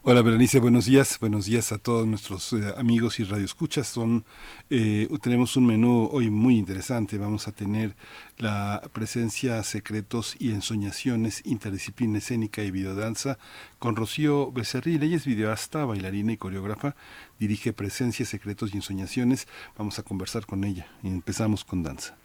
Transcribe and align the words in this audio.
Hola 0.07 0.21
Berenice, 0.21 0.59
buenos 0.59 0.85
días, 0.85 1.17
buenos 1.19 1.47
días 1.47 1.71
a 1.71 1.79
todos 1.79 2.05
nuestros 2.05 2.53
eh, 2.53 2.75
amigos 2.77 3.19
y 3.19 3.23
radioescuchas. 3.23 3.87
Son, 3.87 4.23
eh, 4.69 5.09
tenemos 5.23 5.57
un 5.57 5.65
menú 5.65 6.09
hoy 6.11 6.29
muy 6.29 6.59
interesante. 6.59 7.17
Vamos 7.17 7.47
a 7.47 7.53
tener 7.53 7.95
la 8.37 8.83
presencia 8.93 9.63
Secretos 9.63 10.35
y 10.37 10.51
Ensoñaciones, 10.51 11.41
Interdisciplina 11.43 12.19
Escénica 12.19 12.61
y 12.61 12.69
Videodanza 12.69 13.39
con 13.79 13.95
Rocío 13.95 14.51
Becerril. 14.51 15.01
Ella 15.01 15.15
es 15.15 15.25
videoasta, 15.25 15.85
bailarina 15.85 16.33
y 16.33 16.37
coreógrafa. 16.37 16.95
Dirige 17.39 17.73
Presencia, 17.73 18.27
Secretos 18.27 18.75
y 18.75 18.77
Ensoñaciones. 18.77 19.47
Vamos 19.75 19.97
a 19.97 20.03
conversar 20.03 20.45
con 20.45 20.65
ella 20.65 20.85
empezamos 21.01 21.65
con 21.65 21.81
danza. 21.81 22.15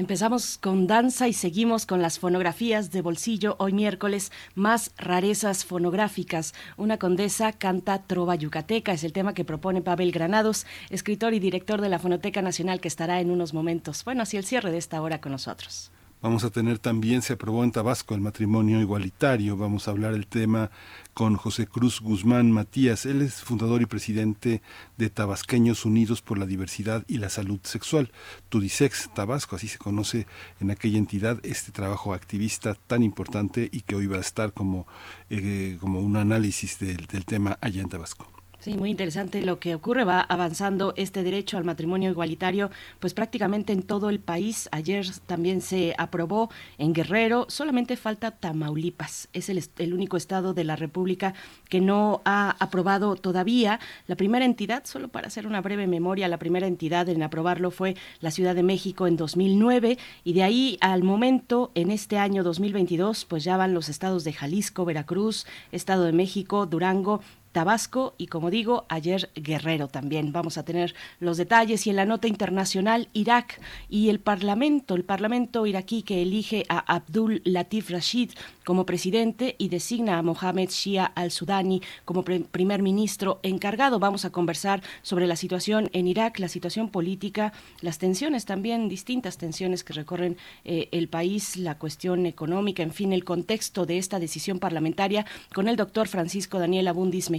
Empezamos 0.00 0.56
con 0.56 0.86
danza 0.86 1.28
y 1.28 1.34
seguimos 1.34 1.84
con 1.84 2.00
las 2.00 2.18
fonografías 2.18 2.90
de 2.90 3.02
bolsillo. 3.02 3.56
Hoy 3.58 3.74
miércoles, 3.74 4.32
más 4.54 4.92
rarezas 4.96 5.66
fonográficas. 5.66 6.54
Una 6.78 6.96
condesa 6.96 7.52
canta 7.52 7.98
trova 8.04 8.34
yucateca. 8.34 8.94
Es 8.94 9.04
el 9.04 9.12
tema 9.12 9.34
que 9.34 9.44
propone 9.44 9.82
Pavel 9.82 10.10
Granados, 10.10 10.64
escritor 10.88 11.34
y 11.34 11.38
director 11.38 11.82
de 11.82 11.90
la 11.90 11.98
Fonoteca 11.98 12.40
Nacional, 12.40 12.80
que 12.80 12.88
estará 12.88 13.20
en 13.20 13.30
unos 13.30 13.52
momentos. 13.52 14.02
Bueno, 14.06 14.22
así 14.22 14.38
el 14.38 14.46
cierre 14.46 14.70
de 14.70 14.78
esta 14.78 15.02
hora 15.02 15.20
con 15.20 15.32
nosotros. 15.32 15.90
Vamos 16.22 16.44
a 16.44 16.50
tener 16.50 16.78
también, 16.78 17.22
se 17.22 17.32
aprobó 17.32 17.64
en 17.64 17.72
Tabasco 17.72 18.14
el 18.14 18.20
matrimonio 18.20 18.78
igualitario. 18.78 19.56
Vamos 19.56 19.88
a 19.88 19.92
hablar 19.92 20.12
el 20.12 20.26
tema 20.26 20.70
con 21.14 21.36
José 21.36 21.66
Cruz 21.66 22.02
Guzmán 22.02 22.52
Matías. 22.52 23.06
Él 23.06 23.22
es 23.22 23.42
fundador 23.42 23.80
y 23.80 23.86
presidente 23.86 24.60
de 24.98 25.08
Tabasqueños 25.08 25.86
Unidos 25.86 26.20
por 26.20 26.36
la 26.36 26.44
Diversidad 26.44 27.04
y 27.08 27.16
la 27.16 27.30
Salud 27.30 27.60
Sexual. 27.62 28.12
Tudisex 28.50 29.08
Tabasco, 29.14 29.56
así 29.56 29.66
se 29.66 29.78
conoce 29.78 30.26
en 30.60 30.70
aquella 30.70 30.98
entidad 30.98 31.40
este 31.42 31.72
trabajo 31.72 32.12
activista 32.12 32.74
tan 32.74 33.02
importante 33.02 33.70
y 33.72 33.80
que 33.80 33.94
hoy 33.94 34.06
va 34.06 34.18
a 34.18 34.20
estar 34.20 34.52
como, 34.52 34.86
eh, 35.30 35.78
como 35.80 36.00
un 36.00 36.18
análisis 36.18 36.78
del, 36.78 37.06
del 37.06 37.24
tema 37.24 37.56
allá 37.62 37.80
en 37.80 37.88
Tabasco. 37.88 38.39
Sí, 38.60 38.74
muy 38.74 38.90
interesante 38.90 39.40
lo 39.40 39.58
que 39.58 39.74
ocurre. 39.74 40.04
Va 40.04 40.20
avanzando 40.20 40.92
este 40.98 41.22
derecho 41.22 41.56
al 41.56 41.64
matrimonio 41.64 42.10
igualitario, 42.10 42.70
pues 42.98 43.14
prácticamente 43.14 43.72
en 43.72 43.82
todo 43.82 44.10
el 44.10 44.20
país. 44.20 44.68
Ayer 44.70 45.06
también 45.24 45.62
se 45.62 45.94
aprobó 45.96 46.50
en 46.76 46.92
Guerrero. 46.92 47.46
Solamente 47.48 47.96
falta 47.96 48.32
Tamaulipas. 48.32 49.30
Es 49.32 49.48
el, 49.48 49.64
el 49.78 49.94
único 49.94 50.18
estado 50.18 50.52
de 50.52 50.64
la 50.64 50.76
República 50.76 51.32
que 51.70 51.80
no 51.80 52.20
ha 52.26 52.54
aprobado 52.62 53.16
todavía. 53.16 53.80
La 54.06 54.16
primera 54.16 54.44
entidad, 54.44 54.84
solo 54.84 55.08
para 55.08 55.28
hacer 55.28 55.46
una 55.46 55.62
breve 55.62 55.86
memoria, 55.86 56.28
la 56.28 56.38
primera 56.38 56.66
entidad 56.66 57.08
en 57.08 57.22
aprobarlo 57.22 57.70
fue 57.70 57.96
la 58.20 58.30
Ciudad 58.30 58.54
de 58.54 58.62
México 58.62 59.06
en 59.06 59.16
2009 59.16 59.96
y 60.22 60.34
de 60.34 60.42
ahí 60.42 60.76
al 60.82 61.02
momento, 61.02 61.70
en 61.74 61.90
este 61.90 62.18
año 62.18 62.42
2022, 62.42 63.24
pues 63.24 63.42
ya 63.42 63.56
van 63.56 63.72
los 63.72 63.88
estados 63.88 64.22
de 64.24 64.34
Jalisco, 64.34 64.84
Veracruz, 64.84 65.46
Estado 65.72 66.04
de 66.04 66.12
México, 66.12 66.66
Durango 66.66 67.22
Tabasco 67.52 68.14
y 68.18 68.26
como 68.26 68.50
digo, 68.50 68.86
ayer 68.88 69.30
Guerrero 69.34 69.88
también. 69.88 70.32
Vamos 70.32 70.58
a 70.58 70.64
tener 70.64 70.94
los 71.18 71.36
detalles 71.36 71.86
y 71.86 71.90
en 71.90 71.96
la 71.96 72.04
nota 72.04 72.28
internacional 72.28 73.08
Irak 73.12 73.60
y 73.88 74.08
el 74.08 74.20
Parlamento, 74.20 74.94
el 74.94 75.04
Parlamento 75.04 75.66
iraquí 75.66 76.02
que 76.02 76.22
elige 76.22 76.64
a 76.68 76.78
Abdul 76.78 77.42
Latif 77.44 77.90
Rashid 77.90 78.30
como 78.64 78.86
presidente 78.86 79.56
y 79.58 79.68
designa 79.68 80.18
a 80.18 80.22
Mohamed 80.22 80.70
Shia 80.70 81.04
al-Sudani 81.04 81.82
como 82.04 82.24
primer 82.24 82.82
ministro 82.82 83.40
encargado. 83.42 83.98
Vamos 83.98 84.24
a 84.24 84.30
conversar 84.30 84.82
sobre 85.02 85.26
la 85.26 85.36
situación 85.36 85.90
en 85.92 86.06
Irak, 86.06 86.38
la 86.38 86.48
situación 86.48 86.88
política, 86.88 87.52
las 87.80 87.98
tensiones 87.98 88.44
también, 88.44 88.88
distintas 88.88 89.38
tensiones 89.38 89.82
que 89.82 89.92
recorren 89.92 90.36
eh, 90.64 90.88
el 90.92 91.08
país, 91.08 91.56
la 91.56 91.78
cuestión 91.78 92.26
económica, 92.26 92.82
en 92.82 92.92
fin, 92.92 93.12
el 93.12 93.24
contexto 93.24 93.86
de 93.86 93.98
esta 93.98 94.18
decisión 94.18 94.58
parlamentaria 94.58 95.26
con 95.52 95.68
el 95.68 95.76
doctor 95.76 96.06
Francisco 96.06 96.58
Daniel 96.58 96.88
Abundis 96.88 97.30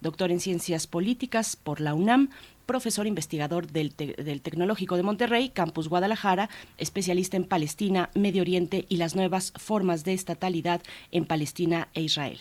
Doctor 0.00 0.30
en 0.30 0.40
Ciencias 0.40 0.86
Políticas 0.86 1.56
por 1.56 1.80
la 1.80 1.94
UNAM, 1.94 2.30
profesor 2.66 3.06
investigador 3.06 3.66
del, 3.66 3.94
del, 3.96 4.40
Tecnológico 4.40 4.96
de 4.96 5.02
Monterrey, 5.02 5.50
Campus 5.50 5.88
Guadalajara, 5.88 6.48
especialista 6.78 7.36
en 7.36 7.44
Palestina, 7.44 8.10
Medio 8.14 8.42
Oriente 8.42 8.86
y 8.88 8.96
las 8.96 9.14
nuevas 9.14 9.52
formas 9.56 10.04
de 10.04 10.14
estatalidad 10.14 10.82
en 11.10 11.26
Palestina 11.26 11.88
e 11.94 12.02
Israel. 12.02 12.38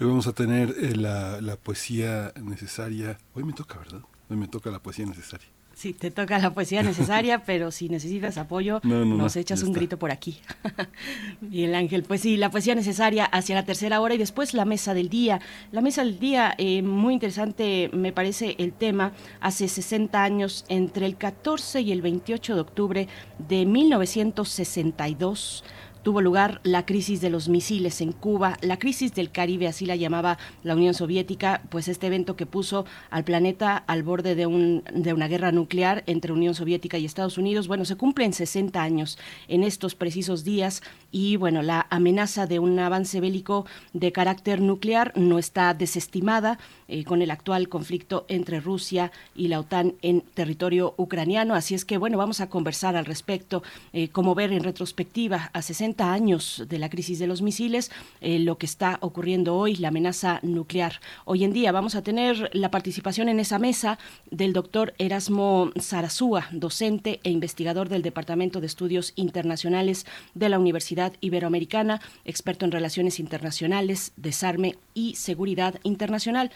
Hoy 0.00 0.06
vamos 0.06 0.26
a 0.26 0.32
tener 0.32 0.74
eh, 0.80 0.96
la, 0.96 1.40
la 1.40 1.56
poesía 1.56 2.32
necesaria. 2.42 3.18
Hoy 3.34 3.44
me 3.44 3.52
toca, 3.52 3.78
¿verdad? 3.78 4.02
Hoy 4.28 4.36
me 4.36 4.48
toca 4.48 4.70
la 4.70 4.80
poesía 4.80 5.06
necesaria. 5.06 5.53
Sí, 5.74 5.92
te 5.92 6.10
toca 6.10 6.38
la 6.38 6.54
poesía 6.54 6.82
necesaria, 6.84 7.44
pero 7.44 7.70
si 7.70 7.88
necesitas 7.88 8.38
apoyo, 8.38 8.80
nos 8.84 9.36
echas 9.36 9.62
un 9.62 9.72
grito 9.72 9.98
por 9.98 10.10
aquí. 10.10 10.38
Bien, 11.40 11.74
Ángel, 11.74 12.02
pues 12.04 12.20
sí, 12.20 12.36
la 12.36 12.50
poesía 12.50 12.74
necesaria 12.74 13.24
hacia 13.24 13.54
la 13.54 13.64
tercera 13.64 14.00
hora 14.00 14.14
y 14.14 14.18
después 14.18 14.54
la 14.54 14.64
mesa 14.64 14.94
del 14.94 15.08
día. 15.08 15.40
La 15.72 15.80
mesa 15.80 16.04
del 16.04 16.18
día, 16.18 16.54
eh, 16.58 16.82
muy 16.82 17.14
interesante 17.14 17.90
me 17.92 18.12
parece 18.12 18.54
el 18.58 18.72
tema, 18.72 19.12
hace 19.40 19.68
60 19.68 20.22
años, 20.22 20.64
entre 20.68 21.06
el 21.06 21.16
14 21.16 21.80
y 21.80 21.92
el 21.92 22.02
28 22.02 22.54
de 22.54 22.60
octubre 22.60 23.08
de 23.38 23.66
1962 23.66 25.64
tuvo 26.04 26.20
lugar 26.20 26.60
la 26.62 26.86
crisis 26.86 27.20
de 27.22 27.30
los 27.30 27.48
misiles 27.48 28.00
en 28.02 28.12
Cuba, 28.12 28.58
la 28.60 28.78
crisis 28.78 29.14
del 29.14 29.30
Caribe, 29.30 29.66
así 29.66 29.86
la 29.86 29.96
llamaba 29.96 30.38
la 30.62 30.76
Unión 30.76 30.94
Soviética, 30.94 31.62
pues 31.70 31.88
este 31.88 32.06
evento 32.06 32.36
que 32.36 32.46
puso 32.46 32.84
al 33.10 33.24
planeta 33.24 33.76
al 33.76 34.02
borde 34.02 34.34
de, 34.34 34.82
de 34.92 35.12
una 35.12 35.28
guerra 35.28 35.50
nuclear 35.50 36.04
entre 36.06 36.32
Unión 36.32 36.54
Soviética 36.54 36.98
y 36.98 37.06
Estados 37.06 37.38
Unidos. 37.38 37.68
Bueno, 37.68 37.86
se 37.86 37.96
cumplen 37.96 38.34
60 38.34 38.80
años 38.80 39.18
en 39.48 39.64
estos 39.64 39.94
precisos 39.94 40.44
días 40.44 40.82
y 41.10 41.36
bueno, 41.36 41.62
la 41.62 41.86
amenaza 41.88 42.46
de 42.46 42.58
un 42.58 42.78
avance 42.78 43.20
bélico 43.20 43.64
de 43.94 44.12
carácter 44.12 44.60
nuclear 44.60 45.12
no 45.16 45.38
está 45.38 45.72
desestimada 45.72 46.58
eh, 46.88 47.04
con 47.04 47.22
el 47.22 47.30
actual 47.30 47.68
conflicto 47.68 48.24
entre 48.28 48.60
Rusia 48.60 49.12
y 49.34 49.48
la 49.48 49.60
OTAN 49.60 49.94
en 50.02 50.20
territorio 50.20 50.94
ucraniano. 50.96 51.54
Así 51.54 51.74
es 51.74 51.84
que 51.84 51.98
bueno, 51.98 52.18
vamos 52.18 52.40
a 52.40 52.48
conversar 52.48 52.96
al 52.96 53.06
respecto, 53.06 53.62
eh, 53.92 54.08
cómo 54.08 54.34
ver 54.34 54.52
en 54.52 54.64
retrospectiva 54.64 55.50
a 55.52 55.62
60 55.62 56.12
años 56.12 56.64
de 56.68 56.78
la 56.78 56.90
crisis 56.90 57.18
de 57.18 57.26
los 57.26 57.42
misiles, 57.42 57.90
eh, 58.20 58.38
lo 58.38 58.58
que 58.58 58.66
está 58.66 58.98
ocurriendo 59.00 59.56
hoy, 59.56 59.76
la 59.76 59.88
amenaza 59.88 60.40
nuclear. 60.42 61.00
Hoy 61.24 61.44
en 61.44 61.52
día 61.52 61.72
vamos 61.72 61.94
a 61.94 62.02
tener 62.02 62.50
la 62.52 62.70
participación 62.70 63.28
en 63.28 63.40
esa 63.40 63.58
mesa 63.58 63.98
del 64.30 64.52
doctor 64.52 64.94
Erasmo 64.98 65.70
Sarazúa, 65.80 66.48
docente 66.52 67.20
e 67.22 67.30
investigador 67.30 67.88
del 67.88 68.02
Departamento 68.02 68.60
de 68.60 68.66
Estudios 68.66 69.12
Internacionales 69.16 70.06
de 70.34 70.48
la 70.48 70.58
Universidad 70.58 71.12
Iberoamericana, 71.20 72.00
experto 72.24 72.64
en 72.64 72.72
relaciones 72.72 73.20
internacionales, 73.20 74.12
desarme 74.16 74.76
y 74.94 75.14
seguridad 75.16 75.80
internacional. 75.82 76.50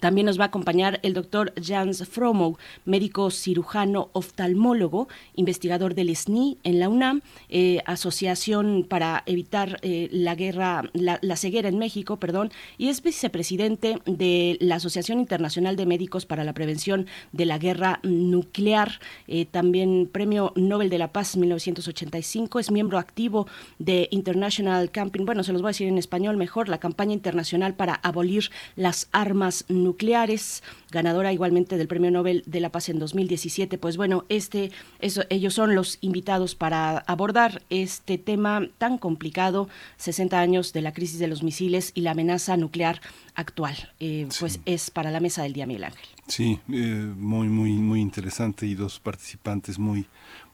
También 0.00 0.26
nos 0.26 0.38
va 0.38 0.44
a 0.44 0.46
acompañar 0.46 0.98
el 1.02 1.12
doctor 1.12 1.52
Jans 1.62 2.08
Fromo, 2.08 2.58
médico 2.86 3.30
cirujano 3.30 4.08
oftalmólogo, 4.12 5.08
investigador 5.34 5.94
del 5.94 6.14
SNI 6.14 6.56
en 6.64 6.80
la 6.80 6.88
UNAM, 6.88 7.20
eh, 7.50 7.80
Asociación 7.84 8.86
para 8.88 9.22
Evitar 9.26 9.78
eh, 9.82 10.08
la 10.10 10.34
Guerra, 10.34 10.90
la, 10.94 11.36
Ceguera 11.36 11.68
en 11.68 11.78
México, 11.78 12.18
perdón, 12.18 12.50
y 12.78 12.88
es 12.88 13.02
vicepresidente 13.02 13.98
de 14.06 14.56
la 14.60 14.76
Asociación 14.76 15.20
Internacional 15.20 15.76
de 15.76 15.84
Médicos 15.84 16.24
para 16.24 16.44
la 16.44 16.54
Prevención 16.54 17.06
de 17.32 17.44
la 17.44 17.58
Guerra 17.58 18.00
Nuclear, 18.02 19.00
eh, 19.28 19.44
también 19.44 20.08
Premio 20.10 20.52
Nobel 20.56 20.88
de 20.88 20.98
la 20.98 21.12
Paz 21.12 21.36
1985, 21.36 22.58
es 22.58 22.70
miembro 22.70 22.98
activo 22.98 23.46
de 23.78 24.08
International 24.10 24.90
Camping, 24.90 25.26
bueno, 25.26 25.42
se 25.42 25.52
los 25.52 25.60
voy 25.60 25.68
a 25.68 25.70
decir 25.70 25.88
en 25.88 25.98
español 25.98 26.38
mejor, 26.38 26.70
la 26.70 26.78
campaña 26.78 27.12
internacional 27.12 27.74
para 27.74 27.94
abolir 27.94 28.50
las 28.76 29.08
armas 29.12 29.66
nucleares, 29.82 30.62
ganadora 30.90 31.32
igualmente 31.32 31.76
del 31.76 31.88
Premio 31.88 32.10
Nobel 32.10 32.42
de 32.46 32.60
la 32.60 32.70
Paz 32.70 32.88
en 32.88 32.98
2017. 32.98 33.78
Pues 33.78 33.96
bueno, 33.96 34.24
este, 34.28 34.70
eso, 35.00 35.22
ellos 35.30 35.54
son 35.54 35.74
los 35.74 35.98
invitados 36.00 36.54
para 36.54 36.98
abordar 36.98 37.62
este 37.70 38.18
tema 38.18 38.68
tan 38.78 38.98
complicado, 38.98 39.68
60 39.96 40.38
años 40.38 40.72
de 40.72 40.82
la 40.82 40.92
crisis 40.92 41.18
de 41.18 41.26
los 41.26 41.42
misiles 41.42 41.92
y 41.94 42.02
la 42.02 42.12
amenaza 42.12 42.56
nuclear 42.56 43.00
actual. 43.34 43.74
Eh, 44.00 44.28
pues 44.38 44.60
es 44.64 44.90
para 44.90 45.10
la 45.10 45.20
mesa 45.20 45.42
del 45.42 45.52
día, 45.52 45.66
Miguel 45.66 45.84
Ángel. 45.84 46.06
Sí, 46.26 46.58
eh, 46.72 47.12
muy, 47.16 47.48
muy, 47.48 47.72
muy 47.72 48.00
interesante 48.00 48.66
y 48.66 48.74
dos 48.74 49.00
participantes 49.00 49.78
muy 49.78 50.06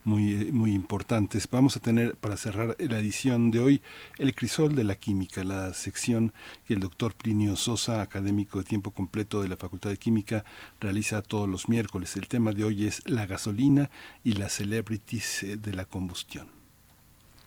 muy, 0.03 0.51
muy 0.51 0.73
importantes. 0.73 1.47
Vamos 1.49 1.77
a 1.77 1.79
tener 1.79 2.15
para 2.15 2.37
cerrar 2.37 2.75
la 2.79 2.99
edición 2.99 3.51
de 3.51 3.59
hoy 3.59 3.81
el 4.17 4.33
crisol 4.35 4.75
de 4.75 4.83
la 4.83 4.95
química, 4.95 5.43
la 5.43 5.73
sección 5.73 6.33
que 6.65 6.73
el 6.73 6.79
doctor 6.79 7.13
Plinio 7.13 7.55
Sosa, 7.55 8.01
académico 8.01 8.59
de 8.59 8.65
tiempo 8.65 8.91
completo 8.91 9.41
de 9.41 9.49
la 9.49 9.57
Facultad 9.57 9.89
de 9.89 9.97
Química, 9.97 10.43
realiza 10.79 11.21
todos 11.21 11.47
los 11.47 11.69
miércoles. 11.69 12.15
El 12.15 12.27
tema 12.27 12.51
de 12.51 12.63
hoy 12.63 12.87
es 12.87 13.01
la 13.07 13.25
gasolina 13.25 13.89
y 14.23 14.33
las 14.33 14.53
celebrities 14.53 15.43
eh, 15.43 15.57
de 15.57 15.73
la 15.73 15.85
combustión. 15.85 16.47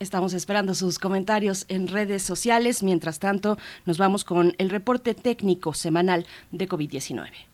Estamos 0.00 0.34
esperando 0.34 0.74
sus 0.74 0.98
comentarios 0.98 1.66
en 1.68 1.88
redes 1.88 2.22
sociales. 2.22 2.82
Mientras 2.82 3.20
tanto, 3.20 3.56
nos 3.86 3.96
vamos 3.96 4.24
con 4.24 4.54
el 4.58 4.70
reporte 4.70 5.14
técnico 5.14 5.72
semanal 5.72 6.26
de 6.50 6.68
COVID-19. 6.68 7.53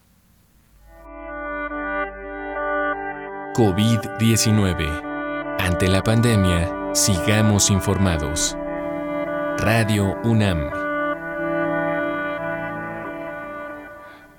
COVID-19. 3.54 5.56
Ante 5.58 5.88
la 5.88 6.04
pandemia, 6.04 6.94
sigamos 6.94 7.70
informados. 7.70 8.56
Radio 9.58 10.14
UNAM. 10.22 10.70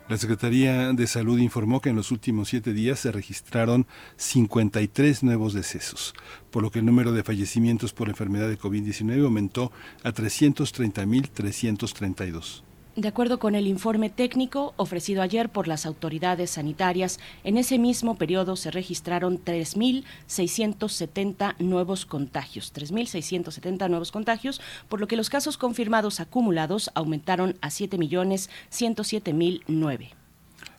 La 0.07 0.17
Secretaría 0.17 0.93
de 0.93 1.07
Salud 1.07 1.39
informó 1.39 1.81
que 1.81 1.89
en 1.89 1.97
los 1.97 2.11
últimos 2.11 2.47
siete 2.47 2.71
días 2.71 2.99
se 2.99 3.11
registraron 3.11 3.85
53 4.15 5.23
nuevos 5.23 5.53
decesos, 5.53 6.13
por 6.49 6.63
lo 6.63 6.71
que 6.71 6.79
el 6.79 6.85
número 6.85 7.11
de 7.11 7.23
fallecimientos 7.23 7.91
por 7.91 8.07
enfermedad 8.07 8.47
de 8.47 8.57
COVID-19 8.57 9.25
aumentó 9.25 9.73
a 10.03 10.13
330.332. 10.13 12.63
De 13.01 13.07
acuerdo 13.07 13.39
con 13.39 13.56
el 13.56 13.65
informe 13.65 14.12
técnico 14.12 14.75
ofrecido 14.77 15.24
ayer 15.24 15.50
por 15.50 15.68
las 15.68 15.88
autoridades 15.88 16.51
sanitarias, 16.51 17.19
en 17.44 17.57
ese 17.57 17.80
mismo 17.80 18.15
periodo 18.15 18.56
se 18.56 18.69
registraron 18.69 19.44
3.670 19.44 21.56
nuevos 21.57 22.06
contagios, 22.06 22.71
3.670 22.71 23.89
nuevos 23.89 24.12
contagios, 24.12 24.62
por 24.88 25.00
lo 25.00 25.07
que 25.07 25.18
los 25.18 25.31
casos 25.31 25.57
confirmados 25.57 26.19
acumulados 26.19 26.92
aumentaron 26.94 27.57
a 27.62 27.69
7.107.009. 27.69 30.20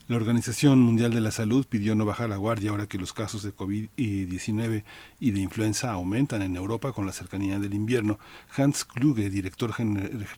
La 0.08 0.16
Organización 0.16 0.80
Mundial 0.80 1.14
de 1.14 1.20
la 1.20 1.30
Salud 1.30 1.64
pidió 1.64 1.94
no 1.94 2.04
bajar 2.04 2.28
la 2.28 2.36
guardia 2.36 2.70
ahora 2.70 2.88
que 2.88 2.98
los 2.98 3.12
casos 3.12 3.44
de 3.44 3.54
COVID-19 3.54 4.82
y 5.20 5.30
de 5.30 5.40
influenza 5.40 5.92
aumentan 5.92 6.42
en 6.42 6.56
Europa 6.56 6.92
con 6.92 7.06
la 7.06 7.12
cercanía 7.12 7.60
del 7.60 7.72
invierno. 7.72 8.18
Hans 8.56 8.84
Kluge, 8.84 9.30
director 9.30 9.72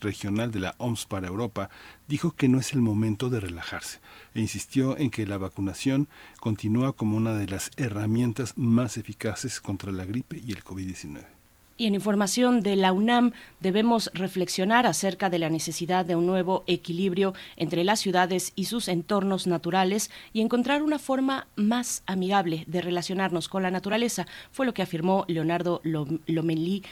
regional 0.00 0.50
de 0.50 0.60
la 0.60 0.74
OMS 0.76 1.06
para 1.06 1.28
Europa, 1.28 1.70
dijo 2.06 2.32
que 2.32 2.46
no 2.46 2.58
es 2.58 2.74
el 2.74 2.82
momento 2.82 3.30
de 3.30 3.40
relajarse 3.40 4.00
e 4.34 4.40
insistió 4.40 4.98
en 4.98 5.10
que 5.10 5.26
la 5.26 5.38
vacunación 5.38 6.08
continúa 6.40 6.92
como 6.92 7.16
una 7.16 7.32
de 7.32 7.46
las 7.46 7.70
herramientas 7.78 8.52
más 8.58 8.98
eficaces 8.98 9.62
contra 9.62 9.92
la 9.92 10.04
gripe 10.04 10.42
y 10.44 10.52
el 10.52 10.62
COVID-19. 10.62 11.33
Y 11.76 11.86
en 11.86 11.94
información 11.94 12.60
de 12.60 12.76
la 12.76 12.92
UNAM 12.92 13.32
debemos 13.58 14.10
reflexionar 14.14 14.86
acerca 14.86 15.28
de 15.28 15.40
la 15.40 15.50
necesidad 15.50 16.04
de 16.04 16.14
un 16.14 16.24
nuevo 16.24 16.62
equilibrio 16.68 17.34
entre 17.56 17.82
las 17.82 17.98
ciudades 17.98 18.52
y 18.54 18.66
sus 18.66 18.86
entornos 18.86 19.48
naturales 19.48 20.10
y 20.32 20.40
encontrar 20.40 20.82
una 20.82 21.00
forma 21.00 21.48
más 21.56 22.04
amigable 22.06 22.64
de 22.68 22.80
relacionarnos 22.80 23.48
con 23.48 23.64
la 23.64 23.72
naturaleza, 23.72 24.26
fue 24.52 24.66
lo 24.66 24.74
que 24.74 24.82
afirmó 24.82 25.24
Leonardo 25.26 25.80
Lomelí, 25.84 26.82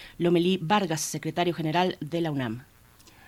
Vargas, 0.62 1.00
secretario 1.00 1.55
general 1.55 1.96
de 2.00 2.20
la 2.20 2.32
UNAM 2.32 2.71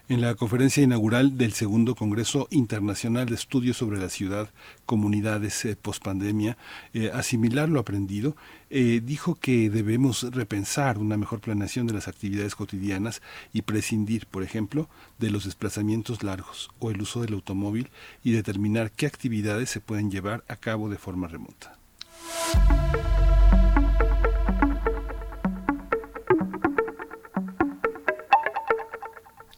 en 0.08 0.20
la 0.20 0.34
conferencia 0.34 0.82
inaugural 0.82 1.38
del 1.38 1.52
segundo 1.54 1.94
Congreso 1.94 2.46
Internacional 2.50 3.26
de 3.26 3.34
Estudios 3.34 3.78
sobre 3.78 3.98
la 3.98 4.10
Ciudad, 4.10 4.50
Comunidades 4.84 5.64
eh, 5.64 5.76
Postpandemia, 5.76 6.58
eh, 6.92 7.10
asimilar 7.14 7.68
lo 7.68 7.80
aprendido, 7.80 8.36
eh, 8.68 9.00
dijo 9.02 9.34
que 9.34 9.70
debemos 9.70 10.22
repensar 10.34 10.98
una 10.98 11.16
mejor 11.16 11.40
planeación 11.40 11.86
de 11.86 11.94
las 11.94 12.08
actividades 12.08 12.54
cotidianas 12.54 13.22
y 13.52 13.62
prescindir, 13.62 14.26
por 14.26 14.42
ejemplo, 14.42 14.88
de 15.18 15.30
los 15.30 15.44
desplazamientos 15.44 16.22
largos 16.22 16.70
o 16.80 16.90
el 16.90 17.00
uso 17.00 17.22
del 17.22 17.34
automóvil 17.34 17.90
y 18.22 18.32
determinar 18.32 18.90
qué 18.90 19.06
actividades 19.06 19.70
se 19.70 19.80
pueden 19.80 20.10
llevar 20.10 20.44
a 20.48 20.56
cabo 20.56 20.90
de 20.90 20.98
forma 20.98 21.28
remota. 21.28 21.78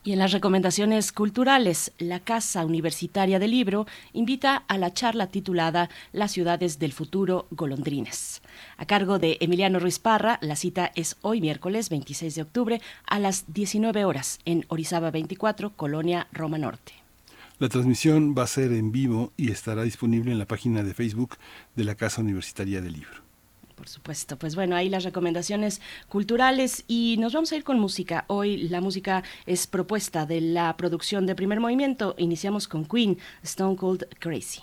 Y 0.07 0.13
en 0.13 0.21
las 0.21 0.31
recomendaciones 0.31 1.11
culturales, 1.11 1.91
la 1.99 2.21
Casa 2.21 2.65
Universitaria 2.65 3.41
del 3.41 3.51
Libro 3.51 3.89
invita 4.13 4.63
a 4.69 4.79
la 4.79 4.93
charla 4.93 5.27
titulada 5.27 5.91
Las 6.13 6.31
ciudades 6.31 6.79
del 6.79 6.93
futuro 6.93 7.49
golondrines. 7.51 8.41
A 8.77 8.87
cargo 8.87 9.19
de 9.19 9.37
Emiliano 9.41 9.81
Ruiz 9.81 9.99
Parra, 9.99 10.39
la 10.43 10.55
cita 10.55 10.93
es 10.95 11.17
hoy 11.23 11.41
miércoles 11.41 11.91
26 11.91 12.37
de 12.37 12.43
octubre 12.43 12.81
a 13.05 13.19
las 13.19 13.53
19 13.53 14.05
horas 14.05 14.39
en 14.45 14.65
Orizaba 14.69 15.11
24, 15.11 15.71
Colonia 15.71 16.29
Roma 16.31 16.59
Norte. 16.59 16.93
La 17.59 17.69
transmisión 17.69 18.33
va 18.39 18.45
a 18.45 18.47
ser 18.47 18.71
en 18.71 18.93
vivo 18.93 19.33
y 19.37 19.51
estará 19.51 19.83
disponible 19.83 20.31
en 20.31 20.39
la 20.39 20.47
página 20.47 20.85
de 20.85 20.95
Facebook 20.95 21.37
de 21.75 21.83
la 21.83 21.97
Casa 21.97 22.21
Universitaria 22.21 22.81
del 22.81 22.93
Libro. 22.93 23.26
Por 23.77 23.89
supuesto, 23.89 24.39
pues 24.39 24.57
bueno, 24.57 24.75
ahí 24.75 24.89
las 24.89 25.05
recomendaciones 25.05 25.83
culturales 26.09 26.85
y 26.89 27.17
nos 27.19 27.35
vamos 27.35 27.53
a 27.53 27.57
ir 27.57 27.63
con 27.63 27.79
música. 27.79 28.25
Hoy 28.27 28.57
la 28.69 28.81
música 28.81 29.23
es 29.45 29.67
propuesta 29.67 30.25
de 30.25 30.41
la 30.41 30.77
producción 30.79 31.27
de 31.27 31.35
primer 31.35 31.61
movimiento. 31.61 32.15
Iniciamos 32.17 32.69
con 32.69 32.87
Queen, 32.87 33.19
Stone 33.43 33.77
Cold 33.77 34.09
Crazy. 34.19 34.63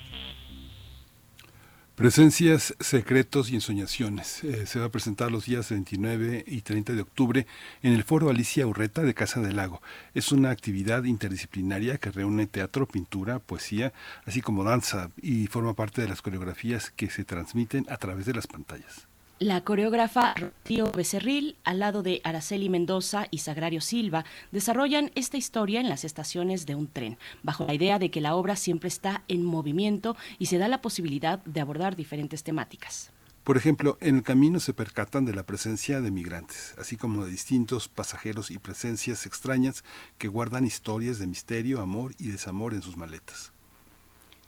Presencias, 2.01 2.73
secretos 2.79 3.51
y 3.51 3.53
ensoñaciones. 3.53 4.43
Eh, 4.43 4.65
se 4.65 4.79
va 4.79 4.87
a 4.87 4.89
presentar 4.89 5.31
los 5.31 5.45
días 5.45 5.69
29 5.69 6.43
y 6.47 6.61
30 6.61 6.93
de 6.93 7.01
octubre 7.01 7.45
en 7.83 7.93
el 7.93 8.03
Foro 8.03 8.31
Alicia 8.31 8.65
Urreta 8.65 9.03
de 9.03 9.13
Casa 9.13 9.39
del 9.39 9.57
Lago. 9.57 9.83
Es 10.15 10.31
una 10.31 10.49
actividad 10.49 11.03
interdisciplinaria 11.03 11.99
que 11.99 12.09
reúne 12.09 12.47
teatro, 12.47 12.87
pintura, 12.87 13.37
poesía, 13.37 13.93
así 14.25 14.41
como 14.41 14.63
danza 14.63 15.11
y 15.21 15.45
forma 15.45 15.75
parte 15.75 16.01
de 16.01 16.07
las 16.07 16.23
coreografías 16.23 16.89
que 16.89 17.11
se 17.11 17.23
transmiten 17.23 17.85
a 17.87 17.97
través 17.97 18.25
de 18.25 18.33
las 18.33 18.47
pantallas. 18.47 19.10
La 19.41 19.61
coreógrafa 19.61 20.35
Rocío 20.35 20.91
Becerril, 20.91 21.55
al 21.63 21.79
lado 21.79 22.03
de 22.03 22.21
Araceli 22.23 22.69
Mendoza 22.69 23.25
y 23.31 23.39
Sagrario 23.39 23.81
Silva, 23.81 24.23
desarrollan 24.51 25.09
esta 25.15 25.35
historia 25.35 25.79
en 25.81 25.89
las 25.89 26.05
estaciones 26.05 26.67
de 26.67 26.75
un 26.75 26.87
tren, 26.87 27.17
bajo 27.41 27.65
la 27.65 27.73
idea 27.73 27.97
de 27.97 28.11
que 28.11 28.21
la 28.21 28.35
obra 28.35 28.55
siempre 28.55 28.87
está 28.87 29.23
en 29.27 29.43
movimiento 29.43 30.15
y 30.37 30.45
se 30.45 30.59
da 30.59 30.67
la 30.67 30.83
posibilidad 30.83 31.43
de 31.43 31.59
abordar 31.59 31.95
diferentes 31.95 32.43
temáticas. 32.43 33.11
Por 33.43 33.57
ejemplo, 33.57 33.97
en 33.99 34.17
el 34.17 34.21
camino 34.21 34.59
se 34.59 34.75
percatan 34.75 35.25
de 35.25 35.33
la 35.33 35.43
presencia 35.43 36.01
de 36.01 36.11
migrantes, 36.11 36.75
así 36.77 36.95
como 36.95 37.25
de 37.25 37.31
distintos 37.31 37.87
pasajeros 37.87 38.51
y 38.51 38.59
presencias 38.59 39.25
extrañas 39.25 39.83
que 40.19 40.27
guardan 40.27 40.67
historias 40.67 41.17
de 41.17 41.25
misterio, 41.25 41.81
amor 41.81 42.13
y 42.19 42.27
desamor 42.27 42.75
en 42.75 42.83
sus 42.83 42.95
maletas. 42.95 43.53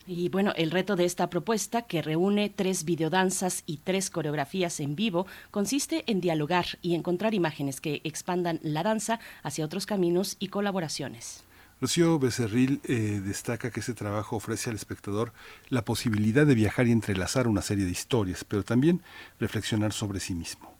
Y 0.06 0.28
bueno, 0.30 0.52
el 0.56 0.72
reto 0.72 0.96
de 0.96 1.06
esta 1.06 1.30
propuesta, 1.30 1.84
que 1.84 2.02
reúne 2.02 2.50
tres 2.50 2.84
videodanzas 2.84 3.64
y 3.66 3.78
tres 3.78 4.10
coreografías 4.10 4.80
en 4.80 4.96
vivo, 4.96 5.26
consiste 5.50 6.04
en 6.08 6.20
dialogar 6.20 6.66
y 6.82 6.96
encontrar 6.96 7.34
imágenes 7.34 7.80
que 7.80 8.02
expandan 8.04 8.60
la 8.64 8.84
danza 8.84 9.20
hacia 9.44 9.64
otros 9.64 9.86
caminos 9.86 10.36
y 10.40 10.50
colaboraciones. 10.50 11.44
Rocío 11.80 12.20
Becerril 12.20 12.82
eh, 12.86 13.22
destaca 13.24 13.72
que 13.72 13.80
este 13.80 13.94
trabajo 13.94 14.36
ofrece 14.36 14.70
al 14.70 14.76
espectador 14.76 15.34
la 15.70 15.84
posibilidad 15.84 16.46
de 16.46 16.56
viajar 16.56 16.88
y 16.88 16.92
entrelazar 16.92 17.48
una 17.48 17.62
serie 17.62 17.86
de 17.86 17.92
historias, 17.92 18.44
pero 18.44 18.64
también 18.64 19.02
reflexionar 19.40 19.94
sobre 19.94 20.20
sí 20.20 20.34
mismo. 20.34 20.73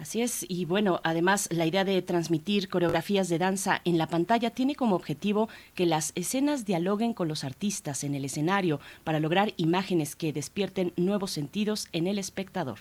Así 0.00 0.22
es, 0.22 0.46
y 0.48 0.64
bueno, 0.64 1.02
además 1.04 1.46
la 1.52 1.66
idea 1.66 1.84
de 1.84 2.00
transmitir 2.00 2.70
coreografías 2.70 3.28
de 3.28 3.36
danza 3.36 3.82
en 3.84 3.98
la 3.98 4.06
pantalla 4.06 4.48
tiene 4.48 4.74
como 4.74 4.96
objetivo 4.96 5.50
que 5.74 5.84
las 5.84 6.12
escenas 6.14 6.64
dialoguen 6.64 7.12
con 7.12 7.28
los 7.28 7.44
artistas 7.44 8.02
en 8.02 8.14
el 8.14 8.24
escenario 8.24 8.80
para 9.04 9.20
lograr 9.20 9.52
imágenes 9.58 10.16
que 10.16 10.32
despierten 10.32 10.94
nuevos 10.96 11.32
sentidos 11.32 11.86
en 11.92 12.06
el 12.06 12.18
espectador. 12.18 12.78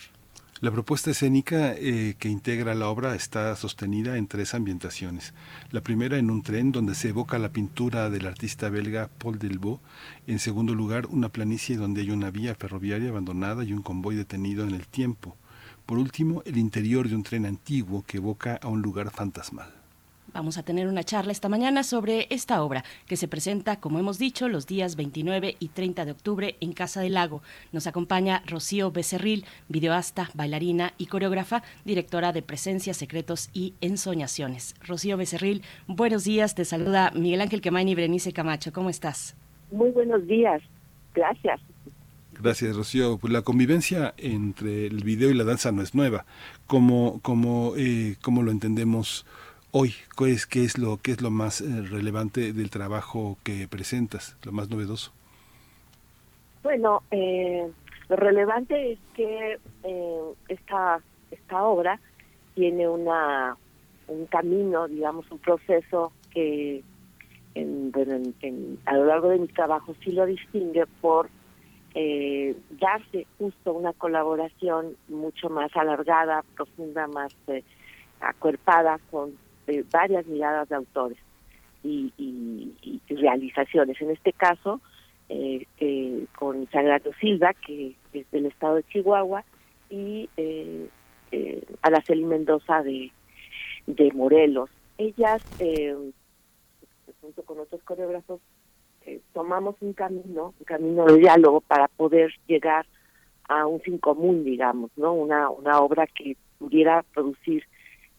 La 0.62 0.72
propuesta 0.72 1.12
escénica 1.12 1.74
eh, 1.74 2.16
que 2.18 2.30
integra 2.30 2.74
la 2.74 2.88
obra 2.88 3.14
está 3.16 3.54
sostenida 3.58 4.16
en 4.16 4.28
tres 4.28 4.54
ambientaciones. 4.54 5.34
La 5.72 5.82
primera 5.82 6.18
en 6.18 6.32
un 6.32 6.42
tren 6.42 6.72
donde 6.72 6.96
se 6.96 7.10
evoca 7.10 7.38
la 7.38 7.52
pintura 7.52 8.10
del 8.10 8.28
artista 8.28 8.70
belga 8.70 9.10
Paul 9.18 9.40
Delvaux. 9.40 9.82
En 10.26 10.40
segundo 10.40 10.74
lugar, 10.74 11.06
una 11.08 11.28
planicie 11.28 11.76
donde 11.76 12.00
hay 12.00 12.12
una 12.12 12.32
vía 12.32 12.56
ferroviaria 12.56 13.10
abandonada 13.10 13.66
y 13.66 13.74
un 13.74 13.82
convoy 13.82 14.16
detenido 14.16 14.66
en 14.66 14.74
el 14.74 14.88
tiempo. 14.88 15.36
Por 15.90 15.98
último, 15.98 16.44
el 16.46 16.58
interior 16.58 17.10
de 17.10 17.16
un 17.16 17.24
tren 17.24 17.48
antiguo 17.48 18.04
que 18.06 18.18
evoca 18.18 18.60
a 18.62 18.68
un 18.68 18.80
lugar 18.84 19.10
fantasmal. 19.10 19.72
Vamos 20.32 20.60
a 20.60 20.64
tener 20.64 20.88
una 20.88 21.04
charla 21.04 21.32
esta 21.32 21.50
mañana 21.50 21.82
sobre 21.82 22.28
esta 22.30 22.62
obra 22.62 22.84
que 23.08 23.18
se 23.18 23.28
presenta, 23.28 23.80
como 23.80 23.98
hemos 23.98 24.20
dicho, 24.20 24.50
los 24.50 24.68
días 24.68 24.96
29 24.96 25.56
y 25.58 25.70
30 25.70 26.06
de 26.06 26.12
octubre 26.12 26.58
en 26.62 26.74
Casa 26.74 27.02
del 27.02 27.16
Lago. 27.16 27.42
Nos 27.72 27.88
acompaña 27.88 28.44
Rocío 28.46 28.92
Becerril, 28.92 29.46
videoasta, 29.68 30.30
bailarina 30.36 30.94
y 31.00 31.08
coreógrafa, 31.08 31.64
directora 31.86 32.34
de 32.34 32.44
Presencias, 32.44 32.98
Secretos 32.98 33.50
y 33.52 33.74
Ensoñaciones. 33.82 34.76
Rocío 34.88 35.18
Becerril, 35.18 35.64
buenos 35.88 36.24
días. 36.24 36.54
Te 36.54 36.66
saluda 36.66 37.12
Miguel 37.16 37.42
Ángel 37.42 37.62
Quemain 37.62 37.90
y 37.90 37.96
Berenice 37.96 38.32
Camacho. 38.32 38.72
¿Cómo 38.72 38.92
estás? 38.92 39.36
Muy 39.72 39.90
buenos 39.90 40.28
días. 40.28 40.62
Gracias. 41.16 41.60
Gracias, 42.42 42.78
Rocío. 42.78 43.18
Pues 43.18 43.34
la 43.34 43.42
convivencia 43.42 44.14
entre 44.18 44.88
el 44.88 45.04
video 45.04 45.30
y 45.30 45.34
la 45.34 45.44
danza 45.44 45.74
no 45.74 45.82
es 45.82 45.94
nueva. 45.94 46.26
¿Cómo, 46.68 47.20
cómo, 47.22 47.74
eh, 47.76 48.16
cómo 48.22 48.44
lo 48.44 48.52
entendemos 48.52 49.26
hoy? 49.72 49.94
¿Qué 50.18 50.32
es, 50.32 50.46
qué 50.46 50.64
es, 50.64 50.78
lo, 50.78 50.98
qué 51.02 51.12
es 51.12 51.22
lo 51.22 51.32
más 51.32 51.60
eh, 51.60 51.82
relevante 51.82 52.54
del 52.54 52.70
trabajo 52.70 53.38
que 53.44 53.68
presentas, 53.68 54.38
lo 54.44 54.54
más 54.54 54.70
novedoso? 54.70 55.12
Bueno, 56.64 57.04
eh, 57.12 57.70
lo 58.08 58.16
relevante 58.16 58.94
es 58.94 59.00
que 59.16 59.60
eh, 59.84 60.22
esta, 60.48 61.02
esta 61.32 61.64
obra 61.64 62.00
tiene 62.56 62.88
una 62.88 63.58
un 64.08 64.26
camino, 64.28 64.88
digamos, 64.88 65.30
un 65.30 65.40
proceso 65.40 66.14
que 66.32 66.84
en, 67.54 67.92
en, 67.94 68.36
en, 68.42 68.80
a 68.86 68.96
lo 68.96 69.06
largo 69.06 69.30
de 69.30 69.40
mi 69.40 69.48
trabajo 69.48 69.94
sí 70.04 70.14
lo 70.14 70.26
distingue 70.26 70.86
por 71.02 71.30
eh, 71.96 72.56
darse 72.70 73.26
justo 73.38 73.74
una 73.74 73.94
colaboración 73.94 74.96
mucho 75.08 75.50
más 75.50 75.76
alargada, 75.76 76.44
profunda, 76.56 77.08
más 77.08 77.36
eh, 77.48 77.64
acuerpada 78.20 79.00
con 79.10 79.34
eh, 79.68 79.84
varias 79.92 80.26
miradas 80.28 80.70
de 80.70 80.76
autores 80.76 81.18
y, 81.84 82.14
y, 82.18 83.02
realizaciones. 83.10 84.00
En 84.02 84.12
este 84.12 84.34
caso, 84.34 84.82
eh, 85.30 85.66
con 86.38 86.70
Sagrado 86.70 87.12
Silva, 87.20 87.54
que 87.54 87.96
es 88.14 88.32
del 88.32 88.46
estado 88.46 88.76
de 88.76 88.84
Chihuahua, 88.84 89.44
y 89.90 90.30
Araceli 91.82 92.24
Mendoza 92.24 92.84
de, 92.84 93.12
de 93.88 94.12
Morelos. 94.14 94.70
Ellas, 94.98 95.42
junto 97.22 97.44
con 97.44 97.60
otros 97.60 97.82
coreógrafos, 97.84 98.40
eh, 99.10 99.22
tomamos 99.34 99.76
un 99.82 99.94
camino, 99.94 100.54
un 100.60 100.66
camino 100.66 101.06
de 101.06 101.18
diálogo 101.18 101.62
para 101.62 101.88
poder 101.88 102.32
llegar 102.48 102.86
a 103.48 103.66
un 103.66 103.82
fin 103.82 103.98
común, 103.98 104.44
digamos, 104.44 104.92
¿no? 104.96 105.14
Una, 105.14 105.50
una 105.50 105.80
obra 105.80 106.06
que 106.06 106.38
pudiera 106.60 107.04
producir 107.14 107.64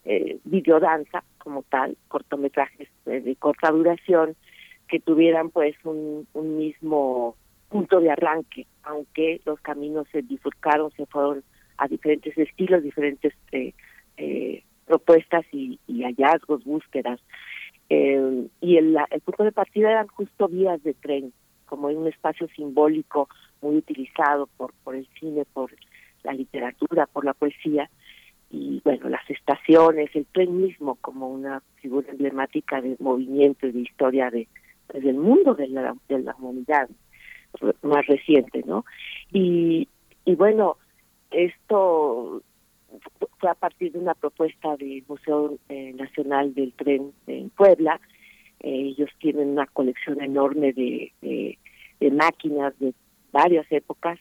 eh, 0.05 0.39
videodanza 0.45 1.23
como 1.39 1.63
tal, 1.63 1.97
cortometrajes 2.09 2.89
eh, 3.07 3.21
de 3.21 3.37
corta 3.37 3.71
duración, 3.71 4.35
que 4.89 4.99
tuvieran 4.99 5.51
pues 5.51 5.77
un, 5.85 6.27
mismo 6.35 7.37
punto 7.69 8.01
de 8.01 8.11
arranque, 8.11 8.67
aunque 8.83 9.41
los 9.45 9.61
caminos 9.61 10.09
se 10.11 10.23
bifurcaron, 10.23 10.91
se 10.97 11.07
fueron 11.07 11.45
a 11.77 11.87
diferentes 11.87 12.37
estilos, 12.37 12.83
diferentes 12.83 13.33
eh, 13.53 13.73
eh, 14.17 14.65
propuestas 14.87 15.45
y 15.53 15.79
hallazgos, 16.03 16.65
búsquedas. 16.65 17.21
Eh, 17.91 18.47
y 18.61 18.77
el, 18.77 18.97
el 19.11 19.21
punto 19.21 19.45
de 19.45 19.53
partida 19.53 19.91
eran 19.91 20.07
justo 20.07 20.49
vías 20.49 20.83
de 20.83 20.95
tren, 20.95 21.33
como 21.67 21.91
en 21.91 21.99
un 21.99 22.07
espacio 22.07 22.49
simbólico 22.55 23.29
muy 23.61 23.77
utilizado 23.77 24.49
por, 24.57 24.73
por 24.85 24.95
el 24.95 25.07
cine, 25.19 25.45
por 25.53 25.71
la 26.23 26.33
literatura, 26.33 27.07
por 27.07 27.25
la 27.25 27.35
poesía, 27.35 27.91
y 28.51 28.81
bueno, 28.85 29.09
las 29.09 29.29
estaciones, 29.29 30.11
el 30.15 30.27
tren 30.27 30.61
mismo 30.61 30.97
como 30.97 31.29
una 31.29 31.63
figura 31.77 32.11
emblemática 32.11 32.81
de 32.81 32.97
movimiento 32.99 33.67
y 33.67 33.73
de 33.73 33.81
historia 33.81 34.31
de, 34.31 34.49
pues, 34.87 35.03
del 35.05 35.17
mundo 35.17 35.55
de 35.55 35.69
la, 35.69 35.95
de 36.09 36.19
la 36.21 36.35
humanidad 36.37 36.89
más 37.83 38.07
reciente, 38.07 38.63
¿no? 38.65 38.85
Y, 39.33 39.89
y 40.25 40.35
bueno, 40.37 40.77
esto 41.31 42.43
fue 43.39 43.51
a 43.51 43.55
partir 43.55 43.93
de 43.93 43.99
una 43.99 44.15
propuesta 44.15 44.77
del 44.77 45.05
Museo 45.09 45.59
eh, 45.69 45.93
Nacional 45.95 46.55
del 46.55 46.73
Tren 46.75 47.13
en 47.27 47.51
Puebla. 47.51 48.01
Eh, 48.61 48.95
ellos 48.97 49.11
tienen 49.19 49.51
una 49.51 49.67
colección 49.67 50.21
enorme 50.21 50.73
de, 50.73 51.13
máquinas 52.13 52.79
de 52.79 52.93
varias 53.33 53.67
épocas 53.71 54.19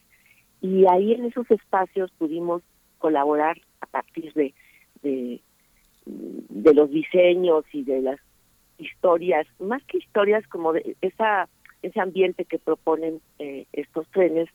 y 0.61 0.85
ahí 0.85 1.13
en 1.13 1.25
esos 1.25 1.49
espacios 1.49 2.11
pudimos 2.17 2.61
colaborar 2.97 3.59
a 3.81 3.85
partir 3.87 4.33
de, 4.33 4.53
de, 5.01 5.41
de 6.05 6.73
los 6.73 6.89
diseños 6.91 7.65
y 7.73 7.83
de 7.83 8.01
las 8.01 8.19
historias, 8.77 9.47
más 9.59 9.83
que 9.85 9.97
historias 9.97 10.45
como 10.47 10.73
de 10.73 10.95
esa 11.01 11.49
ese 11.81 11.99
ambiente 11.99 12.45
que 12.45 12.59
proponen 12.59 13.21
eh, 13.39 13.65
estos 13.73 14.07
trenes, 14.09 14.49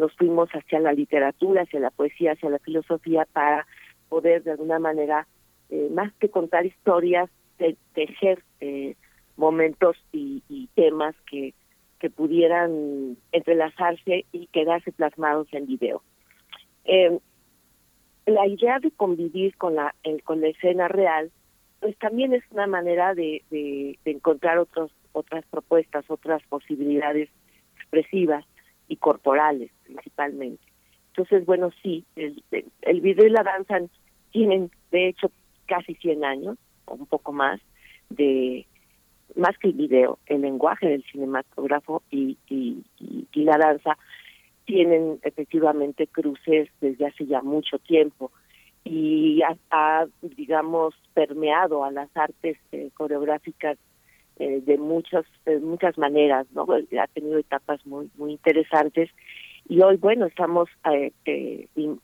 nos 0.00 0.12
fuimos 0.16 0.48
hacia 0.50 0.80
la 0.80 0.92
literatura, 0.92 1.62
hacia 1.62 1.78
la 1.78 1.90
poesía, 1.90 2.32
hacia 2.32 2.48
la 2.50 2.58
filosofía 2.58 3.26
para 3.32 3.66
poder 4.08 4.42
de 4.42 4.52
alguna 4.52 4.78
manera, 4.78 5.26
eh, 5.68 5.88
más 5.92 6.12
que 6.14 6.30
contar 6.30 6.64
historias, 6.66 7.28
te- 7.58 7.76
tejer 7.94 8.42
eh, 8.60 8.96
momentos 9.36 9.96
y, 10.12 10.42
temas 10.74 11.14
que, 11.30 11.52
que 11.98 12.08
pudieran 12.10 13.16
entrelazarse 13.32 14.24
y 14.32 14.46
quedarse 14.48 14.90
plasmados 14.92 15.46
en 15.52 15.66
video. 15.66 16.02
Eh, 16.84 17.18
la 18.26 18.46
idea 18.46 18.78
de 18.78 18.90
convivir 18.90 19.56
con 19.56 19.74
la 19.74 19.94
el- 20.02 20.22
con 20.22 20.40
la 20.40 20.48
escena 20.48 20.88
real 20.88 21.30
pues 21.80 21.96
también 21.98 22.32
es 22.34 22.42
una 22.50 22.66
manera 22.66 23.14
de, 23.14 23.42
de, 23.50 23.98
de 24.04 24.10
encontrar 24.10 24.58
otros 24.58 24.90
otras 25.12 25.44
propuestas 25.50 26.04
otras 26.08 26.42
posibilidades 26.48 27.28
expresivas 27.76 28.44
y 28.88 28.96
corporales 28.96 29.70
principalmente. 29.94 30.62
Entonces 31.08 31.44
bueno 31.44 31.70
sí 31.82 32.04
el, 32.16 33.00
video 33.00 33.26
y 33.26 33.30
la 33.30 33.42
danza 33.42 33.78
tienen 34.30 34.70
de 34.90 35.08
hecho 35.08 35.30
casi 35.66 35.94
100 35.94 36.24
años 36.24 36.58
un 36.86 37.06
poco 37.06 37.32
más 37.32 37.60
de 38.10 38.66
más 39.36 39.56
que 39.58 39.68
el 39.68 39.74
video 39.74 40.18
el 40.26 40.42
lenguaje 40.42 40.88
del 40.88 41.04
cinematógrafo 41.04 42.02
y, 42.10 42.36
y, 42.48 42.82
la 43.34 43.56
danza 43.56 43.96
tienen 44.66 45.18
efectivamente 45.22 46.06
cruces 46.06 46.68
desde 46.80 47.06
hace 47.06 47.26
ya 47.26 47.40
mucho 47.42 47.78
tiempo 47.78 48.30
y 48.84 49.40
ha, 49.42 49.56
ha, 49.70 50.06
digamos 50.22 50.94
permeado 51.14 51.84
a 51.84 51.90
las 51.90 52.14
artes 52.14 52.58
eh, 52.72 52.90
coreográficas 52.94 53.78
eh, 54.38 54.62
de 54.64 54.78
muchas 54.78 55.24
de 55.44 55.58
muchas 55.58 55.98
maneras 55.98 56.46
no 56.52 56.66
ha 56.72 57.06
tenido 57.08 57.38
etapas 57.38 57.84
muy 57.86 58.10
muy 58.16 58.32
interesantes 58.32 59.10
y 59.68 59.80
hoy 59.82 59.96
bueno 59.96 60.26
estamos 60.26 60.68
eh, 60.92 61.12
eh, 61.24 61.68
in- 61.76 62.00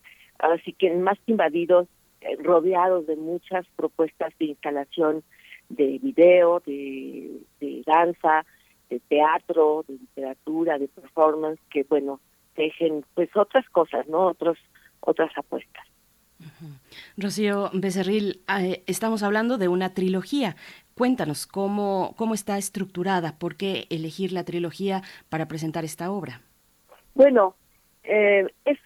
que 0.79 0.95
más 0.95 1.19
invadidos 1.27 1.89
eh, 2.21 2.37
rodeados 2.43 3.07
de 3.07 3.17
muchas 3.17 3.67
propuestas 3.77 4.33
de 4.39 4.47
instalación 4.47 5.23
de 5.69 5.99
video 5.99 6.61
de, 6.67 7.41
danza 7.87 8.45
de 8.91 9.01
teatro 9.01 9.85
de 9.89 9.95
literatura 9.95 10.79
de 10.79 10.89
performance 10.89 11.61
que 11.71 11.85
bueno 11.85 12.21
tejen 12.55 13.05
pues 13.15 13.29
otras 13.35 13.69
cosas 13.71 14.07
no 14.09 14.27
otros 14.29 14.59
otras 15.01 15.31
apuestas 15.37 15.87
Rocío 17.17 17.71
Becerril, 17.73 18.43
eh, 18.61 18.83
estamos 18.87 19.23
hablando 19.23 19.57
de 19.57 19.69
una 19.69 19.95
trilogía. 19.95 20.55
Cuéntanos 20.95 21.47
cómo, 21.47 22.15
cómo 22.17 22.35
está 22.35 22.59
estructurada, 22.59 23.39
por 23.39 23.57
qué 23.57 23.87
elegir 23.89 24.33
la 24.33 24.45
trilogía 24.45 25.03
para 25.31 25.49
presentar 25.49 25.85
esta 25.85 26.11
obra. 26.11 26.43
Bueno, 27.16 27.54
eh, 28.04 28.46
es, 28.66 28.78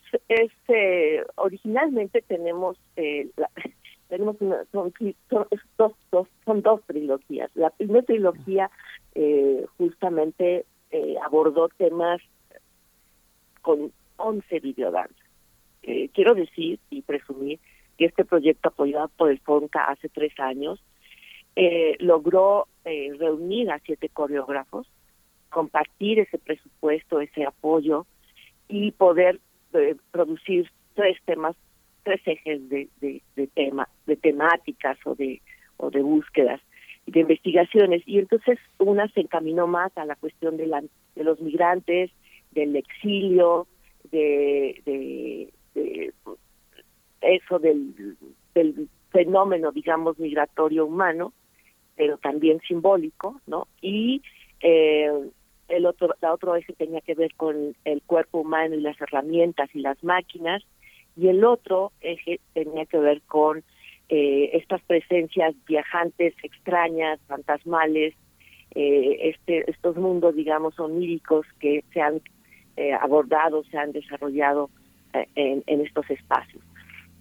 eh, 0.69 1.25
originalmente 1.35 2.23
tenemos 2.23 2.77
eh, 2.95 3.29
la- 3.37 3.51
tenemos 4.09 4.37
una, 4.41 4.65
son, 4.71 4.93
son 5.29 5.47
dos, 5.77 5.93
dos 6.13 6.29
son 6.45 6.63
dos 6.63 6.81
trilogías. 6.87 7.51
La 7.57 7.71
primera 7.71 8.03
trilogía 8.03 8.71
eh, 9.17 9.67
justamente 9.79 10.65
eh, 10.93 11.17
abordó 11.25 11.69
temas 11.71 12.21
con 13.63 13.93
11 14.17 14.61
videodanzas. 14.61 15.17
Quiero 16.13 16.35
decir 16.35 16.79
y 16.91 17.03
presumir 17.03 17.59
que 17.99 18.05
este 18.05 18.25
proyecto 18.25 18.69
apoyado 18.69 19.09
por 19.17 19.31
el 19.31 19.41
FONCA 19.41 19.85
hace 19.87 20.09
tres 20.09 20.39
años 20.39 20.81
logró 21.99 22.69
reunir 22.85 23.71
a 23.71 23.79
siete 23.81 24.09
coreógrafos, 24.11 24.87
compartir 25.49 26.21
ese 26.21 26.39
presupuesto, 26.39 27.21
ese 27.21 27.45
apoyo 27.45 28.07
y 28.71 28.93
poder 28.93 29.41
eh, 29.75 29.97
producir 30.11 30.71
tres 30.95 31.19
temas, 31.25 31.57
tres 32.03 32.21
ejes 32.27 32.69
de, 32.69 32.89
de, 33.01 33.23
de 33.37 33.47
tema, 33.49 33.89
de 34.07 34.17
temáticas 34.17 34.99
o 35.05 35.15
de 35.15 35.41
o 35.77 35.91
de 35.91 36.03
búsquedas 36.03 36.61
de 37.11 37.21
investigaciones 37.21 38.03
y 38.07 38.19
entonces 38.19 38.59
una 38.79 39.09
se 39.09 39.21
encaminó 39.21 39.67
más 39.67 39.97
a 39.97 40.05
la 40.05 40.17
cuestión 40.17 40.57
de, 40.57 40.67
la, 40.67 40.83
de 41.15 41.25
los 41.25 41.41
migrantes, 41.41 42.11
del 42.53 42.77
exilio, 42.77 43.67
de, 44.11 44.81
de, 44.85 45.49
de 45.75 46.13
eso 47.21 47.59
del, 47.59 48.17
del 48.55 48.89
fenómeno, 49.11 49.73
digamos, 49.73 50.19
migratorio 50.19 50.87
humano, 50.87 51.33
pero 51.97 52.17
también 52.19 52.61
simbólico, 52.61 53.41
¿no? 53.47 53.67
Y 53.83 54.23
eh, 54.61 55.11
el 55.71 55.87
otro, 55.87 56.15
la 56.21 56.33
otro 56.33 56.57
eje 56.57 56.73
tenía 56.73 57.01
que 57.01 57.15
ver 57.15 57.35
con 57.35 57.75
el 57.85 58.03
cuerpo 58.03 58.41
humano 58.41 58.75
y 58.75 58.81
las 58.81 59.01
herramientas 59.01 59.71
y 59.75 59.81
las 59.81 60.03
máquinas, 60.05 60.63
y 61.17 61.29
el 61.29 61.45
otro 61.45 61.93
eje 62.01 62.41
tenía 62.55 62.87
que 62.87 62.99
ver 62.99 63.23
con 63.23 63.63
eh, 64.09 64.51
estas 64.55 64.83
presencias 64.83 65.55
viajantes, 65.67 66.35
extrañas, 66.43 67.21
fantasmales, 67.27 68.15
eh, 68.75 69.31
este, 69.31 69.69
estos 69.71 69.97
mundos, 69.97 70.35
digamos, 70.37 70.79
oníricos 70.79 71.47
que 71.59 71.85
se 71.93 72.01
han 72.01 72.21
eh, 72.77 72.93
abordado, 72.93 73.65
se 73.65 73.77
han 73.77 73.93
desarrollado 73.93 74.71
eh, 75.13 75.27
en, 75.35 75.81
estos 75.81 76.09
espacios. 76.09 76.63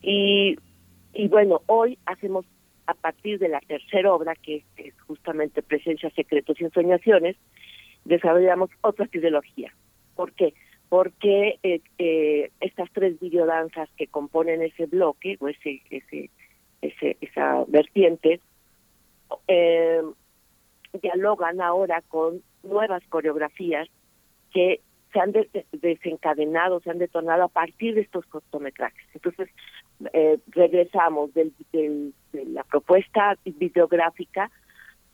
Y, 0.01 0.57
y 1.13 1.27
bueno, 1.27 1.61
hoy 1.65 1.97
hacemos 2.05 2.45
a 2.85 2.93
partir 2.93 3.39
de 3.39 3.49
la 3.49 3.59
tercera 3.61 4.13
obra, 4.13 4.35
que 4.35 4.63
es 4.77 4.93
justamente 5.01 5.61
Presencia, 5.61 6.09
Secretos 6.11 6.59
y 6.59 6.65
Ensoñaciones, 6.65 7.35
desarrollamos 8.09 8.69
otra 8.81 9.07
ideología. 9.11 9.73
¿Por 10.15 10.33
qué? 10.33 10.53
Porque 10.89 11.59
eh, 11.63 11.81
eh, 11.97 12.51
estas 12.59 12.89
tres 12.91 13.19
videodanzas 13.19 13.87
que 13.95 14.07
componen 14.07 14.61
ese 14.61 14.87
bloque, 14.87 15.37
o 15.39 15.47
ese, 15.47 15.81
ese, 15.89 16.29
ese 16.81 17.17
esa 17.21 17.63
vertiente, 17.67 18.41
eh, 19.47 20.01
dialogan 21.01 21.61
ahora 21.61 22.01
con 22.07 22.41
nuevas 22.63 23.03
coreografías 23.09 23.87
que 24.51 24.81
se 25.13 25.19
han 25.19 25.31
de- 25.31 25.65
desencadenado, 25.71 26.79
se 26.81 26.89
han 26.89 26.97
detonado 26.97 27.43
a 27.43 27.47
partir 27.47 27.95
de 27.95 28.01
estos 28.01 28.25
cortometrajes. 28.25 29.07
Entonces, 29.13 29.49
eh, 30.13 30.37
regresamos 30.47 31.33
del, 31.33 31.53
del- 31.71 32.13
de 32.33 32.45
la 32.45 32.63
propuesta 32.63 33.37
videográfica 33.45 34.49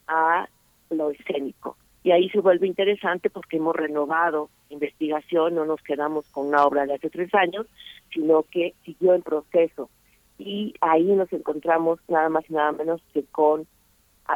a 0.08 0.48
lo 0.90 1.12
escénico. 1.12 1.78
Y 2.06 2.12
ahí 2.12 2.30
se 2.30 2.40
vuelve 2.40 2.68
interesante 2.68 3.32
porque 3.32 3.58
hemos 3.58 3.76
renovado 3.76 4.52
investigación, 4.70 5.56
no 5.56 5.66
nos 5.66 5.82
quedamos 5.82 6.30
con 6.30 6.50
una 6.50 6.64
obra 6.64 6.86
de 6.86 6.94
hace 6.94 7.10
tres 7.10 7.34
años, 7.34 7.66
sino 8.14 8.44
que 8.44 8.76
siguió 8.86 9.16
en 9.16 9.24
proceso. 9.24 9.90
Y 10.38 10.76
ahí 10.82 11.06
nos 11.06 11.34
encontramos 11.34 12.00
nada 12.08 12.30
más 12.30 12.48
y 12.48 12.54
nada 12.54 12.74
menos 12.74 13.02
que 13.12 13.24
con 13.24 13.66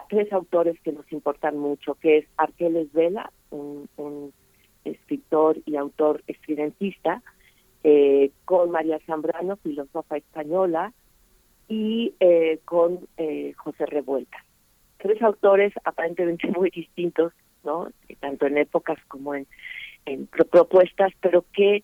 tres 0.10 0.34
autores 0.34 0.82
que 0.82 0.94
nos 0.94 1.12
importan 1.12 1.60
mucho, 1.60 1.94
que 1.94 2.18
es 2.18 2.26
Arqueles 2.38 2.92
Vela, 2.92 3.32
un, 3.52 3.88
un 3.98 4.34
escritor 4.84 5.58
y 5.68 5.76
autor 5.76 6.24
estridentista, 6.26 7.22
eh, 7.84 8.32
con 8.46 8.72
María 8.72 8.98
Zambrano, 9.06 9.58
filósofa 9.58 10.18
española, 10.18 10.92
y 11.68 12.16
eh, 12.20 12.62
con 12.66 13.08
eh, 13.18 13.54
José 13.58 13.86
Revuelta. 13.86 14.44
Tres 14.98 15.22
autores 15.22 15.72
aparentemente 15.84 16.48
muy 16.58 16.72
distintos, 16.72 17.32
¿no? 17.64 17.90
Tanto 18.20 18.48
en 18.48 18.58
épocas 18.58 18.98
como 19.08 19.36
en, 19.36 19.48
en 20.06 20.28
pro- 20.28 20.46
propuestas, 20.46 21.12
pero 21.22 21.46
que 21.54 21.84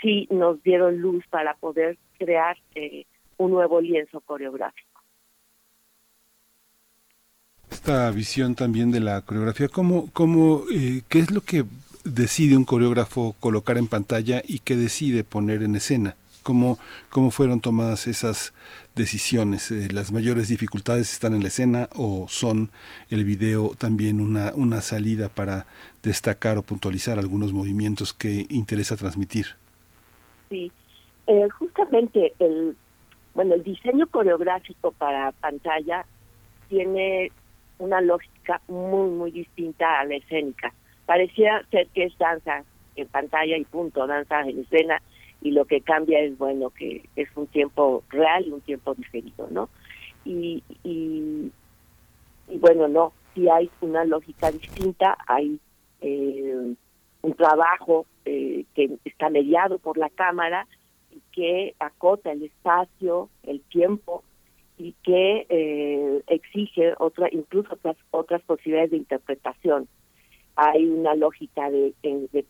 sí 0.00 0.28
nos 0.30 0.62
dieron 0.62 1.00
luz 1.00 1.24
para 1.28 1.54
poder 1.56 1.98
crear 2.18 2.56
eh, 2.74 3.06
un 3.36 3.50
nuevo 3.50 3.80
lienzo 3.80 4.20
coreográfico. 4.20 5.02
esta 7.70 8.10
visión 8.12 8.54
también 8.54 8.92
de 8.92 9.00
la 9.00 9.22
coreografía, 9.22 9.68
¿cómo, 9.68 10.08
cómo, 10.12 10.62
eh, 10.72 11.02
¿qué 11.08 11.18
es 11.18 11.30
lo 11.32 11.40
que 11.40 11.64
decide 12.04 12.56
un 12.56 12.64
coreógrafo 12.64 13.34
colocar 13.40 13.76
en 13.76 13.88
pantalla 13.88 14.42
y 14.46 14.60
qué 14.60 14.76
decide 14.76 15.24
poner 15.24 15.62
en 15.64 15.74
escena? 15.76 16.14
¿Cómo, 16.42 16.78
cómo 17.10 17.30
fueron 17.30 17.60
tomadas 17.60 18.06
esas 18.06 18.52
decisiones? 18.94 19.70
Eh, 19.70 19.88
¿Las 19.92 20.12
mayores 20.12 20.48
dificultades 20.48 21.12
están 21.12 21.34
en 21.34 21.42
la 21.42 21.48
escena 21.48 21.88
o 21.96 22.26
son 22.28 22.70
el 23.10 23.24
video 23.24 23.72
también 23.78 24.20
una, 24.20 24.52
una 24.54 24.80
salida 24.80 25.28
para 25.28 25.66
destacar 26.02 26.58
o 26.58 26.62
puntualizar 26.62 27.18
algunos 27.18 27.52
movimientos 27.52 28.12
que 28.12 28.46
interesa 28.50 28.96
transmitir? 28.96 29.46
Sí, 30.50 30.70
eh, 31.26 31.48
justamente 31.50 32.34
el, 32.38 32.76
bueno, 33.34 33.54
el 33.54 33.62
diseño 33.62 34.06
coreográfico 34.08 34.92
para 34.92 35.32
pantalla 35.32 36.04
tiene 36.68 37.30
una 37.78 38.00
lógica 38.00 38.60
muy, 38.68 39.10
muy 39.10 39.30
distinta 39.30 40.00
a 40.00 40.04
la 40.04 40.16
escénica. 40.16 40.72
Parecía 41.06 41.64
ser 41.70 41.88
que 41.88 42.04
es 42.04 42.18
danza 42.18 42.64
en 42.96 43.08
pantalla 43.08 43.56
y 43.56 43.64
punto, 43.64 44.06
danza 44.06 44.40
en 44.42 44.60
escena, 44.60 45.00
y 45.42 45.50
lo 45.50 45.64
que 45.64 45.80
cambia 45.80 46.20
es, 46.20 46.38
bueno, 46.38 46.70
que 46.70 47.08
es 47.16 47.28
un 47.36 47.46
tiempo 47.48 48.04
real 48.10 48.46
y 48.46 48.52
un 48.52 48.60
tiempo 48.60 48.94
diferido, 48.94 49.48
¿no? 49.50 49.68
Y, 50.24 50.62
y, 50.84 51.50
bueno, 52.58 52.86
no, 52.86 53.12
si 53.34 53.48
hay 53.48 53.68
una 53.80 54.04
lógica 54.04 54.52
distinta, 54.52 55.18
hay 55.26 55.58
eh, 56.00 56.74
un 57.22 57.34
trabajo 57.34 58.06
eh, 58.24 58.64
que 58.74 58.90
está 59.04 59.30
mediado 59.30 59.78
por 59.78 59.98
la 59.98 60.10
Cámara 60.10 60.68
y 61.10 61.20
que 61.32 61.74
acota 61.80 62.30
el 62.30 62.44
espacio, 62.44 63.28
el 63.42 63.60
tiempo 63.62 64.22
y 64.78 64.94
que 65.02 65.46
eh, 65.48 66.22
exige 66.28 66.94
otra, 66.98 67.28
incluso 67.32 67.74
otras, 67.74 67.96
otras 68.10 68.42
posibilidades 68.42 68.92
de 68.92 68.96
interpretación. 68.98 69.88
Hay 70.56 70.86
una 70.86 71.14
lógica 71.14 71.70
de, 71.70 71.94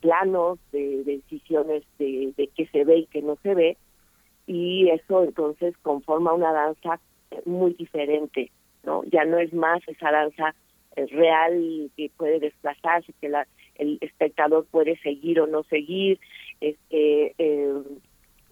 planos, 0.01 0.59
de, 0.73 1.05
de 1.05 1.17
decisiones 1.17 1.85
de, 1.99 2.33
de 2.37 2.49
qué 2.49 2.67
se 2.67 2.85
ve 2.85 2.99
y 2.99 3.07
qué 3.07 3.23
no 3.23 3.37
se 3.43 3.55
ve, 3.55 3.77
y 4.47 4.89
eso 4.91 5.25
entonces 5.25 5.77
conforma 5.79 6.33
una 6.33 6.53
danza 6.53 7.01
muy 7.45 7.75
diferente, 7.75 8.51
¿no? 8.85 9.05
Ya 9.05 9.25
no 9.25 9.39
es 9.39 9.53
más 9.53 9.81
esa 9.87 10.11
danza 10.11 10.55
eh, 10.97 11.07
real 11.07 11.91
que 11.97 12.11
puede 12.17 12.41
desplazarse, 12.41 13.13
que 13.21 13.29
la, 13.29 13.47
el 13.77 13.99
espectador 14.01 14.67
puede 14.67 14.99
seguir 14.99 15.41
o 15.41 15.47
no 15.47 15.63
seguir, 15.65 16.19
este, 16.61 17.35
eh, 17.39 17.73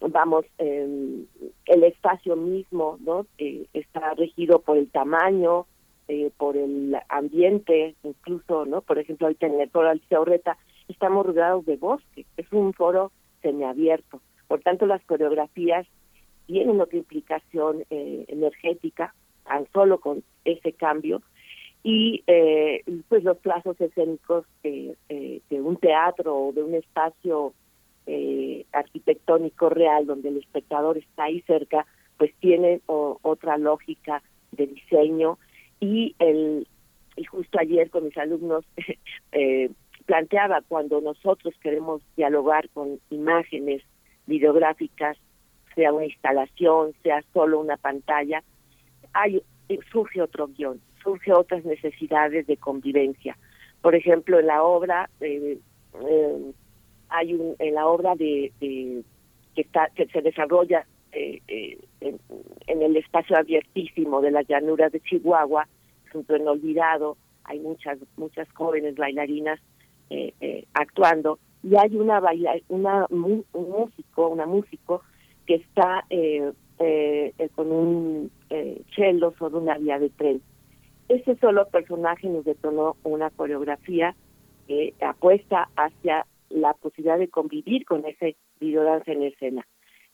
vamos, 0.01 0.47
eh, 0.59 1.25
el 1.67 1.85
espacio 1.85 2.37
mismo, 2.37 2.99
¿no? 3.01 3.27
Eh, 3.39 3.67
está 3.73 4.15
regido 4.15 4.61
por 4.61 4.79
el 4.79 4.91
tamaño, 4.91 5.67
eh, 6.13 6.31
por 6.37 6.57
el 6.57 6.97
ambiente, 7.09 7.95
incluso, 8.03 8.65
¿no? 8.67 8.81
Por 8.81 8.99
ejemplo, 8.99 9.27
ahorita 9.29 9.47
en 9.47 9.61
el 9.61 9.71
foro 9.71 9.89
Alicia 9.91 10.21
Urreta 10.21 10.57
estamos 10.89 11.25
rodeados 11.25 11.65
de 11.67 11.77
bosque, 11.77 12.27
es 12.37 12.53
un 12.53 12.73
foro 12.73 13.13
semiabierto. 13.43 14.21
Por 14.49 14.61
tanto, 14.61 14.87
las 14.87 15.03
coreografías 15.05 15.87
tienen 16.47 16.81
otra 16.81 16.99
implicación 16.99 17.85
eh, 17.91 18.25
energética, 18.27 19.15
tan 19.45 19.69
solo 19.73 20.01
con 20.01 20.25
ese 20.45 20.73
cambio, 20.73 21.23
y 21.85 22.25
eh, 22.27 22.83
pues 23.09 23.23
los 23.23 23.39
plazos 23.39 23.81
escénicos 23.81 24.45
eh, 24.65 24.95
eh, 25.09 25.41
de 25.49 25.61
un 25.61 25.77
teatro 25.77 26.37
o 26.37 26.53
de 26.53 26.63
un 26.65 26.75
espacio 26.75 27.55
eh, 28.07 28.67
arquitectónico 28.73 29.69
real 29.71 30.07
donde 30.07 30.29
el 30.31 30.39
espectador 30.39 30.99
está 30.99 31.25
ahí 31.25 31.41
cerca, 31.43 31.87
pues 32.19 32.35
tiene 32.41 32.81
o- 32.87 33.19
otra 33.23 33.57
lógica 33.59 34.23
de 34.53 34.67
diseño 34.67 35.39
y 35.81 36.15
el 36.19 36.67
y 37.17 37.25
justo 37.25 37.59
ayer 37.59 37.91
con 37.91 38.05
mis 38.05 38.17
alumnos 38.17 38.65
eh, 39.33 39.71
planteaba 40.07 40.63
cuando 40.67 41.01
nosotros 41.01 41.55
queremos 41.61 42.03
dialogar 42.17 42.69
con 42.71 42.99
imágenes 43.11 43.83
videográficas, 44.27 45.17
sea 45.75 45.93
una 45.93 46.07
instalación, 46.07 46.93
sea 47.03 47.23
solo 47.33 47.61
una 47.61 47.77
pantalla, 47.77 48.43
hay 49.13 49.43
surge 49.93 50.21
otro 50.23 50.49
guion, 50.49 50.81
surge 51.03 51.33
otras 51.33 51.65
necesidades 51.65 52.47
de 52.47 52.57
convivencia. 52.57 53.37
Por 53.83 53.95
ejemplo, 53.95 54.39
en 54.39 54.47
la 54.47 54.63
obra 54.63 55.09
eh, 55.21 55.59
eh, 56.09 56.53
hay 57.09 57.35
un 57.35 57.57
en 57.59 57.75
la 57.75 57.87
obra 57.87 58.15
de, 58.15 58.53
de- 58.61 59.03
que 59.55 59.63
está 59.63 59.89
que 59.95 60.07
se 60.07 60.23
desarrolla 60.23 60.87
eh, 61.13 61.41
eh, 61.49 61.79
en, 62.01 62.83
el 62.83 62.97
espacio 62.97 63.37
abiertísimo 63.37 64.21
de 64.21 64.31
las 64.31 64.47
llanuras 64.47 64.93
de 64.93 65.01
Chihuahua, 65.01 65.67
junto 66.13 66.35
en 66.35 66.49
Olvidado, 66.49 67.17
hay 67.45 67.59
muchas 67.59 67.99
muchas 68.17 68.51
jóvenes 68.53 68.95
bailarinas 68.97 69.61
eh, 70.09 70.35
eh, 70.41 70.65
actuando 70.75 71.39
y 71.63 71.77
hay 71.77 71.97
una 71.97 72.21
baila, 72.21 72.55
una 72.69 73.07
un 73.11 73.45
músico, 73.53 74.29
una 74.29 74.47
músico 74.47 75.03
que 75.47 75.57
está 75.57 76.05
eh, 76.11 76.53
con 77.55 77.71
un 77.71 78.31
cello 78.97 79.33
sobre 79.39 79.57
una 79.57 79.79
vía 79.79 79.99
de 79.99 80.11
tren. 80.11 80.43
Ese 81.09 81.37
solo 81.37 81.69
personaje 81.69 82.29
nos 82.29 82.45
detonó 82.45 82.97
una 83.03 83.31
coreografía 83.31 84.17
que 84.67 84.95
apuesta 85.01 85.69
hacia 85.77 86.27
la 86.49 86.73
posibilidad 86.75 87.19
de 87.19 87.29
convivir 87.29 87.85
con 87.85 88.05
ese 88.07 88.37
videodanza 88.59 89.13
en 89.13 89.23
escena. 89.25 89.67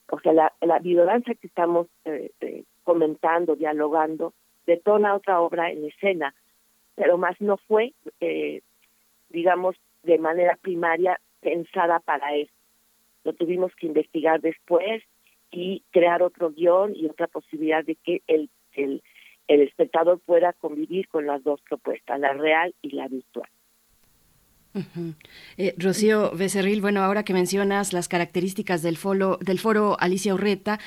O 0.08 0.20
sea, 0.20 0.32
la, 0.32 0.52
la 0.60 0.80
que 0.80 1.46
estamos 1.46 1.88
eh, 2.04 2.30
eh, 2.40 2.64
comentando, 2.84 3.56
dialogando, 3.56 4.34
detona 4.66 5.14
otra 5.14 5.40
obra 5.40 5.70
en 5.70 5.84
escena, 5.84 6.34
pero 6.94 7.18
más 7.18 7.40
no 7.40 7.56
fue, 7.56 7.92
eh, 8.20 8.62
digamos, 9.30 9.76
de 10.02 10.18
manera 10.18 10.56
primaria 10.60 11.20
pensada 11.40 12.00
para 12.00 12.36
eso. 12.36 12.52
Lo 13.24 13.32
tuvimos 13.32 13.74
que 13.74 13.86
investigar 13.86 14.40
después 14.40 15.02
y 15.50 15.82
crear 15.90 16.22
otro 16.22 16.50
guion 16.50 16.94
y 16.94 17.06
otra 17.06 17.26
posibilidad 17.26 17.84
de 17.84 17.96
que 17.96 18.22
el, 18.28 18.48
el, 18.72 19.02
el 19.48 19.60
espectador 19.62 20.20
pueda 20.20 20.52
convivir 20.52 21.08
con 21.08 21.26
las 21.26 21.42
dos 21.42 21.60
propuestas, 21.62 22.20
la 22.20 22.32
real 22.32 22.74
y 22.82 22.90
la 22.90 23.08
virtual. 23.08 23.48
Eh, 25.56 25.74
Rocío 25.78 26.32
Becerril, 26.32 26.80
bueno, 26.80 27.02
ahora 27.02 27.24
que 27.24 27.32
mencionas 27.32 27.92
las 27.92 28.08
características 28.08 28.82
del 28.82 28.96
foro, 28.96 29.38
del 29.40 29.58
foro 29.58 29.96
Alicia 30.00 30.34
Urreta, 30.34 30.78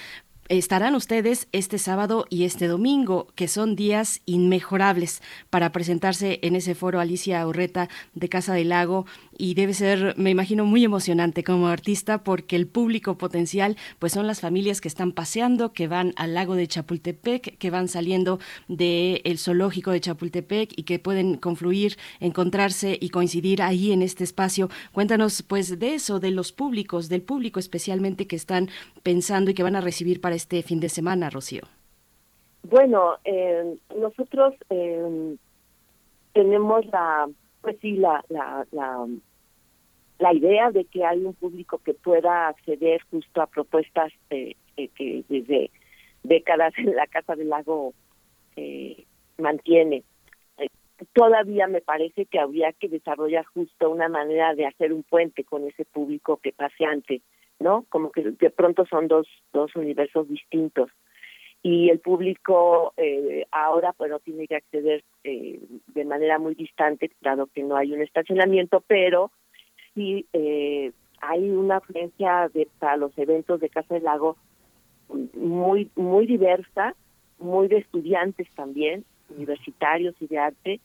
estarán 0.50 0.96
ustedes 0.96 1.48
este 1.52 1.78
sábado 1.78 2.26
y 2.30 2.44
este 2.44 2.68
domingo, 2.68 3.28
que 3.36 3.48
son 3.48 3.76
días 3.76 4.22
inmejorables 4.26 5.22
para 5.50 5.72
presentarse 5.72 6.40
en 6.42 6.56
ese 6.56 6.74
foro 6.74 7.00
Alicia 7.00 7.46
Urreta 7.48 7.88
de 8.16 8.30
Casa 8.30 8.54
del 8.54 8.70
Lago 8.70 9.06
y 9.40 9.54
debe 9.54 9.74
ser, 9.74 10.16
me 10.18 10.30
imagino, 10.30 10.66
muy 10.66 10.84
emocionante 10.84 11.46
como 11.46 11.68
artista 11.68 12.24
porque 12.24 12.58
el 12.58 12.68
público 12.68 13.18
potencial 13.18 13.78
pues 13.98 14.12
son 14.12 14.28
las 14.28 14.42
familias 14.42 14.82
que 14.82 14.90
están 14.90 15.14
paseando, 15.14 15.72
que 15.72 15.88
van 15.88 16.14
al 16.18 16.34
lago 16.34 16.56
de 16.56 16.68
Chapultepec, 16.68 17.58
que 17.58 17.72
van 17.72 17.88
saliendo 17.88 18.40
del 18.68 19.38
zoológico 19.38 19.92
de 19.92 20.02
Chapultepec 20.02 20.74
y 20.76 20.84
que 20.84 21.00
pueden 21.00 21.38
confluir, 21.38 21.96
encontrarse 22.20 22.98
y 23.00 23.10
coincidir 23.10 23.62
ahí 23.62 23.94
en 23.94 24.02
este 24.02 24.26
espacio. 24.26 24.68
Cuéntanos 24.92 25.42
pues 25.42 25.80
de 25.80 25.96
eso, 25.96 26.20
de 26.20 26.32
los 26.32 26.52
públicos, 26.52 27.08
del 27.08 27.22
público 27.22 27.62
especialmente 27.62 28.28
que 28.28 28.36
están 28.36 28.68
pensando 29.04 29.52
y 29.52 29.54
que 29.54 29.64
van 29.64 29.78
a 29.78 29.82
recibir 29.82 30.20
para 30.20 30.36
este 30.36 30.62
fin 30.64 30.82
de 30.82 30.90
semana, 30.90 31.30
Rocío. 31.30 31.62
Bueno, 32.64 33.16
eh, 33.24 33.78
nosotros 33.98 34.54
eh, 34.70 35.38
tenemos 36.34 36.86
la, 36.88 37.30
pues 37.62 37.78
sí, 37.82 37.94
la, 37.94 38.24
la, 38.30 38.66
la, 38.72 39.06
la 40.20 40.34
idea 40.34 40.70
de 40.72 40.86
que 40.86 41.06
hay 41.06 41.24
un 41.24 41.34
público 41.34 41.80
que 41.84 41.94
pueda 41.94 42.50
acceder 42.50 43.02
justo 43.10 43.42
a 43.42 43.48
propuestas 43.48 44.12
eh, 44.30 44.56
eh, 44.78 44.90
que 44.90 45.24
desde 45.28 45.72
décadas 46.24 46.74
en 46.78 46.96
la 46.96 47.08
Casa 47.08 47.36
del 47.36 47.50
Lago 47.50 47.94
eh, 48.56 49.06
mantiene. 49.38 50.04
Eh, 50.58 50.68
todavía 51.14 51.68
me 51.68 51.82
parece 51.82 52.26
que 52.26 52.40
habría 52.40 52.74
que 52.74 52.90
desarrollar 52.90 53.46
justo 53.46 53.90
una 53.90 54.10
manera 54.10 54.54
de 54.56 54.66
hacer 54.66 54.92
un 54.92 55.04
puente 55.04 55.46
con 55.46 55.66
ese 55.66 55.86
público 55.86 56.38
que 56.38 56.52
paseante, 56.52 57.22
¿no? 57.60 57.86
Como 57.90 58.12
que 58.12 58.22
de 58.24 58.50
pronto 58.50 58.86
son 58.86 59.08
dos, 59.08 59.28
dos 59.54 59.74
universos 59.76 60.28
distintos 60.28 60.90
y 61.62 61.90
el 61.90 62.00
público 62.00 62.94
eh, 62.96 63.46
ahora 63.52 63.94
pues 63.94 64.10
no 64.10 64.20
tiene 64.20 64.48
que 64.48 64.56
acceder 64.56 65.04
eh, 65.24 65.60
de 65.88 66.06
manera 66.06 66.40
muy 66.40 66.56
distante 66.56 67.12
dado 67.20 67.48
que 67.48 67.64
no 67.64 67.76
hay 67.76 67.92
un 67.92 68.02
estacionamiento 68.02 68.82
pero 68.88 69.32
sí 69.94 70.26
eh, 70.34 70.92
hay 71.22 71.50
una 71.50 71.78
afluencia 71.78 72.50
de 72.54 72.68
para 72.80 72.98
los 72.98 73.18
eventos 73.18 73.60
de 73.60 73.70
Casa 73.70 73.96
del 73.96 74.04
Lago 74.04 74.38
muy 75.34 75.90
muy 75.96 76.26
diversa 76.26 76.96
muy 77.40 77.68
de 77.68 77.78
estudiantes 77.78 78.48
también 78.56 79.06
universitarios 79.30 80.16
y 80.20 80.28
de 80.28 80.38
arte 80.38 80.80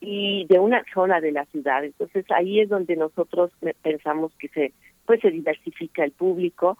y 0.00 0.46
de 0.46 0.58
una 0.58 0.84
zona 0.94 1.20
de 1.20 1.32
la 1.32 1.44
ciudad. 1.46 1.84
Entonces 1.84 2.24
ahí 2.30 2.60
es 2.60 2.68
donde 2.68 2.96
nosotros 2.96 3.50
pensamos 3.82 4.32
que 4.38 4.48
se 4.48 4.72
pues 5.06 5.20
se 5.20 5.30
diversifica 5.30 6.04
el 6.04 6.12
público 6.12 6.76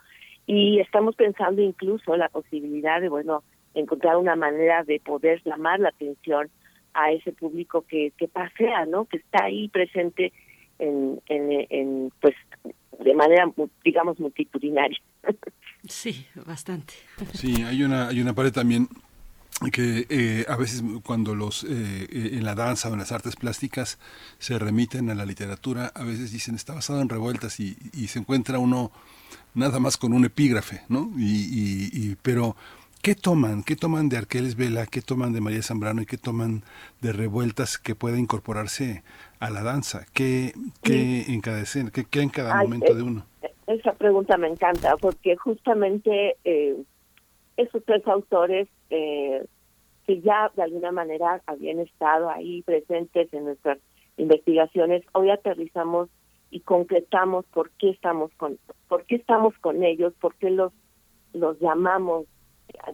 y 0.46 0.80
estamos 0.80 1.16
pensando 1.16 1.62
incluso 1.62 2.16
la 2.16 2.28
posibilidad 2.28 3.00
de 3.00 3.08
bueno 3.08 3.42
encontrar 3.74 4.16
una 4.16 4.36
manera 4.36 4.84
de 4.84 5.00
poder 5.00 5.42
llamar 5.44 5.80
la 5.80 5.90
atención 5.90 6.50
a 6.94 7.12
ese 7.12 7.32
público 7.32 7.84
que, 7.88 8.12
que 8.16 8.28
pasea 8.28 8.86
no 8.86 9.06
que 9.06 9.18
está 9.18 9.44
ahí 9.44 9.68
presente 9.68 10.32
en, 10.78 11.20
en, 11.26 11.66
en 11.70 12.12
pues 12.20 12.34
de 12.98 13.14
manera 13.14 13.50
digamos 13.84 14.18
multitudinaria 14.18 14.98
sí 15.88 16.26
bastante 16.46 16.94
sí 17.32 17.62
hay 17.62 17.82
una 17.82 18.08
hay 18.08 18.20
una 18.20 18.34
pared 18.34 18.52
también 18.52 18.88
que 19.72 20.06
eh, 20.08 20.46
a 20.48 20.56
veces 20.56 20.84
cuando 21.04 21.34
los 21.34 21.64
eh, 21.64 22.06
en 22.10 22.44
la 22.44 22.54
danza 22.54 22.88
o 22.88 22.92
en 22.92 23.00
las 23.00 23.10
artes 23.10 23.34
plásticas 23.34 23.98
se 24.38 24.58
remiten 24.58 25.10
a 25.10 25.14
la 25.16 25.26
literatura 25.26 25.90
a 25.94 26.04
veces 26.04 26.30
dicen 26.30 26.54
está 26.54 26.74
basado 26.74 27.00
en 27.00 27.08
revueltas 27.08 27.58
y, 27.58 27.76
y 27.92 28.06
se 28.08 28.20
encuentra 28.20 28.58
uno 28.58 28.92
nada 29.54 29.80
más 29.80 29.96
con 29.96 30.12
un 30.12 30.24
epígrafe, 30.24 30.82
¿no? 30.88 31.10
Y, 31.16 31.24
y, 31.24 31.90
y, 31.92 32.16
pero, 32.22 32.56
¿qué 33.02 33.14
toman? 33.14 33.62
¿Qué 33.62 33.76
toman 33.76 34.08
de 34.08 34.16
Arqueles 34.16 34.56
Vela? 34.56 34.86
¿Qué 34.86 35.02
toman 35.02 35.32
de 35.32 35.40
María 35.40 35.62
Zambrano? 35.62 36.02
¿Y 36.02 36.06
qué 36.06 36.16
toman 36.16 36.62
de 37.00 37.12
revueltas 37.12 37.78
que 37.78 37.94
pueda 37.94 38.18
incorporarse 38.18 39.02
a 39.40 39.50
la 39.50 39.62
danza? 39.62 40.04
¿Qué, 40.12 40.52
qué 40.82 41.22
en 41.28 41.40
cada 41.40 41.60
escena? 41.60 41.90
¿Qué, 41.90 42.04
qué 42.04 42.20
en 42.20 42.28
cada 42.30 42.58
Ay, 42.58 42.66
momento 42.66 42.94
de 42.94 43.02
uno? 43.02 43.26
Esa 43.66 43.92
pregunta 43.92 44.36
me 44.36 44.48
encanta 44.48 44.96
porque 44.96 45.36
justamente 45.36 46.36
eh, 46.44 46.76
esos 47.56 47.84
tres 47.84 48.06
autores 48.06 48.68
eh, 48.90 49.44
que 50.06 50.20
ya 50.20 50.50
de 50.56 50.62
alguna 50.62 50.92
manera 50.92 51.42
habían 51.46 51.80
estado 51.80 52.30
ahí 52.30 52.62
presentes 52.62 53.32
en 53.32 53.44
nuestras 53.44 53.78
investigaciones, 54.16 55.04
hoy 55.12 55.30
aterrizamos 55.30 56.08
y 56.50 56.60
concretamos 56.60 57.44
por 57.46 57.70
qué 57.72 57.90
estamos 57.90 58.32
con 58.36 58.58
por 58.88 59.04
qué 59.04 59.16
estamos 59.16 59.54
con 59.58 59.84
ellos, 59.84 60.14
por 60.18 60.34
qué 60.36 60.50
los 60.50 60.72
los 61.34 61.60
llamamos 61.60 62.26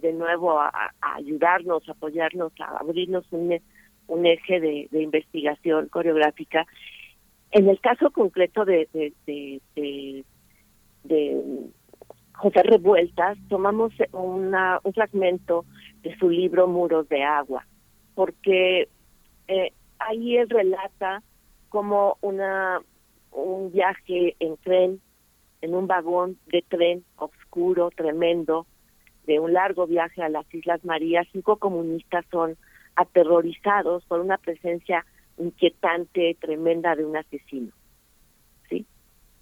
de 0.01 0.13
nuevo 0.13 0.59
a, 0.59 0.69
a 1.01 1.15
ayudarnos, 1.15 1.89
a 1.89 1.93
apoyarnos, 1.93 2.53
a 2.61 2.79
abrirnos 2.79 3.25
un, 3.31 3.53
un 4.07 4.27
eje 4.27 4.61
de, 4.61 4.89
investigación 4.93 5.89
coreográfica. 5.89 6.67
En 7.51 7.69
el 7.69 7.81
caso 7.81 8.11
concreto 8.11 8.65
de, 8.65 8.89
de, 8.93 10.25
de 11.05 11.45
José 12.35 12.63
Revueltas, 12.63 13.39
tomamos 13.49 13.93
una, 14.13 14.81
un 14.83 14.93
fragmento 14.93 15.65
de 16.03 16.17
su 16.19 16.29
libro 16.29 16.67
Muros 16.67 17.09
de 17.09 17.23
Agua, 17.23 17.67
porque 18.15 18.89
eh, 19.49 19.73
ahí 19.99 20.37
él 20.37 20.51
relata 20.51 21.23
como 21.69 22.19
una 22.21 22.81
un 23.31 23.73
viaje 23.73 24.37
en 24.39 24.57
tren, 24.59 25.01
en 25.61 25.75
un 25.75 25.87
vagón 25.87 26.39
de 26.47 26.65
tren 26.69 27.05
oscuro, 27.17 27.91
tremendo, 27.91 28.67
de 29.27 29.41
un 29.41 29.53
largo 29.53 29.87
viaje 29.87 30.23
a 30.23 30.29
las 30.29 30.53
Islas 30.55 30.85
Marías, 30.85 31.27
cinco 31.33 31.57
comunistas 31.57 32.25
son 32.31 32.57
aterrorizados 32.97 34.05
por 34.05 34.21
una 34.21 34.39
presencia 34.39 35.05
inquietante, 35.39 36.37
tremenda 36.41 36.95
de 36.95 37.05
un 37.05 37.17
asesino. 37.17 37.73
¿Sí? 38.69 38.87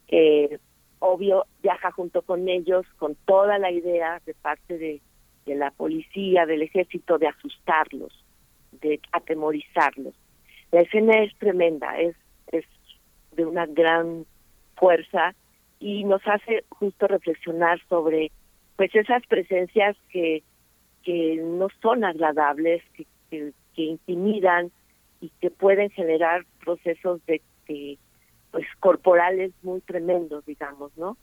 Eh, 0.09 0.59
obvio, 0.99 1.47
viaja 1.62 1.91
junto 1.93 2.23
con 2.23 2.49
ellos 2.49 2.87
con 2.99 3.15
toda 3.27 3.59
la 3.59 3.71
idea 3.71 4.21
de 4.25 4.35
parte 4.35 4.79
de, 4.79 5.01
de 5.47 5.55
la 5.55 5.71
policía, 5.71 6.47
del 6.47 6.62
ejército, 6.62 7.19
de 7.19 7.29
asustarlos, 7.29 8.25
de 8.81 9.01
atemorizarlos. 9.12 10.15
La 10.71 10.81
escena 10.81 11.23
es 11.23 11.37
tremenda, 11.37 11.99
es, 12.01 12.17
es 12.51 12.65
de 13.33 13.45
una 13.45 13.67
gran 13.67 14.25
fuerza 14.77 15.35
y 15.79 16.05
nos 16.05 16.23
hace 16.27 16.65
justo 16.71 17.07
reflexionar 17.07 17.81
sobre 17.88 18.31
pues 18.77 18.95
esas 18.95 19.27
presencias 19.27 19.97
que 20.11 20.43
que 21.03 21.37
no 21.43 21.69
son 21.81 22.05
agradables, 22.05 22.83
que, 22.95 23.07
que, 23.33 23.53
intimidan 23.83 24.71
y 25.21 25.31
que 25.40 25.51
pueden 25.51 25.90
generar 25.90 26.45
procesos 26.64 27.21
de, 27.27 27.40
pues 28.51 28.66
corporales 28.81 29.53
muy 29.62 29.81
tremendos, 29.81 30.45
digamos, 30.45 30.97
¿no? 30.97 31.16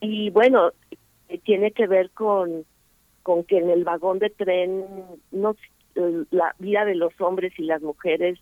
Y 0.00 0.30
bueno, 0.30 0.72
eh, 1.28 1.38
tiene 1.38 1.70
que 1.72 1.86
ver 1.86 2.10
con 2.10 2.64
con 3.22 3.44
que 3.44 3.58
en 3.58 3.70
el 3.70 3.84
vagón 3.84 4.18
de 4.18 4.30
tren 4.30 4.84
no 5.30 5.54
la 6.30 6.56
vida 6.58 6.84
de 6.84 6.96
los 6.96 7.12
hombres 7.20 7.52
y 7.56 7.62
las 7.62 7.80
mujeres 7.80 8.36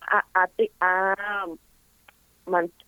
ha, 0.00 0.24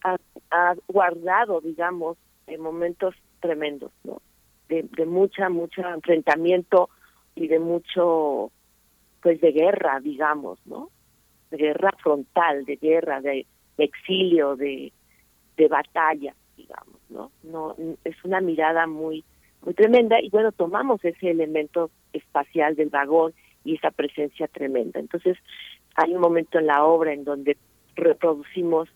ha- 0.03 0.19
ha 0.51 0.75
guardado, 0.89 1.61
digamos, 1.61 2.17
en 2.47 2.61
momentos 2.61 3.15
tremendos, 3.41 3.93
¿no? 4.05 4.21
De, 4.69 4.83
de 4.83 5.07
mucha, 5.07 5.49
mucho 5.49 5.83
enfrentamiento 5.83 6.91
y 7.35 7.49
de 7.49 7.59
mucho, 7.59 8.51
pues, 9.23 9.41
de 9.41 9.53
guerra, 9.53 10.01
digamos, 10.01 10.59
¿no? 10.67 10.91
De 11.51 11.57
guerra 11.57 11.93
frontal, 12.03 12.65
de 12.65 12.77
guerra, 12.77 13.21
de, 13.21 13.47
exilio, 13.79 14.57
de, 14.57 14.93
de 15.57 15.69
batalla, 15.69 16.35
digamos, 16.57 17.01
¿no? 17.09 17.31
No 17.43 17.77
es 18.05 18.17
una 18.25 18.41
mirada 18.41 18.87
muy 18.87 19.25
muy 19.63 19.75
tremenda 19.75 20.21
y 20.21 20.31
bueno, 20.31 20.53
tomamos 20.53 21.05
ese 21.05 21.31
elemento 21.31 21.91
espacial 22.13 22.77
del 22.77 22.91
vagón 22.91 23.35
y 23.65 23.75
esa 23.75 23.91
presencia 23.91 24.47
tremenda. 24.47 25.01
Entonces, 25.01 25.37
hay 25.97 26.15
un 26.15 26.21
momento 26.21 26.59
en 26.59 26.67
la 26.67 26.85
obra 26.85 27.13
en 27.13 27.25
donde 27.25 27.57
reproducimos 27.97 28.89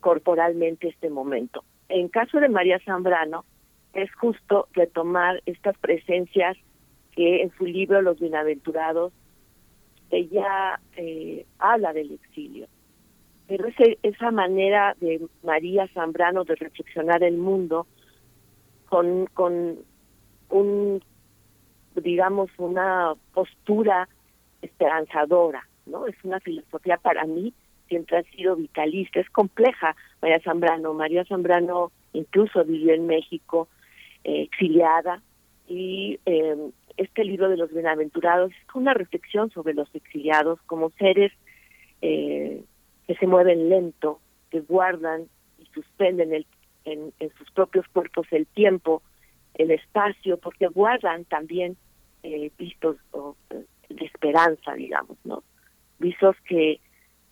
corporalmente 0.00 0.88
este 0.88 1.08
momento. 1.08 1.64
En 1.88 2.08
caso 2.08 2.40
de 2.40 2.48
María 2.48 2.80
Zambrano, 2.84 3.44
es 3.94 4.12
justo 4.14 4.68
retomar 4.72 5.42
estas 5.46 5.78
presencias 5.78 6.56
que 7.12 7.42
en 7.42 7.50
su 7.56 7.64
libro 7.64 8.02
Los 8.02 8.18
Bienaventurados 8.18 9.12
ella 10.10 10.80
eh, 10.96 11.46
habla 11.58 11.92
del 11.92 12.12
exilio. 12.12 12.68
Pero 13.46 13.68
ese, 13.68 13.98
esa 14.02 14.30
manera 14.30 14.96
de 15.00 15.20
María 15.42 15.86
Zambrano 15.94 16.44
de 16.44 16.56
reflexionar 16.56 17.22
el 17.22 17.36
mundo 17.36 17.86
con, 18.88 19.26
con 19.26 19.78
un, 20.50 21.02
digamos, 21.94 22.50
una 22.58 23.14
postura 23.32 24.08
esperanzadora, 24.62 25.68
¿no? 25.86 26.06
Es 26.06 26.16
una 26.24 26.40
filosofía 26.40 26.96
para 26.96 27.24
mí 27.24 27.52
siempre 27.88 28.18
ha 28.18 28.22
sido 28.24 28.56
vitalista, 28.56 29.20
es 29.20 29.30
compleja 29.30 29.94
María 30.20 30.40
Zambrano. 30.40 30.92
María 30.94 31.24
Zambrano 31.24 31.92
incluso 32.12 32.64
vivió 32.64 32.94
en 32.94 33.06
México, 33.06 33.68
eh, 34.24 34.42
exiliada, 34.42 35.22
y 35.68 36.18
eh, 36.26 36.56
este 36.96 37.24
libro 37.24 37.48
de 37.48 37.56
los 37.56 37.70
bienaventurados 37.72 38.52
es 38.52 38.74
una 38.74 38.94
reflexión 38.94 39.50
sobre 39.50 39.74
los 39.74 39.92
exiliados 39.94 40.60
como 40.66 40.90
seres 40.90 41.32
eh, 42.02 42.62
que 43.06 43.14
se 43.14 43.26
mueven 43.26 43.68
lento, 43.68 44.20
que 44.50 44.60
guardan 44.60 45.26
y 45.58 45.66
suspenden 45.66 46.32
el, 46.32 46.46
en, 46.84 47.12
en 47.18 47.30
sus 47.36 47.50
propios 47.50 47.86
cuerpos 47.88 48.26
el 48.30 48.46
tiempo, 48.46 49.02
el 49.54 49.70
espacio, 49.70 50.38
porque 50.38 50.68
guardan 50.68 51.24
también 51.24 51.76
eh, 52.22 52.50
vistos 52.58 52.96
eh, 53.50 53.64
de 53.88 54.04
esperanza, 54.04 54.74
digamos, 54.74 55.16
¿no? 55.24 55.42
Visos 55.98 56.36
que 56.48 56.80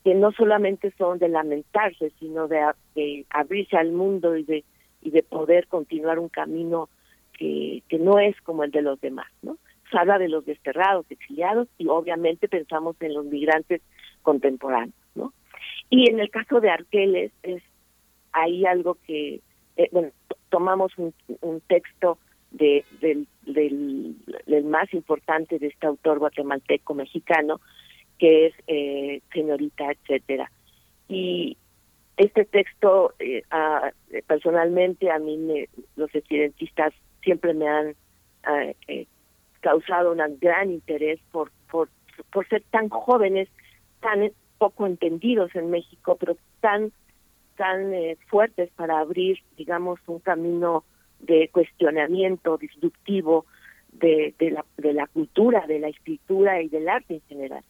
que 0.04 0.14
no 0.14 0.32
solamente 0.32 0.92
son 0.98 1.18
de 1.18 1.30
lamentarse, 1.30 2.12
sino 2.20 2.46
de, 2.46 2.60
de 2.94 3.24
abrirse 3.30 3.78
al 3.78 3.90
mundo 3.90 4.36
y 4.36 4.44
de 4.44 4.62
y 5.00 5.10
de 5.10 5.22
poder 5.22 5.66
continuar 5.66 6.18
un 6.18 6.28
camino 6.28 6.90
que, 7.38 7.82
que 7.88 7.98
no 7.98 8.18
es 8.18 8.40
como 8.42 8.64
el 8.64 8.70
de 8.70 8.82
los 8.82 9.00
demás, 9.00 9.30
¿no? 9.42 9.58
Se 9.90 9.98
habla 9.98 10.18
de 10.18 10.28
los 10.28 10.44
desterrados, 10.44 11.06
exiliados 11.10 11.68
y 11.78 11.88
obviamente 11.88 12.48
pensamos 12.48 12.96
en 13.00 13.14
los 13.14 13.26
migrantes 13.26 13.82
contemporáneos, 14.22 14.94
¿no? 15.14 15.32
Y 15.90 16.10
en 16.10 16.20
el 16.20 16.30
caso 16.30 16.60
de 16.60 16.70
Arqueles 16.70 17.32
es 17.42 17.62
ahí 18.32 18.66
algo 18.66 18.98
que, 19.06 19.40
eh, 19.76 19.88
bueno, 19.92 20.10
tomamos 20.48 20.92
un, 20.98 21.12
texto 21.66 22.18
de, 22.50 22.84
del 23.00 24.64
más 24.64 24.92
importante 24.94 25.58
de 25.58 25.68
este 25.68 25.86
autor 25.86 26.18
guatemalteco 26.18 26.94
mexicano, 26.94 27.60
que 28.18 28.46
es 28.46 28.54
eh, 28.66 29.20
señorita, 29.32 29.90
etcétera. 29.90 30.50
Y 31.08 31.56
este 32.16 32.44
texto, 32.44 33.14
eh, 33.18 33.42
a, 33.50 33.90
personalmente, 34.26 35.10
a 35.10 35.18
mí 35.18 35.36
me, 35.36 35.68
los 35.96 36.14
estudiantistas 36.14 36.92
siempre 37.24 37.54
me 37.54 37.68
han 37.68 37.88
eh, 38.48 38.76
eh, 38.86 39.06
causado 39.60 40.12
un 40.12 40.38
gran 40.38 40.70
interés 40.70 41.18
por, 41.32 41.50
por, 41.70 41.88
por 42.32 42.46
ser 42.48 42.62
tan 42.70 42.88
jóvenes, 42.88 43.48
tan 44.00 44.30
poco 44.58 44.86
entendidos 44.86 45.54
en 45.56 45.70
México, 45.70 46.16
pero 46.20 46.36
tan 46.60 46.92
tan 47.56 47.94
eh, 47.94 48.16
fuertes 48.28 48.70
para 48.76 48.98
abrir, 48.98 49.38
digamos, 49.56 50.00
un 50.06 50.18
camino 50.18 50.84
de 51.20 51.48
cuestionamiento 51.52 52.58
disruptivo 52.58 53.46
de, 53.92 54.34
de, 54.38 54.50
la, 54.50 54.64
de 54.76 54.92
la 54.92 55.06
cultura, 55.06 55.66
de 55.66 55.78
la 55.78 55.88
escritura 55.88 56.60
y 56.62 56.68
del 56.68 56.88
arte 56.88 57.14
en 57.14 57.22
general. 57.28 57.64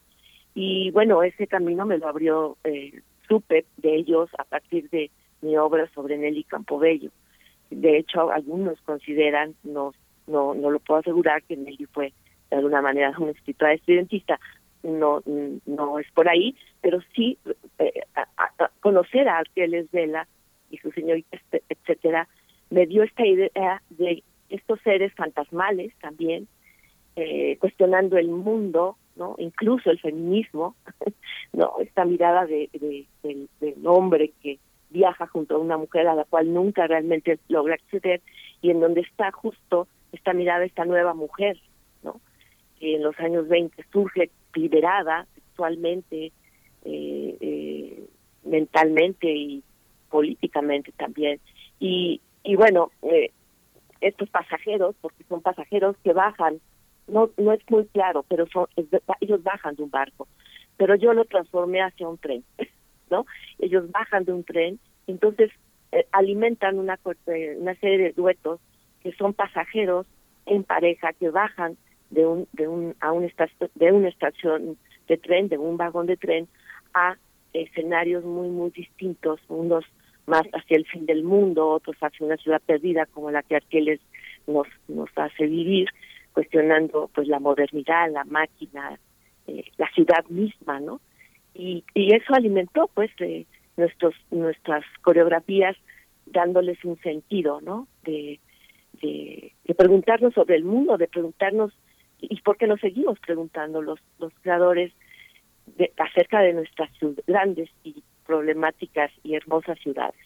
Y 0.55 0.91
bueno, 0.93 1.23
ese 1.23 1.47
camino 1.47 1.85
me 1.85 1.99
lo 1.99 2.09
abrió, 2.09 2.57
eh, 2.65 3.03
supe 3.29 3.67
de 3.77 3.97
ellos 3.97 4.31
a 4.39 4.45
partir 4.45 4.89
de 4.91 5.11
mi 5.43 5.57
obra 5.57 5.89
sobre 5.95 6.17
Nelly 6.17 6.45
Campobello. 6.45 7.11
De 7.71 7.99
hecho, 7.99 8.31
algunos 8.31 8.81
consideran, 8.83 9.55
no, 9.63 9.93
no, 10.27 10.55
no 10.55 10.71
lo 10.71 10.79
puedo 10.81 11.01
asegurar, 11.01 11.43
que 11.43 11.57
Nelly 11.57 11.87
fue 11.87 12.13
de 12.51 12.57
alguna 12.57 12.83
manera 12.83 13.15
una 13.19 13.33
escritora 13.33 13.73
estudiantista. 13.73 14.39
No, 14.83 15.23
no 15.65 15.99
es 15.99 16.11
por 16.13 16.29
ahí, 16.29 16.55
pero 16.83 17.01
sí 17.15 17.39
eh, 17.79 18.03
a, 18.15 18.71
conocer 18.81 19.29
a 19.29 19.39
Arqueles 19.39 19.91
Vela 19.91 20.29
y 20.71 20.77
su 20.77 20.91
señorita, 20.93 21.39
etcétera, 21.71 22.29
me 22.69 22.87
dio 22.87 23.03
esta 23.03 23.27
idea 23.27 23.83
de 23.91 24.23
estos 24.51 24.81
seres 24.83 25.13
fantasmales 25.15 25.95
también, 26.01 26.49
eh, 27.17 27.57
cuestionando 27.61 28.19
el 28.19 28.29
mundo, 28.29 28.97
no 29.17 29.37
incluso 29.39 29.91
el 29.91 30.01
feminismo 30.01 30.75
no 31.53 31.77
esta 31.81 32.05
mirada 32.05 32.47
de, 32.47 32.69
de, 32.73 33.47
del 33.61 33.87
hombre 33.87 34.33
que 34.43 34.59
viaja 34.95 35.27
junto 35.27 35.57
a 35.57 35.59
una 35.59 35.77
mujer 35.77 36.07
a 36.07 36.15
la 36.15 36.25
cual 36.25 36.55
nunca 36.55 36.87
realmente 36.87 37.39
logra 37.49 37.75
acceder 37.75 38.23
y 38.63 38.71
en 38.71 38.81
donde 38.81 39.03
está 39.03 39.33
justo 39.33 39.89
esta 40.13 40.33
mirada 40.33 40.65
esta 40.65 40.85
nueva 40.85 41.13
mujer 41.13 41.59
no 42.03 42.21
que 42.79 42.97
en 42.97 43.03
los 43.03 43.19
años 43.19 43.49
20 43.49 43.85
surge 43.93 44.31
liberada 44.55 45.27
sexualmente 45.35 46.33
eh, 46.85 47.37
eh, 47.41 48.07
mentalmente 48.45 49.31
y 49.31 49.63
políticamente 50.09 50.93
también 50.93 51.41
y 51.81 52.21
y 52.45 52.57
bueno 52.57 52.91
eh, 53.03 53.33
estos 54.01 54.29
pasajeros 54.31 54.95
porque 55.01 55.25
son 55.25 55.43
pasajeros 55.43 55.97
que 56.05 56.13
bajan 56.13 56.61
no 57.07 57.31
no 57.37 57.53
es 57.53 57.61
muy 57.69 57.87
claro, 57.87 58.25
pero 58.29 58.47
son, 58.53 58.67
es, 58.77 58.87
ellos 59.21 59.43
bajan 59.43 59.75
de 59.75 59.83
un 59.83 59.91
barco. 59.91 60.29
Pero 60.77 60.97
yo 60.97 61.13
lo 61.13 61.25
transformé 61.25 61.83
hacia 61.83 62.09
un 62.09 62.19
tren. 62.19 62.45
¿no? 63.11 63.27
Ellos 63.59 63.91
bajan 63.91 64.25
de 64.25 64.33
un 64.33 64.45
tren, 64.45 64.79
entonces 65.07 65.51
eh, 65.93 66.07
alimentan 66.13 66.79
una, 66.79 66.99
una 67.59 67.75
serie 67.77 67.99
de 67.99 68.13
duetos 68.13 68.61
que 69.03 69.13
son 69.13 69.35
pasajeros 69.35 70.07
en 70.47 70.65
pareja 70.65 71.13
que 71.13 71.31
bajan 71.31 71.77
de 72.11 72.27
un 72.27 72.49
de 72.53 72.69
un 72.69 72.95
a 73.01 73.15
estación 73.25 73.71
de 73.75 73.93
una 73.93 74.09
estación 74.09 74.77
de 75.09 75.17
tren, 75.17 75.49
de 75.49 75.59
un 75.59 75.77
vagón 75.77 76.07
de 76.07 76.17
tren 76.17 76.49
a 76.95 77.17
escenarios 77.53 78.25
muy 78.25 78.49
muy 78.49 78.71
distintos, 78.71 79.41
unos 79.49 79.85
más 80.27 80.43
hacia 80.53 80.77
el 80.77 80.87
fin 80.87 81.07
del 81.07 81.23
mundo, 81.23 81.69
otros 81.69 81.97
hacia 82.01 82.27
una 82.27 82.37
ciudad 82.37 82.63
perdida 82.65 83.07
como 83.07 83.31
la 83.31 83.43
que 83.43 83.57
Arqueles 83.57 84.01
nos 84.47 84.67
nos 84.89 85.11
hace 85.17 85.47
vivir, 85.47 85.89
cuestionando 86.33 87.11
pues 87.15 87.29
la 87.29 87.41
modernidad, 87.41 88.11
la 88.11 88.25
máquina, 88.25 88.99
eh, 89.47 89.65
la 89.77 89.89
ciudad 89.91 90.25
misma, 90.29 90.81
¿no? 90.81 91.01
Y, 91.55 91.85
y 91.95 92.15
eso 92.15 92.35
alimentó 92.35 92.91
pues 92.93 93.11
eh, 93.19 93.47
nuestros 93.77 94.15
nuestras 94.31 94.85
coreografías 95.03 95.77
dándoles 96.27 96.85
un 96.85 96.99
sentido, 97.01 97.61
¿no? 97.61 97.87
De, 98.03 98.41
de, 99.01 99.53
de 99.65 99.75
preguntarnos 99.75 100.35
sobre 100.35 100.57
el 100.57 100.65
mundo, 100.65 100.97
de 100.97 101.09
preguntarnos 101.09 101.73
y 102.21 102.41
por 102.41 102.57
qué 102.57 102.67
nos 102.67 102.81
seguimos 102.81 103.19
preguntando 103.21 103.83
los 103.83 104.01
los 104.19 104.33
creadores 104.43 104.93
de, 105.67 105.93
acerca 105.99 106.41
de 106.41 106.55
nuestras 106.55 106.91
grandes 107.27 107.71
y 107.85 108.03
problemáticas 108.27 109.11
y 109.23 109.35
hermosas 109.35 109.79
ciudades. 109.81 110.21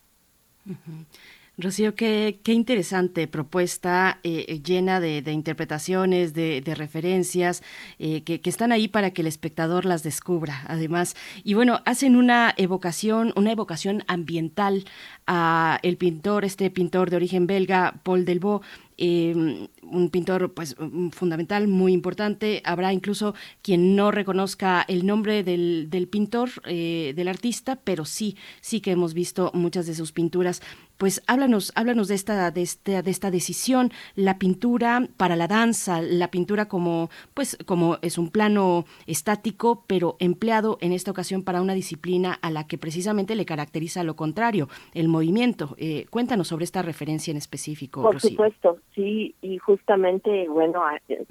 Rocío, 1.60 1.96
qué, 1.96 2.38
interesante 2.46 3.26
propuesta 3.26 4.20
eh, 4.22 4.60
llena 4.64 5.00
de, 5.00 5.32
interpretaciones, 5.32 6.32
de, 6.32 6.62
referencias, 6.76 7.64
eh, 7.98 8.22
que, 8.22 8.40
están 8.44 8.70
ahí 8.70 8.86
para 8.86 9.10
que 9.10 9.22
el 9.22 9.26
espectador 9.26 9.84
las 9.84 10.04
descubra, 10.04 10.62
además. 10.68 11.16
Y 11.42 11.54
bueno, 11.54 11.80
hacen 11.84 12.14
una 12.14 12.54
evocación, 12.56 13.32
una 13.34 13.50
evocación 13.50 14.04
ambiental 14.06 14.84
a 15.26 15.80
el 15.82 15.96
pintor, 15.96 16.44
este 16.44 16.70
pintor 16.70 17.10
de 17.10 17.16
origen 17.16 17.48
belga, 17.48 18.00
Paul 18.04 18.24
Delvaux, 18.24 18.64
eh, 19.00 19.68
un 19.82 20.10
pintor 20.10 20.52
pues 20.52 20.76
fundamental, 21.12 21.68
muy 21.68 21.92
importante. 21.92 22.60
Habrá 22.64 22.92
incluso 22.92 23.34
quien 23.62 23.94
no 23.94 24.10
reconozca 24.10 24.84
el 24.88 25.06
nombre 25.06 25.44
del, 25.44 25.86
del 25.88 26.08
pintor, 26.08 26.50
eh, 26.66 27.14
del 27.16 27.28
artista, 27.28 27.76
pero 27.76 28.04
sí, 28.04 28.36
sí 28.60 28.80
que 28.80 28.90
hemos 28.90 29.14
visto 29.14 29.52
muchas 29.54 29.86
de 29.86 29.94
sus 29.94 30.10
pinturas. 30.12 30.62
Pues 30.98 31.22
háblanos, 31.28 31.72
háblanos 31.76 32.08
de 32.08 32.16
esta, 32.16 32.50
de 32.50 32.62
esta, 32.62 33.02
de 33.02 33.10
esta 33.10 33.30
decisión, 33.30 33.90
la 34.16 34.38
pintura 34.38 35.06
para 35.16 35.36
la 35.36 35.46
danza, 35.46 36.02
la 36.02 36.28
pintura 36.28 36.66
como, 36.66 37.08
pues, 37.34 37.56
como 37.66 37.98
es 38.02 38.18
un 38.18 38.30
plano 38.30 38.84
estático, 39.06 39.84
pero 39.86 40.16
empleado 40.18 40.76
en 40.80 40.92
esta 40.92 41.12
ocasión 41.12 41.44
para 41.44 41.62
una 41.62 41.74
disciplina 41.74 42.36
a 42.42 42.50
la 42.50 42.66
que 42.66 42.78
precisamente 42.78 43.36
le 43.36 43.46
caracteriza 43.46 44.02
lo 44.02 44.16
contrario, 44.16 44.68
el 44.92 45.06
movimiento. 45.06 45.76
Eh, 45.78 46.06
cuéntanos 46.10 46.48
sobre 46.48 46.64
esta 46.64 46.82
referencia 46.82 47.30
en 47.30 47.36
específico, 47.36 48.02
Por 48.02 48.14
Rocío. 48.14 48.30
supuesto, 48.30 48.78
sí, 48.96 49.36
y 49.40 49.58
justamente, 49.58 50.48
bueno, 50.48 50.82
eh, 51.08 51.24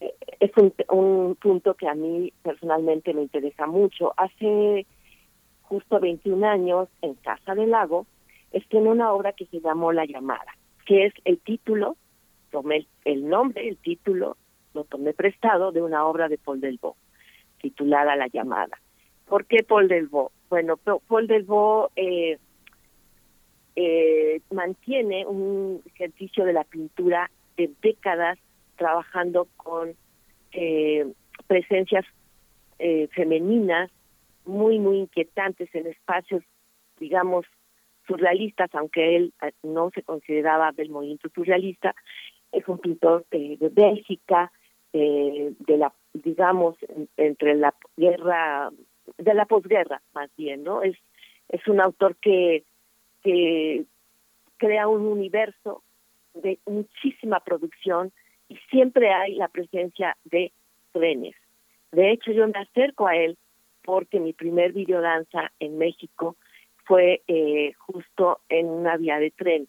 eh, 0.00 0.14
es 0.40 0.50
un, 0.56 0.74
un 0.90 1.36
punto 1.36 1.74
que 1.74 1.86
a 1.86 1.94
mí 1.94 2.32
personalmente 2.42 3.14
me 3.14 3.22
interesa 3.22 3.68
mucho. 3.68 4.12
Hace 4.16 4.86
justo 5.62 6.00
21 6.00 6.44
años, 6.44 6.88
en 7.02 7.14
Casa 7.14 7.54
del 7.54 7.70
Lago, 7.70 8.06
estrenó 8.56 8.90
una 8.90 9.12
obra 9.12 9.32
que 9.32 9.46
se 9.46 9.60
llamó 9.60 9.92
La 9.92 10.04
Llamada, 10.06 10.56
que 10.86 11.06
es 11.06 11.14
el 11.24 11.38
título, 11.38 11.96
tomé 12.50 12.86
el, 13.04 13.28
nombre, 13.28 13.68
el 13.68 13.76
título, 13.76 14.36
lo 14.74 14.84
tomé 14.84 15.12
prestado 15.12 15.72
de 15.72 15.82
una 15.82 16.06
obra 16.06 16.28
de 16.28 16.38
Paul 16.38 16.60
Delvaux, 16.60 16.96
titulada 17.60 18.16
La 18.16 18.28
Llamada. 18.28 18.78
¿Por 19.26 19.44
qué 19.46 19.62
Paul 19.62 19.88
Delvaux? 19.88 20.32
Bueno, 20.48 20.76
Pa- 20.76 20.98
Paul 21.08 21.26
Delvaux 21.26 21.90
eh, 21.96 22.38
eh, 23.74 24.40
mantiene 24.50 25.26
un 25.26 25.82
ejercicio 25.86 26.44
de 26.44 26.52
la 26.52 26.64
pintura 26.64 27.30
de 27.56 27.70
décadas 27.82 28.38
trabajando 28.76 29.48
con 29.56 29.94
eh, 30.52 31.06
presencias 31.46 32.04
eh, 32.78 33.08
femeninas 33.08 33.90
muy, 34.44 34.78
muy 34.78 34.98
inquietantes 34.98 35.74
en 35.74 35.86
espacios, 35.88 36.42
digamos, 37.00 37.44
surrealistas, 38.06 38.74
aunque 38.74 39.16
él 39.16 39.32
eh, 39.42 39.52
no 39.62 39.90
se 39.94 40.02
consideraba 40.02 40.72
del 40.72 40.90
movimiento 40.90 41.28
surrealista, 41.34 41.94
es 42.52 42.66
un 42.68 42.78
pintor 42.78 43.26
eh, 43.30 43.56
de 43.58 43.68
Bélgica, 43.68 44.52
eh, 44.92 45.52
de 45.58 45.76
la, 45.76 45.92
digamos, 46.14 46.76
en- 46.88 47.08
entre 47.16 47.54
la 47.54 47.74
guerra, 47.96 48.70
de 49.18 49.34
la 49.34 49.44
posguerra 49.46 50.00
más 50.14 50.30
bien, 50.36 50.62
¿no? 50.64 50.82
Es, 50.82 50.96
es 51.48 51.66
un 51.68 51.80
autor 51.80 52.16
que, 52.16 52.64
que 53.22 53.84
crea 54.56 54.88
un 54.88 55.02
universo 55.06 55.82
de 56.34 56.58
muchísima 56.66 57.40
producción 57.40 58.12
y 58.48 58.56
siempre 58.70 59.10
hay 59.12 59.34
la 59.34 59.48
presencia 59.48 60.16
de 60.24 60.52
trenes. 60.92 61.34
De 61.92 62.10
hecho, 62.12 62.32
yo 62.32 62.46
me 62.46 62.58
acerco 62.58 63.06
a 63.06 63.16
él 63.16 63.36
porque 63.82 64.18
mi 64.20 64.32
primer 64.32 64.72
videodanza 64.72 65.52
en 65.60 65.78
México 65.78 66.36
fue 66.86 67.22
eh, 67.26 67.72
justo 67.78 68.40
en 68.48 68.66
una 68.66 68.96
vía 68.96 69.18
de 69.18 69.30
tren. 69.30 69.68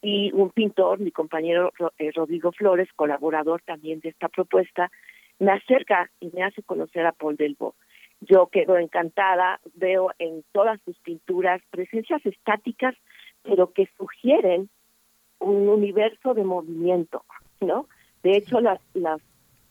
Y 0.00 0.30
un 0.32 0.50
pintor, 0.50 1.00
mi 1.00 1.10
compañero 1.10 1.72
Ro- 1.76 1.92
eh, 1.98 2.10
Rodrigo 2.12 2.52
Flores, 2.52 2.88
colaborador 2.94 3.62
también 3.62 4.00
de 4.00 4.10
esta 4.10 4.28
propuesta, 4.28 4.90
me 5.38 5.52
acerca 5.52 6.10
y 6.20 6.30
me 6.30 6.42
hace 6.42 6.62
conocer 6.62 7.04
a 7.06 7.12
Paul 7.12 7.36
Delvaux. 7.36 7.76
Yo 8.20 8.48
quedo 8.48 8.78
encantada, 8.78 9.60
veo 9.74 10.10
en 10.18 10.44
todas 10.52 10.80
sus 10.84 10.98
pinturas 11.00 11.60
presencias 11.70 12.24
estáticas, 12.26 12.94
pero 13.42 13.72
que 13.72 13.88
sugieren 13.96 14.68
un 15.38 15.68
universo 15.68 16.34
de 16.34 16.42
movimiento, 16.42 17.24
¿no? 17.60 17.86
De 18.24 18.36
hecho, 18.36 18.60
las, 18.60 18.80
las, 18.94 19.20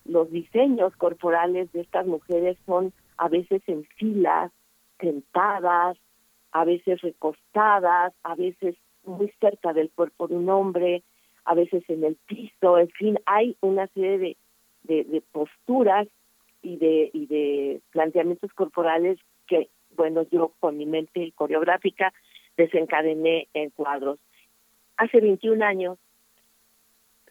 los 0.06 0.32
diseños 0.32 0.96
corporales 0.96 1.70
de 1.74 1.82
estas 1.82 2.06
mujeres 2.06 2.58
son 2.66 2.94
a 3.18 3.28
veces 3.28 3.62
en 3.68 3.84
filas, 3.98 4.52
sentadas, 5.00 5.98
a 6.58 6.66
veces 6.66 7.02
recostadas, 7.02 8.14
a 8.24 8.34
veces 8.34 8.76
muy 9.04 9.32
cerca 9.40 9.74
del 9.74 9.92
cuerpo 9.92 10.28
de 10.28 10.36
un 10.36 10.50
hombre, 10.50 11.04
a 11.46 11.54
veces 11.54 11.84
en 11.88 12.04
el 12.04 12.16
piso, 12.26 12.80
en 12.80 12.90
fin, 12.90 13.20
hay 13.28 13.56
una 13.62 13.86
serie 13.90 14.36
de, 14.84 15.24
posturas 15.32 16.08
y 16.64 16.78
de, 16.78 17.12
y 17.14 17.28
de 17.28 17.82
planteamientos 17.92 18.52
corporales 18.54 19.20
que, 19.46 19.70
bueno, 19.96 20.24
yo 20.32 20.54
con 20.60 20.78
mi 20.78 20.88
mente 20.88 21.32
coreográfica 21.36 22.12
desencadené 22.58 23.48
en 23.54 23.70
cuadros. 23.70 24.20
Hace 24.98 25.22
21 25.22 25.64
años 25.64 26.00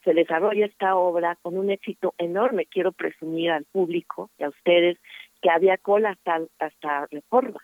se 0.04 0.14
desarrolla 0.14 0.66
esta 0.66 0.94
obra 0.94 1.36
con 1.42 1.58
un 1.58 1.70
éxito 1.70 2.14
enorme. 2.16 2.66
Quiero 2.66 2.92
presumir 2.92 3.50
al 3.50 3.64
público 3.64 4.30
y 4.38 4.44
a 4.44 4.50
ustedes 4.50 4.98
que 5.42 5.50
había 5.50 5.78
cola 5.78 6.10
hasta, 6.10 6.42
hasta 6.60 7.06
Reforma. 7.10 7.60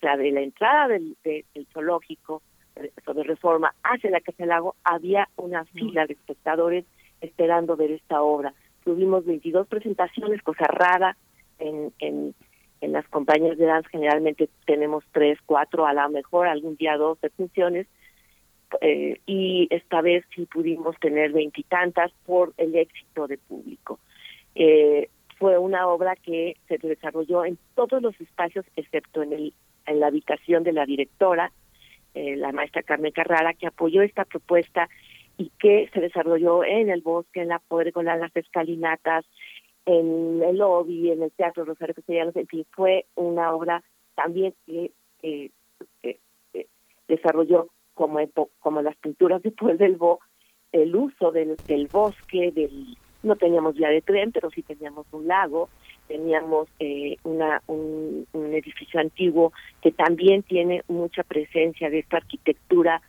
Sea, 0.00 0.16
de 0.16 0.30
la 0.30 0.40
entrada 0.42 0.88
del, 0.88 1.16
de- 1.24 1.44
del 1.54 1.66
zoológico 1.72 2.42
eh, 2.76 2.90
sobre 3.04 3.24
Reforma 3.24 3.74
hacia 3.82 4.10
la 4.10 4.20
Casa 4.20 4.36
del 4.38 4.48
Lago 4.50 4.76
había 4.84 5.28
una 5.36 5.64
fila 5.64 6.06
de 6.06 6.12
espectadores 6.14 6.84
esperando 7.20 7.76
ver 7.76 7.90
esta 7.90 8.22
obra. 8.22 8.54
Tuvimos 8.84 9.24
22 9.26 9.66
presentaciones, 9.66 10.42
cosa 10.42 10.66
rara 10.68 11.16
en, 11.58 11.92
en, 11.98 12.34
en 12.80 12.92
las 12.92 13.06
compañías 13.08 13.58
de 13.58 13.66
danza. 13.66 13.88
Generalmente 13.90 14.48
tenemos 14.66 15.04
tres, 15.12 15.38
cuatro, 15.44 15.84
a 15.86 15.92
lo 15.92 16.08
mejor 16.10 16.46
algún 16.46 16.76
día 16.76 16.96
dos 16.96 17.18
funciones 17.36 17.86
eh, 18.80 19.20
y 19.26 19.66
esta 19.70 20.00
vez 20.00 20.24
sí 20.34 20.46
pudimos 20.46 20.96
tener 21.00 21.32
veintitantas 21.32 22.12
por 22.24 22.52
el 22.56 22.76
éxito 22.76 23.26
de 23.26 23.38
público. 23.38 23.98
Eh, 24.54 25.08
fue 25.38 25.56
una 25.58 25.86
obra 25.88 26.14
que 26.16 26.56
se 26.68 26.78
desarrolló 26.78 27.44
en 27.44 27.58
todos 27.74 28.02
los 28.02 28.20
espacios 28.20 28.66
excepto 28.76 29.22
en, 29.22 29.32
el, 29.32 29.54
en 29.88 30.00
la 30.00 30.08
habitación 30.08 30.62
de 30.64 30.72
la 30.72 30.86
directora, 30.86 31.52
eh, 32.14 32.36
la 32.36 32.52
maestra 32.52 32.82
Carmen 32.82 33.12
Carrara, 33.12 33.54
que 33.54 33.66
apoyó 33.66 34.02
esta 34.02 34.24
propuesta 34.24 34.88
y 35.36 35.50
que 35.58 35.88
se 35.92 36.00
desarrolló 36.00 36.64
en 36.64 36.90
el 36.90 37.00
bosque, 37.00 37.40
en 37.40 37.48
la 37.48 37.60
Puergola, 37.60 38.14
en 38.14 38.20
las 38.20 38.36
escalinatas, 38.36 39.24
en 39.86 40.42
el 40.42 40.58
lobby, 40.58 41.10
en 41.10 41.22
el 41.22 41.32
Teatro 41.32 41.64
Rosario 41.64 41.94
Castellanos, 41.94 42.36
en 42.36 42.46
fin, 42.46 42.66
fue 42.72 43.06
una 43.14 43.54
obra 43.54 43.82
también 44.14 44.52
que 44.66 44.92
eh, 45.22 45.50
eh, 46.02 46.18
eh, 46.52 46.66
desarrolló 47.06 47.68
como, 47.94 48.18
como 48.58 48.82
las 48.82 48.96
pinturas 48.96 49.42
de 49.42 49.50
Paul 49.52 49.78
Delvaux, 49.78 50.20
el 50.72 50.94
uso 50.94 51.32
del, 51.32 51.56
del 51.66 51.86
bosque, 51.86 52.52
del 52.52 52.98
no 53.22 53.36
teníamos 53.36 53.74
vía 53.76 53.88
de 53.88 54.02
tren, 54.02 54.32
pero 54.32 54.50
sí 54.50 54.62
teníamos 54.62 55.06
un 55.12 55.26
lago, 55.26 55.68
teníamos 56.06 56.68
eh, 56.78 57.16
una, 57.24 57.62
un, 57.66 58.26
edificio 58.52 58.98
antiguo 59.00 59.52
que 59.82 59.92
también 59.92 60.42
tiene 60.42 60.82
mucha 60.88 61.22
presencia 61.22 61.90
de 61.90 62.00
esta 62.00 62.16
arquitectura 62.16 63.00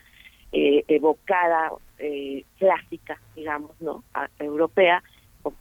eh, 0.51 0.83
evocada, 0.87 1.71
eh, 1.97 2.43
clásica, 2.57 3.19
digamos, 3.35 3.71
¿no? 3.81 4.03
Europea, 4.39 5.01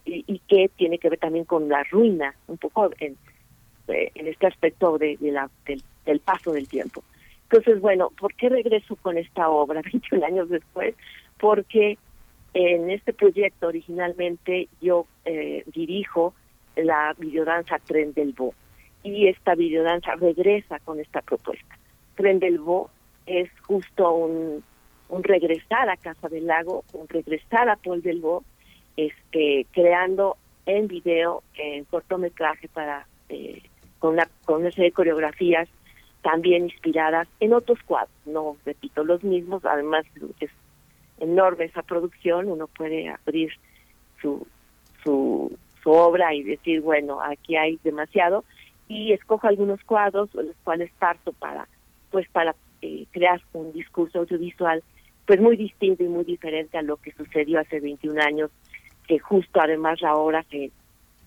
y, 0.04 0.40
que 0.48 0.70
tiene 0.76 0.98
que 0.98 1.08
ver 1.08 1.18
también 1.18 1.44
con 1.44 1.68
la 1.68 1.84
ruina, 1.84 2.34
un 2.46 2.58
poco 2.58 2.90
en, 2.98 3.16
eh, 3.88 4.10
en 4.14 4.26
este 4.26 4.46
aspecto 4.46 4.98
de, 4.98 5.16
de 5.18 5.32
la, 5.32 5.50
del, 5.66 5.82
el 6.06 6.20
paso 6.20 6.52
del 6.52 6.68
tiempo. 6.68 7.02
Entonces, 7.44 7.80
bueno, 7.80 8.10
¿por 8.18 8.34
qué 8.34 8.48
regreso 8.48 8.96
con 8.96 9.16
esta 9.16 9.48
obra 9.48 9.80
21 9.92 10.24
años 10.24 10.48
después? 10.48 10.94
Porque 11.38 11.98
en 12.54 12.90
este 12.90 13.12
proyecto 13.12 13.68
originalmente 13.68 14.68
yo 14.80 15.06
eh, 15.24 15.64
dirijo 15.66 16.34
la 16.76 17.14
videodanza 17.18 17.78
Tren 17.78 18.12
del 18.14 18.32
Bo 18.32 18.54
y 19.02 19.28
esta 19.28 19.54
videodanza 19.54 20.14
regresa 20.16 20.78
con 20.80 21.00
esta 21.00 21.22
propuesta. 21.22 21.78
Tren 22.16 22.38
del 22.38 22.58
Bo 22.58 22.90
es 23.26 23.50
justo 23.62 24.12
un, 24.12 24.62
un 25.08 25.22
regresar 25.22 25.88
a 25.88 25.96
Casa 25.96 26.28
del 26.28 26.46
Lago, 26.46 26.84
un 26.92 27.08
regresar 27.08 27.68
a 27.68 27.76
Paul 27.76 28.02
del 28.02 28.20
Bo, 28.20 28.44
este, 28.96 29.66
creando 29.72 30.36
en 30.66 30.88
video, 30.88 31.42
en 31.54 31.84
cortometraje 31.84 32.68
para 32.68 33.06
eh, 33.28 33.62
con 33.98 34.14
una 34.14 34.28
con 34.44 34.60
una 34.60 34.70
serie 34.70 34.90
de 34.90 34.92
coreografías 34.92 35.68
también 36.22 36.64
inspiradas 36.64 37.28
en 37.40 37.52
otros 37.52 37.78
cuadros, 37.84 38.14
no 38.26 38.56
repito 38.64 39.04
los 39.04 39.22
mismos, 39.22 39.64
además 39.64 40.04
es 40.40 40.50
enorme 41.20 41.64
esa 41.64 41.82
producción, 41.82 42.48
uno 42.48 42.66
puede 42.66 43.08
abrir 43.08 43.52
su 44.20 44.46
su 45.02 45.90
obra 45.90 46.34
y 46.34 46.42
decir, 46.42 46.80
bueno, 46.80 47.22
aquí 47.22 47.56
hay 47.56 47.78
demasiado 47.82 48.44
y 48.88 49.12
escojo 49.12 49.46
algunos 49.46 49.82
cuadros 49.84 50.34
los 50.34 50.56
cuales 50.64 50.90
parto 50.98 51.32
para 51.32 51.68
pues 52.10 52.28
para 52.30 52.54
eh, 52.80 53.06
crear 53.10 53.40
un 53.52 53.72
discurso 53.72 54.20
audiovisual 54.20 54.82
pues 55.26 55.40
muy 55.40 55.56
distinto 55.56 56.02
y 56.02 56.08
muy 56.08 56.24
diferente 56.24 56.78
a 56.78 56.82
lo 56.82 56.96
que 56.96 57.12
sucedió 57.12 57.60
hace 57.60 57.80
21 57.80 58.20
años 58.20 58.50
que 59.06 59.18
justo 59.18 59.60
además 59.60 60.00
la 60.00 60.14
obra 60.14 60.42
se 60.50 60.70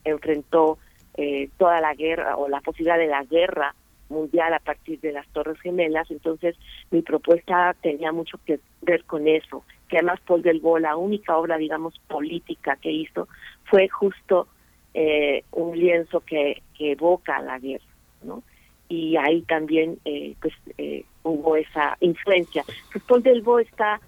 enfrentó 0.03 0.79
eh, 1.17 1.49
toda 1.57 1.81
la 1.81 1.93
guerra 1.93 2.35
o 2.37 2.49
la 2.49 2.61
posibilidad 2.61 2.97
de 2.97 3.07
la 3.07 3.23
guerra 3.23 3.75
mundial 4.11 4.53
a 4.53 4.59
partir 4.59 4.99
de 4.99 5.11
las 5.11 5.27
Torres 5.29 5.59
Gemelas, 5.61 6.11
entonces 6.11 6.55
mi 6.91 7.01
propuesta 7.01 7.75
tenía 7.81 8.11
mucho 8.11 8.39
que 8.45 8.59
ver 8.81 9.03
con 9.05 9.27
eso, 9.27 9.63
que 9.87 9.97
además 9.97 10.19
Paul 10.25 10.41
Delvaux, 10.41 10.81
la 10.81 10.95
única 10.95 11.37
obra, 11.37 11.57
digamos, 11.57 11.99
política 12.07 12.75
que 12.75 12.91
hizo, 12.91 13.27
fue 13.65 13.87
justo 13.89 14.47
eh, 14.93 15.43
un 15.51 15.77
lienzo 15.77 16.19
que, 16.21 16.61
que 16.77 16.91
evoca 16.91 17.41
la 17.41 17.57
guerra, 17.59 17.85
¿no? 18.23 18.43
Y 18.89 19.15
ahí 19.15 19.41
también, 19.43 19.99
eh, 20.03 20.35
pues, 20.41 20.53
eh, 20.77 21.05
hubo 21.23 21.55
esa 21.55 21.95
influencia. 22.01 22.63
Pues 22.91 23.03
Paul 23.05 23.23
Delvaux 23.23 23.65
está 23.65 24.01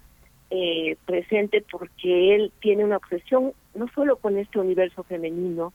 eh, 0.50 0.96
presente 1.06 1.64
porque 1.70 2.34
él 2.34 2.52
tiene 2.60 2.84
una 2.84 2.98
obsesión 2.98 3.52
no 3.74 3.88
solo 3.94 4.16
con 4.16 4.36
este 4.38 4.58
universo 4.58 5.02
femenino, 5.02 5.72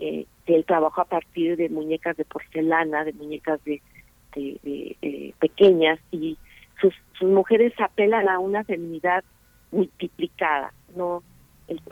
eh, 0.00 0.26
él 0.46 0.64
trabajó 0.64 1.02
a 1.02 1.04
partir 1.06 1.56
de 1.56 1.68
muñecas 1.68 2.16
de 2.16 2.24
porcelana, 2.24 3.04
de 3.04 3.12
muñecas 3.12 3.62
de, 3.64 3.82
de, 4.34 4.58
de- 4.62 5.34
pequeñas, 5.38 5.98
y 6.10 6.36
sus, 6.80 6.94
mujeres 7.20 7.72
apelan 7.78 8.28
a 8.28 8.38
una 8.38 8.64
feminidad 8.64 9.24
multiplicada. 9.70 10.72
No, 10.96 11.22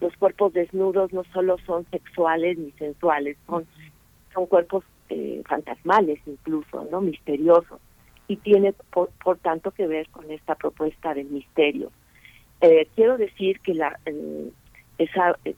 los 0.00 0.16
cuerpos 0.16 0.52
desnudos 0.52 1.12
no 1.12 1.24
solo 1.32 1.58
son 1.66 1.84
sexuales 1.90 2.56
ni 2.58 2.70
sensuales, 2.72 3.36
son, 3.46 3.66
son 4.32 4.46
cuerpos 4.46 4.84
eh, 5.10 5.42
fantasmales 5.46 6.18
incluso, 6.26 6.86
no, 6.90 7.00
misteriosos, 7.00 7.80
y 8.28 8.36
tiene 8.36 8.72
por, 8.90 9.10
por 9.22 9.38
tanto 9.38 9.70
que 9.70 9.86
ver 9.86 10.08
con 10.08 10.30
esta 10.30 10.54
propuesta 10.54 11.14
del 11.14 11.26
misterio. 11.26 11.92
Eh, 12.60 12.88
quiero 12.94 13.18
decir 13.18 13.60
que 13.60 13.74
la 13.74 13.98
eh, 14.06 14.50
esa 14.98 15.38
eh, 15.44 15.54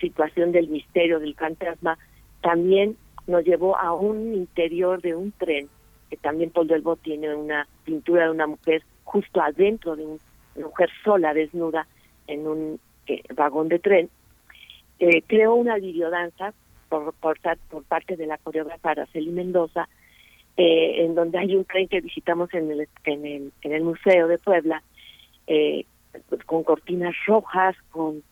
situación 0.00 0.52
del 0.52 0.68
misterio 0.68 1.18
del 1.20 1.34
fantasma 1.34 1.98
también 2.40 2.96
nos 3.26 3.44
llevó 3.44 3.76
a 3.76 3.92
un 3.92 4.34
interior 4.34 5.00
de 5.02 5.14
un 5.14 5.32
tren 5.32 5.68
que 6.08 6.16
también 6.16 6.50
Paul 6.50 6.66
Delvaux 6.66 7.00
tiene 7.02 7.34
una 7.34 7.66
pintura 7.84 8.24
de 8.24 8.30
una 8.30 8.46
mujer 8.46 8.82
justo 9.04 9.40
adentro 9.40 9.94
de 9.96 10.04
un- 10.06 10.20
una 10.56 10.66
mujer 10.66 10.90
sola 11.04 11.32
desnuda 11.34 11.86
en 12.26 12.46
un 12.46 12.80
eh, 13.06 13.22
vagón 13.34 13.68
de 13.68 13.78
tren. 13.78 14.08
Eh, 14.98 15.22
creó 15.26 15.54
una 15.54 15.76
videodanza 15.76 16.52
por, 16.88 17.12
por, 17.14 17.38
por 17.70 17.84
parte 17.84 18.16
de 18.16 18.26
la 18.26 18.38
coreógrafa 18.38 18.90
Araceli 18.90 19.30
Mendoza 19.30 19.88
eh, 20.56 21.04
en 21.04 21.14
donde 21.14 21.38
hay 21.38 21.54
un 21.56 21.64
tren 21.64 21.88
que 21.88 22.00
visitamos 22.00 22.52
en 22.52 22.70
el 22.70 22.88
en 23.04 23.24
el, 23.26 23.52
en 23.62 23.72
el 23.72 23.82
museo 23.84 24.26
de 24.28 24.38
Puebla 24.38 24.82
eh, 25.46 25.84
pues, 26.28 26.44
con 26.44 26.64
cortinas 26.64 27.14
rojas 27.26 27.76
con 27.90 28.22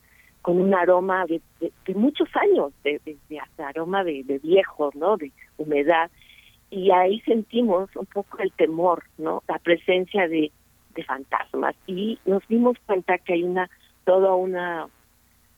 con 0.49 0.62
un 0.62 0.74
aroma 0.74 1.26
de, 1.26 1.42
de, 1.61 1.94
muchos 1.94 2.26
años, 2.34 2.72
de, 2.82 2.99
de, 3.05 3.38
aroma 3.59 4.03
de, 4.03 4.22
viejo, 4.42 4.90
¿no? 4.94 5.18
De 5.18 5.30
humedad. 5.59 6.11
Y 6.70 6.90
ahí 6.90 7.20
sentimos 7.26 7.94
un 7.94 8.07
poco 8.07 8.38
el 8.38 8.51
temor, 8.53 9.05
¿no? 9.18 9.42
La 9.46 9.59
presencia 9.59 10.26
de, 10.26 10.51
de 10.94 11.05
fantasmas. 11.05 11.76
Y 11.86 12.18
nos 12.24 12.42
dimos 12.49 12.78
cuenta 12.86 13.18
que 13.18 13.34
hay 13.34 13.42
una, 13.42 13.68
toda 14.05 14.34
una, 14.36 14.86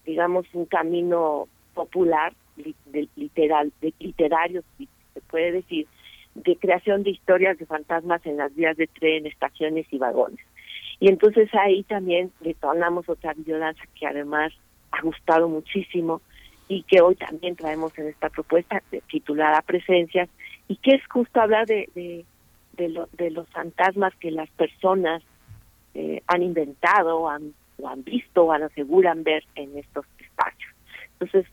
digamos, 0.04 0.44
un 0.54 0.64
camino 0.64 1.46
popular, 1.72 2.32
li- 2.56 2.74
literal, 3.14 3.72
de 3.80 3.94
literario, 4.00 4.64
se 4.76 5.20
puede 5.30 5.52
decir, 5.52 5.86
de 6.34 6.56
creación 6.56 7.04
de 7.04 7.10
historias 7.10 7.58
de 7.58 7.66
fantasmas 7.66 8.26
en 8.26 8.38
las 8.38 8.52
vías 8.56 8.76
de 8.76 8.88
tren, 8.88 9.24
estaciones 9.24 9.86
y 9.92 9.98
vagones. 9.98 10.44
Y 10.98 11.08
entonces 11.10 11.48
ahí 11.54 11.84
también 11.84 12.32
detonamos 12.40 13.08
otra 13.08 13.34
videodanza 13.34 13.84
que 13.94 14.08
además 14.08 14.52
ha 14.92 15.02
gustado 15.02 15.48
muchísimo 15.48 16.20
y 16.68 16.82
que 16.84 17.00
hoy 17.00 17.16
también 17.16 17.56
traemos 17.56 17.96
en 17.98 18.08
esta 18.08 18.28
propuesta 18.28 18.82
titulada 19.08 19.62
Presencias 19.62 20.28
y 20.68 20.76
que 20.76 20.92
es 20.96 21.02
justo 21.08 21.40
hablar 21.40 21.66
de, 21.66 21.88
de, 21.94 22.24
de, 22.74 22.88
lo- 22.88 23.08
de 23.12 23.30
los 23.30 23.48
fantasmas 23.48 24.14
que 24.16 24.30
las 24.30 24.48
personas 24.50 25.22
eh, 25.94 26.22
han 26.28 26.42
inventado 26.42 27.28
han, 27.28 27.52
o 27.80 27.88
han 27.88 28.04
visto 28.04 28.44
o 28.44 28.52
han 28.52 28.62
aseguran 28.62 29.24
ver 29.24 29.44
en 29.56 29.76
estos 29.76 30.04
espacios. 30.20 30.72
Entonces, 31.18 31.46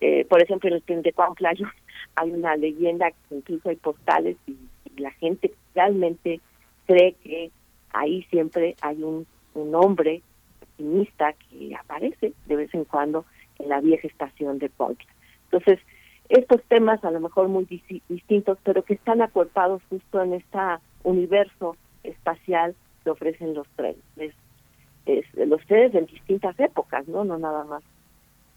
eh, 0.00 0.24
por 0.24 0.42
ejemplo, 0.42 0.68
en 0.68 0.76
el 0.76 0.82
tren 0.82 1.02
de 1.02 1.12
Cuauhtla 1.12 1.50
hay, 1.50 1.62
un- 1.62 1.70
hay 2.16 2.30
una 2.30 2.56
leyenda, 2.56 3.10
que 3.28 3.34
incluso 3.36 3.68
hay 3.68 3.76
postales 3.76 4.36
y, 4.46 4.52
y 4.52 5.00
la 5.00 5.10
gente 5.12 5.52
realmente 5.74 6.40
cree 6.86 7.12
que 7.22 7.50
ahí 7.92 8.22
siempre 8.30 8.74
hay 8.80 9.02
un, 9.02 9.26
un 9.54 9.74
hombre 9.74 10.22
que 11.50 11.74
aparece 11.76 12.32
de 12.46 12.56
vez 12.56 12.72
en 12.74 12.84
cuando 12.84 13.24
en 13.58 13.68
la 13.68 13.80
vieja 13.80 14.06
estación 14.08 14.58
de 14.58 14.68
Cuautla. 14.70 15.10
Entonces, 15.44 15.78
estos 16.28 16.62
temas 16.64 17.04
a 17.04 17.10
lo 17.10 17.20
mejor 17.20 17.48
muy 17.48 17.64
distintos, 18.08 18.58
pero 18.64 18.82
que 18.84 18.94
están 18.94 19.20
acuerpados 19.22 19.82
justo 19.90 20.22
en 20.22 20.34
este 20.34 20.58
universo 21.04 21.76
espacial 22.02 22.74
que 23.04 23.10
ofrecen 23.10 23.54
los 23.54 23.66
trenes. 23.76 24.34
Es- 25.06 25.34
los 25.34 25.64
trenes 25.66 25.94
en 25.94 26.06
distintas 26.06 26.58
épocas, 26.58 27.06
¿no? 27.08 27.24
No 27.24 27.38
nada 27.38 27.64
más. 27.64 27.82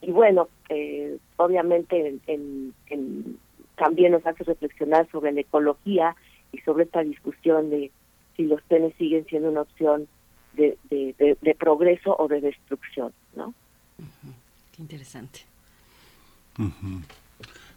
Y 0.02 0.12
bueno, 0.12 0.48
eh, 0.70 1.18
obviamente 1.38 2.08
en- 2.08 2.22
en- 2.28 2.74
en- 2.88 3.38
también 3.76 4.12
nos 4.14 4.26
hace 4.26 4.44
reflexionar 4.44 5.10
sobre 5.12 5.32
la 5.32 5.42
ecología 5.42 6.16
y 6.52 6.60
sobre 6.60 6.84
esta 6.86 7.02
discusión 7.04 7.70
de 7.70 7.92
si 8.36 8.44
los 8.44 8.64
trenes 8.66 8.94
siguen 8.98 9.26
siendo 9.26 9.50
una 9.50 9.62
opción 9.62 10.08
de, 10.56 10.78
de, 10.89 11.16
de- 11.20 11.38
de 11.41 11.56
progreso 11.56 12.16
o 12.18 12.28
de 12.28 12.41
destrucción, 12.41 13.14
¿no? 13.36 13.53
Qué 14.72 14.82
interesante. 14.82 15.41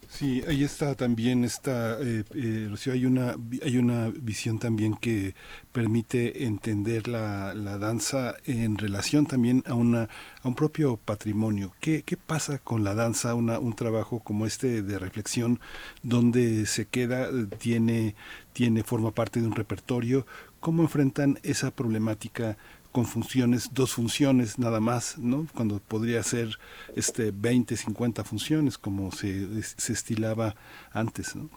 Sí, 0.07 0.41
ahí 0.47 0.63
está 0.63 0.95
también 0.95 1.43
esta, 1.45 1.99
eh, 2.01 2.23
eh, 2.33 2.67
Rocío, 2.67 2.93
hay 2.93 3.05
una 3.05 3.35
hay 3.63 3.77
una 3.77 4.09
visión 4.09 4.57
también 4.57 4.95
que 4.95 5.35
permite 5.71 6.45
entender 6.45 7.07
la, 7.07 7.53
la 7.53 7.77
danza 7.77 8.35
en 8.45 8.77
relación 8.79 9.27
también 9.27 9.63
a 9.67 9.75
una 9.75 10.09
a 10.41 10.47
un 10.47 10.55
propio 10.55 10.97
patrimonio. 10.97 11.73
¿Qué, 11.79 12.01
qué 12.03 12.17
pasa 12.17 12.57
con 12.57 12.83
la 12.83 12.95
danza? 12.95 13.35
Una, 13.35 13.59
un 13.59 13.75
trabajo 13.75 14.19
como 14.19 14.47
este 14.47 14.81
de 14.81 14.97
reflexión 14.97 15.59
donde 16.01 16.65
se 16.65 16.87
queda 16.87 17.29
tiene 17.59 18.15
tiene 18.53 18.83
forma 18.83 19.11
parte 19.11 19.39
de 19.41 19.47
un 19.47 19.55
repertorio. 19.55 20.25
¿Cómo 20.59 20.83
enfrentan 20.83 21.39
esa 21.43 21.71
problemática? 21.71 22.57
con 22.91 23.05
funciones, 23.05 23.73
dos 23.73 23.93
funciones 23.93 24.57
nada 24.57 24.79
más, 24.79 25.17
¿no? 25.19 25.45
Cuando 25.55 25.79
podría 25.79 26.23
ser 26.23 26.47
este 26.95 27.31
20, 27.31 27.75
50 27.75 28.23
funciones 28.23 28.77
como 28.77 29.11
se, 29.11 29.61
se 29.61 29.93
estilaba 29.93 30.55
antes, 30.91 31.35
¿no? 31.35 31.49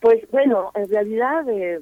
Pues 0.00 0.28
bueno, 0.30 0.70
en 0.74 0.88
realidad 0.88 1.48
eh, 1.48 1.80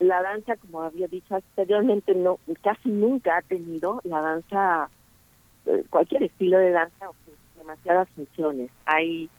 la 0.00 0.20
danza, 0.20 0.56
como 0.56 0.82
había 0.82 1.06
dicho 1.06 1.36
anteriormente, 1.36 2.14
no 2.14 2.38
casi 2.60 2.88
nunca 2.88 3.38
ha 3.38 3.42
tenido 3.42 4.00
la 4.04 4.20
danza, 4.20 4.90
eh, 5.66 5.84
cualquier 5.88 6.24
estilo 6.24 6.58
de 6.58 6.70
danza, 6.70 7.06
demasiadas 7.56 8.08
funciones. 8.10 8.70
Hay 8.84 9.30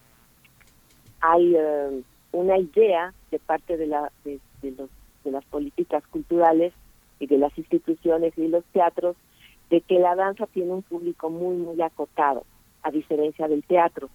hay 1.20 1.56
eh, 1.56 2.02
una 2.32 2.58
idea 2.58 3.14
de 3.30 3.40
parte 3.40 3.78
de 3.78 3.88
la 3.88 4.12
de, 4.24 4.40
de 4.62 4.72
los 4.72 4.90
de 5.24 5.32
las 5.32 5.46
políticas 5.46 6.06
culturales 6.08 6.74
y 7.20 7.28
de 7.28 7.38
las 7.38 7.58
instituciones 7.58 8.38
y 8.38 8.48
los 8.48 8.64
teatros 8.66 9.16
de 9.70 9.82
que 9.82 10.00
la 10.00 10.16
danza 10.16 10.48
tiene 10.48 10.72
un 10.72 10.84
público 10.84 11.30
muy 11.30 11.56
muy 11.58 11.82
acotado 11.82 12.44
a 12.82 12.92
diferencia 12.92 13.48
del 13.48 13.64
teatro 13.64 14.10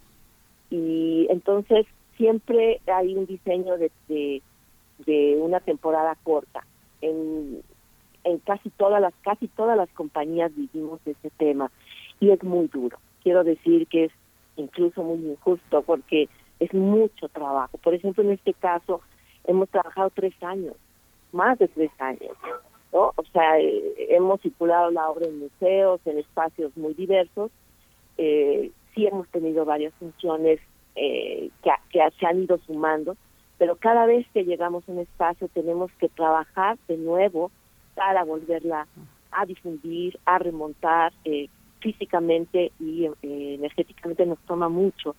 y 0.69 1.27
entonces 1.29 1.85
siempre 2.17 2.81
hay 2.85 3.15
un 3.15 3.25
diseño 3.25 3.77
de, 3.77 3.91
de, 4.07 4.41
de 5.05 5.37
una 5.41 5.59
temporada 5.61 6.15
corta. 6.23 6.65
En, 7.01 7.61
en 8.25 8.37
casi 8.39 8.69
todas 8.71 9.01
las 9.01 9.13
casi 9.21 9.47
todas 9.47 9.77
las 9.77 9.89
compañías 9.91 10.53
vivimos 10.53 10.99
ese 11.05 11.29
tema 11.37 11.71
y 12.19 12.31
es 12.31 12.43
muy 12.43 12.67
duro. 12.67 12.97
Quiero 13.23 13.43
decir 13.43 13.87
que 13.87 14.05
es 14.05 14.11
incluso 14.57 15.01
muy 15.01 15.25
injusto 15.25 15.81
porque 15.83 16.27
es 16.59 16.73
mucho 16.73 17.29
trabajo. 17.29 17.77
Por 17.77 17.93
ejemplo, 17.93 18.23
en 18.23 18.31
este 18.31 18.53
caso 18.53 19.01
hemos 19.45 19.69
trabajado 19.69 20.11
tres 20.13 20.33
años, 20.43 20.75
más 21.31 21.57
de 21.59 21.67
tres 21.67 21.91
años, 21.99 22.35
¿no? 22.93 23.13
O 23.15 23.23
sea, 23.31 23.59
eh, 23.59 23.93
hemos 24.09 24.41
circulado 24.41 24.91
la 24.91 25.09
obra 25.09 25.27
en 25.27 25.39
museos, 25.39 26.01
en 26.05 26.17
espacios 26.17 26.75
muy 26.75 26.93
diversos. 26.93 27.51
Eh, 28.17 28.71
sí 28.93 29.05
hemos 29.05 29.27
tenido 29.29 29.65
varias 29.65 29.93
funciones 29.95 30.59
eh, 30.95 31.49
que, 31.63 31.71
que 31.91 31.99
se 32.19 32.25
han 32.25 32.43
ido 32.43 32.57
sumando, 32.65 33.15
pero 33.57 33.75
cada 33.75 34.05
vez 34.05 34.25
que 34.33 34.43
llegamos 34.43 34.87
a 34.87 34.91
un 34.91 34.99
espacio 34.99 35.47
tenemos 35.49 35.91
que 35.99 36.09
trabajar 36.09 36.77
de 36.87 36.97
nuevo 36.97 37.51
para 37.95 38.23
volverla 38.23 38.87
a 39.31 39.45
difundir, 39.45 40.19
a 40.25 40.39
remontar 40.39 41.13
eh, 41.25 41.49
físicamente 41.79 42.71
y 42.79 43.05
eh, 43.05 43.13
energéticamente 43.55 44.25
nos 44.25 44.39
toma 44.39 44.69
mucho. 44.69 45.15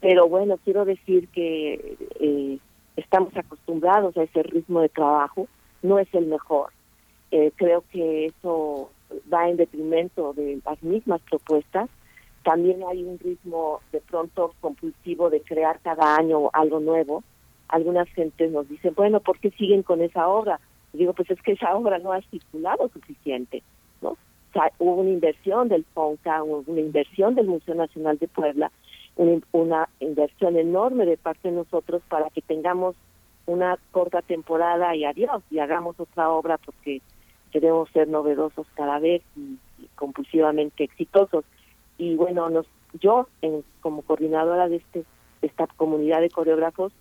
Pero 0.00 0.28
bueno, 0.28 0.58
quiero 0.64 0.84
decir 0.84 1.28
que 1.28 1.96
eh, 2.20 2.58
estamos 2.98 3.36
acostumbrados 3.36 4.16
a 4.16 4.24
ese 4.24 4.42
ritmo 4.42 4.80
de 4.80 4.88
trabajo, 4.88 5.46
no 5.82 5.98
es 5.98 6.12
el 6.12 6.26
mejor. 6.26 6.72
Eh, 7.30 7.52
creo 7.56 7.84
que 7.92 8.26
eso 8.26 8.90
va 9.32 9.48
en 9.48 9.56
detrimento 9.56 10.32
de 10.32 10.60
las 10.64 10.82
mismas 10.82 11.20
propuestas. 11.22 11.88
También 12.42 12.82
hay 12.88 13.04
un 13.04 13.18
ritmo 13.18 13.80
de 13.92 14.00
pronto 14.00 14.52
compulsivo 14.60 15.30
de 15.30 15.42
crear 15.42 15.78
cada 15.80 16.16
año 16.16 16.50
algo 16.52 16.80
nuevo. 16.80 17.22
Algunas 17.68 18.08
gentes 18.08 18.50
nos 18.50 18.68
dicen, 18.68 18.94
bueno, 18.94 19.20
¿por 19.20 19.38
qué 19.38 19.50
siguen 19.52 19.82
con 19.82 20.00
esa 20.00 20.28
obra? 20.28 20.58
Digo, 20.92 21.12
pues 21.12 21.30
es 21.30 21.40
que 21.42 21.52
esa 21.52 21.76
obra 21.76 21.98
no 21.98 22.12
ha 22.12 22.22
circulado 22.22 22.88
suficiente, 22.88 23.62
¿no? 24.00 24.16
O 24.54 24.60
hubo 24.78 24.94
una 25.02 25.10
inversión 25.10 25.68
del 25.68 25.84
FONCA, 25.94 26.42
hubo 26.42 26.64
una 26.66 26.80
inversión 26.80 27.34
del 27.34 27.46
Museo 27.46 27.74
Nacional 27.74 28.18
de 28.18 28.26
Puebla, 28.26 28.72
una, 29.18 29.40
una 29.52 29.88
inversión 30.00 30.56
enorme 30.56 31.04
de 31.04 31.18
parte 31.18 31.48
de 31.50 31.56
nosotros 31.56 32.00
para 32.08 32.30
que 32.30 32.40
tengamos 32.40 32.96
una 33.44 33.78
corta 33.92 34.22
temporada 34.22 34.96
y 34.96 35.04
adiós, 35.04 35.42
y 35.50 35.58
hagamos 35.58 36.00
otra 36.00 36.30
obra 36.30 36.56
porque 36.58 37.00
queremos 37.50 37.90
ser 37.90 38.08
novedosos 38.08 38.66
cada 38.74 38.98
vez 38.98 39.22
y, 39.36 39.58
y 39.78 39.86
compulsivamente 39.96 40.84
exitosos. 40.84 41.44
Y 41.98 42.14
bueno, 42.16 42.48
nos, 42.50 42.66
yo 43.00 43.26
en, 43.42 43.64
como 43.82 44.02
coordinadora 44.02 44.68
de 44.68 44.76
este 44.76 45.04
de 45.40 45.46
esta 45.46 45.66
comunidad 45.68 46.20
de 46.20 46.30
coreógrafos 46.30 46.92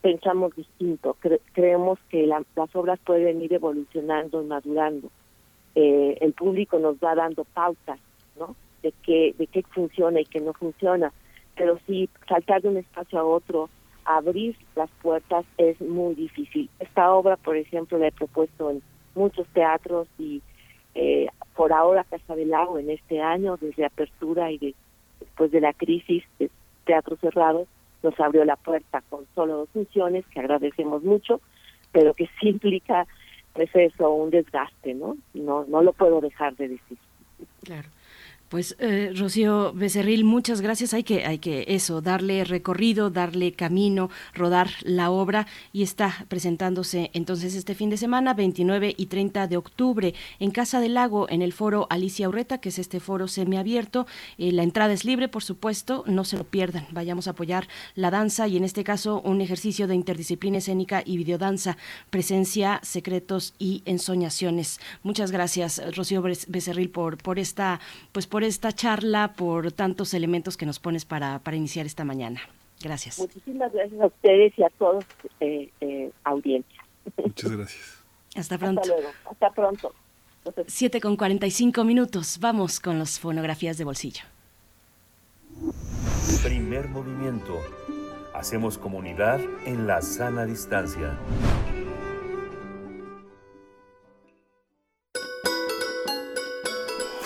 pensamos 0.00 0.54
distinto. 0.56 1.16
Cre- 1.22 1.40
creemos 1.52 1.98
que 2.08 2.26
la- 2.26 2.42
las 2.56 2.74
obras 2.74 2.98
pueden 3.04 3.42
ir 3.42 3.52
evolucionando, 3.52 4.42
madurando. 4.42 5.10
Eh, 5.74 6.16
el 6.20 6.32
público 6.32 6.78
nos 6.78 6.96
va 6.96 7.14
dando 7.14 7.44
pautas, 7.44 7.98
¿no? 8.38 8.56
De 8.82 8.92
qué, 9.02 9.34
de 9.38 9.46
qué 9.48 9.62
funciona 9.64 10.20
y 10.20 10.24
qué 10.24 10.40
no 10.40 10.52
funciona. 10.54 11.12
Pero 11.58 11.78
sí, 11.86 12.08
saltar 12.28 12.62
de 12.62 12.68
un 12.68 12.76
espacio 12.78 13.18
a 13.18 13.24
otro, 13.24 13.68
abrir 14.04 14.56
las 14.76 14.88
puertas 15.02 15.44
es 15.58 15.78
muy 15.80 16.14
difícil. 16.14 16.70
Esta 16.78 17.12
obra, 17.12 17.36
por 17.36 17.56
ejemplo, 17.56 17.98
la 17.98 18.06
he 18.08 18.12
propuesto 18.12 18.70
en 18.70 18.80
muchos 19.14 19.46
teatros 19.48 20.08
y 20.18 20.40
eh, 20.94 21.26
por 21.54 21.72
ahora 21.72 22.04
Casa 22.04 22.34
del 22.36 22.50
Lago 22.50 22.78
en 22.78 22.90
este 22.90 23.20
año, 23.20 23.56
desde 23.60 23.84
apertura 23.84 24.50
y 24.50 24.58
de- 24.58 24.74
después 25.20 25.50
de 25.50 25.60
la 25.60 25.72
crisis 25.72 26.24
de 26.38 26.50
teatros 26.84 27.18
cerrados, 27.20 27.68
nos 28.02 28.18
abrió 28.20 28.44
la 28.44 28.56
puerta 28.56 29.02
con 29.10 29.26
solo 29.34 29.56
dos 29.58 29.68
funciones, 29.70 30.24
que 30.28 30.40
agradecemos 30.40 31.02
mucho, 31.02 31.40
pero 31.92 32.14
que 32.14 32.28
sí 32.40 32.48
implica 32.48 33.06
pues 33.52 33.70
eso, 33.74 34.10
un 34.10 34.30
desgaste, 34.30 34.94
¿no? 34.94 35.16
No, 35.34 35.64
no 35.66 35.82
lo 35.82 35.92
puedo 35.92 36.20
dejar 36.20 36.54
de 36.54 36.68
decir. 36.68 36.98
Claro. 37.64 37.88
Pues 38.48 38.76
eh, 38.78 39.12
Rocío 39.14 39.74
Becerril, 39.74 40.24
muchas 40.24 40.62
gracias. 40.62 40.94
Hay 40.94 41.04
que, 41.04 41.26
hay 41.26 41.38
que 41.38 41.66
eso, 41.68 42.00
darle 42.00 42.44
recorrido, 42.44 43.10
darle 43.10 43.52
camino, 43.52 44.08
rodar 44.32 44.70
la 44.84 45.10
obra 45.10 45.46
y 45.70 45.82
está 45.82 46.24
presentándose 46.28 47.10
entonces 47.12 47.54
este 47.54 47.74
fin 47.74 47.90
de 47.90 47.98
semana, 47.98 48.32
29 48.32 48.94
y 48.96 49.06
30 49.06 49.48
de 49.48 49.58
octubre, 49.58 50.14
en 50.40 50.50
Casa 50.50 50.80
del 50.80 50.94
Lago, 50.94 51.28
en 51.28 51.42
el 51.42 51.52
foro 51.52 51.86
Alicia 51.90 52.26
Urreta, 52.26 52.56
que 52.56 52.70
es 52.70 52.78
este 52.78 53.00
foro 53.00 53.28
semiabierto. 53.28 54.06
Eh, 54.38 54.50
la 54.52 54.62
entrada 54.62 54.94
es 54.94 55.04
libre, 55.04 55.28
por 55.28 55.42
supuesto, 55.42 56.04
no 56.06 56.24
se 56.24 56.38
lo 56.38 56.44
pierdan. 56.44 56.86
Vayamos 56.90 57.26
a 57.28 57.32
apoyar 57.32 57.68
la 57.96 58.10
danza 58.10 58.48
y 58.48 58.56
en 58.56 58.64
este 58.64 58.82
caso 58.82 59.20
un 59.20 59.42
ejercicio 59.42 59.86
de 59.86 59.94
interdisciplina 59.94 60.56
escénica 60.56 61.02
y 61.04 61.18
videodanza, 61.18 61.76
presencia, 62.08 62.80
secretos 62.82 63.52
y 63.58 63.82
ensoñaciones. 63.84 64.80
Muchas 65.02 65.32
gracias, 65.32 65.82
Rocío 65.94 66.22
Becerril, 66.22 66.88
por, 66.88 67.18
por 67.18 67.38
esta, 67.38 67.80
pues 68.12 68.26
por 68.26 68.37
esta 68.44 68.72
charla, 68.72 69.34
por 69.34 69.72
tantos 69.72 70.14
elementos 70.14 70.56
que 70.56 70.66
nos 70.66 70.78
pones 70.78 71.04
para, 71.04 71.38
para 71.40 71.56
iniciar 71.56 71.86
esta 71.86 72.04
mañana. 72.04 72.40
Gracias. 72.80 73.18
Muchísimas 73.18 73.72
gracias 73.72 74.00
a 74.00 74.06
ustedes 74.06 74.52
y 74.56 74.62
a 74.62 74.70
todos, 74.70 75.04
eh, 75.40 75.70
eh, 75.80 76.10
audiencia. 76.24 76.84
Muchas 77.16 77.50
gracias. 77.50 78.04
Hasta 78.36 78.58
pronto. 78.58 78.80
Hasta 78.80 78.94
luego. 78.94 79.10
Hasta 79.30 79.50
pronto. 79.50 79.94
Entonces, 80.44 80.74
7 80.74 81.00
con 81.00 81.16
45 81.16 81.84
minutos. 81.84 82.38
Vamos 82.40 82.80
con 82.80 82.98
las 82.98 83.18
fonografías 83.18 83.78
de 83.78 83.84
bolsillo. 83.84 84.22
Primer 86.42 86.88
movimiento. 86.88 87.58
Hacemos 88.34 88.78
comunidad 88.78 89.40
en 89.66 89.86
la 89.86 90.00
sana 90.00 90.44
distancia. 90.46 91.18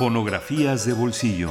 Fonografías 0.03 0.85
de 0.85 0.95
bolsillo. 0.95 1.51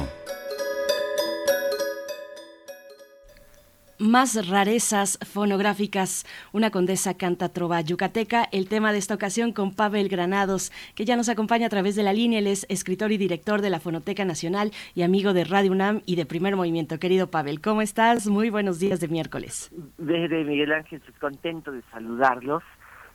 Más 3.98 4.46
rarezas 4.46 5.18
fonográficas. 5.24 6.26
Una 6.52 6.70
condesa 6.70 7.16
canta 7.16 7.48
trova 7.48 7.80
yucateca. 7.80 8.46
El 8.52 8.68
tema 8.68 8.92
de 8.92 8.98
esta 8.98 9.14
ocasión 9.14 9.54
con 9.54 9.74
Pavel 9.74 10.10
Granados, 10.10 10.70
que 10.94 11.06
ya 11.06 11.16
nos 11.16 11.30
acompaña 11.30 11.68
a 11.68 11.70
través 11.70 11.96
de 11.96 12.02
la 12.02 12.12
línea. 12.12 12.40
Él 12.40 12.46
es 12.46 12.66
escritor 12.68 13.10
y 13.10 13.16
director 13.16 13.62
de 13.62 13.70
la 13.70 13.80
Fonoteca 13.80 14.26
Nacional 14.26 14.70
y 14.94 15.00
amigo 15.00 15.32
de 15.32 15.44
Radio 15.44 15.72
UNAM 15.72 16.02
y 16.04 16.16
de 16.16 16.26
Primer 16.26 16.54
Movimiento. 16.54 16.98
Querido 16.98 17.30
Pavel, 17.30 17.62
¿cómo 17.62 17.80
estás? 17.80 18.26
Muy 18.26 18.50
buenos 18.50 18.78
días 18.78 19.00
de 19.00 19.08
miércoles. 19.08 19.70
Desde 19.96 20.44
Miguel 20.44 20.74
Ángel, 20.74 21.00
contento 21.18 21.72
de 21.72 21.80
saludarlos. 21.90 22.62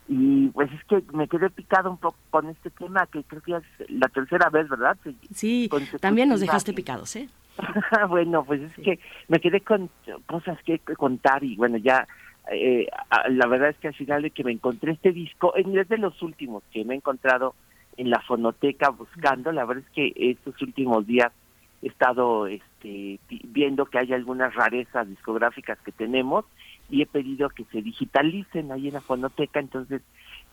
Y 0.10 0.48
pues 0.50 0.72
es 0.72 0.84
que 0.86 1.04
me 1.14 1.28
quedé 1.28 1.50
picado 1.50 1.92
un 1.92 1.98
poco 1.98 2.18
con 2.30 2.48
este 2.50 2.70
tema, 2.70 3.06
que 3.08 3.24
creo 3.24 3.42
que 3.42 3.56
es 3.58 3.90
la 3.90 4.08
tercera 4.08 4.50
vez, 4.50 4.70
¿verdad? 4.70 4.96
Sí, 5.34 5.70
también 6.00 6.30
nos 6.30 6.40
dejaste 6.40 6.72
picados, 6.74 7.16
¿eh? 7.18 7.28
bueno, 8.10 8.44
pues 8.46 8.62
es 8.62 8.74
que 8.76 9.00
me 9.28 9.40
quedé 9.40 9.62
con 9.62 9.90
cosas 10.28 10.58
que 10.64 10.80
contar 10.80 11.44
y 11.44 11.56
bueno, 11.56 11.78
ya 11.78 12.08
eh, 12.52 12.88
la 13.30 13.48
verdad 13.48 13.70
es 13.70 13.78
que 13.78 13.88
al 13.90 13.96
final 13.96 14.22
de 14.22 14.32
que 14.32 14.44
me 14.44 14.52
encontré 14.54 14.94
este 14.94 15.12
disco, 15.12 15.54
es 15.56 15.90
de 15.90 15.98
los 15.98 16.22
últimos 16.22 16.64
que 16.72 16.86
me 16.86 16.94
he 16.94 16.98
encontrado 16.98 17.56
en 17.98 18.10
la 18.10 18.22
fonoteca 18.22 18.90
buscando, 18.92 19.52
la 19.52 19.66
verdad 19.66 19.84
es 19.86 19.94
que 19.94 20.14
estos 20.32 20.62
últimos 20.62 21.06
días 21.08 21.34
he 21.82 21.88
estado 21.88 22.48
este, 22.48 23.20
vi- 23.28 23.42
viendo 23.44 23.86
que 23.88 23.98
hay 24.00 24.14
algunas 24.14 24.54
rarezas 24.54 25.10
discográficas 25.10 25.78
que 25.84 25.92
tenemos 25.92 26.46
y 26.90 27.02
he 27.02 27.06
pedido 27.06 27.50
que 27.50 27.66
se 27.66 27.82
digitalicen 27.82 28.72
ahí 28.72 28.88
en 28.88 28.94
la 28.96 29.02
fonoteca, 29.02 29.60
entonces 29.60 30.02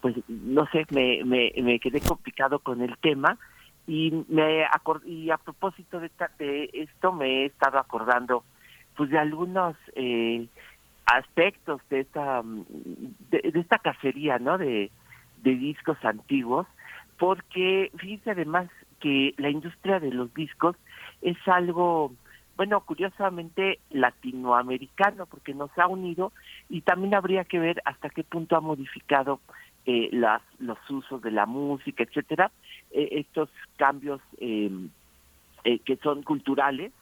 pues 0.01 0.17
no 0.29 0.67
sé, 0.67 0.85
me, 0.91 1.25
me, 1.25 1.53
me 1.63 1.79
quedé 1.79 2.01
complicado 2.01 2.59
con 2.59 2.83
el 2.83 2.97
tema 2.99 3.39
y 3.87 4.13
me 4.29 4.65
y 5.07 5.31
a 5.31 5.37
propósito 5.39 6.01
de, 6.01 6.07
esta- 6.07 6.31
de 6.39 6.71
esto 6.73 7.13
me 7.13 7.43
he 7.43 7.47
estado 7.47 7.79
acordando 7.79 8.45
pues 8.97 9.11
de 9.11 9.19
algunos 9.19 9.77
eh, 9.95 10.47
aspectos 11.07 11.81
de 11.91 12.01
esta 12.01 12.43
de, 12.45 13.51
de 13.53 13.61
esta 13.61 13.79
cacería 13.79 14.39
no 14.39 14.59
de, 14.59 14.91
de 15.43 15.55
discos 15.55 15.99
antiguos 16.05 16.67
porque 17.19 17.91
fíjense 17.97 18.31
además 18.31 18.69
que 19.01 19.35
la 19.37 19.51
industria 19.51 20.01
de 20.01 20.11
los 20.13 20.33
discos 20.35 20.77
es 21.23 21.37
algo 21.47 22.13
bueno 22.57 22.81
curiosamente 22.81 23.81
latinoamericano 23.91 25.27
porque 25.27 25.55
nos 25.55 25.71
ha 25.79 25.87
unido 25.87 26.33
y 26.69 26.83
también 26.83 27.15
habría 27.15 27.45
que 27.45 27.59
ver 27.59 27.83
hasta 27.85 28.11
qué 28.11 28.25
punto 28.25 28.57
ha 28.57 28.61
modificado 28.61 29.41
eh, 29.87 30.09
las, 30.13 30.43
los 30.59 30.79
usos 30.89 31.21
de 31.23 31.31
la 31.31 31.47
música 31.47 32.03
etcétera 32.03 32.51
eh, 32.91 33.09
estos 33.13 33.49
cambios 33.77 34.21
eh, 34.39 34.71
eh, 35.65 35.79
que 35.81 35.97
son 35.97 36.23
culturales 36.23 36.93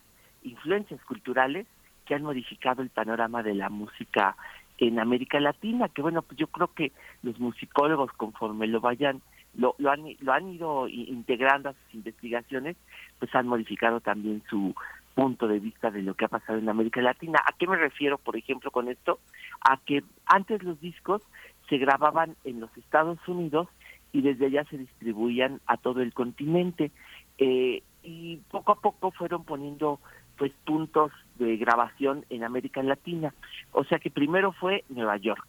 influencias 0.43 1.03
culturales 1.05 1.67
que 2.07 2.15
han 2.15 2.23
modificado 2.23 2.83
el 2.83 2.91
panorama 2.91 3.43
de 3.43 3.55
la 3.55 3.69
música 3.69 4.37
en 4.79 4.99
América 4.99 5.39
Latina, 5.39 5.89
que 5.89 6.03
bueno, 6.03 6.23
pues 6.23 6.39
yo 6.39 6.47
creo 6.49 6.69
que 6.69 6.93
los 7.23 7.39
musicólogos 7.39 8.13
conforme 8.13 8.67
lo 8.67 8.81
vayan, 8.81 9.23
lo, 9.55 9.75
lo, 9.79 9.91
han, 9.91 10.05
lo 10.21 10.33
han 10.33 10.49
ido 10.49 10.89
integrando 10.89 11.69
a 11.69 11.73
sus 11.73 11.95
investigaciones, 11.95 12.77
pues 13.19 13.35
han 13.35 13.47
modificado 13.47 14.01
también 14.01 14.43
su 14.49 14.75
punto 15.15 15.49
de 15.49 15.61
vista 15.61 15.91
de 15.91 16.03
lo 16.03 16.15
que 16.15 16.25
ha 16.25 16.29
pasado 16.29 16.59
en 16.59 16.69
América 16.69 17.01
Latina. 17.01 17.41
¿A 17.45 17.53
qué 17.57 17.67
me 17.67 17.77
refiero, 17.77 18.19
por 18.19 18.37
ejemplo, 18.37 18.71
con 18.71 18.89
esto? 18.89 19.21
A 19.61 19.79
que 19.79 20.03
antes 20.27 20.63
los 20.63 20.81
discos 20.81 21.23
se 21.69 21.79
grababan 21.79 22.37
en 22.45 22.61
los 22.61 22.77
Estados 22.77 23.19
Unidos 23.27 23.69
y 24.13 24.23
desde 24.23 24.47
allá 24.47 24.65
se 24.65 24.79
distribuían 24.79 25.61
a 25.67 25.77
todo 25.77 26.01
el 26.01 26.13
continente. 26.13 26.91
Eh, 27.39 27.83
y 28.03 28.37
poco 28.51 28.73
a 28.73 28.81
poco 28.81 29.11
fueron 29.11 29.45
poniendo 29.45 30.01
pues 30.37 30.53
puntos 30.65 31.13
de 31.37 31.57
grabación 31.57 32.25
en 32.31 32.45
América 32.45 32.83
Latina. 32.83 33.35
O 33.73 33.85
sea 33.85 33.99
que 33.99 34.11
primero 34.11 34.53
fue 34.53 34.85
Nueva 34.89 35.17
York 35.17 35.47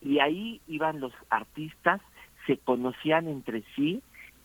y 0.00 0.18
ahí 0.18 0.60
iban 0.66 1.00
los 1.00 1.12
artistas, 1.30 2.00
se 2.46 2.58
conocían 2.58 3.28
entre 3.28 3.62
sí 3.76 4.02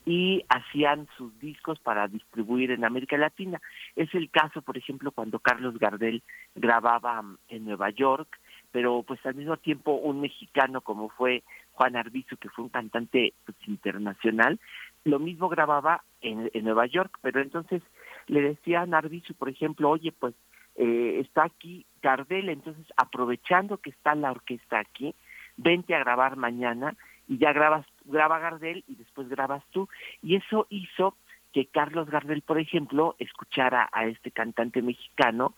y 0.07 0.45
hacían 0.47 1.05
sus 1.17 1.37
discos 1.37 1.79
para 1.79 2.07
distribuir 2.07 2.71
en 2.71 2.85
América 2.85 3.17
Latina. 3.17 3.61
Es 3.93 4.15
el 4.15 4.29
caso, 4.29 4.61
por 4.61 4.77
ejemplo, 4.77 5.11
cuando 5.11 5.39
Carlos 5.39 5.77
Gardel 5.77 6.23
grababa 6.55 7.21
mm, 7.21 7.37
en 7.49 7.65
Nueva 7.65 7.89
York, 7.89 8.39
pero 8.71 9.03
pues 9.03 9.19
al 9.25 9.35
mismo 9.35 9.57
tiempo 9.57 9.95
un 9.95 10.21
mexicano 10.21 10.79
como 10.79 11.09
fue 11.09 11.43
Juan 11.73 11.97
Arbizu, 11.97 12.37
que 12.37 12.47
fue 12.47 12.63
un 12.63 12.69
cantante 12.69 13.33
pues, 13.43 13.57
internacional, 13.67 14.61
lo 15.03 15.19
mismo 15.19 15.49
grababa 15.49 16.05
en, 16.21 16.49
Nueva 16.63 16.85
York, 16.85 17.19
pero 17.21 17.41
entonces 17.41 17.81
le 18.27 18.41
decían 18.41 18.93
a 18.93 18.99
Arbizu, 18.99 19.33
por 19.33 19.49
ejemplo, 19.49 19.89
oye, 19.89 20.13
pues 20.17 20.35
eh, 20.75 21.19
está 21.19 21.43
aquí 21.43 21.85
Gardel, 22.01 22.47
entonces 22.47 22.85
aprovechando 22.95 23.75
que 23.75 23.89
está 23.89 24.15
la 24.15 24.31
orquesta 24.31 24.79
aquí, 24.79 25.13
vente 25.57 25.95
a 25.95 25.99
grabar 25.99 26.37
mañana 26.37 26.95
y 27.27 27.39
ya 27.39 27.51
grabas, 27.51 27.85
graba 28.07 28.39
Gardel 28.39 28.83
y 28.87 28.95
después 28.95 29.29
grabas 29.29 29.63
tú. 29.71 29.87
Y 30.21 30.35
eso 30.35 30.67
hizo 30.69 31.15
que 31.53 31.65
Carlos 31.65 32.09
Gardel, 32.09 32.41
por 32.41 32.59
ejemplo, 32.59 33.15
escuchara 33.19 33.89
a 33.91 34.05
este 34.05 34.31
cantante 34.31 34.81
mexicano 34.81 35.55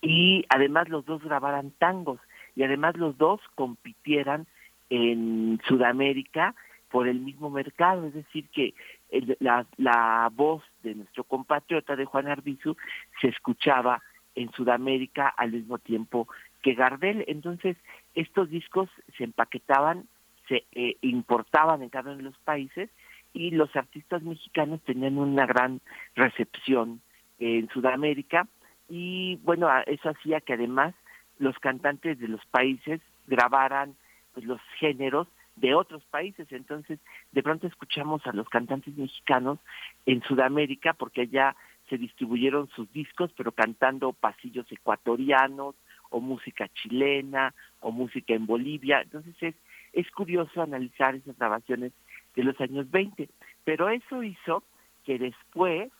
y 0.00 0.44
además 0.48 0.88
los 0.88 1.04
dos 1.04 1.22
grabaran 1.22 1.70
tangos 1.78 2.20
y 2.56 2.62
además 2.62 2.96
los 2.96 3.16
dos 3.18 3.40
compitieran 3.54 4.46
en 4.90 5.60
Sudamérica 5.66 6.54
por 6.90 7.08
el 7.08 7.20
mismo 7.20 7.48
mercado, 7.48 8.06
es 8.06 8.12
decir, 8.14 8.48
que 8.50 8.74
el- 9.10 9.36
la, 9.40 9.66
la 9.78 10.28
voz 10.32 10.62
de 10.82 10.94
nuestro 10.94 11.24
compatriota 11.24 11.96
de 11.96 12.04
Juan 12.04 12.28
Arbizu 12.28 12.76
se 13.20 13.28
escuchaba 13.28 14.02
en 14.34 14.50
Sudamérica 14.52 15.28
al 15.28 15.52
mismo 15.52 15.78
tiempo 15.78 16.28
que 16.62 16.74
Gardel. 16.74 17.24
Entonces, 17.28 17.76
estos 18.14 18.50
discos 18.50 18.88
se 19.16 19.24
empaquetaban, 19.24 20.06
se 20.48 20.64
eh, 20.72 20.96
importaban 21.02 21.82
en 21.82 21.88
cada 21.88 22.10
uno 22.10 22.18
de 22.18 22.24
los 22.24 22.38
países 22.38 22.90
y 23.32 23.50
los 23.50 23.74
artistas 23.76 24.22
mexicanos 24.22 24.80
tenían 24.82 25.18
una 25.18 25.46
gran 25.46 25.80
recepción 26.14 27.00
en 27.38 27.68
Sudamérica 27.70 28.46
y 28.88 29.36
bueno, 29.42 29.68
eso 29.86 30.10
hacía 30.10 30.40
que 30.40 30.54
además 30.54 30.94
los 31.38 31.58
cantantes 31.58 32.18
de 32.18 32.28
los 32.28 32.44
países 32.46 33.00
grabaran 33.26 33.96
pues, 34.32 34.44
los 34.46 34.60
géneros 34.78 35.28
de 35.56 35.74
otros 35.74 36.02
países. 36.04 36.46
Entonces, 36.50 36.98
de 37.32 37.42
pronto 37.42 37.66
escuchamos 37.66 38.26
a 38.26 38.32
los 38.32 38.48
cantantes 38.48 38.96
mexicanos 38.96 39.58
en 40.06 40.22
Sudamérica 40.22 40.92
porque 40.92 41.22
allá 41.22 41.56
se 41.88 41.98
distribuyeron 41.98 42.68
sus 42.70 42.90
discos, 42.92 43.32
pero 43.36 43.52
cantando 43.52 44.12
pasillos 44.12 44.70
ecuatorianos 44.70 45.74
o 46.10 46.20
música 46.20 46.68
chilena 46.68 47.54
o 47.80 47.90
música 47.90 48.34
en 48.34 48.46
Bolivia. 48.46 49.02
Entonces 49.02 49.34
es, 49.40 49.54
es 49.92 50.10
curioso 50.10 50.62
analizar 50.62 51.14
esas 51.14 51.36
grabaciones 51.36 51.92
de 52.34 52.44
los 52.44 52.60
años 52.60 52.90
20, 52.90 53.28
pero 53.64 53.88
eso 53.88 54.22
hizo 54.22 54.62
que 55.04 55.18
después 55.18 55.90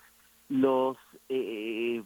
los 0.48 0.96
eh, 1.28 2.02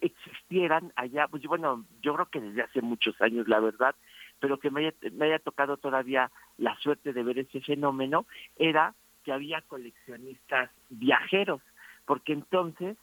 existieran 0.00 0.92
allá, 0.96 1.28
pues 1.28 1.42
bueno, 1.44 1.84
yo 2.02 2.14
creo 2.14 2.26
que 2.26 2.40
desde 2.40 2.62
hace 2.62 2.82
muchos 2.82 3.20
años, 3.20 3.48
la 3.48 3.60
verdad, 3.60 3.94
pero 4.38 4.58
que 4.58 4.70
me 4.70 4.80
haya, 4.80 4.94
me 5.12 5.26
haya 5.26 5.38
tocado 5.38 5.76
todavía 5.76 6.30
la 6.56 6.76
suerte 6.76 7.12
de 7.12 7.22
ver 7.22 7.38
ese 7.38 7.60
fenómeno, 7.60 8.26
era 8.56 8.94
que 9.24 9.32
había 9.32 9.60
coleccionistas 9.62 10.70
viajeros, 10.88 11.60
porque 12.06 12.32
entonces 12.32 12.96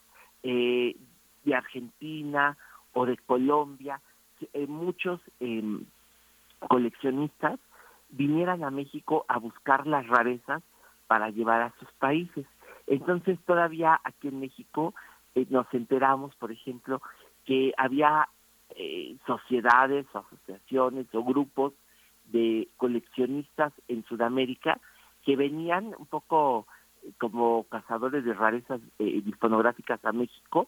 eh, 0.43 0.95
de 1.43 1.55
Argentina 1.55 2.57
o 2.93 3.05
de 3.05 3.17
Colombia, 3.17 4.01
eh, 4.53 4.67
muchos 4.67 5.21
em, 5.39 5.85
coleccionistas 6.59 7.59
vinieran 8.09 8.63
a 8.63 8.71
México 8.71 9.25
a 9.27 9.37
buscar 9.39 9.87
las 9.87 10.07
rarezas 10.07 10.63
para 11.07 11.29
llevar 11.29 11.61
a 11.61 11.73
sus 11.79 11.91
países. 11.93 12.45
Entonces 12.87 13.39
todavía 13.45 13.99
aquí 14.03 14.29
en 14.29 14.39
México 14.39 14.93
eh, 15.35 15.45
nos 15.49 15.67
enteramos, 15.73 16.35
por 16.35 16.51
ejemplo, 16.51 17.01
que 17.45 17.73
había 17.77 18.27
eh, 18.75 19.15
sociedades, 19.25 20.05
asociaciones 20.13 21.07
o 21.13 21.23
grupos 21.23 21.73
de 22.25 22.67
coleccionistas 22.77 23.73
en 23.87 24.03
Sudamérica 24.05 24.79
que 25.23 25.35
venían 25.35 25.95
un 25.97 26.05
poco 26.05 26.67
eh, 27.03 27.11
como 27.17 27.63
cazadores 27.65 28.23
de 28.25 28.33
rarezas 28.33 28.81
eh, 28.99 29.23
a 30.03 30.11
México 30.11 30.67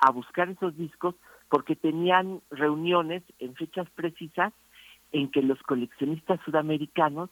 a 0.00 0.10
buscar 0.10 0.48
esos 0.48 0.76
discos 0.76 1.14
porque 1.48 1.76
tenían 1.76 2.40
reuniones 2.50 3.22
en 3.38 3.54
fechas 3.54 3.88
precisas 3.90 4.52
en 5.12 5.30
que 5.30 5.42
los 5.42 5.62
coleccionistas 5.62 6.40
sudamericanos 6.44 7.30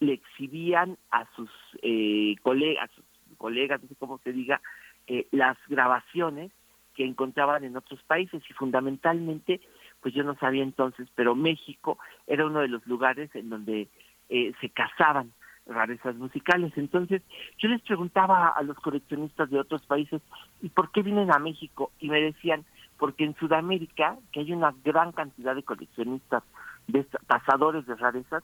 le 0.00 0.12
exhibían 0.14 0.96
a 1.10 1.26
sus 1.34 1.50
eh, 1.82 2.36
colegas, 2.42 2.90
sus 2.94 3.04
colegas, 3.36 3.82
no 3.82 3.88
sé 3.88 3.96
cómo 3.96 4.18
se 4.18 4.32
diga, 4.32 4.60
eh, 5.06 5.26
las 5.30 5.56
grabaciones 5.68 6.52
que 6.94 7.04
encontraban 7.04 7.64
en 7.64 7.76
otros 7.76 8.02
países 8.02 8.42
y 8.48 8.52
fundamentalmente, 8.54 9.60
pues 10.00 10.14
yo 10.14 10.24
no 10.24 10.34
sabía 10.36 10.62
entonces, 10.62 11.08
pero 11.14 11.34
México 11.34 11.98
era 12.26 12.46
uno 12.46 12.60
de 12.60 12.68
los 12.68 12.86
lugares 12.86 13.34
en 13.34 13.50
donde 13.50 13.88
eh, 14.28 14.52
se 14.60 14.68
cazaban 14.68 15.32
rarezas 15.66 16.16
musicales. 16.16 16.72
Entonces 16.76 17.22
yo 17.58 17.68
les 17.68 17.80
preguntaba 17.82 18.48
a 18.48 18.62
los 18.62 18.76
coleccionistas 18.78 19.50
de 19.50 19.60
otros 19.60 19.86
países, 19.86 20.20
¿y 20.60 20.68
por 20.70 20.90
qué 20.90 21.02
vienen 21.02 21.32
a 21.32 21.38
México? 21.38 21.92
Y 22.00 22.08
me 22.08 22.20
decían, 22.20 22.64
porque 22.98 23.24
en 23.24 23.36
Sudamérica, 23.36 24.18
que 24.32 24.40
hay 24.40 24.52
una 24.52 24.74
gran 24.84 25.12
cantidad 25.12 25.54
de 25.54 25.62
coleccionistas, 25.62 26.42
de 26.88 27.06
cazadores 27.26 27.86
de 27.86 27.94
rarezas, 27.94 28.42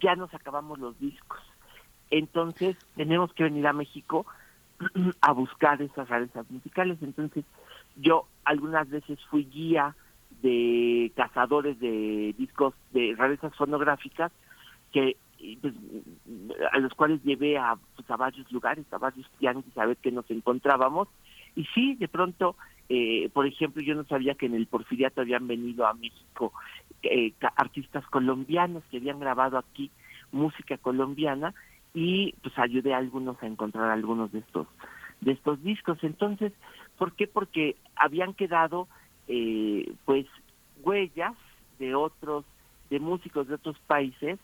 ya 0.00 0.14
nos 0.14 0.32
acabamos 0.32 0.78
los 0.78 0.98
discos. 0.98 1.40
Entonces 2.10 2.76
tenemos 2.96 3.32
que 3.32 3.44
venir 3.44 3.66
a 3.66 3.72
México 3.72 4.26
a 5.20 5.32
buscar 5.32 5.82
esas 5.82 6.08
rarezas 6.08 6.50
musicales. 6.50 6.98
Entonces 7.02 7.44
yo 7.96 8.26
algunas 8.44 8.88
veces 8.88 9.18
fui 9.30 9.44
guía 9.44 9.94
de 10.42 11.12
cazadores 11.16 11.80
de 11.80 12.34
discos 12.38 12.74
de 12.92 13.14
rarezas 13.16 13.54
fonográficas 13.56 14.30
que 14.92 15.16
pues, 15.60 15.74
a 16.72 16.78
los 16.78 16.92
cuales 16.94 17.22
llevé 17.22 17.58
a, 17.58 17.76
pues, 17.96 18.10
a 18.10 18.16
varios 18.16 18.50
lugares, 18.52 18.84
a 18.92 18.98
varios 18.98 19.28
tianguis 19.38 19.76
a 19.76 19.86
ver 19.86 19.96
qué 19.98 20.10
nos 20.10 20.30
encontrábamos. 20.30 21.08
Y 21.54 21.64
sí, 21.74 21.94
de 21.94 22.08
pronto, 22.08 22.56
eh, 22.88 23.28
por 23.32 23.46
ejemplo, 23.46 23.82
yo 23.82 23.94
no 23.94 24.04
sabía 24.04 24.34
que 24.34 24.46
en 24.46 24.54
el 24.54 24.66
Porfiriato 24.66 25.20
habían 25.20 25.46
venido 25.46 25.86
a 25.86 25.94
México 25.94 26.52
eh, 27.02 27.32
artistas 27.56 28.06
colombianos 28.06 28.82
que 28.90 28.96
habían 28.96 29.20
grabado 29.20 29.58
aquí 29.58 29.90
música 30.32 30.78
colombiana 30.78 31.54
y 31.94 32.32
pues 32.42 32.58
ayudé 32.58 32.94
a 32.94 32.98
algunos 32.98 33.42
a 33.42 33.46
encontrar 33.46 33.90
algunos 33.90 34.32
de 34.32 34.40
estos 34.40 34.66
de 35.20 35.32
estos 35.32 35.62
discos. 35.62 35.98
Entonces, 36.02 36.52
¿por 36.96 37.12
qué? 37.12 37.26
Porque 37.26 37.76
habían 37.96 38.34
quedado 38.34 38.88
eh, 39.26 39.92
pues 40.04 40.26
huellas 40.82 41.34
de 41.78 41.94
otros 41.94 42.44
de 42.90 43.00
músicos 43.00 43.48
de 43.48 43.54
otros 43.54 43.78
países 43.86 44.38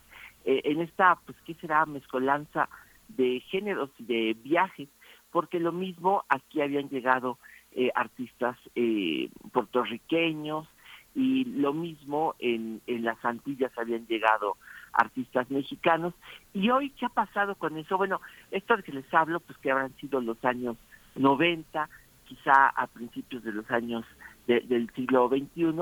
eh, 0.45 0.61
en 0.65 0.81
esta 0.81 1.19
pues 1.25 1.39
qué 1.47 1.55
será 1.55 1.87
mezcolanza 1.87 2.69
de 3.09 3.41
géneros 3.49 3.91
y 3.99 4.05
de 4.05 4.37
viajes 4.43 4.89
porque 5.31 5.59
lo 5.59 5.73
mismo 5.73 6.25
aquí 6.29 6.61
habían 6.61 6.89
llegado 6.89 7.39
eh, 7.75 7.91
artistas 7.95 8.57
eh, 8.75 9.29
puertorriqueños 9.53 10.67
y 11.15 11.45
lo 11.45 11.73
mismo 11.73 12.35
en, 12.39 12.81
en 12.87 13.05
las 13.05 13.23
Antillas 13.25 13.73
habían 13.79 14.07
llegado 14.07 14.57
artistas 14.93 15.51
mexicanos. 15.51 16.15
Y 16.53 16.71
hoy 16.71 16.91
qué 16.91 17.07
ha 17.07 17.11
pasado 17.11 17.55
con 17.57 17.77
eso 17.77 17.97
bueno 17.97 18.21
esto 18.51 18.77
de 18.77 18.83
que 18.83 18.93
les 18.93 19.13
hablo 19.15 19.41
pues 19.41 19.59
que 19.59 19.71
habrán 19.71 19.95
sido 19.97 20.21
los 20.21 20.43
años 20.45 20.77
90 21.17 21.89
quizá 22.25 22.69
a 22.69 22.87
principios 22.87 23.43
de 23.45 23.53
los 23.53 23.71
años 23.71 24.05
de- 24.47 24.61
del 24.61 24.91
siglo 24.95 25.29
XXI 25.29 25.75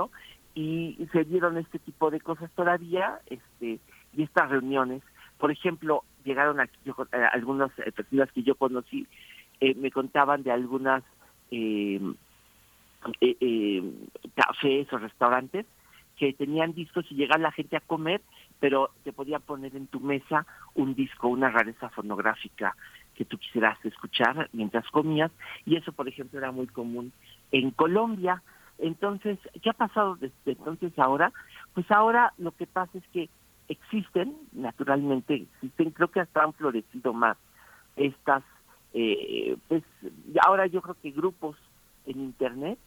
y 0.54 0.98
se 1.12 1.24
dieron 1.24 1.56
este 1.56 1.78
tipo 1.78 2.10
de 2.10 2.20
cosas 2.20 2.50
todavía 2.52 3.20
este 3.26 3.78
y 4.14 4.22
estas 4.22 4.50
reuniones. 4.50 5.02
Por 5.38 5.50
ejemplo 5.50 6.04
llegaron 6.24 6.60
aquí 6.60 6.78
yo, 6.84 6.94
eh, 7.12 7.24
algunas 7.32 7.70
personas 7.72 8.30
que 8.32 8.42
yo 8.42 8.54
conocí 8.54 9.06
eh, 9.60 9.74
me 9.74 9.90
contaban 9.90 10.42
de 10.42 10.50
algunas 10.52 11.02
eh, 11.52 12.00
eh, 13.20 13.36
eh, 13.40 13.82
cafés 14.34 14.92
o 14.92 14.98
restaurantes 14.98 15.66
que 16.16 16.32
tenían 16.32 16.72
discos 16.72 17.04
y 17.10 17.14
llegaba 17.14 17.42
la 17.42 17.52
gente 17.52 17.76
a 17.76 17.80
comer, 17.80 18.22
pero 18.60 18.90
te 19.04 19.12
podían 19.12 19.42
poner 19.42 19.74
en 19.76 19.86
tu 19.86 20.00
mesa 20.00 20.46
un 20.74 20.94
disco, 20.94 21.28
una 21.28 21.50
rareza 21.50 21.88
fonográfica 21.90 22.76
que 23.14 23.24
tú 23.24 23.38
quisieras 23.38 23.78
escuchar 23.84 24.48
mientras 24.52 24.88
comías, 24.90 25.30
y 25.66 25.76
eso, 25.76 25.92
por 25.92 26.08
ejemplo, 26.08 26.38
era 26.38 26.52
muy 26.52 26.66
común 26.66 27.12
en 27.50 27.70
Colombia. 27.72 28.42
Entonces, 28.78 29.38
¿qué 29.62 29.70
ha 29.70 29.74
pasado 29.74 30.16
desde 30.16 30.52
entonces 30.52 30.96
ahora? 30.98 31.32
Pues 31.74 31.90
ahora 31.90 32.32
lo 32.38 32.52
que 32.52 32.66
pasa 32.66 32.96
es 32.96 33.04
que 33.12 33.28
existen, 33.68 34.34
naturalmente 34.52 35.34
existen, 35.34 35.90
creo 35.90 36.08
que 36.08 36.20
hasta 36.20 36.42
han 36.42 36.52
florecido 36.52 37.12
más 37.12 37.36
estas, 37.96 38.42
eh, 38.94 39.56
pues 39.68 39.82
ahora 40.44 40.66
yo 40.66 40.82
creo 40.82 40.96
que 41.02 41.10
grupos 41.10 41.56
en 42.06 42.20
internet 42.20 42.78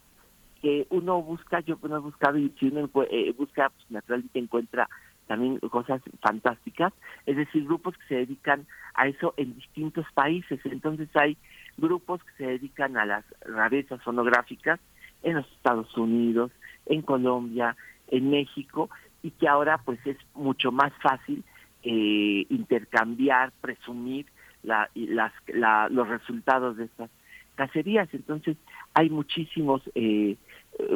que 0.62 0.86
uno 0.90 1.20
busca, 1.22 1.60
yo 1.60 1.78
no 1.82 1.96
he 1.96 2.00
buscado 2.00 2.38
y 2.38 2.52
si 2.58 2.68
uno 2.68 2.88
eh, 3.10 3.32
busca, 3.36 3.68
pues 3.70 3.90
naturalmente 3.90 4.38
encuentra 4.38 4.88
también 5.26 5.58
cosas 5.58 6.00
fantásticas, 6.20 6.92
es 7.26 7.36
decir, 7.36 7.64
grupos 7.64 7.96
que 7.98 8.06
se 8.06 8.14
dedican 8.14 8.66
a 8.94 9.08
eso 9.08 9.34
en 9.36 9.54
distintos 9.56 10.06
países. 10.14 10.60
Entonces 10.64 11.08
hay 11.14 11.36
grupos 11.76 12.22
que 12.22 12.32
se 12.44 12.46
dedican 12.46 12.96
a 12.96 13.04
las 13.04 13.24
rarezas 13.40 14.02
fonográficas 14.02 14.80
en 15.22 15.34
los 15.34 15.46
Estados 15.52 15.94
Unidos, 15.96 16.52
en 16.86 17.02
Colombia, 17.02 17.76
en 18.08 18.30
México, 18.30 18.88
y 19.22 19.32
que 19.32 19.48
ahora 19.48 19.78
pues 19.84 19.98
es 20.06 20.16
mucho 20.34 20.70
más 20.70 20.92
fácil 21.02 21.42
eh, 21.82 22.46
intercambiar, 22.48 23.52
presumir 23.60 24.26
la, 24.66 24.90
las, 24.94 25.32
la- 25.46 25.88
los 25.88 26.06
resultados 26.08 26.76
de 26.76 26.84
estas 26.84 27.10
cacerías. 27.54 28.08
Entonces 28.12 28.56
hay 28.94 29.08
muchísimos 29.08 29.80
eh, 29.94 30.36
eh, 30.78 30.88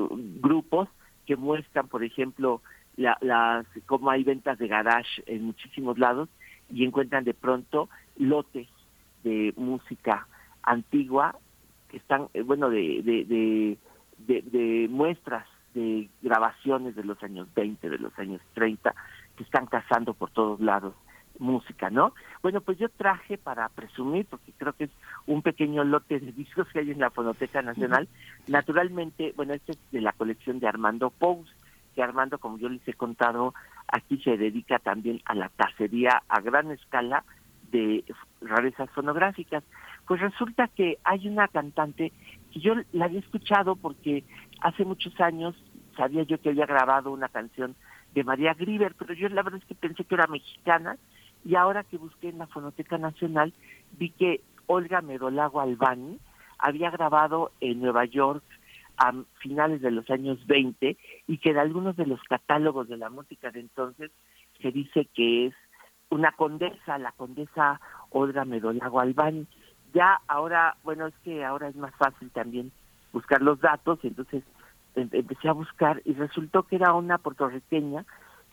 grupos 0.43 0.89
que 1.27 1.37
muestran, 1.37 1.89
por 1.89 2.05
ejemplo, 2.05 2.61
la- 2.97 3.17
las 3.23 3.67
cómo 3.87 4.11
hay 4.11 4.25
ventas 4.25 4.59
de 4.59 4.69
garage 4.69 5.23
en 5.27 5.45
muchísimos 5.45 5.99
lados 5.99 6.29
y 6.71 6.85
encuentran 6.85 7.25
de 7.25 7.35
pronto 7.35 7.89
lotes 8.19 8.69
de 9.25 9.55
música 9.57 10.27
antigua 10.63 11.37
que 11.89 11.97
están, 11.97 12.29
eh, 12.35 12.43
bueno, 12.43 12.69
de, 12.71 13.03
de, 13.03 13.25
de, 13.25 13.79
de- 14.19 14.43
de 14.43 14.89
muestras 14.89 15.47
de 15.75 16.09
grabaciones 16.23 16.97
de 16.97 17.05
los 17.05 17.23
años 17.23 17.47
20, 17.55 17.89
de 17.89 17.99
los 17.99 18.17
años 18.19 18.41
30, 18.55 18.93
que 19.37 19.45
están 19.45 19.67
cazando 19.67 20.15
por 20.15 20.31
todos 20.31 20.59
lados 20.61 20.95
música, 21.41 21.91
¿no? 21.91 22.15
Bueno, 22.43 22.61
pues 22.61 22.79
yo 22.79 22.89
traje 22.89 23.39
para 23.39 23.69
presumir, 23.71 24.27
porque 24.27 24.53
creo 24.57 24.73
que 24.75 24.85
es 24.85 24.91
un 25.27 25.43
pequeño 25.43 25.83
lote 25.83 26.21
de 26.21 26.33
discos 26.37 26.69
que 26.69 26.81
hay 26.81 26.91
en 26.91 27.01
la 27.01 27.11
Fonoteca 27.11 27.63
Nacional. 27.63 28.09
Naturalmente, 28.47 29.33
bueno, 29.37 29.55
este 29.55 29.73
es 29.73 29.79
de 29.91 30.01
la 30.01 30.13
colección 30.13 30.61
de 30.61 30.69
Armando 30.69 31.11
Pous, 31.11 31.49
que 31.95 32.03
Armando, 32.03 32.39
como 32.39 32.59
yo 32.59 32.69
les 32.69 32.87
he 32.87 32.95
contado, 32.95 33.55
aquí 33.89 34.19
se 34.19 34.37
dedica 34.37 34.79
también 34.79 35.21
a 35.25 35.35
la 35.35 35.49
cacería 35.49 36.23
a 36.29 36.41
gran 36.41 36.71
escala 36.71 37.25
de 37.73 38.05
rarezas 38.41 38.91
fonográficas. 38.91 39.65
Pues 40.07 40.21
resulta 40.21 40.69
que 40.69 40.99
hay 41.05 41.29
una 41.29 41.49
cantante 41.49 42.13
que 42.53 42.61
yo 42.61 42.75
la 42.93 43.07
había 43.07 43.21
escuchado 43.21 43.77
porque 43.77 44.25
hace 44.61 44.85
muchos 44.85 45.19
años 45.21 45.57
sabía 45.97 46.23
yo 46.23 46.41
que 46.41 46.51
había 46.51 46.67
grabado 46.67 47.11
una 47.11 47.29
canción 47.29 47.75
de 48.15 48.25
María 48.25 48.55
Grieber, 48.55 48.95
pero 48.99 49.15
yo 49.15 49.29
la 49.29 49.43
verdad 49.43 49.61
es 49.61 49.67
que 49.67 49.75
pensé 49.75 50.05
que 50.05 50.15
era 50.15 50.27
mexicana 50.27 50.97
y 51.45 51.55
ahora 51.55 51.85
que 51.85 51.99
busqué 51.99 52.29
en 52.29 52.39
la 52.39 52.47
Fonoteca 52.47 52.99
Nacional 52.99 53.53
vi 53.93 54.11
que 54.11 54.41
Olga 54.67 55.01
Medolago 55.01 55.61
Albani 55.61 56.19
había 56.59 56.91
grabado 56.91 57.53
en 57.61 57.81
Nueva 57.81 58.05
York 58.05 58.43
a 58.99 59.15
finales 59.39 59.81
de 59.81 59.91
los 59.91 60.09
años 60.11 60.47
20 60.47 60.97
y 61.27 61.39
que 61.39 61.51
en 61.51 61.59
algunos 61.59 61.97
de 61.97 62.07
los 62.07 62.23
catálogos 62.25 62.89
de 62.89 62.99
la 62.99 63.09
música 63.09 63.51
de 63.51 63.61
entonces 63.61 64.11
se 64.61 64.71
dice 64.71 65.09
que 65.15 65.47
es 65.47 65.55
una 66.11 66.33
condesa, 66.33 66.99
la 66.99 67.13
condesa 67.13 67.81
Olga 68.11 68.45
Medolago 68.45 69.01
Albani. 69.01 69.47
Ya 69.95 70.21
ahora, 70.29 70.77
bueno, 70.85 71.07
es 71.07 71.15
que 71.25 71.45
ahora 71.45 71.69
es 71.69 71.77
más 71.77 71.95
fácil 71.95 72.31
también 72.31 72.71
buscar 73.13 73.41
los 73.41 73.61
datos, 73.61 73.99
entonces 74.03 74.45
em- 74.95 75.09
empecé 75.13 75.49
a 75.49 75.53
buscar 75.53 76.03
y 76.05 76.13
resultó 76.13 76.65
que 76.65 76.77
era 76.77 76.93
una 76.93 77.19
puertorriqueña 77.19 78.05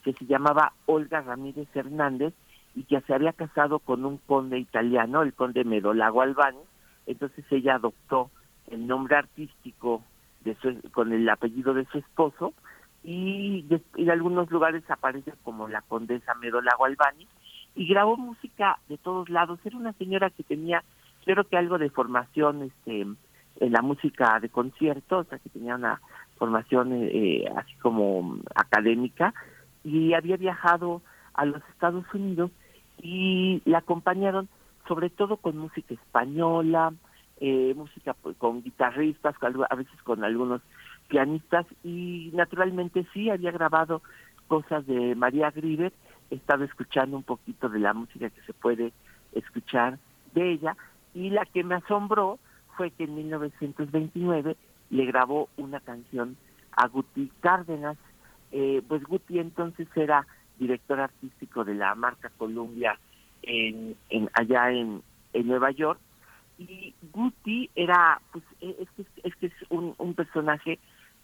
que 0.03 0.13
se 0.13 0.25
llamaba 0.25 0.73
Olga 0.85 1.21
Ramírez 1.21 1.67
Hernández 1.75 2.33
y 2.77 2.83
que 2.83 3.01
se 3.01 3.13
había 3.15 3.33
casado 3.33 3.79
con 3.79 4.05
un 4.05 4.17
conde 4.19 4.59
italiano, 4.59 5.23
el 5.23 5.33
conde 5.33 5.63
Medolago 5.63 6.21
Albani, 6.21 6.59
entonces 7.07 7.43
ella 7.49 7.75
adoptó 7.75 8.29
el 8.67 8.85
nombre 8.85 9.15
artístico 9.15 10.03
de 10.41 10.55
su, 10.61 10.79
con 10.91 11.11
el 11.11 11.27
apellido 11.27 11.73
de 11.73 11.85
su 11.85 11.97
esposo 11.97 12.53
y, 13.03 13.65
en 13.95 14.11
algunos 14.11 14.51
lugares 14.51 14.83
aparece 14.91 15.33
como 15.43 15.67
la 15.67 15.81
condesa 15.81 16.35
Medolago 16.35 16.85
Albani 16.85 17.27
y 17.73 17.87
grabó 17.87 18.15
música 18.15 18.77
de 18.89 18.99
todos 18.99 19.27
lados. 19.27 19.59
Era 19.65 19.75
una 19.75 19.93
señora 19.93 20.29
que 20.29 20.43
tenía, 20.43 20.83
creo 21.25 21.45
que 21.45 21.57
algo 21.57 21.79
de 21.79 21.89
formación 21.89 22.61
este, 22.61 23.01
en 23.01 23.71
la 23.71 23.81
música 23.81 24.39
de 24.39 24.49
concierto, 24.49 25.17
o 25.19 25.23
sea 25.23 25.39
que 25.39 25.49
tenía 25.49 25.73
una 25.73 25.99
formación 26.37 26.93
eh, 26.93 27.09
eh, 27.11 27.45
así 27.55 27.73
como 27.81 28.37
académica 28.53 29.33
y 29.83 30.13
había 30.13 30.37
viajado 30.37 31.01
a 31.33 31.45
los 31.45 31.63
Estados 31.69 32.05
Unidos 32.13 32.51
y 33.01 33.61
la 33.65 33.79
acompañaron 33.79 34.49
sobre 34.87 35.09
todo 35.09 35.37
con 35.37 35.57
música 35.57 35.93
española, 35.93 36.93
eh, 37.39 37.73
música 37.75 38.13
pues, 38.13 38.35
con 38.37 38.63
guitarristas, 38.63 39.35
a 39.41 39.75
veces 39.75 40.01
con 40.03 40.23
algunos 40.23 40.61
pianistas 41.07 41.65
y 41.83 42.31
naturalmente 42.33 43.05
sí 43.13 43.29
había 43.29 43.51
grabado 43.51 44.01
cosas 44.47 44.85
de 44.87 45.15
María 45.15 45.51
Grieber, 45.51 45.93
he 46.31 46.35
estado 46.35 46.63
escuchando 46.63 47.17
un 47.17 47.23
poquito 47.23 47.69
de 47.69 47.79
la 47.79 47.93
música 47.93 48.29
que 48.29 48.41
se 48.41 48.53
puede 48.53 48.91
escuchar 49.33 49.99
de 50.33 50.53
ella 50.53 50.75
y 51.13 51.29
la 51.29 51.45
que 51.45 51.63
me 51.63 51.75
asombró 51.75 52.39
fue 52.75 52.91
que 52.91 53.05
en 53.05 53.15
1929 53.15 54.55
le 54.89 55.05
grabó 55.05 55.49
una 55.57 55.79
canción 55.79 56.37
a 56.71 56.87
Guti 56.87 57.31
Cárdenas, 57.39 57.97
eh, 58.51 58.81
pues 58.87 59.03
Guti 59.03 59.39
entonces 59.39 59.87
era 59.95 60.25
director 60.59 60.99
artístico 60.99 61.63
de 61.63 61.75
la 61.75 61.95
marca 61.95 62.31
Columbia 62.37 62.99
en, 63.41 63.95
allá 64.33 64.71
en, 64.71 65.01
Nueva 65.33 65.69
York 65.69 65.99
y 66.57 66.95
Guti 67.13 67.69
era 67.75 68.19
pues 68.31 68.43
eh, 68.61 68.75
es 68.79 68.89
que 68.95 69.05
es, 69.23 69.35
que 69.35 69.45
es 69.47 69.53
un, 69.69 69.93
un 69.99 70.15
personaje 70.15 70.79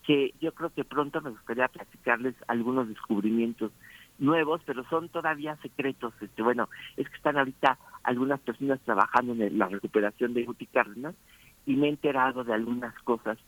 que 0.05 0.36
yo 0.39 0.53
creo 0.53 0.69
que 0.69 0.84
pronto 0.84 1.19
me 1.21 1.31
gustaría 1.31 1.67
platicarles 1.67 2.36
algunos 2.47 2.88
descubrimientos 2.88 3.71
nuevos, 4.19 4.61
pero 4.65 4.84
son 4.89 5.09
todavía 5.09 5.55
secretos. 5.63 6.13
Este, 6.21 6.43
bueno, 6.43 6.69
es 6.95 7.09
que 7.09 7.15
están 7.15 7.38
ahorita 7.38 7.79
algunas 8.03 8.39
personas 8.41 8.79
trabajando 8.81 9.34
en 9.34 9.57
la 9.57 9.67
recuperación 9.67 10.36
de 10.36 10.43
Guti 10.43 10.67
Cárdenas 10.67 11.15
y 11.65 11.75
me 11.75 11.88
he 11.88 11.89
enterado 11.89 12.43
de 12.43 12.53
algunas 12.53 12.93
cosas 12.99 13.39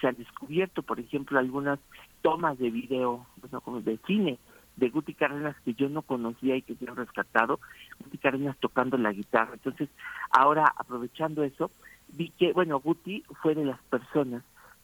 se 0.00 0.06
han 0.06 0.16
descubierto, 0.16 0.82
por 0.82 1.00
ejemplo, 1.00 1.38
algunas 1.38 1.78
tomas 2.22 2.58
de 2.58 2.70
video, 2.70 3.26
bueno, 3.40 3.60
como 3.60 3.80
de 3.80 3.98
cine 4.06 4.38
de 4.76 4.88
Guti 4.88 5.14
Cárdenas 5.14 5.56
que 5.64 5.74
yo 5.74 5.88
no 5.88 6.02
conocía 6.02 6.56
y 6.56 6.62
que 6.62 6.74
se 6.74 6.88
han 6.88 6.96
rescatado, 6.96 7.60
Guti 8.00 8.18
Cárdenas 8.18 8.56
tocando 8.58 8.96
la 8.96 9.12
guitarra. 9.12 9.54
Entonces, 9.54 9.88
ahora 10.30 10.72
aprovechando 10.76 11.42
eso, 11.44 11.70
vi 12.08 12.30
que, 12.30 12.52
bueno, 12.52 12.80
Guti 12.80 13.24
fue 13.42 13.54
de 13.54 13.64
las 13.64 13.80
personas 13.82 14.42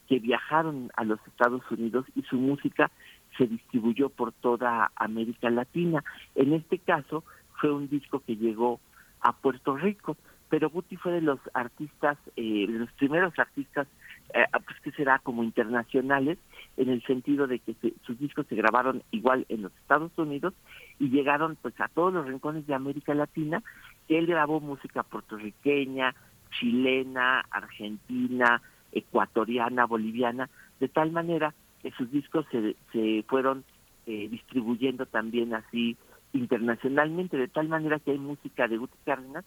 que 0.09 0.18
viajaron 0.18 0.91
a 0.97 1.05
los 1.05 1.20
Estados 1.26 1.62
Unidos 1.70 2.07
y 2.14 2.22
su 2.22 2.36
música 2.36 2.91
se 3.36 3.47
distribuyó 3.47 4.09
por 4.09 4.32
toda 4.32 4.91
América 4.97 5.51
Latina. 5.51 6.03
En 6.34 6.55
este 6.55 6.78
caso 6.78 7.24
fue 7.61 7.72
un 7.72 7.89
disco 7.89 8.20
que 8.20 8.36
llegó 8.36 8.80
a 9.20 9.32
Puerto 9.32 9.76
Rico, 9.76 10.16
pero 10.49 10.70
Guti 10.70 10.97
fue 10.97 11.12
de 11.12 11.20
los 11.20 11.39
artistas, 11.53 12.16
eh, 12.36 12.66
de 12.66 12.78
los 12.78 12.93
primeros 12.93 13.39
artistas, 13.39 13.86
eh, 14.34 14.45
pues 14.53 14.80
que 14.80 14.93
será 14.93 15.18
como 15.18 15.45
internacionales, 15.45 16.39
en 16.79 16.89
el 16.89 17.03
sentido 17.03 17.47
de 17.47 17.59
que 17.59 17.74
se- 17.74 17.93
sus 18.07 18.18
discos 18.18 18.47
se 18.47 18.55
grabaron 18.55 19.03
igual 19.11 19.45
en 19.49 19.62
los 19.62 19.72
Estados 19.76 20.12
Unidos 20.16 20.55
y 20.99 21.11
llegaron 21.11 21.57
pues 21.61 21.79
a 21.81 21.89
todos 21.89 22.12
los 22.14 22.26
rincones 22.26 22.66
de 22.66 22.74
América 22.74 23.12
Latina. 23.14 23.62
Él 24.09 24.26
grabó 24.26 24.61
música 24.61 25.03
puertorriqueña, 25.03 26.14
chilena, 26.59 27.41
argentina, 27.51 28.62
ecuatoriana, 28.93 29.85
boliviana, 29.87 30.49
de 30.81 30.89
tal 30.89 31.11
manera 31.12 31.53
que 31.83 31.91
sus 31.93 32.11
discos 32.11 32.47
se, 32.51 32.76
se 32.93 33.24
fueron 33.29 33.64
eh, 34.07 34.29
distribuyendo 34.31 35.05
también 35.05 35.55
así 35.55 35.97
internacionalmente, 36.33 37.37
de 37.37 37.49
tal 37.49 37.68
manera 37.68 37.99
que 37.99 38.12
hay 38.12 38.18
música 38.18 38.68
de 38.68 38.79
Guti 38.79 38.97
Cárdenas 39.05 39.45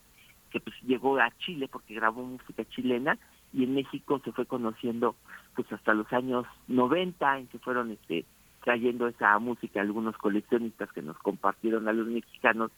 que 0.52 0.60
pues 0.60 0.76
llegó 0.84 1.18
a 1.18 1.32
Chile 1.40 1.70
porque 1.72 1.94
grabó 1.96 2.24
música 2.24 2.66
chilena 2.66 3.18
y 3.54 3.64
en 3.64 3.76
México 3.76 4.22
se 4.24 4.32
fue 4.32 4.46
conociendo 4.46 5.16
pues 5.56 5.72
hasta 5.72 5.94
los 5.94 6.12
años 6.14 6.46
90 6.68 7.40
en 7.40 7.48
que 7.48 7.60
fueron 7.60 7.92
este 7.92 8.26
trayendo 8.64 9.08
esa 9.08 9.38
música 9.40 9.82
algunos 9.82 10.16
coleccionistas 10.18 10.92
que 10.94 11.02
nos 11.02 11.18
compartieron 11.18 11.88
a 11.88 11.94
los 11.94 12.08
mexicanos 12.08 12.72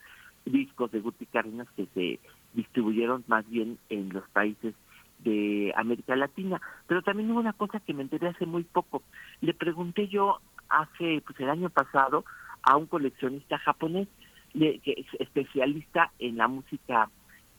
discos 0.44 0.90
de 0.92 1.00
Guti 1.00 1.26
Cárdenas 1.26 1.68
que 1.76 1.86
se 1.94 2.20
distribuyeron 2.54 3.24
más 3.26 3.48
bien 3.48 3.78
en 3.88 4.10
los 4.12 4.28
países 4.30 4.74
de 5.20 5.72
América 5.76 6.16
Latina. 6.16 6.60
Pero 6.86 7.02
también 7.02 7.30
hubo 7.30 7.40
una 7.40 7.52
cosa 7.54 7.80
que 7.80 7.94
me 7.94 8.02
enteré 8.02 8.28
hace 8.28 8.46
muy 8.46 8.62
poco. 8.64 9.02
Le 9.40 9.54
pregunté 9.54 10.08
yo 10.08 10.40
hace, 10.68 11.22
pues 11.26 11.38
el 11.40 11.50
año 11.50 11.70
pasado, 11.70 12.24
a 12.62 12.76
un 12.76 12.86
coleccionista 12.86 13.58
japonés, 13.58 14.08
le- 14.52 14.78
que 14.80 14.92
es 14.92 15.20
especialista 15.20 16.10
en 16.18 16.36
la 16.36 16.48
música 16.48 17.10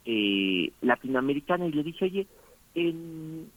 eh, 0.05 0.72
latinoamericana, 0.82 1.66
y 1.66 1.72
le 1.72 1.84
dije, 1.84 2.05
oye, 2.05 2.28
en 2.76 3.49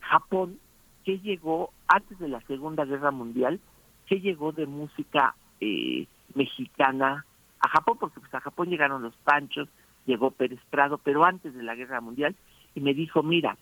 Japón, 0.00 0.58
¿qué 1.04 1.18
llegó 1.18 1.72
antes 1.88 2.18
de 2.18 2.28
la 2.28 2.40
Segunda 2.42 2.84
Guerra 2.84 3.10
Mundial? 3.10 3.60
¿Qué 4.06 4.20
llegó 4.20 4.52
de 4.52 4.66
música 4.66 5.34
eh, 5.60 6.06
mexicana 6.34 7.24
a 7.60 7.68
Japón, 7.68 7.98
porque 8.00 8.20
pues 8.20 8.34
a 8.34 8.40
Japón 8.40 8.70
llegaron 8.70 9.02
los 9.02 9.14
Panchos, 9.16 9.68
llegó 10.06 10.30
Pérez 10.30 10.60
Prado, 10.70 10.98
pero 10.98 11.24
antes 11.24 11.54
de 11.54 11.62
la 11.62 11.74
Guerra 11.74 12.00
Mundial, 12.00 12.34
y 12.74 12.80
me 12.80 12.94
dijo, 12.94 13.22
mira, 13.22 13.56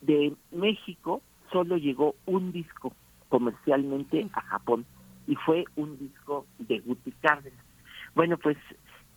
de 0.00 0.34
México 0.52 1.22
solo 1.50 1.76
llegó 1.76 2.14
un 2.26 2.52
disco 2.52 2.92
comercialmente 3.28 4.28
a 4.32 4.40
Japón, 4.42 4.86
y 5.26 5.34
fue 5.36 5.64
un 5.76 5.98
disco 5.98 6.46
de 6.58 6.80
Guti 6.80 7.12
Cárdenas. 7.20 7.64
Bueno, 8.14 8.36
pues 8.38 8.56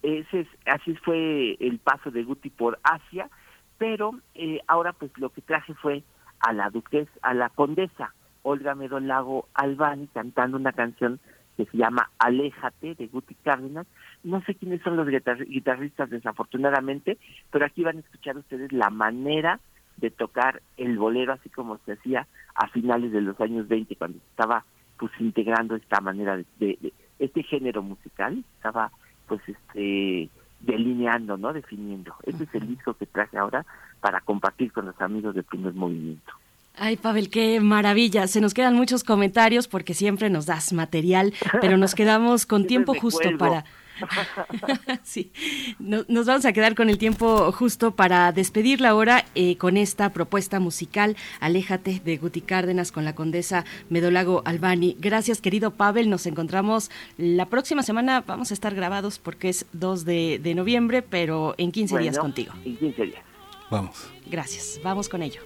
ese 0.02 0.42
es, 0.42 0.48
así 0.66 0.96
fue 0.96 1.58
el 1.60 1.80
paso 1.80 2.12
de 2.12 2.24
Guti 2.24 2.50
por 2.50 2.80
Asia, 2.84 3.30
pero 3.78 4.12
eh, 4.36 4.60
ahora 4.68 4.94
pues 4.94 5.12
lo 5.18 5.30
que 5.30 5.42
traje 5.42 5.74
fue 5.76 6.04
a 6.40 6.54
la 6.54 6.70
duquesa, 6.70 7.12
a 7.22 7.34
la 7.34 7.50
condesa 7.50 8.14
Olga 8.44 8.76
Medolago 8.76 9.48
Albani 9.54 10.08
cantando 10.14 10.58
una 10.58 10.72
canción 10.72 11.20
que 11.58 11.66
se 11.66 11.78
llama 11.78 12.12
Aléjate 12.20 12.94
de 12.96 13.08
Guti 13.08 13.34
Cárdenas. 13.36 13.88
No 14.24 14.42
sé 14.44 14.54
quiénes 14.56 14.82
son 14.84 14.96
los 14.96 15.08
guitar- 15.08 15.44
guitarristas 15.46 16.10
desafortunadamente, 16.10 17.18
pero 17.52 17.66
aquí 17.66 17.84
van 17.84 17.98
a 17.98 18.02
escuchar 18.02 18.38
ustedes 18.38 18.72
la 18.72 18.90
manera 18.90 19.60
de 19.98 20.12
tocar 20.12 20.62
el 20.78 20.98
bolero 21.00 21.34
así 21.34 21.50
como 21.50 21.80
se 21.80 21.94
hacía 21.94 22.28
a 22.54 22.68
finales 22.68 23.12
de 23.12 23.22
los 23.22 23.40
años 23.42 23.68
20 23.68 23.96
cuando 23.96 24.20
estaba 24.30 24.64
pues 25.00 25.12
integrando 25.20 25.76
esta 25.76 26.00
manera 26.02 26.38
de, 26.38 26.46
de- 26.60 26.78
de- 26.82 26.94
este 27.20 27.42
género 27.42 27.82
musical, 27.82 28.44
estaba 28.58 28.92
pues 29.28 29.42
este 29.48 30.30
delineando, 30.60 31.38
¿no? 31.38 31.54
Definiendo. 31.54 32.16
Este 32.24 32.44
es 32.44 32.56
el 32.56 32.68
disco 32.68 32.94
que 32.94 33.06
traje 33.06 33.38
ahora 33.38 33.66
para 34.00 34.22
compartir 34.22 34.72
con 34.72 34.86
los 34.86 35.00
amigos 35.02 35.36
del 35.36 35.44
primer 35.44 35.74
movimiento. 35.74 36.34
Ay, 36.76 36.96
Pavel, 36.96 37.30
qué 37.30 37.60
maravilla. 37.60 38.28
Se 38.28 38.40
nos 38.40 38.54
quedan 38.54 38.76
muchos 38.76 39.04
comentarios 39.04 39.68
porque 39.68 39.94
siempre 39.94 40.30
nos 40.30 40.46
das 40.46 40.74
material, 40.74 41.34
pero 41.60 41.78
nos 41.78 41.96
quedamos 41.96 42.46
con 42.46 42.68
tiempo 42.68 42.94
justo 42.94 43.30
para... 43.38 43.66
sí, 45.04 45.32
No- 45.80 46.06
nos 46.08 46.26
vamos 46.26 46.46
a 46.46 46.54
quedar 46.54 46.76
con 46.76 46.90
el 46.90 46.98
tiempo 46.98 47.52
justo 47.52 47.92
para 47.92 48.32
despedirla 48.32 48.90
ahora 48.90 49.26
eh, 49.36 49.58
con 49.58 49.78
esta 49.78 50.12
propuesta 50.14 50.60
musical, 50.60 51.16
Aléjate 51.40 52.02
de 52.04 52.18
Guti 52.18 52.42
Cárdenas 52.42 52.92
con 52.92 53.06
la 53.06 53.16
condesa 53.16 53.66
Medolago 53.90 54.42
Albani. 54.46 54.96
Gracias, 55.00 55.42
querido 55.42 55.72
Pavel. 55.72 56.10
Nos 56.10 56.26
encontramos 56.26 56.90
la 57.18 57.46
próxima 57.48 57.84
semana. 57.84 58.24
Vamos 58.26 58.52
a 58.52 58.54
estar 58.54 58.74
grabados 58.76 59.20
porque 59.20 59.50
es 59.50 59.66
2 59.74 60.06
de, 60.06 60.40
de 60.42 60.56
noviembre, 60.56 61.02
pero 61.02 61.56
en 61.58 61.72
15 61.72 61.98
días 62.00 62.18
contigo. 62.18 62.54
En 62.66 62.78
15 62.78 63.04
días. 63.04 63.22
Vamos. 63.70 64.08
Gracias. 64.26 64.80
Vamos 64.84 65.10
con 65.10 65.22
ello. 65.24 65.42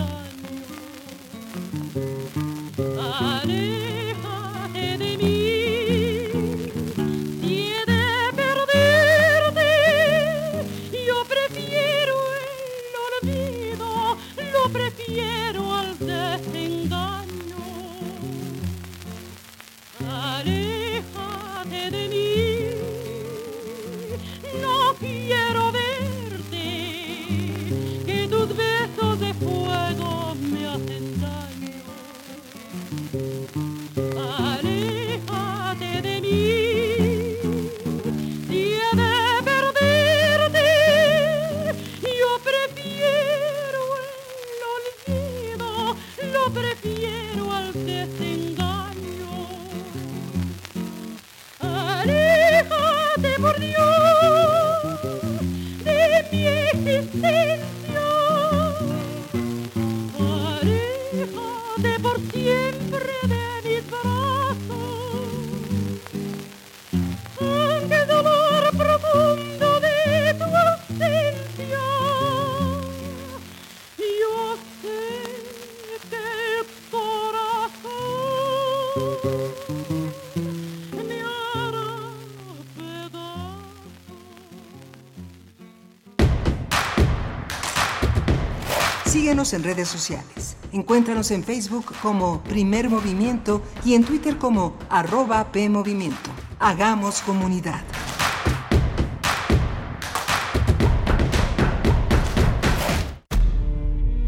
En 89.53 89.62
redes 89.62 89.88
sociales. 89.88 90.57
Encuéntranos 90.72 91.30
en 91.30 91.45
Facebook 91.45 91.92
como 92.01 92.42
Primer 92.45 92.88
Movimiento 92.88 93.61
y 93.84 93.92
en 93.92 94.03
Twitter 94.03 94.38
como 94.38 94.74
arroba 94.88 95.53
PMovimiento. 95.53 96.30
Hagamos 96.59 97.20
comunidad. 97.20 97.82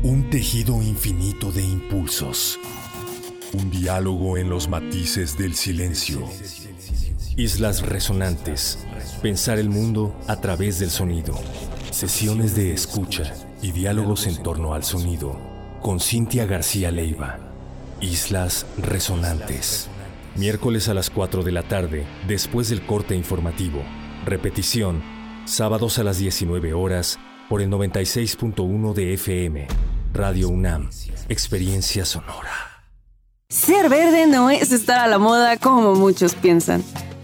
Un 0.02 0.28
tejido 0.28 0.82
infinito 0.82 1.50
de 1.50 1.62
impulsos. 1.62 2.60
Un 3.54 3.70
diálogo 3.70 4.36
en 4.36 4.50
los 4.50 4.68
matices 4.68 5.38
del 5.38 5.54
silencio. 5.54 6.28
Islas 7.38 7.80
resonantes. 7.80 8.84
Pensar 9.22 9.58
el 9.58 9.70
mundo 9.70 10.14
a 10.28 10.36
través 10.42 10.78
del 10.78 10.90
sonido. 10.90 11.34
Sesiones 11.90 12.54
de 12.54 12.74
escucha 12.74 13.45
y 13.66 13.72
diálogos 13.72 14.28
en 14.28 14.40
torno 14.44 14.74
al 14.74 14.84
sonido. 14.84 15.36
Con 15.82 15.98
Cintia 15.98 16.46
García 16.46 16.92
Leiva. 16.92 17.38
Islas 18.00 18.64
resonantes. 18.78 19.88
Miércoles 20.36 20.88
a 20.88 20.94
las 20.94 21.10
4 21.10 21.42
de 21.42 21.50
la 21.50 21.64
tarde, 21.64 22.06
después 22.28 22.68
del 22.68 22.86
corte 22.86 23.16
informativo. 23.16 23.82
Repetición, 24.24 25.02
sábados 25.46 25.98
a 25.98 26.04
las 26.04 26.18
19 26.18 26.74
horas, 26.74 27.18
por 27.48 27.60
el 27.60 27.68
96.1 27.68 28.94
de 28.94 29.14
FM. 29.14 29.66
Radio 30.12 30.48
UNAM. 30.48 30.88
Experiencia 31.28 32.04
sonora. 32.04 32.84
Ser 33.48 33.88
verde 33.88 34.28
no 34.28 34.48
es 34.48 34.70
estar 34.70 35.00
a 35.00 35.08
la 35.08 35.18
moda 35.18 35.56
como 35.56 35.96
muchos 35.96 36.36
piensan. 36.36 36.84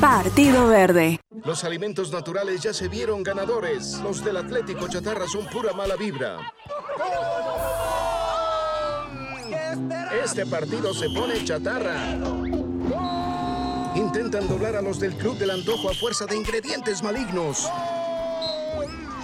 Partido 0.00 0.66
Verde. 0.68 1.20
Los 1.44 1.62
alimentos 1.62 2.10
naturales 2.10 2.62
ya 2.62 2.72
se 2.72 2.88
vieron 2.88 3.22
ganadores. 3.22 4.00
Los 4.02 4.24
del 4.24 4.38
Atlético 4.38 4.88
Chatarra 4.88 5.26
son 5.28 5.46
pura 5.48 5.74
mala 5.74 5.94
vibra. 5.94 6.38
Este 10.24 10.46
partido 10.46 10.94
se 10.94 11.10
pone 11.10 11.44
chatarra. 11.44 12.16
Intentan 13.94 14.48
doblar 14.48 14.76
a 14.76 14.80
los 14.80 14.98
del 14.98 15.14
Club 15.16 15.36
del 15.36 15.50
Antojo 15.50 15.90
a 15.90 15.94
fuerza 15.94 16.24
de 16.24 16.36
ingredientes 16.36 17.02
malignos. 17.02 17.68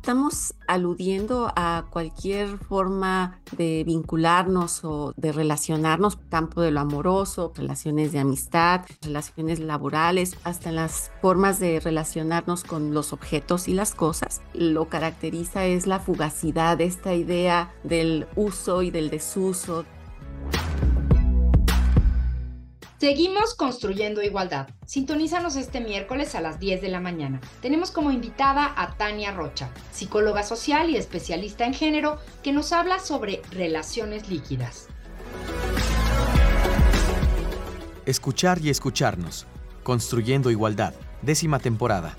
Estamos 0.00 0.54
aludiendo 0.66 1.52
a 1.56 1.84
cualquier 1.90 2.56
forma 2.56 3.38
de 3.52 3.84
vincularnos 3.84 4.82
o 4.82 5.12
de 5.18 5.30
relacionarnos, 5.30 6.16
campo 6.30 6.62
de 6.62 6.70
lo 6.70 6.80
amoroso, 6.80 7.52
relaciones 7.54 8.10
de 8.10 8.18
amistad, 8.18 8.86
relaciones 9.02 9.60
laborales, 9.60 10.38
hasta 10.42 10.72
las 10.72 11.12
formas 11.20 11.60
de 11.60 11.80
relacionarnos 11.80 12.64
con 12.64 12.94
los 12.94 13.12
objetos 13.12 13.68
y 13.68 13.74
las 13.74 13.94
cosas. 13.94 14.40
Lo 14.54 14.88
caracteriza 14.88 15.66
es 15.66 15.86
la 15.86 16.00
fugacidad, 16.00 16.80
esta 16.80 17.12
idea 17.12 17.74
del 17.84 18.26
uso 18.36 18.80
y 18.80 18.90
del 18.90 19.10
desuso. 19.10 19.84
Seguimos 23.00 23.54
construyendo 23.54 24.22
igualdad. 24.22 24.68
Sintonízanos 24.84 25.56
este 25.56 25.80
miércoles 25.80 26.34
a 26.34 26.42
las 26.42 26.60
10 26.60 26.82
de 26.82 26.90
la 26.90 27.00
mañana. 27.00 27.40
Tenemos 27.62 27.90
como 27.90 28.10
invitada 28.10 28.74
a 28.76 28.94
Tania 28.98 29.32
Rocha, 29.32 29.70
psicóloga 29.90 30.42
social 30.42 30.90
y 30.90 30.98
especialista 30.98 31.64
en 31.64 31.72
género, 31.72 32.18
que 32.42 32.52
nos 32.52 32.74
habla 32.74 32.98
sobre 32.98 33.40
relaciones 33.52 34.28
líquidas. 34.28 34.88
Escuchar 38.04 38.60
y 38.60 38.68
escucharnos. 38.68 39.46
Construyendo 39.82 40.50
igualdad. 40.50 40.92
Décima 41.22 41.58
temporada. 41.58 42.18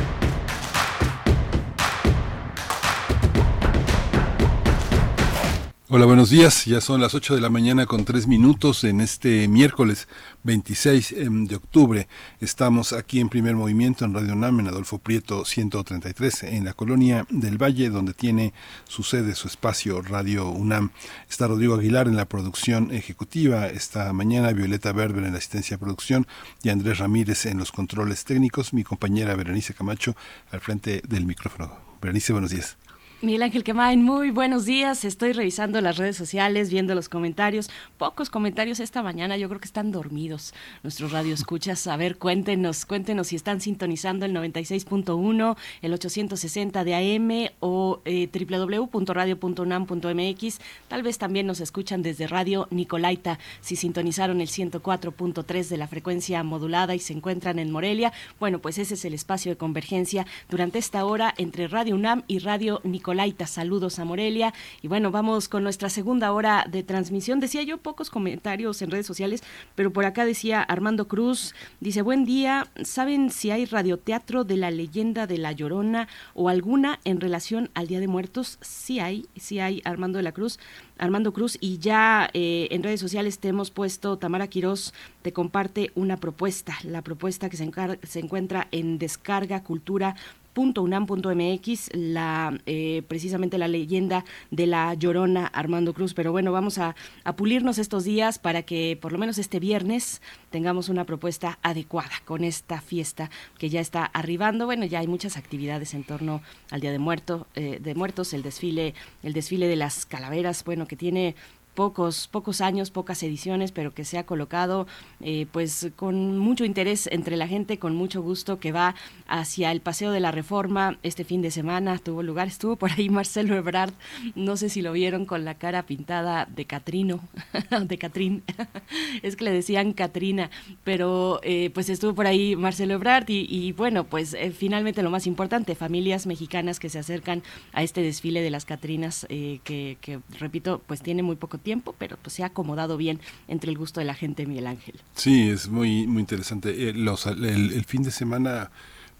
Hola, 5.93 6.05
buenos 6.05 6.29
días. 6.29 6.63
Ya 6.63 6.79
son 6.79 7.01
las 7.01 7.15
8 7.15 7.35
de 7.35 7.41
la 7.41 7.49
mañana 7.49 7.85
con 7.85 8.05
3 8.05 8.25
minutos 8.25 8.85
en 8.85 9.01
este 9.01 9.49
miércoles 9.49 10.07
26 10.43 11.11
em, 11.11 11.47
de 11.47 11.57
octubre. 11.57 12.07
Estamos 12.39 12.93
aquí 12.93 13.19
en 13.19 13.27
primer 13.27 13.55
movimiento 13.55 14.05
en 14.05 14.13
Radio 14.13 14.31
UNAM, 14.31 14.61
en 14.61 14.67
Adolfo 14.69 14.99
Prieto 14.99 15.43
133, 15.43 16.43
en 16.43 16.63
la 16.63 16.73
colonia 16.73 17.25
del 17.29 17.61
Valle, 17.61 17.89
donde 17.89 18.13
tiene 18.13 18.53
su 18.87 19.03
sede, 19.03 19.35
su 19.35 19.49
espacio 19.49 20.01
Radio 20.01 20.49
UNAM. 20.49 20.91
Está 21.29 21.47
Rodrigo 21.47 21.75
Aguilar 21.75 22.07
en 22.07 22.15
la 22.15 22.23
producción 22.23 22.93
ejecutiva. 22.93 23.67
Esta 23.67 24.13
mañana 24.13 24.53
Violeta 24.53 24.93
Berber 24.93 25.25
en 25.25 25.33
la 25.33 25.39
asistencia 25.39 25.75
de 25.75 25.83
producción 25.83 26.25
y 26.63 26.69
Andrés 26.69 26.99
Ramírez 26.99 27.45
en 27.47 27.57
los 27.57 27.73
controles 27.73 28.23
técnicos. 28.23 28.71
Mi 28.71 28.85
compañera 28.85 29.35
Berenice 29.35 29.73
Camacho 29.73 30.15
al 30.51 30.61
frente 30.61 31.01
del 31.05 31.25
micrófono. 31.25 31.75
Berenice, 32.01 32.31
buenos 32.31 32.51
días. 32.51 32.77
Miguel 33.23 33.43
Ángel 33.43 33.63
Quemain, 33.63 34.01
muy 34.01 34.31
buenos 34.31 34.65
días. 34.65 35.05
Estoy 35.05 35.33
revisando 35.33 35.79
las 35.79 35.97
redes 35.97 36.17
sociales, 36.17 36.71
viendo 36.71 36.95
los 36.95 37.07
comentarios. 37.07 37.69
Pocos 37.99 38.31
comentarios 38.31 38.79
esta 38.79 39.03
mañana, 39.03 39.37
yo 39.37 39.47
creo 39.47 39.61
que 39.61 39.67
están 39.67 39.91
dormidos 39.91 40.55
nuestros 40.81 41.11
radioescuchas. 41.11 41.85
A 41.85 41.97
ver, 41.97 42.17
cuéntenos, 42.17 42.87
cuéntenos 42.87 43.27
si 43.27 43.35
están 43.35 43.61
sintonizando 43.61 44.25
el 44.25 44.33
96.1, 44.33 45.55
el 45.83 45.93
860 45.93 46.83
de 46.83 46.95
AM 46.95 47.51
o 47.59 48.01
eh, 48.05 48.27
www.radio.unam.mx. 48.27 50.59
Tal 50.87 51.03
vez 51.03 51.19
también 51.19 51.45
nos 51.45 51.59
escuchan 51.59 52.01
desde 52.01 52.25
Radio 52.25 52.67
Nicolaita, 52.71 53.37
si 53.61 53.75
sintonizaron 53.75 54.41
el 54.41 54.47
104.3 54.47 55.67
de 55.67 55.77
la 55.77 55.87
frecuencia 55.87 56.41
modulada 56.41 56.95
y 56.95 56.99
se 56.99 57.13
encuentran 57.13 57.59
en 57.59 57.69
Morelia. 57.69 58.13
Bueno, 58.39 58.57
pues 58.57 58.79
ese 58.79 58.95
es 58.95 59.05
el 59.05 59.13
espacio 59.13 59.51
de 59.51 59.57
convergencia 59.57 60.25
durante 60.49 60.79
esta 60.79 61.05
hora 61.05 61.35
entre 61.37 61.67
Radio 61.67 61.93
UNAM 61.93 62.23
y 62.27 62.39
Radio 62.39 62.81
Nicolaita. 62.83 63.10
Saludos 63.45 63.99
a 63.99 64.05
Morelia. 64.05 64.53
Y 64.81 64.87
bueno, 64.87 65.11
vamos 65.11 65.49
con 65.49 65.63
nuestra 65.63 65.89
segunda 65.89 66.31
hora 66.31 66.65
de 66.69 66.81
transmisión. 66.81 67.41
Decía 67.41 67.61
yo 67.61 67.77
pocos 67.77 68.09
comentarios 68.09 68.81
en 68.81 68.89
redes 68.89 69.05
sociales, 69.05 69.43
pero 69.75 69.91
por 69.91 70.05
acá 70.05 70.25
decía 70.25 70.61
Armando 70.61 71.09
Cruz, 71.09 71.53
dice, 71.81 72.01
buen 72.01 72.23
día, 72.23 72.67
¿saben 72.83 73.29
si 73.29 73.51
hay 73.51 73.65
radioteatro 73.65 74.45
de 74.45 74.55
la 74.55 74.71
leyenda 74.71 75.27
de 75.27 75.37
La 75.37 75.51
Llorona 75.51 76.07
o 76.33 76.47
alguna 76.47 76.99
en 77.03 77.19
relación 77.19 77.69
al 77.73 77.87
Día 77.87 77.99
de 77.99 78.07
Muertos? 78.07 78.57
Sí 78.61 78.99
hay, 78.99 79.25
sí 79.35 79.59
hay, 79.59 79.81
Armando 79.83 80.17
de 80.17 80.23
la 80.23 80.31
Cruz. 80.31 80.57
Armando 80.97 81.33
Cruz, 81.33 81.57
y 81.59 81.79
ya 81.79 82.29
eh, 82.33 82.67
en 82.69 82.83
redes 82.83 82.99
sociales 82.99 83.39
te 83.39 83.47
hemos 83.47 83.71
puesto, 83.71 84.17
Tamara 84.17 84.47
Quirós 84.47 84.93
te 85.23 85.33
comparte 85.33 85.91
una 85.95 86.17
propuesta, 86.17 86.77
la 86.83 87.01
propuesta 87.01 87.49
que 87.49 87.57
se 87.57 88.19
encuentra 88.19 88.67
en 88.71 88.99
Descarga 88.99 89.63
Cultura 89.63 90.15
.unam.mx, 90.53 91.89
la, 91.93 92.57
eh, 92.65 93.03
precisamente 93.07 93.57
la 93.57 93.67
leyenda 93.67 94.25
de 94.49 94.67
la 94.67 94.93
llorona 94.93 95.47
Armando 95.47 95.93
Cruz. 95.93 96.13
Pero 96.13 96.31
bueno, 96.31 96.51
vamos 96.51 96.77
a, 96.77 96.95
pulirnos 97.35 97.77
estos 97.77 98.03
días 98.03 98.39
para 98.39 98.63
que 98.63 98.97
por 99.01 99.11
lo 99.11 99.17
menos 99.17 99.37
este 99.37 99.59
viernes 99.59 100.21
tengamos 100.49 100.89
una 100.89 101.05
propuesta 101.05 101.59
adecuada 101.61 102.11
con 102.25 102.43
esta 102.43 102.81
fiesta 102.81 103.29
que 103.57 103.69
ya 103.69 103.79
está 103.79 104.05
arribando. 104.05 104.65
Bueno, 104.65 104.85
ya 104.85 104.99
hay 104.99 105.07
muchas 105.07 105.37
actividades 105.37 105.93
en 105.93 106.03
torno 106.03 106.41
al 106.69 106.81
Día 106.81 106.91
de, 106.91 106.99
Muerto, 106.99 107.47
eh, 107.55 107.79
de 107.81 107.95
Muertos, 107.95 108.33
el 108.33 108.43
desfile, 108.43 108.93
el 109.23 109.33
desfile 109.33 109.67
de 109.67 109.75
las 109.75 110.05
calaveras, 110.05 110.63
bueno, 110.65 110.87
que 110.87 110.95
tiene 110.95 111.35
pocos, 111.73 112.27
pocos 112.27 112.61
años, 112.61 112.91
pocas 112.91 113.23
ediciones, 113.23 113.71
pero 113.71 113.93
que 113.93 114.05
se 114.05 114.17
ha 114.17 114.25
colocado 114.25 114.87
eh, 115.21 115.47
pues 115.51 115.89
con 115.95 116.37
mucho 116.37 116.65
interés 116.65 117.07
entre 117.11 117.37
la 117.37 117.47
gente, 117.47 117.79
con 117.79 117.95
mucho 117.95 118.21
gusto, 118.21 118.59
que 118.59 118.71
va 118.71 118.95
hacia 119.27 119.71
el 119.71 119.81
Paseo 119.81 120.11
de 120.11 120.19
la 120.19 120.31
Reforma 120.31 120.97
este 121.03 121.23
fin 121.23 121.41
de 121.41 121.51
semana, 121.51 121.97
tuvo 121.97 122.23
lugar, 122.23 122.47
estuvo 122.47 122.75
por 122.75 122.91
ahí 122.91 123.09
Marcelo 123.09 123.55
Ebrard, 123.55 123.93
no 124.35 124.57
sé 124.57 124.69
si 124.69 124.81
lo 124.81 124.91
vieron 124.91 125.25
con 125.25 125.45
la 125.45 125.55
cara 125.55 125.83
pintada 125.83 126.45
de 126.45 126.65
Catrino, 126.65 127.21
de 127.85 127.97
Catrín, 127.97 128.43
es 129.21 129.35
que 129.35 129.45
le 129.45 129.51
decían 129.51 129.93
Catrina, 129.93 130.49
pero 130.83 131.39
eh, 131.43 131.69
pues 131.73 131.89
estuvo 131.89 132.13
por 132.13 132.27
ahí 132.27 132.55
Marcelo 132.55 132.95
Ebrard 132.95 133.25
y, 133.29 133.71
bueno, 133.73 134.03
pues 134.03 134.33
eh, 134.33 134.51
finalmente 134.51 135.03
lo 135.03 135.09
más 135.09 135.27
importante, 135.27 135.75
familias 135.75 136.27
mexicanas 136.27 136.79
que 136.79 136.89
se 136.89 136.99
acercan 136.99 137.43
a 137.71 137.83
este 137.83 138.01
desfile 138.01 138.41
de 138.41 138.49
las 138.49 138.65
Catrinas, 138.65 139.25
que, 139.29 139.97
que 140.01 140.19
repito, 140.37 140.81
pues 140.85 141.01
tiene 141.01 141.23
muy 141.23 141.35
poco 141.35 141.60
tiempo, 141.61 141.95
pero 141.97 142.17
pues 142.21 142.33
se 142.33 142.43
ha 142.43 142.47
acomodado 142.47 142.97
bien 142.97 143.19
entre 143.47 143.71
el 143.71 143.77
gusto 143.77 143.99
de 143.99 144.05
la 144.05 144.13
gente, 144.13 144.45
Miguel 144.45 144.67
Ángel. 144.67 144.99
Sí, 145.15 145.49
es 145.49 145.69
muy, 145.69 146.07
muy 146.07 146.21
interesante. 146.21 146.89
Eh, 146.89 146.93
los, 146.93 147.25
el, 147.25 147.45
el, 147.45 147.85
fin 147.85 148.03
de 148.03 148.11
semana 148.11 148.71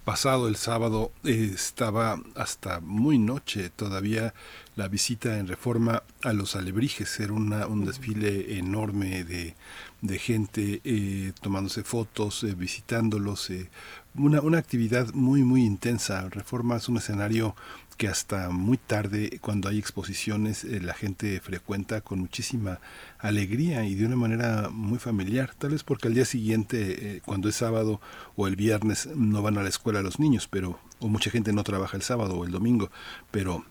pasado, 0.04 0.48
el 0.48 0.56
sábado, 0.56 1.12
eh, 1.24 1.52
estaba 1.54 2.22
hasta 2.36 2.80
muy 2.82 3.18
noche 3.18 3.70
todavía 3.70 4.34
la 4.76 4.88
visita 4.88 5.38
en 5.38 5.48
reforma 5.48 6.04
a 6.24 6.34
los 6.34 6.56
alebrijes. 6.56 7.20
Era 7.20 7.34
una, 7.34 7.68
un 7.68 7.86
desfile 7.86 8.58
enorme 8.58 9.24
de, 9.24 9.56
de 10.02 10.20
gente 10.20 10.82
eh, 10.84 11.34
tomándose 11.42 11.84
fotos, 11.84 12.44
eh, 12.44 12.56
visitándolos. 12.56 13.50
Eh, 13.50 13.70
una, 14.16 14.42
una 14.42 14.58
actividad 14.58 15.14
muy, 15.14 15.44
muy 15.44 15.64
intensa. 15.64 16.28
Reforma 16.30 16.78
es 16.78 16.90
un 16.90 16.98
escenario 16.98 17.56
que 18.02 18.08
hasta 18.08 18.50
muy 18.50 18.80
tarde, 18.80 19.38
cuando 19.42 19.70
hay 19.70 19.78
exposiciones, 19.78 20.64
eh, 20.64 20.80
la 20.82 20.96
gente 20.96 21.40
frecuenta 21.40 22.02
con 22.02 22.18
muchísima 22.18 22.80
alegría 23.20 23.86
y 23.86 23.94
de 23.94 24.08
una 24.08 24.16
manera 24.16 24.70
muy 24.72 24.98
familiar. 24.98 25.54
Tal 25.56 25.70
vez 25.70 25.84
porque 25.84 26.08
al 26.08 26.16
día 26.16 26.26
siguiente, 26.26 27.18
eh, 27.18 27.22
cuando 27.24 27.48
es 27.48 27.58
sábado 27.58 28.02
o 28.36 28.48
el 28.48 28.56
viernes, 28.56 29.08
no 29.16 29.44
van 29.44 29.60
a 29.60 29.62
la 29.62 29.70
escuela 29.70 30.02
los 30.02 30.20
niños, 30.20 30.48
pero 30.48 30.80
o 31.00 31.10
mucha 31.10 31.30
gente 31.30 31.54
no 31.54 31.64
trabaja 31.64 31.96
el 31.96 32.02
sábado 32.02 32.40
o 32.40 32.44
el 32.44 32.50
domingo, 32.50 32.90
pero 33.30 33.64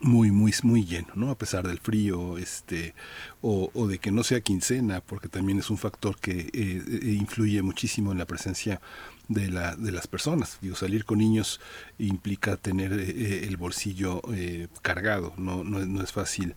muy 0.00 0.30
muy 0.30 0.54
muy 0.62 0.86
lleno 0.86 1.08
no 1.16 1.30
a 1.30 1.36
pesar 1.36 1.68
del 1.68 1.78
frío 1.78 2.38
este 2.38 2.94
o, 3.42 3.70
de 3.86 3.98
que 3.98 4.10
no 4.10 4.22
sea 4.24 4.40
quincena 4.40 5.02
porque 5.02 5.28
también 5.28 5.58
es 5.58 5.68
un 5.68 5.76
factor 5.76 6.18
que 6.18 6.48
eh, 6.54 7.12
influye 7.12 7.60
muchísimo 7.60 8.10
en 8.10 8.16
la 8.16 8.24
presencia 8.24 8.80
de, 9.28 9.50
la, 9.50 9.76
de 9.76 9.92
las 9.92 10.06
personas. 10.06 10.58
Digo, 10.60 10.76
salir 10.76 11.04
con 11.04 11.18
niños 11.18 11.60
implica 11.98 12.56
tener 12.56 12.92
eh, 12.92 13.46
el 13.46 13.56
bolsillo 13.56 14.20
eh, 14.32 14.68
cargado, 14.82 15.32
no, 15.36 15.64
no, 15.64 16.02
es 16.02 16.12
fácil 16.12 16.54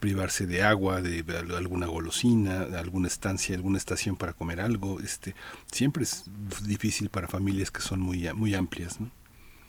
privarse 0.00 0.46
de 0.46 0.62
agua, 0.62 1.02
de, 1.02 1.22
de, 1.22 1.38
alguna 1.56 1.86
golosina, 1.86 2.64
de 2.66 2.78
alguna 2.78 3.08
estancia, 3.08 3.54
alguna 3.54 3.78
estación 3.78 4.16
para 4.16 4.32
comer 4.32 4.60
algo. 4.60 5.00
Este, 5.00 5.34
siempre 5.70 6.04
es 6.04 6.24
difícil 6.64 7.08
para 7.08 7.28
familias 7.28 7.70
que 7.70 7.80
son 7.80 8.00
muy, 8.00 8.32
muy 8.34 8.54
amplias. 8.54 9.00
¿no? 9.00 9.10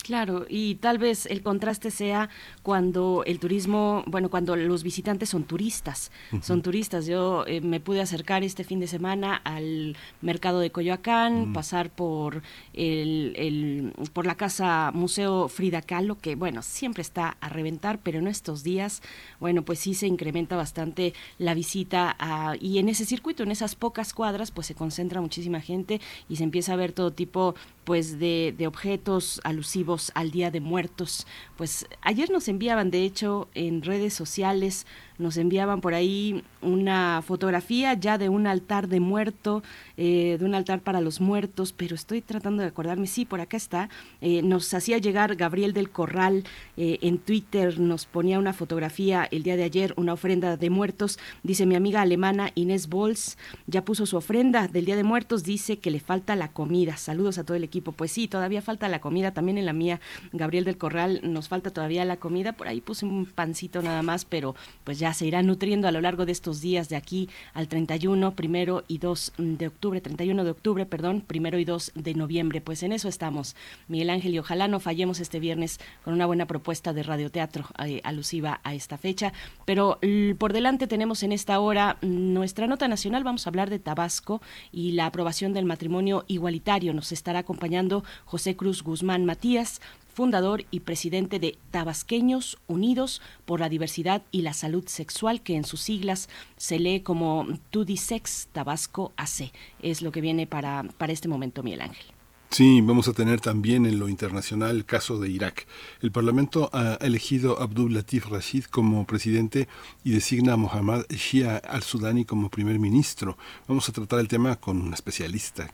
Claro, 0.03 0.45
y 0.49 0.75
tal 0.75 0.97
vez 0.97 1.25
el 1.27 1.41
contraste 1.41 1.89
sea 1.89 2.29
cuando 2.61 3.23
el 3.25 3.39
turismo, 3.39 4.03
bueno, 4.05 4.29
cuando 4.29 4.57
los 4.57 4.83
visitantes 4.83 5.29
son 5.29 5.45
turistas, 5.45 6.11
son 6.41 6.61
turistas. 6.61 7.05
Yo 7.05 7.45
eh, 7.47 7.61
me 7.61 7.79
pude 7.79 8.01
acercar 8.01 8.43
este 8.43 8.65
fin 8.65 8.81
de 8.81 8.87
semana 8.87 9.37
al 9.45 9.95
mercado 10.21 10.59
de 10.59 10.71
Coyoacán, 10.71 11.47
-huh. 11.47 11.53
pasar 11.53 11.89
por 11.89 12.41
el, 12.73 13.33
el, 13.37 13.93
por 14.11 14.25
la 14.25 14.35
casa 14.35 14.91
Museo 14.93 15.47
Frida 15.47 15.81
Kahlo, 15.81 16.17
que 16.17 16.35
bueno, 16.35 16.61
siempre 16.63 17.01
está 17.01 17.37
a 17.39 17.47
reventar, 17.47 17.99
pero 18.03 18.19
en 18.19 18.27
estos 18.27 18.61
días, 18.61 19.01
bueno, 19.39 19.61
pues 19.61 19.79
sí 19.79 19.93
se 19.93 20.07
incrementa 20.07 20.57
bastante 20.57 21.13
la 21.37 21.53
visita 21.53 22.13
a, 22.19 22.55
y 22.59 22.79
en 22.79 22.89
ese 22.89 23.05
circuito, 23.05 23.43
en 23.43 23.51
esas 23.51 23.75
pocas 23.75 24.13
cuadras, 24.13 24.51
pues 24.51 24.67
se 24.67 24.75
concentra 24.75 25.21
muchísima 25.21 25.61
gente 25.61 26.01
y 26.27 26.35
se 26.35 26.43
empieza 26.43 26.73
a 26.73 26.75
ver 26.75 26.91
todo 26.91 27.11
tipo 27.11 27.55
pues 27.83 28.19
de, 28.19 28.53
de 28.57 28.67
objetos 28.67 29.41
alusivos 29.43 30.11
al 30.15 30.31
Día 30.31 30.51
de 30.51 30.61
Muertos. 30.61 31.27
Pues 31.57 31.87
ayer 32.01 32.29
nos 32.29 32.47
enviaban, 32.47 32.91
de 32.91 33.03
hecho, 33.03 33.49
en 33.53 33.81
redes 33.81 34.13
sociales 34.13 34.85
nos 35.23 35.37
enviaban 35.37 35.81
por 35.81 35.93
ahí 35.93 36.43
una 36.61 37.23
fotografía 37.25 37.93
ya 37.93 38.17
de 38.17 38.29
un 38.29 38.45
altar 38.45 38.89
de 38.89 38.99
muerto, 38.99 39.63
eh, 39.97 40.37
de 40.37 40.45
un 40.45 40.53
altar 40.53 40.81
para 40.81 41.01
los 41.01 41.21
muertos, 41.21 41.73
pero 41.73 41.95
estoy 41.95 42.21
tratando 42.21 42.61
de 42.61 42.67
acordarme, 42.67 43.07
sí, 43.07 43.25
por 43.25 43.41
acá 43.41 43.57
está, 43.57 43.89
eh, 44.21 44.41
nos 44.41 44.73
hacía 44.73 44.97
llegar 44.97 45.35
Gabriel 45.35 45.73
del 45.73 45.89
Corral 45.89 46.43
eh, 46.77 46.99
en 47.01 47.19
Twitter, 47.19 47.79
nos 47.79 48.05
ponía 48.05 48.37
una 48.37 48.53
fotografía 48.53 49.27
el 49.31 49.43
día 49.43 49.55
de 49.55 49.63
ayer, 49.63 49.93
una 49.95 50.13
ofrenda 50.13 50.57
de 50.57 50.69
muertos, 50.69 51.17
dice 51.41 51.65
mi 51.65 51.75
amiga 51.75 52.01
alemana 52.01 52.51
Inés 52.55 52.89
Bols, 52.89 53.37
ya 53.65 53.85
puso 53.85 54.05
su 54.05 54.17
ofrenda 54.17 54.67
del 54.67 54.85
Día 54.85 54.97
de 54.97 55.03
Muertos, 55.03 55.43
dice 55.43 55.79
que 55.79 55.89
le 55.89 56.01
falta 56.01 56.35
la 56.35 56.49
comida, 56.49 56.97
saludos 56.97 57.37
a 57.37 57.45
todo 57.45 57.55
el 57.55 57.63
equipo, 57.63 57.93
pues 57.93 58.11
sí, 58.11 58.27
todavía 58.27 58.61
falta 58.61 58.89
la 58.89 58.99
comida, 58.99 59.31
también 59.31 59.57
en 59.57 59.65
la 59.65 59.73
mía, 59.73 60.01
Gabriel 60.33 60.65
del 60.65 60.77
Corral, 60.77 61.21
nos 61.23 61.47
falta 61.47 61.71
todavía 61.71 62.03
la 62.03 62.17
comida, 62.17 62.51
por 62.53 62.67
ahí 62.67 62.81
puse 62.81 63.05
un 63.05 63.25
pancito 63.25 63.81
nada 63.81 64.01
más, 64.01 64.25
pero 64.25 64.55
pues 64.83 64.99
ya 64.99 65.12
se 65.13 65.25
irá 65.25 65.41
nutriendo 65.41 65.87
a 65.87 65.91
lo 65.91 66.01
largo 66.01 66.25
de 66.25 66.31
estos 66.31 66.61
días 66.61 66.89
de 66.89 66.95
aquí 66.95 67.29
al 67.53 67.67
31, 67.67 68.35
primero 68.35 68.83
y 68.87 68.97
2 68.97 69.33
de 69.37 69.67
octubre, 69.67 70.01
31 70.01 70.43
de 70.43 70.51
octubre, 70.51 70.85
perdón, 70.85 71.21
primero 71.21 71.57
y 71.59 71.65
2 71.65 71.91
de 71.95 72.13
noviembre. 72.13 72.61
Pues 72.61 72.83
en 72.83 72.91
eso 72.91 73.07
estamos, 73.07 73.55
Miguel 73.87 74.09
Ángel, 74.09 74.33
y 74.33 74.39
ojalá 74.39 74.67
no 74.67 74.79
fallemos 74.79 75.19
este 75.19 75.39
viernes 75.39 75.79
con 76.03 76.13
una 76.13 76.25
buena 76.25 76.45
propuesta 76.45 76.93
de 76.93 77.03
radioteatro 77.03 77.65
eh, 77.85 78.01
alusiva 78.03 78.61
a 78.63 78.73
esta 78.73 78.97
fecha. 78.97 79.33
Pero 79.65 79.99
por 80.37 80.53
delante 80.53 80.87
tenemos 80.87 81.23
en 81.23 81.31
esta 81.31 81.59
hora 81.59 81.97
nuestra 82.01 82.67
nota 82.67 82.87
nacional, 82.87 83.23
vamos 83.23 83.45
a 83.45 83.49
hablar 83.49 83.69
de 83.69 83.79
Tabasco 83.79 84.41
y 84.71 84.91
la 84.91 85.05
aprobación 85.05 85.53
del 85.53 85.65
matrimonio 85.65 86.25
igualitario. 86.27 86.93
Nos 86.93 87.11
estará 87.11 87.39
acompañando 87.39 88.03
José 88.25 88.55
Cruz 88.55 88.83
Guzmán 88.83 89.25
Matías, 89.25 89.81
fundador 90.13 90.65
y 90.71 90.81
presidente 90.81 91.39
de 91.39 91.57
Tabasqueños 91.71 92.57
Unidos 92.67 93.21
por 93.45 93.59
la 93.59 93.69
Diversidad 93.69 94.21
y 94.31 94.41
la 94.41 94.53
Salud 94.53 94.87
Sexual, 94.87 95.41
que 95.41 95.55
en 95.55 95.63
sus 95.63 95.81
siglas 95.81 96.29
se 96.57 96.79
lee 96.79 97.01
como 97.01 97.47
Tudisex 97.71 98.47
Tabasco 98.51 99.11
AC. 99.17 99.51
Es 99.81 100.01
lo 100.01 100.11
que 100.11 100.21
viene 100.21 100.47
para, 100.47 100.83
para 100.97 101.13
este 101.13 101.27
momento, 101.27 101.63
Miguel 101.63 101.81
Ángel. 101.81 102.05
Sí, 102.53 102.81
vamos 102.81 103.07
a 103.07 103.13
tener 103.13 103.41
también 103.41 103.87
en 103.87 103.97
lo 103.97 104.07
internacional 104.07 104.75
el 104.75 104.85
caso 104.85 105.19
de 105.19 105.27
Irak. 105.27 105.65
El 106.03 106.11
Parlamento 106.11 106.69
ha 106.71 106.99
elegido 107.01 107.59
a 107.59 107.63
Abdul 107.63 107.95
Latif 107.95 108.27
Rashid 108.27 108.65
como 108.65 109.07
presidente 109.07 109.67
y 110.03 110.11
designa 110.11 110.53
a 110.53 110.57
Mohammad 110.57 111.05
Shia 111.09 111.57
al-Sudani 111.57 112.25
como 112.25 112.51
primer 112.51 112.77
ministro. 112.77 113.39
Vamos 113.67 113.89
a 113.89 113.91
tratar 113.91 114.19
el 114.19 114.27
tema 114.27 114.57
con 114.57 114.79
un 114.79 114.93
especialista, 114.93 115.73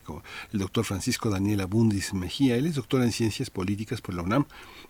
el 0.54 0.60
doctor 0.60 0.86
Francisco 0.86 1.30
Daniel 1.30 1.60
Abundis 1.60 2.14
Mejía. 2.14 2.56
Él 2.56 2.66
es 2.66 2.76
doctor 2.76 3.02
en 3.02 3.12
ciencias 3.12 3.50
políticas 3.50 4.00
por 4.00 4.16
la 4.16 4.22
UNAM, 4.22 4.46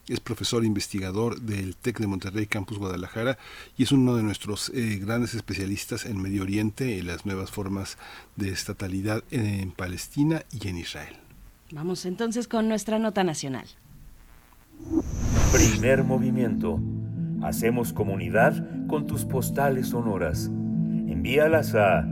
es 0.07 0.19
profesor 0.19 0.63
investigador 0.63 1.41
del 1.41 1.75
TEC 1.75 1.97
de 2.01 2.05
Monterrey 2.05 2.45
Campus 2.45 2.77
Guadalajara 2.77 3.39
y 3.79 3.81
es 3.81 3.91
uno 3.91 4.15
de 4.15 4.21
nuestros 4.21 4.71
eh, 4.75 4.99
grandes 5.01 5.33
especialistas 5.33 6.05
en 6.05 6.21
Medio 6.21 6.43
Oriente 6.43 6.91
y 6.91 7.01
las 7.01 7.25
nuevas 7.25 7.49
formas 7.49 7.97
de 8.35 8.51
estatalidad 8.51 9.23
en 9.31 9.71
Palestina 9.71 10.43
y 10.51 10.67
en 10.67 10.77
Israel. 10.77 11.28
Vamos 11.71 12.05
entonces 12.05 12.47
con 12.47 12.67
nuestra 12.67 12.97
nota 12.99 13.23
nacional. 13.23 13.65
Primer 15.51 16.03
movimiento. 16.03 16.79
Hacemos 17.43 17.93
comunidad 17.93 18.87
con 18.87 19.07
tus 19.07 19.25
postales 19.25 19.87
sonoras. 19.89 20.45
Envíalas 20.47 21.75
a 21.75 22.05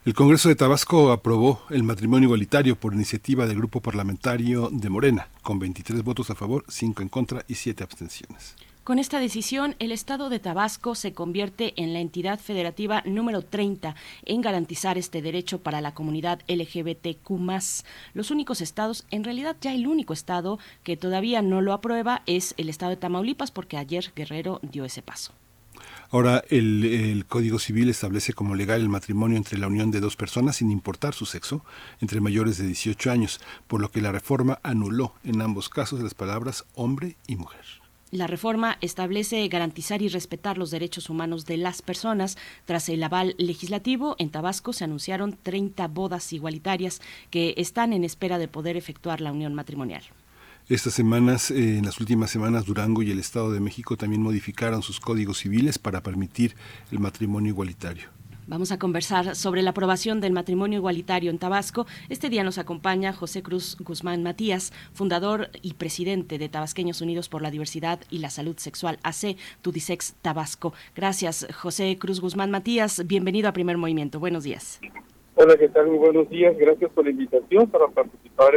El 0.06 0.14
Congreso 0.14 0.50
de 0.50 0.56
Tabasco 0.56 1.12
aprobó 1.12 1.64
el 1.72 1.82
matrimonio 1.82 2.28
igualitario 2.28 2.80
por 2.80 2.94
iniciativa 2.94 3.48
del 3.48 3.58
Grupo 3.58 3.82
Parlamentario 3.82 4.70
de 4.72 4.88
Morena, 4.92 5.30
con 5.42 5.58
23 5.58 6.04
votos 6.04 6.30
a 6.30 6.36
favor, 6.36 6.64
5 6.68 7.02
en 7.02 7.10
contra 7.10 7.44
y 7.48 7.56
7 7.56 7.84
abstenciones. 7.84 8.56
Con 8.84 9.00
esta 9.00 9.20
decisión, 9.20 9.76
el 9.80 9.92
Estado 9.92 10.30
de 10.30 10.38
Tabasco 10.38 10.94
se 10.94 11.14
convierte 11.14 11.74
en 11.78 11.92
la 11.94 12.02
entidad 12.02 12.40
federativa 12.40 13.02
número 13.08 13.42
30 13.42 13.96
en 14.26 14.42
garantizar 14.42 15.00
este 15.00 15.24
derecho 15.24 15.64
para 15.64 15.82
la 15.82 15.96
comunidad 15.96 16.42
LGBTQ. 16.48 17.32
Los 18.14 18.30
únicos 18.30 18.62
estados, 18.62 19.08
en 19.10 19.24
realidad 19.24 19.58
ya 19.60 19.74
el 19.74 19.88
único 19.88 20.14
estado 20.14 20.60
que 20.84 20.98
todavía 20.98 21.42
no 21.42 21.62
lo 21.62 21.74
aprueba 21.74 22.22
es 22.28 22.54
el 22.58 22.70
estado 22.70 22.92
de 22.92 22.98
Tamaulipas, 22.98 23.50
porque 23.50 23.78
ayer 23.78 24.12
Guerrero 24.16 24.60
dio 24.62 24.86
ese 24.86 25.02
paso. 25.02 25.34
Ahora, 26.16 26.46
el, 26.50 26.86
el, 26.86 27.26
Código 27.26 27.60
Civil 27.60 27.90
establece 27.90 28.32
como 28.32 28.56
legal 28.56 28.80
el 28.80 28.88
matrimonio 28.88 29.36
entre 29.36 29.58
la 29.58 29.68
unión 29.68 29.92
de 29.92 30.00
dos 30.00 30.16
personas 30.16 30.56
sin 30.56 30.72
importar 30.72 31.14
su 31.14 31.26
sexo, 31.26 31.66
entre 32.00 32.22
mayores 32.22 32.58
de 32.58 32.66
18 32.66 33.12
años, 33.12 33.42
por 33.68 33.82
lo 33.82 33.92
que 33.92 34.00
la 34.00 34.14
reforma 34.14 34.60
anuló 34.64 35.14
en 35.26 35.42
ambos 35.42 35.68
casos 35.68 36.00
las 36.02 36.14
palabras 36.14 36.64
hombre 36.74 37.18
y 37.28 37.36
mujer. 37.36 37.66
La 38.12 38.28
reforma 38.28 38.78
establece 38.80 39.46
garantizar 39.50 40.02
y 40.02 40.08
respetar 40.08 40.58
los 40.58 40.72
derechos 40.72 41.10
humanos 41.10 41.46
de 41.46 41.58
las 41.58 41.82
personas. 41.82 42.38
Tras 42.64 42.88
el 42.88 43.04
aval 43.04 43.36
legislativo, 43.38 44.16
en 44.18 44.30
Tabasco 44.30 44.72
se 44.72 44.86
anunciaron 44.86 45.38
30 45.44 45.86
bodas 45.90 46.32
igualitarias 46.32 47.02
que 47.30 47.56
están 47.58 47.92
en 47.92 48.06
espera 48.06 48.38
de 48.38 48.48
poder 48.48 48.78
efectuar 48.78 49.20
la 49.20 49.34
unión 49.34 49.54
matrimonial. 49.54 50.04
Estas 50.68 50.96
semanas, 50.96 51.52
eh, 51.52 51.78
en 51.78 51.86
las 51.86 52.00
últimas 52.00 52.32
semanas, 52.32 52.66
Durango 52.66 53.04
y 53.04 53.12
el 53.12 53.20
Estado 53.20 53.52
de 53.52 53.60
México 53.60 53.98
también 53.98 54.24
modificaron 54.24 54.82
sus 54.82 55.00
códigos 55.00 55.38
civiles 55.38 55.78
para 55.78 56.02
permitir 56.02 56.56
el 56.92 56.98
matrimonio 56.98 57.50
igualitario. 57.50 58.10
Vamos 58.48 58.72
a 58.72 58.80
conversar 58.80 59.36
sobre 59.36 59.62
la 59.62 59.70
aprobación 59.70 60.22
del 60.22 60.34
matrimonio 60.34 60.78
igualitario 60.78 61.30
en 61.30 61.38
Tabasco. 61.38 61.86
Este 62.10 62.30
día 62.30 62.44
nos 62.44 62.58
acompaña 62.58 63.14
José 63.14 63.44
Cruz 63.44 63.78
Guzmán 63.80 64.24
Matías, 64.24 64.74
fundador 64.92 65.50
y 65.62 65.76
presidente 65.76 66.40
de 66.40 66.50
Tabasqueños 66.50 67.00
Unidos 67.00 67.30
por 67.30 67.44
la 67.44 67.52
Diversidad 67.52 68.00
y 68.10 68.18
la 68.18 68.32
Salud 68.32 68.58
Sexual 68.58 68.98
AC, 69.04 69.38
Tudisex 69.62 70.16
Tabasco. 70.24 70.74
Gracias, 70.96 71.46
José 71.56 71.96
Cruz 72.00 72.22
Guzmán 72.22 72.50
Matías. 72.50 73.06
Bienvenido 73.06 73.50
a 73.50 73.54
Primer 73.54 73.78
Movimiento. 73.78 74.20
Buenos 74.20 74.44
días. 74.44 74.80
Hola, 75.36 75.58
¿qué 75.58 75.70
tal? 75.70 75.86
Muy 75.86 76.00
buenos 76.00 76.28
días. 76.28 76.58
Gracias 76.58 76.90
por 76.90 77.06
la 77.06 77.12
invitación 77.12 77.70
para 77.70 77.88
participar 77.88 78.56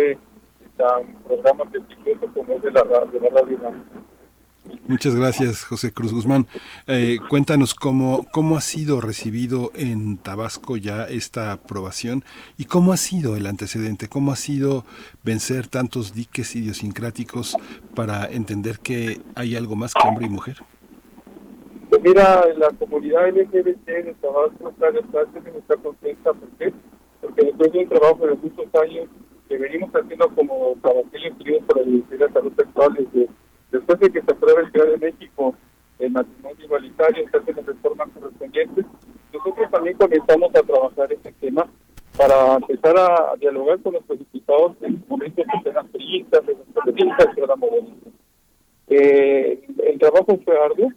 en 0.79 1.71
prestigioso 1.71 2.27
como 2.35 2.53
es 2.55 2.63
de 2.63 2.71
la, 2.71 2.83
de 2.83 3.21
la 3.21 3.29
radio. 3.31 3.59
Muchas 4.87 5.15
gracias, 5.15 5.65
José 5.65 5.93
Cruz 5.93 6.13
Guzmán. 6.13 6.47
Eh, 6.87 7.19
cuéntanos 7.29 7.75
cómo, 7.75 8.27
cómo 8.33 8.57
ha 8.57 8.61
sido 8.61 9.01
recibido 9.01 9.71
en 9.75 10.19
Tabasco 10.19 10.77
ya 10.77 11.05
esta 11.05 11.53
aprobación 11.53 12.25
y 12.57 12.65
cómo 12.65 12.93
ha 12.93 12.97
sido 12.97 13.37
el 13.37 13.47
antecedente, 13.47 14.09
cómo 14.09 14.33
ha 14.33 14.37
sido 14.37 14.85
vencer 15.23 15.69
tantos 15.69 16.15
diques 16.15 16.55
idiosincráticos 16.57 17.57
para 17.95 18.27
entender 18.27 18.79
que 18.79 19.21
hay 19.35 19.57
algo 19.57 19.77
más 19.77 19.95
que 19.95 20.07
hombre 20.07 20.27
y 20.27 20.31
mujer. 20.31 20.57
Pues 21.91 22.03
mira, 22.03 22.45
la 22.57 22.69
comunidad 22.71 23.29
LGBT 23.29 23.87
de 23.87 24.17
Tabasco 24.21 24.71
está, 24.71 24.89
está, 24.89 25.23
está 25.23 25.77
contenta. 25.77 26.33
¿Por 26.33 26.49
qué? 26.59 26.73
Porque 27.21 27.47
después 27.47 27.73
de 27.73 27.79
un 27.79 27.89
trabajo 27.89 28.27
de 28.27 28.35
muchos 28.35 28.75
años 28.83 29.09
que 29.49 29.57
venimos 29.57 29.91
haciendo 29.95 30.29
como 30.35 30.77
tabasqueños 30.83 31.41
unidos 31.41 31.62
por 31.66 31.79
la 31.79 31.83
diversidad 31.85 32.27
de 32.29 32.33
salud 32.33 32.53
sexual 32.57 32.95
desde 32.95 33.29
después 33.70 34.01
de 34.01 34.11
que 34.11 34.23
se 34.23 34.33
apruebe 34.33 34.62
el 34.62 34.73
Ciudad 34.73 34.87
de 34.87 34.99
México 34.99 35.55
el 35.99 36.12
matrimonio 36.12 36.65
igualitario, 36.65 37.29
se 37.29 37.37
hacen 37.37 37.57
las 37.57 37.66
reformas 37.66 38.09
correspondientes, 38.15 38.87
nosotros 39.33 39.70
también 39.70 39.97
comenzamos 39.97 40.55
a 40.55 40.62
trabajar 40.62 41.12
este 41.12 41.33
tema 41.33 41.69
para 42.16 42.55
empezar 42.55 42.97
a 42.97 43.35
dialogar 43.39 43.81
con 43.81 43.95
los 43.95 44.09
diputados 44.09 44.77
en 44.83 45.05
momentos 45.09 45.45
que 45.62 45.69
eran 45.69 45.89
periodistas, 45.89 46.47
de 46.47 46.53
los 46.55 46.85
periodistas 46.85 47.35
que 47.35 47.41
eran 47.43 47.59
modernistas. 47.59 48.12
Eh, 48.89 49.61
el 49.87 49.99
trabajo 49.99 50.39
fue 50.45 50.57
arduo, 50.57 50.93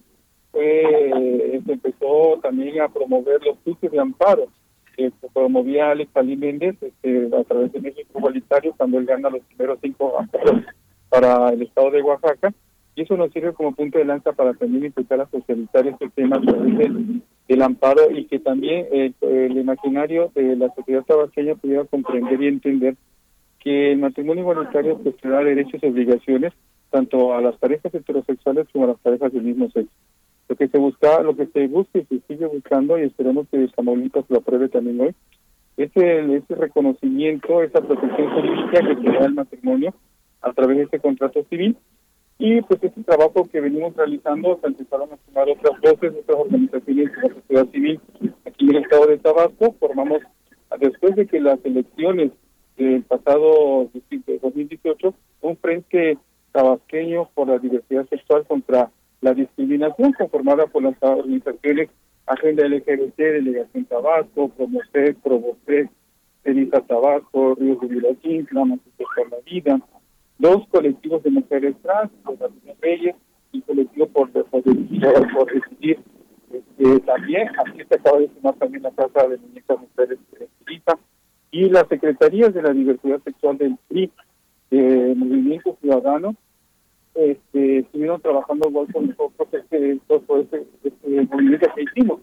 se 0.53 1.71
empezó 1.71 2.39
también 2.41 2.81
a 2.81 2.89
promover 2.89 3.43
los 3.43 3.57
juicios 3.63 3.91
de 3.91 3.99
amparo 3.99 4.47
que 4.95 5.11
promovía 5.33 5.91
Alex 5.91 6.15
Ali 6.15 6.35
Méndez 6.35 6.75
este, 6.81 7.29
a 7.35 7.43
través 7.43 7.71
de 7.71 7.81
México 7.81 8.17
Igualitario 8.17 8.73
cuando 8.77 8.99
él 8.99 9.05
gana 9.05 9.29
los 9.29 9.41
primeros 9.43 9.79
cinco 9.81 10.25
para 11.09 11.49
el 11.49 11.61
estado 11.61 11.91
de 11.91 12.01
Oaxaca 12.01 12.53
y 12.95 13.01
eso 13.01 13.15
nos 13.15 13.31
sirve 13.31 13.53
como 13.53 13.73
punto 13.73 13.97
de 13.97 14.05
lanza 14.05 14.33
para 14.33 14.53
también 14.53 14.85
empezar 14.85 15.21
a 15.21 15.29
socializar 15.29 15.87
este 15.87 16.09
tema 16.09 16.39
del, 16.39 17.21
del 17.47 17.61
amparo 17.61 18.11
y 18.11 18.25
que 18.25 18.39
también 18.39 18.87
eh, 18.91 19.13
el 19.21 19.57
imaginario 19.57 20.31
de 20.35 20.55
la 20.55 20.73
sociedad 20.75 21.03
tabasqueña 21.03 21.55
pudiera 21.55 21.85
comprender 21.85 22.41
y 22.41 22.47
entender 22.47 22.95
que 23.59 23.91
el 23.93 23.99
matrimonio 23.99 24.41
igualitario 24.41 24.97
pues 24.97 25.15
da 25.21 25.43
derechos 25.43 25.81
y 25.81 25.87
obligaciones 25.87 26.53
tanto 26.89 27.33
a 27.33 27.41
las 27.41 27.55
parejas 27.55 27.93
heterosexuales 27.93 28.67
como 28.73 28.85
a 28.85 28.89
las 28.89 28.99
parejas 28.99 29.31
del 29.31 29.43
mismo 29.43 29.69
sexo. 29.71 29.91
Lo 30.47 30.55
que 30.55 30.67
se 30.67 30.77
busca, 30.77 31.21
lo 31.21 31.35
que 31.35 31.47
se 31.47 31.67
busca 31.67 31.99
y 31.99 32.05
se 32.05 32.19
sigue 32.27 32.45
buscando 32.45 32.97
y 32.97 33.03
esperemos 33.03 33.47
que 33.49 33.67
Tamaulipas 33.69 34.25
lo 34.29 34.39
apruebe 34.39 34.67
también 34.69 34.99
hoy, 34.99 35.15
ese, 35.77 36.35
ese 36.35 36.55
reconocimiento, 36.55 37.63
esa 37.63 37.81
protección 37.81 38.29
jurídica 38.29 38.81
que 38.81 38.95
se 39.01 39.17
da 39.17 39.25
el 39.25 39.33
matrimonio 39.33 39.93
a 40.41 40.51
través 40.53 40.77
de 40.77 40.83
este 40.83 40.99
contrato 40.99 41.43
civil. 41.49 41.77
Y 42.37 42.61
pues 42.63 42.83
este 42.83 43.03
trabajo 43.03 43.47
que 43.51 43.61
venimos 43.61 43.95
realizando, 43.95 44.59
se 44.61 44.67
empezaron 44.67 45.09
a 45.13 45.17
sumar 45.25 45.47
otras 45.47 45.79
voces, 45.79 46.13
otras 46.21 46.39
organizaciones 46.39 47.11
de 47.11 47.27
la 47.27 47.35
sociedad 47.35 47.67
civil 47.71 47.99
aquí 48.45 48.65
en 48.65 48.75
el 48.75 48.83
estado 48.83 49.05
de 49.05 49.17
Tabasco. 49.19 49.75
Formamos, 49.79 50.21
después 50.79 51.15
de 51.15 51.27
que 51.27 51.39
las 51.39 51.63
elecciones 51.63 52.31
del 52.77 53.03
pasado 53.03 53.89
2018, 54.41 55.13
un 55.41 55.57
frente 55.57 56.17
tabasqueño 56.51 57.29
por 57.33 57.47
la 57.47 57.59
diversidad 57.59 58.07
sexual 58.09 58.45
contra 58.47 58.89
la 59.21 59.33
discriminación, 59.33 60.13
conformada 60.13 60.67
por 60.67 60.83
las 60.83 60.95
organizaciones 61.01 61.89
Agenda 62.25 62.67
LGBT, 62.67 63.17
Delegación 63.17 63.85
Tabasco, 63.85 64.49
Promocet, 64.49 65.17
Provocet, 65.21 65.89
Elisa 66.43 66.81
Tabasco, 66.81 67.55
Ríos 67.55 67.79
de 67.81 67.87
Vilaquín, 67.87 68.45
Clamas 68.45 68.79
por 68.97 69.31
la 69.31 69.37
Vida, 69.45 69.79
dos 70.37 70.67
colectivos 70.69 71.23
de 71.23 71.31
mujeres 71.31 71.75
trans, 71.81 72.11
los 72.25 72.37
Reyes, 72.79 73.15
y 73.51 73.61
colectivo 73.61 74.07
por, 74.07 74.31
decidir 74.31 75.99
este, 76.51 76.99
también, 77.01 77.49
aquí 77.59 77.81
se 77.87 77.95
acaba 77.95 78.19
de 78.19 78.29
sumar 78.29 78.55
también 78.55 78.83
la 78.83 78.91
Casa 78.91 79.27
de 79.27 79.37
Muñecas 79.37 79.77
Mujeres 79.79 80.19
Chiripa, 80.65 80.97
y 81.51 81.69
las 81.69 81.87
Secretarías 81.87 82.53
de 82.53 82.61
la 82.61 82.71
Diversidad 82.71 83.21
Sexual 83.23 83.57
del 83.57 83.77
PRI, 83.87 84.09
Movimiento 84.71 85.77
Ciudadano, 85.81 86.35
este, 87.15 87.79
estuvieron 87.79 88.21
trabajando 88.21 88.69
igual 88.69 88.87
con 88.91 89.07
nosotros 89.07 89.47
este, 89.51 89.99
todo 90.07 90.39
este, 90.39 90.65
este 90.83 91.21
movimiento 91.23 91.67
que 91.75 91.83
hicimos. 91.83 92.19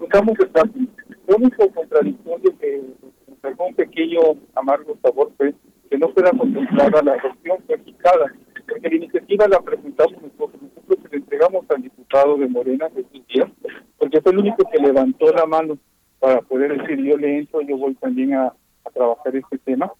De 0.00 0.46
fácil. 0.46 0.88
Lo 1.28 1.36
único 1.36 1.70
contradictorio 1.72 2.58
que 2.58 2.82
nos 3.28 3.42
dejó 3.42 3.66
un 3.66 3.74
pequeño 3.74 4.20
amargo 4.54 4.96
sabor 5.02 5.30
fue 5.36 5.54
que 5.90 5.98
no 5.98 6.08
fuera 6.10 6.30
contemplada 6.30 7.02
la 7.02 7.12
adopción 7.12 7.58
fijada, 7.84 8.34
porque 8.66 8.88
la 8.88 8.96
iniciativa 8.96 9.48
la 9.48 9.60
presentamos 9.60 10.22
nosotros, 10.22 10.62
nosotros 10.62 10.98
se 11.02 11.08
la 11.10 11.16
entregamos 11.16 11.64
al 11.68 11.82
diputado 11.82 12.36
de 12.38 12.46
Morena, 12.48 12.88
Jesús 12.94 13.26
Díaz, 13.28 13.50
porque 13.98 14.20
fue 14.20 14.32
el 14.32 14.38
único 14.38 14.64
que 14.70 14.78
levantó 14.78 15.32
la 15.32 15.46
mano 15.46 15.76
para 16.18 16.40
poder 16.42 16.80
decir 16.80 17.04
yo 17.04 17.16
le 17.16 17.38
entro, 17.38 17.60
yo 17.60 17.76
voy 17.76 17.94
también 17.96 18.34
a, 18.34 18.46
a 18.46 18.90
trabajar 18.92 19.36
este 19.36 19.58
tema, 19.58 19.92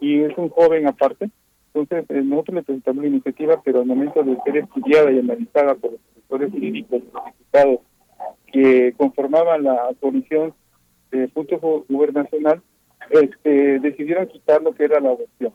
y 0.00 0.20
es 0.20 0.36
un 0.36 0.50
joven 0.50 0.86
aparte, 0.86 1.30
entonces, 1.76 2.06
eh, 2.08 2.22
nosotros 2.22 2.54
le 2.54 2.62
presentamos 2.62 3.02
la 3.02 3.10
iniciativa, 3.10 3.60
pero 3.62 3.80
al 3.80 3.86
momento 3.86 4.22
de 4.22 4.38
ser 4.44 4.56
estudiada 4.56 5.12
y 5.12 5.18
analizada 5.18 5.74
por 5.74 5.92
los 5.92 6.00
profesores 6.00 6.50
jurídicos 6.50 7.02
y 7.02 7.12
los 7.12 7.24
diputados 7.26 7.80
que 8.50 8.94
conformaban 8.96 9.64
la 9.64 9.90
comisión 10.00 10.54
de 11.10 11.28
punto 11.28 11.84
gubernacional, 11.88 12.62
este, 13.10 13.78
decidieron 13.80 14.26
quitar 14.26 14.62
lo 14.62 14.72
que 14.72 14.84
era 14.84 15.00
la 15.00 15.10
adopción. 15.10 15.52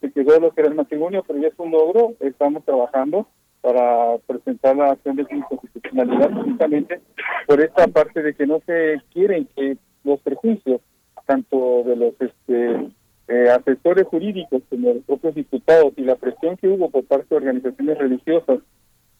Se 0.00 0.10
quedó 0.10 0.40
lo 0.40 0.50
que 0.50 0.62
era 0.62 0.70
el 0.70 0.74
matrimonio, 0.74 1.22
pero 1.24 1.38
ya 1.38 1.48
es 1.48 1.58
un 1.58 1.70
logro. 1.70 2.14
Estamos 2.18 2.64
trabajando 2.64 3.28
para 3.60 4.18
presentar 4.26 4.74
la 4.74 4.90
acción 4.90 5.14
de 5.14 5.26
inconstitucionalidad 5.30 6.30
precisamente 6.30 7.00
por 7.46 7.60
esta 7.60 7.86
parte 7.86 8.20
de 8.20 8.34
que 8.34 8.46
no 8.46 8.60
se 8.66 9.00
quieren 9.12 9.48
que 9.54 9.76
los 10.02 10.20
prejuicios, 10.22 10.80
tanto 11.24 11.84
de 11.84 11.94
los 11.94 12.14
este, 12.20 12.90
eh, 13.28 13.48
asesores 13.50 14.06
jurídicos 14.06 14.62
como 14.68 14.94
los 14.94 15.04
propios 15.04 15.34
diputados 15.34 15.92
y 15.96 16.02
la 16.02 16.16
presión 16.16 16.56
que 16.56 16.68
hubo 16.68 16.90
por 16.90 17.04
parte 17.04 17.26
de 17.30 17.36
organizaciones 17.36 17.98
religiosas 17.98 18.58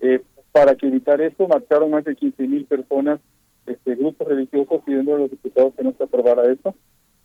eh, 0.00 0.20
para 0.50 0.74
que 0.74 0.86
evitar 0.86 1.20
esto, 1.20 1.48
marcharon 1.48 1.90
más 1.90 2.04
de 2.04 2.14
15 2.14 2.46
mil 2.46 2.66
personas, 2.66 3.20
este, 3.66 3.94
grupos 3.94 4.28
religiosos 4.28 4.82
pidiendo 4.84 5.14
a 5.14 5.18
los 5.20 5.30
diputados 5.30 5.72
que 5.74 5.84
no 5.84 5.92
se 5.96 6.04
aprobara 6.04 6.50
eso. 6.50 6.74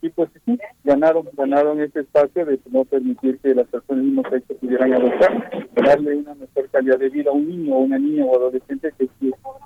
Y 0.00 0.10
pues 0.10 0.30
sí, 0.44 0.56
ganaron, 0.84 1.28
ganaron 1.32 1.80
ese 1.80 2.00
espacio 2.00 2.46
de 2.46 2.60
no 2.70 2.84
permitir 2.84 3.38
que 3.40 3.52
las 3.52 3.66
personas 3.66 3.98
del 3.98 4.12
mismo 4.12 4.22
sexo 4.30 4.54
pudieran 4.54 4.92
adoptar, 4.92 5.66
darle 5.74 6.16
una 6.18 6.34
mejor 6.36 6.68
calidad 6.70 6.98
de 7.00 7.08
vida 7.08 7.30
a 7.30 7.34
un 7.34 7.48
niño 7.48 7.74
o 7.74 7.80
una 7.80 7.98
niña 7.98 8.24
o 8.24 8.36
adolescente 8.36 8.92
que, 8.96 9.08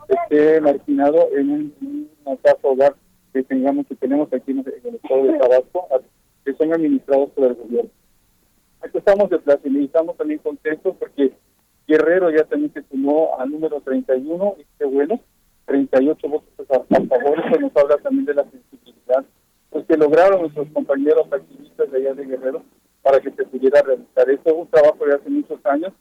esté 0.08 0.60
marginado 0.62 1.28
en 1.36 1.50
un, 1.50 1.74
en 1.82 2.08
una 2.24 2.36
casa 2.38 2.58
hogar 2.62 2.96
que 3.34 3.42
tengamos 3.42 3.86
que 3.86 3.94
tenemos 3.96 4.32
aquí 4.32 4.52
en 4.52 4.60
el 4.60 4.94
estado 4.94 5.24
de 5.24 5.38
Tabasco, 5.38 5.86
que 6.44 6.54
son 6.54 6.72
administrados 6.72 7.30
por 7.30 7.48
el 7.48 7.54
gobierno. 7.54 7.90
Aquí 8.80 8.98
estamos 8.98 9.30
de 9.30 9.38
plaza 9.38 9.60
y 9.64 9.84
estamos 9.84 10.16
también 10.16 10.40
contentos 10.40 10.96
porque 10.98 11.32
Guerrero 11.86 12.30
ya 12.30 12.44
también 12.44 12.72
se 12.72 12.82
sumó 12.90 13.38
al 13.38 13.50
número 13.50 13.80
31, 13.80 14.56
y 14.58 14.66
qué 14.78 14.84
bueno, 14.84 15.20
38 15.66 16.28
votos 16.28 16.70
a, 16.70 16.76
a 16.76 17.06
favor, 17.06 17.38
eso 17.46 17.60
nos 17.60 17.76
habla 17.76 17.96
también 17.98 18.24
de 18.24 18.34
la 18.34 18.42
sensibilidad 18.44 19.24
pues 19.72 19.86
que 19.86 19.96
lograron 19.96 20.42
nuestros 20.42 20.68
compañeros 20.68 21.26
activistas 21.32 21.90
de 21.90 21.98
allá 21.98 22.14
de 22.14 22.26
Guerrero 22.26 22.62
para 23.00 23.20
que 23.20 23.30
se 23.30 23.44
pudiera 23.44 23.80
realizar. 23.80 24.28
Esto 24.28 24.50
es 24.50 24.56
un 24.56 24.68
trabajo 24.68 25.04
de 25.06 25.14
hace 25.14 25.30
muchos 25.30 25.64
años, 25.64 25.92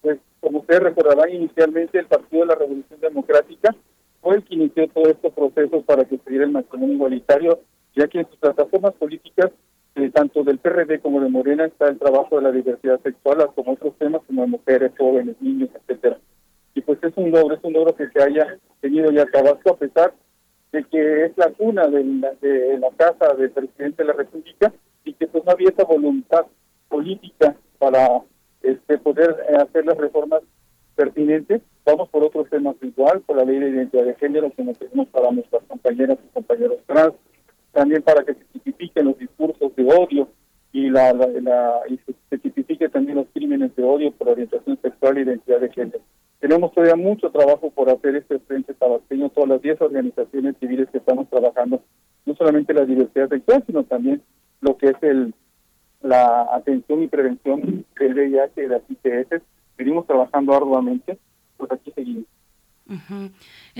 pues 0.00 0.18
como 0.40 0.60
ustedes 0.60 0.82
recordarán, 0.82 1.30
inicialmente 1.30 1.98
el 1.98 2.06
Partido 2.06 2.42
de 2.42 2.46
la 2.46 2.54
Revolución 2.54 3.00
Democrática 3.00 3.74
fue 4.22 4.36
el 4.36 4.44
que 4.44 4.54
inició 4.54 4.88
todos 4.88 5.08
estos 5.08 5.32
procesos 5.34 5.84
para 5.84 6.04
que 6.04 6.18
se 6.18 6.30
diera 6.30 6.46
el 6.46 6.52
matrimonio 6.52 6.94
igualitario, 6.94 7.60
ya 7.94 8.08
que 8.08 8.20
en 8.20 8.28
sus 8.28 8.36
plataformas 8.36 8.94
políticas 8.94 9.50
tanto 10.18 10.42
del 10.42 10.58
PRD 10.58 10.98
como 10.98 11.20
de 11.20 11.28
Morena 11.28 11.66
está 11.66 11.86
el 11.86 11.96
trabajo 11.96 12.36
de 12.36 12.42
la 12.42 12.50
diversidad 12.50 13.00
sexual, 13.02 13.50
como 13.54 13.74
otros 13.74 13.96
temas 13.98 14.20
como 14.26 14.48
mujeres, 14.48 14.90
jóvenes, 14.98 15.36
niños, 15.40 15.70
etcétera. 15.72 16.18
Y 16.74 16.80
pues 16.80 16.98
es 17.04 17.12
un 17.14 17.30
logro, 17.30 17.54
es 17.54 17.62
un 17.62 17.72
logro 17.72 17.94
que 17.94 18.08
se 18.08 18.20
haya 18.20 18.58
tenido 18.80 19.12
ya 19.12 19.26
Tabasco 19.26 19.70
a 19.70 19.76
pesar 19.76 20.12
de 20.72 20.82
que 20.82 21.26
es 21.26 21.38
la 21.38 21.52
cuna 21.52 21.86
de 21.86 22.02
la, 22.02 22.90
casa 22.96 23.32
del 23.34 23.52
presidente 23.52 24.02
de 24.02 24.08
la 24.08 24.12
República 24.12 24.72
y 25.04 25.14
que 25.14 25.28
pues 25.28 25.44
no 25.44 25.52
había 25.52 25.68
esa 25.68 25.84
voluntad 25.84 26.46
política 26.88 27.54
para 27.78 28.20
este 28.62 28.98
poder 28.98 29.36
eh, 29.48 29.54
hacer 29.54 29.86
las 29.86 29.98
reformas 29.98 30.42
pertinentes. 30.96 31.62
Vamos 31.84 32.08
por 32.08 32.24
otros 32.24 32.50
temas 32.50 32.74
igual, 32.82 33.20
por 33.20 33.36
la 33.36 33.44
ley 33.44 33.60
de 33.60 33.70
identidad 33.70 34.04
de 34.04 34.14
género 34.16 34.50
que 34.50 34.64
nos 34.64 34.76
tenemos 34.80 35.06
para 35.10 35.30
nuestras 35.30 35.62
compañeras 35.68 36.18
y 36.24 36.34
compañeros 36.34 36.78
trans, 36.86 37.14
también 37.70 38.02
para 38.02 38.24
que 38.24 38.34
se 38.34 38.47
de 39.78 39.94
odio 39.94 40.28
y 40.72 40.90
la, 40.90 41.12
la, 41.12 41.26
la 41.26 41.80
y 41.88 41.98
se 41.98 42.88
también 42.90 43.16
los 43.16 43.26
crímenes 43.32 43.74
de 43.76 43.82
odio 43.82 44.12
por 44.12 44.28
orientación 44.28 44.78
sexual 44.82 45.16
e 45.16 45.22
identidad 45.22 45.60
de 45.60 45.70
género. 45.70 46.00
Tenemos 46.40 46.72
todavía 46.72 46.96
mucho 46.96 47.30
trabajo 47.30 47.70
por 47.70 47.90
hacer 47.90 48.16
este 48.16 48.38
frente 48.40 48.74
tabasqueño, 48.74 49.30
todas 49.30 49.48
las 49.48 49.62
10 49.62 49.80
organizaciones 49.80 50.56
civiles 50.60 50.88
que 50.90 50.98
estamos 50.98 51.28
trabajando, 51.28 51.82
no 52.26 52.34
solamente 52.36 52.74
la 52.74 52.84
diversidad 52.84 53.28
sexual, 53.28 53.64
sino 53.66 53.82
también 53.84 54.22
lo 54.60 54.76
que 54.76 54.90
es 54.90 55.02
el 55.02 55.34
la 56.00 56.46
atención 56.54 57.02
y 57.02 57.08
prevención 57.08 57.84
del 57.98 58.14
VIH 58.14 58.52
y 58.56 58.60
de 58.60 58.68
las 58.68 58.82
ITS. 58.88 59.42
Venimos 59.76 60.06
trabajando 60.06 60.54
arduamente, 60.54 61.18
pues 61.56 61.72
aquí 61.72 61.90
seguimos. 61.92 62.24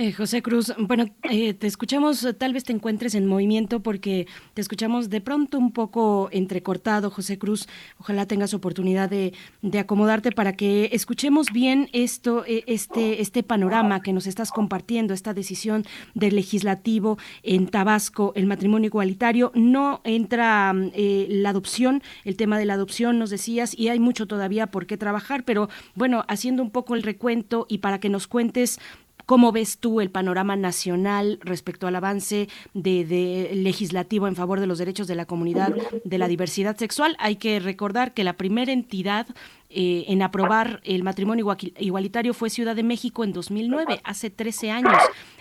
Eh, 0.01 0.13
José 0.13 0.41
Cruz, 0.41 0.73
bueno, 0.77 1.07
eh, 1.23 1.53
te 1.53 1.67
escuchamos, 1.67 2.25
tal 2.37 2.53
vez 2.53 2.63
te 2.63 2.71
encuentres 2.71 3.15
en 3.15 3.25
movimiento 3.25 3.81
porque 3.81 4.27
te 4.53 4.61
escuchamos 4.61 5.09
de 5.09 5.19
pronto 5.19 5.57
un 5.57 5.73
poco 5.73 6.29
entrecortado, 6.31 7.11
José 7.11 7.37
Cruz. 7.37 7.67
Ojalá 7.99 8.25
tengas 8.25 8.53
oportunidad 8.53 9.09
de, 9.09 9.33
acomodarte 9.77 10.31
para 10.31 10.53
que 10.53 10.89
escuchemos 10.93 11.47
bien 11.51 11.89
esto, 11.91 12.45
eh, 12.47 12.63
este, 12.67 13.21
este 13.21 13.43
panorama 13.43 14.01
que 14.01 14.13
nos 14.13 14.25
estás 14.25 14.51
compartiendo, 14.51 15.13
esta 15.13 15.33
decisión 15.33 15.83
del 16.13 16.37
legislativo 16.37 17.17
en 17.43 17.67
Tabasco, 17.67 18.31
el 18.37 18.45
matrimonio 18.45 18.87
igualitario. 18.87 19.51
No 19.53 19.99
entra 20.05 20.73
eh, 20.93 21.27
la 21.29 21.49
adopción, 21.49 22.01
el 22.23 22.37
tema 22.37 22.57
de 22.57 22.63
la 22.63 22.75
adopción, 22.75 23.19
nos 23.19 23.31
decías, 23.31 23.77
y 23.77 23.89
hay 23.89 23.99
mucho 23.99 24.27
todavía 24.27 24.67
por 24.67 24.85
qué 24.85 24.95
trabajar, 24.95 25.43
pero 25.43 25.67
bueno, 25.93 26.23
haciendo 26.29 26.63
un 26.63 26.71
poco 26.71 26.95
el 26.95 27.03
recuento 27.03 27.65
y 27.67 27.79
para 27.79 27.99
que 27.99 28.07
nos 28.07 28.27
cuentes 28.27 28.79
¿Cómo 29.29 29.51
ves 29.51 29.77
tú 29.77 30.01
el 30.01 30.09
panorama 30.09 30.55
nacional 30.55 31.37
respecto 31.43 31.85
al 31.85 31.95
avance 31.95 32.49
de, 32.73 33.05
de 33.05 33.51
legislativo 33.53 34.27
en 34.27 34.35
favor 34.35 34.59
de 34.59 34.65
los 34.65 34.79
derechos 34.79 35.05
de 35.05 35.13
la 35.13 35.27
comunidad 35.27 35.71
de 36.03 36.17
la 36.17 36.27
diversidad 36.27 36.75
sexual? 36.77 37.15
Hay 37.19 37.35
que 37.35 37.59
recordar 37.59 38.15
que 38.15 38.23
la 38.23 38.33
primera 38.37 38.71
entidad 38.71 39.27
eh, 39.69 40.05
en 40.07 40.23
aprobar 40.23 40.81
el 40.83 41.03
matrimonio 41.03 41.43
igual- 41.43 41.73
igualitario 41.77 42.33
fue 42.33 42.49
Ciudad 42.49 42.75
de 42.75 42.81
México 42.81 43.23
en 43.23 43.31
2009, 43.31 44.01
hace 44.03 44.31
13 44.31 44.71
años. 44.71 44.93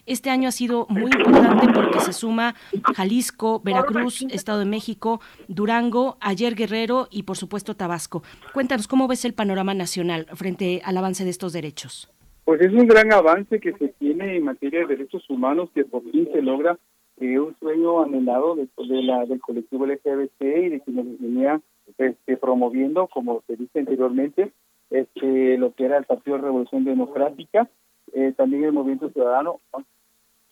Este 0.04 0.28
año 0.28 0.50
ha 0.50 0.52
sido 0.52 0.84
muy 0.90 1.10
importante 1.10 1.68
porque 1.72 2.00
se 2.00 2.12
suma 2.12 2.54
Jalisco, 2.94 3.62
Veracruz, 3.64 4.20
Estado 4.28 4.58
de 4.58 4.66
México, 4.66 5.22
Durango, 5.48 6.18
ayer 6.20 6.54
Guerrero 6.56 7.08
y 7.10 7.22
por 7.22 7.38
supuesto 7.38 7.74
Tabasco. 7.74 8.22
Cuéntanos 8.52 8.86
cómo 8.86 9.08
ves 9.08 9.24
el 9.24 9.32
panorama 9.32 9.72
nacional 9.72 10.26
frente 10.34 10.82
al 10.84 10.98
avance 10.98 11.24
de 11.24 11.30
estos 11.30 11.54
derechos. 11.54 12.10
Pues 12.48 12.62
es 12.62 12.72
un 12.72 12.86
gran 12.86 13.12
avance 13.12 13.60
que 13.60 13.74
se 13.74 13.88
tiene 13.88 14.36
en 14.36 14.44
materia 14.44 14.80
de 14.80 14.86
derechos 14.86 15.28
humanos 15.28 15.68
que 15.74 15.84
por 15.84 16.02
fin 16.10 16.30
se 16.32 16.40
logra 16.40 16.78
eh, 17.20 17.38
un 17.38 17.54
sueño 17.60 18.00
anhelado 18.00 18.56
de, 18.56 18.66
la, 19.02 19.26
del 19.26 19.38
colectivo 19.38 19.84
LGBT 19.84 20.40
y 20.40 20.68
de 20.70 20.80
quienes 20.80 21.20
venía 21.20 21.60
este, 21.98 22.38
promoviendo, 22.38 23.06
como 23.08 23.42
se 23.46 23.54
dice 23.56 23.80
anteriormente, 23.80 24.50
este, 24.88 25.58
lo 25.58 25.74
que 25.74 25.84
era 25.84 25.98
el 25.98 26.06
Partido 26.06 26.38
de 26.38 26.44
Revolución 26.44 26.86
Democrática, 26.86 27.68
eh, 28.14 28.32
también 28.34 28.64
el 28.64 28.72
Movimiento 28.72 29.10
Ciudadano. 29.10 29.60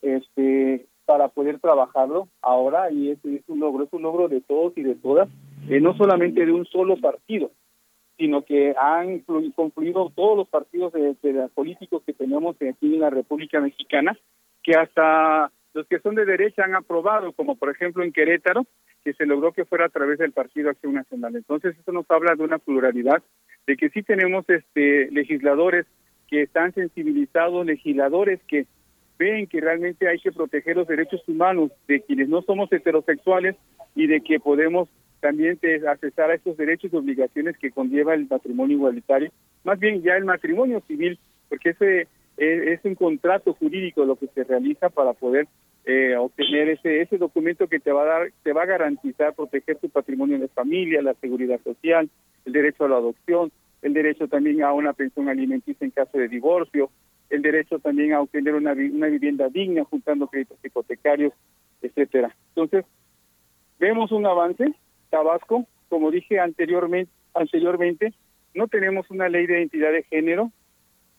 Este, 0.03 0.85
para 1.07 1.29
poder 1.29 1.61
trabajarlo 1.61 2.29
ahora 2.43 2.91
y 2.93 3.13
es, 3.13 3.25
es 3.25 3.49
un 3.49 3.61
logro, 3.61 3.85
es 3.85 3.93
un 3.95 4.03
logro 4.03 4.29
de 4.29 4.43
todos 4.43 4.77
y 4.77 4.83
de 4.83 4.97
todas, 4.97 5.31
eh, 5.71 5.81
no 5.81 5.97
solamente 5.97 6.45
de 6.45 6.53
un 6.53 6.67
solo 6.67 6.99
partido, 6.99 7.53
sino 8.17 8.43
que 8.43 8.75
han 8.81 9.21
confluido 9.55 10.11
todos 10.15 10.37
los 10.37 10.49
partidos 10.49 10.93
de, 10.93 11.15
políticos 11.55 12.03
que 12.07 12.13
tenemos 12.13 12.57
aquí 12.57 12.95
en 12.95 13.01
la 13.01 13.11
República 13.11 13.61
Mexicana, 13.61 14.17
que 14.63 14.73
hasta 14.73 15.51
los 15.75 15.87
que 15.87 16.01
son 16.01 16.15
de 16.15 16.25
derecha 16.25 16.65
han 16.65 16.75
aprobado, 16.75 17.33
como 17.33 17.57
por 17.57 17.71
ejemplo 17.71 18.03
en 18.03 18.13
Querétaro, 18.13 18.65
que 19.05 19.13
se 19.13 19.27
logró 19.27 19.53
que 19.53 19.67
fuera 19.67 19.87
a 19.87 19.91
través 19.91 20.19
del 20.19 20.33
Partido 20.33 20.71
Acción 20.71 20.95
Nacional. 20.95 21.37
Entonces, 21.37 21.77
eso 21.79 21.93
nos 21.93 22.11
habla 22.11 22.35
de 22.35 22.43
una 22.43 22.59
pluralidad, 22.59 23.23
de 23.67 23.77
que 23.77 23.91
sí 23.91 24.03
tenemos 24.03 24.45
este 24.49 25.11
legisladores 25.11 25.87
que 26.29 26.43
están 26.43 26.73
sensibilizados, 26.73 27.67
legisladores 27.67 28.41
que 28.49 28.67
ven 29.19 29.47
que 29.47 29.61
realmente 29.61 30.09
hay 30.09 30.19
que 30.19 30.33
proteger 30.33 30.77
los 30.77 30.89
derechos 30.89 31.23
humanos 31.29 31.71
de 31.87 32.01
quienes 32.01 32.29
no 32.29 32.43
somos 32.43 32.73
heterosexuales 32.73 33.57
y 33.95 34.07
de 34.07 34.21
que 34.21 34.41
podemos 34.41 34.89
también 35.21 35.57
te- 35.59 35.87
accesar 35.89 36.31
a 36.31 36.35
estos 36.35 36.57
derechos 36.57 36.93
y 36.93 36.97
obligaciones 36.97 37.57
que 37.59 37.71
conlleva 37.71 38.15
el 38.15 38.27
matrimonio 38.29 38.77
igualitario, 38.77 39.31
más 39.65 39.79
bien 39.79 40.03
ya 40.03 40.17
el 40.17 40.25
matrimonio 40.25 40.83
civil, 40.87 41.19
porque 41.49 41.71
ese 41.71 42.03
eh, 42.37 42.73
es 42.73 42.85
un 42.85 42.95
contrato 42.95 43.55
jurídico 43.55 44.05
lo 44.05 44.17
que 44.17 44.27
se 44.29 44.45
realiza 44.45 44.91
para 44.91 45.13
poder 45.15 45.49
eh, 45.85 46.17
obtener 46.17 46.69
ese 46.69 47.01
ese 47.01 47.17
documento 47.17 47.69
que 47.69 47.79
te 47.81 47.93
va 47.93 48.03
a 48.03 48.07
dar 48.07 48.33
te 48.43 48.53
va 48.53 48.63
a 48.65 48.67
garantizar 48.67 49.35
proteger 49.35 49.79
tu 49.79 49.89
patrimonio 49.89 50.39
de 50.39 50.49
familia, 50.49 51.01
la 51.01 51.15
seguridad 51.15 51.61
social, 51.63 52.11
el 52.45 52.53
derecho 52.53 52.85
a 52.85 52.89
la 52.89 52.97
adopción, 52.97 53.53
el 53.83 53.95
derecho 53.95 54.27
también 54.29 54.63
a 54.63 54.73
una 54.73 54.93
pensión 54.93 55.29
alimenticia 55.29 55.85
en 55.85 55.93
caso 55.93 56.19
de 56.19 56.29
divorcio, 56.29 56.91
el 57.31 57.43
derecho 57.43 57.79
también 57.79 58.13
a 58.13 58.21
obtener 58.21 58.55
una, 58.55 58.73
una 58.73 59.07
vivienda 59.07 59.49
digna 59.49 59.85
juntando 59.85 60.27
créditos 60.27 60.59
hipotecarios, 60.65 61.33
etcétera. 61.83 62.35
Entonces, 62.51 62.85
vemos 63.79 64.13
un 64.13 64.27
avance. 64.27 64.75
Tabasco, 65.17 65.67
como 65.89 66.11
dije 66.11 66.39
anteriormente, 66.41 67.11
anteriormente, 67.33 68.13
no 68.53 68.69
tenemos 68.69 69.11
una 69.11 69.31
ley 69.31 69.47
de 69.47 69.61
identidad 69.61 69.91
de 69.91 70.03
género, 70.03 70.53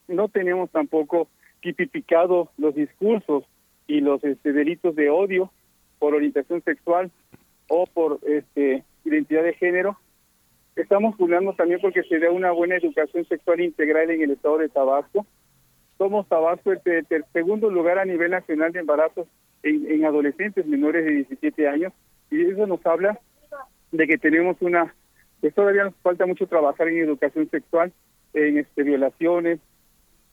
no 0.07 0.29
tenemos 0.29 0.69
tampoco 0.69 1.29
tipificado 1.61 2.51
los 2.59 2.75
discursos 2.75 3.43
y 3.87 4.01
los 4.01 4.23
este, 4.23 4.53
delitos 4.53 4.95
de 4.95 5.09
odio 5.09 5.51
por 5.97 6.13
orientación 6.13 6.61
sexual 6.61 7.09
o 7.69 7.87
por 7.87 8.19
este 8.27 8.83
identidad 9.03 9.41
de 9.41 9.53
género. 9.53 9.97
Estamos 10.75 11.15
jugando 11.15 11.53
también 11.53 11.79
porque 11.81 12.03
se 12.03 12.19
da 12.19 12.29
una 12.29 12.51
buena 12.51 12.75
educación 12.75 13.25
sexual 13.25 13.61
integral 13.61 14.11
en 14.11 14.21
el 14.21 14.31
estado 14.31 14.59
de 14.59 14.69
Tabasco. 14.69 15.25
Somos 15.97 16.27
Tabasco 16.27 16.71
el, 16.71 16.81
el 16.85 17.25
segundo 17.33 17.71
lugar 17.71 17.97
a 17.97 18.05
nivel 18.05 18.29
nacional 18.29 18.71
de 18.73 18.79
embarazos 18.79 19.27
en, 19.63 19.91
en 19.91 20.05
adolescentes 20.05 20.67
menores 20.67 21.03
de 21.03 21.11
17 21.13 21.67
años 21.67 21.93
y 22.29 22.41
eso 22.41 22.67
nos 22.67 22.85
habla 22.85 23.19
de 23.91 24.07
que 24.07 24.17
tenemos 24.17 24.57
una, 24.61 24.93
que 25.41 25.51
todavía 25.51 25.85
nos 25.85 25.95
falta 25.95 26.25
mucho 26.25 26.47
trabajar 26.47 26.87
en 26.87 26.99
educación 26.99 27.49
sexual, 27.49 27.91
en 28.33 28.57
este, 28.57 28.83
violaciones 28.83 29.59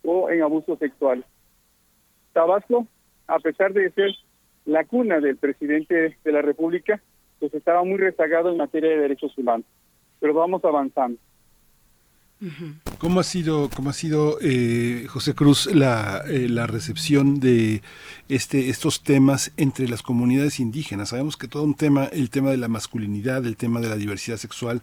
o 0.03 0.31
en 0.31 0.43
abusos 0.43 0.79
sexuales. 0.79 1.25
Tabasco, 2.33 2.87
a 3.27 3.39
pesar 3.39 3.73
de 3.73 3.91
ser 3.93 4.11
la 4.65 4.85
cuna 4.85 5.21
del 5.21 5.37
presidente 5.37 6.17
de 6.23 6.33
la 6.33 6.43
República, 6.43 7.01
pues 7.39 7.55
estaba 7.55 7.85
muy 7.85 7.97
rezagado 7.97 8.51
en 8.51 8.57
materia 8.57 8.91
de 8.91 8.99
derechos 8.99 9.37
humanos. 9.37 9.67
Pero 10.21 10.35
vamos 10.35 10.65
avanzando. 10.65 11.19
¿Cómo 12.99 13.21
ha 13.21 13.25
sido, 13.25 13.71
cómo 13.75 13.91
ha 13.91 13.93
sido 13.93 14.39
eh, 14.41 15.07
José 15.09 15.35
Cruz 15.35 15.67
la, 15.67 16.23
eh, 16.29 16.49
la 16.49 16.67
recepción 16.67 17.41
de 17.41 17.83
este, 18.29 18.69
estos 18.71 19.03
temas 19.03 19.53
entre 19.57 19.89
las 19.89 20.03
comunidades 20.03 20.61
indígenas? 20.61 21.11
Sabemos 21.11 21.37
que 21.37 21.49
todo 21.49 21.63
un 21.63 21.75
tema, 21.75 22.05
el 22.05 22.31
tema 22.31 22.51
de 22.51 22.57
la 22.57 22.69
masculinidad, 22.69 23.45
el 23.47 23.57
tema 23.57 23.81
de 23.81 23.89
la 23.89 23.97
diversidad 23.97 24.37
sexual, 24.37 24.83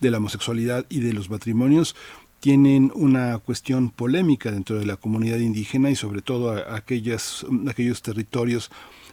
de 0.00 0.10
la 0.10 0.18
homosexualidad 0.18 0.86
y 0.88 1.00
de 1.00 1.12
los 1.12 1.30
matrimonios 1.30 1.94
tienen 2.40 2.90
una 2.94 3.38
cuestión 3.38 3.90
polémica 3.90 4.50
dentro 4.50 4.76
de 4.78 4.84
la 4.84 4.96
comunidad 4.96 5.38
indígena 5.38 5.90
y 5.90 5.96
sobre 5.96 6.22
todo 6.22 6.50
a- 6.50 6.74
aquellas, 6.76 7.46
aquellos 7.68 8.02
territorios 8.02 8.70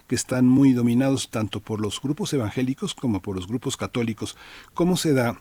que 0.08 0.16
están 0.16 0.48
muy 0.48 0.74
dominados 0.74 1.30
tanto 1.30 1.60
por 1.60 1.80
los 1.80 2.02
grupos 2.02 2.34
evangélicos 2.34 2.96
como 2.96 3.22
por 3.22 3.36
los 3.36 3.46
grupos 3.48 3.78
católicos. 3.78 4.36
¿Cómo 4.74 4.98
se 4.98 5.14
da 5.14 5.40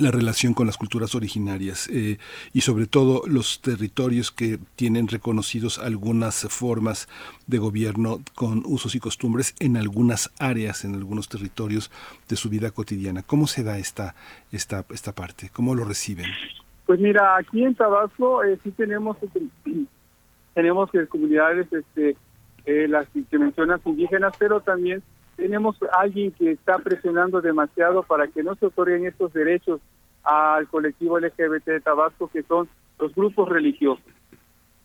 la 0.00 0.10
relación 0.10 0.54
con 0.54 0.66
las 0.66 0.78
culturas 0.78 1.14
originarias 1.14 1.88
eh, 1.88 2.18
y 2.52 2.62
sobre 2.62 2.86
todo 2.86 3.22
los 3.26 3.60
territorios 3.60 4.30
que 4.30 4.58
tienen 4.74 5.08
reconocidos 5.08 5.78
algunas 5.78 6.46
formas 6.48 7.08
de 7.46 7.58
gobierno 7.58 8.20
con 8.34 8.62
usos 8.64 8.94
y 8.94 9.00
costumbres 9.00 9.54
en 9.60 9.76
algunas 9.76 10.32
áreas, 10.38 10.84
en 10.84 10.94
algunos 10.94 11.28
territorios 11.28 11.90
de 12.28 12.36
su 12.36 12.48
vida 12.48 12.70
cotidiana. 12.70 13.22
¿Cómo 13.22 13.46
se 13.46 13.62
da 13.64 13.78
esta, 13.78 14.14
esta, 14.50 14.84
esta 14.90 15.12
parte? 15.12 15.50
¿Cómo 15.52 15.74
lo 15.74 15.84
reciben? 15.84 16.26
Pues 16.86 16.98
mira, 16.98 17.36
aquí 17.36 17.62
en 17.62 17.74
Tabasco 17.74 18.42
eh, 18.44 18.58
sí 18.62 18.70
tenemos 18.70 19.16
tenemos 20.54 20.90
comunidades, 21.08 21.72
este, 21.72 22.16
eh, 22.64 22.86
las 22.88 23.06
que 23.30 23.38
mencionas 23.38 23.80
indígenas, 23.84 24.34
pero 24.38 24.60
también 24.60 25.02
tenemos 25.42 25.76
alguien 25.98 26.30
que 26.30 26.52
está 26.52 26.78
presionando 26.78 27.40
demasiado 27.40 28.04
para 28.04 28.28
que 28.28 28.44
no 28.44 28.54
se 28.54 28.66
otorguen 28.66 29.06
estos 29.06 29.32
derechos 29.32 29.80
al 30.22 30.68
colectivo 30.68 31.18
LGBT 31.18 31.64
de 31.66 31.80
Tabasco, 31.80 32.28
que 32.28 32.44
son 32.44 32.68
los 33.00 33.12
grupos 33.12 33.48
religiosos. 33.48 34.04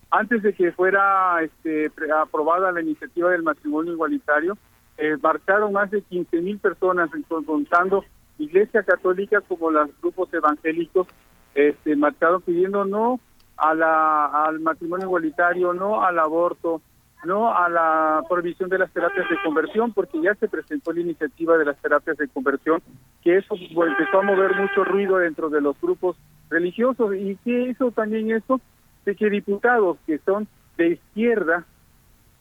Antes 0.10 0.42
de 0.42 0.54
que 0.54 0.72
fuera 0.72 1.44
este, 1.44 1.92
aprobada 2.20 2.72
la 2.72 2.82
iniciativa 2.82 3.30
del 3.30 3.44
matrimonio 3.44 3.94
igualitario, 3.94 4.58
eh, 4.98 5.16
marcharon 5.22 5.74
más 5.74 5.92
de 5.92 6.02
15 6.02 6.42
mil 6.42 6.58
personas, 6.58 7.12
con- 7.28 7.44
contando 7.44 8.04
Iglesia 8.40 8.82
Católica 8.82 9.42
como 9.42 9.70
los 9.70 9.92
grupos 10.02 10.34
evangélicos, 10.34 11.06
este, 11.54 11.96
marcharon 11.96 12.42
pidiendo 12.42 12.84
no 12.84 13.20
a 13.58 13.76
la, 13.76 14.26
al 14.46 14.60
matrimonio 14.60 15.06
igualitario, 15.06 15.72
no 15.74 16.04
al 16.04 16.18
aborto, 16.18 16.82
no 17.26 17.56
a 17.56 17.68
la 17.70 18.24
prohibición 18.30 18.70
de 18.70 18.78
las 18.78 18.92
terapias 18.92 19.30
de 19.30 19.38
conversión, 19.44 19.92
porque 19.94 20.22
ya 20.22 20.36
se 20.36 20.48
presentó 20.48 20.94
la 20.94 21.02
iniciativa 21.02 21.58
de 21.58 21.66
las 21.66 21.78
terapias 21.78 22.18
de 22.18 22.28
conversión, 22.28 22.82
que 23.24 23.38
eso 23.38 23.56
pues, 23.74 23.90
empezó 23.90 24.20
a 24.20 24.24
mover 24.24 24.56
mucho 24.56 24.84
ruido 24.84 25.18
dentro 25.18 25.50
de 25.50 25.62
los 25.62 25.80
grupos 25.82 26.16
religiosos. 26.50 27.16
Y 27.16 27.36
que 27.38 27.70
hizo 27.70 27.92
también 27.92 28.32
eso 28.32 28.62
de 29.06 29.16
que 29.16 29.30
diputados 29.30 29.98
que 30.06 30.20
son 30.20 30.48
de 30.78 30.90
izquierda, 30.90 31.66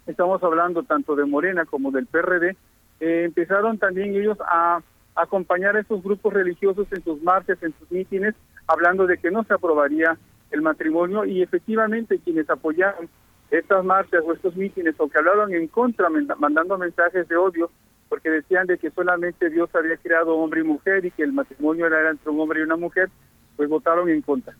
estamos 0.06 0.42
hablando 0.42 0.82
tanto 0.82 1.16
de 1.16 1.24
Morena 1.24 1.64
como 1.64 1.90
del 1.90 2.06
PRD, 2.06 2.56
eh, 3.00 3.24
empezaron 3.24 3.78
también 3.78 4.14
ellos 4.14 4.38
a 4.40 4.80
acompañar 5.14 5.76
a 5.76 5.80
esos 5.80 6.02
grupos 6.02 6.32
religiosos 6.32 6.86
en 6.92 7.02
sus 7.02 7.22
marchas, 7.22 7.62
en 7.62 7.74
sus 7.78 7.90
mítines, 7.90 8.34
hablando 8.66 9.06
de 9.06 9.18
que 9.18 9.30
no 9.30 9.44
se 9.44 9.54
aprobaría 9.54 10.18
el 10.50 10.62
matrimonio 10.62 11.24
y 11.24 11.42
efectivamente 11.42 12.18
quienes 12.18 12.48
apoyaron 12.50 13.08
estas 13.50 13.84
marchas 13.84 14.22
o 14.26 14.32
estos 14.32 14.56
mítines 14.56 14.94
o 14.98 15.08
que 15.08 15.18
hablaron 15.18 15.54
en 15.54 15.68
contra, 15.68 16.08
mandando 16.38 16.76
mensajes 16.78 17.28
de 17.28 17.36
odio, 17.36 17.70
porque 18.08 18.30
decían 18.30 18.66
de 18.66 18.78
que 18.78 18.90
solamente 18.90 19.50
Dios 19.50 19.68
había 19.74 19.96
creado 19.96 20.36
hombre 20.36 20.60
y 20.60 20.64
mujer 20.64 21.04
y 21.04 21.10
que 21.10 21.22
el 21.22 21.32
matrimonio 21.32 21.86
era 21.86 22.10
entre 22.10 22.30
un 22.30 22.40
hombre 22.40 22.60
y 22.60 22.62
una 22.64 22.76
mujer, 22.76 23.08
pues 23.56 23.68
votaron 23.68 24.08
en 24.08 24.22
contra. 24.22 24.54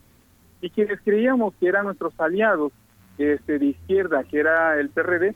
Y 0.60 0.70
quienes 0.70 1.00
creíamos 1.02 1.54
que 1.60 1.68
eran 1.68 1.84
nuestros 1.84 2.18
aliados 2.18 2.72
este, 3.18 3.58
de 3.58 3.66
izquierda, 3.66 4.24
que 4.24 4.40
era 4.40 4.78
el 4.80 4.88
PRD, 4.90 5.34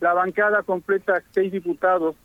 la 0.00 0.12
bancada 0.14 0.62
completa, 0.62 1.22
seis 1.32 1.52
diputados, 1.52 2.16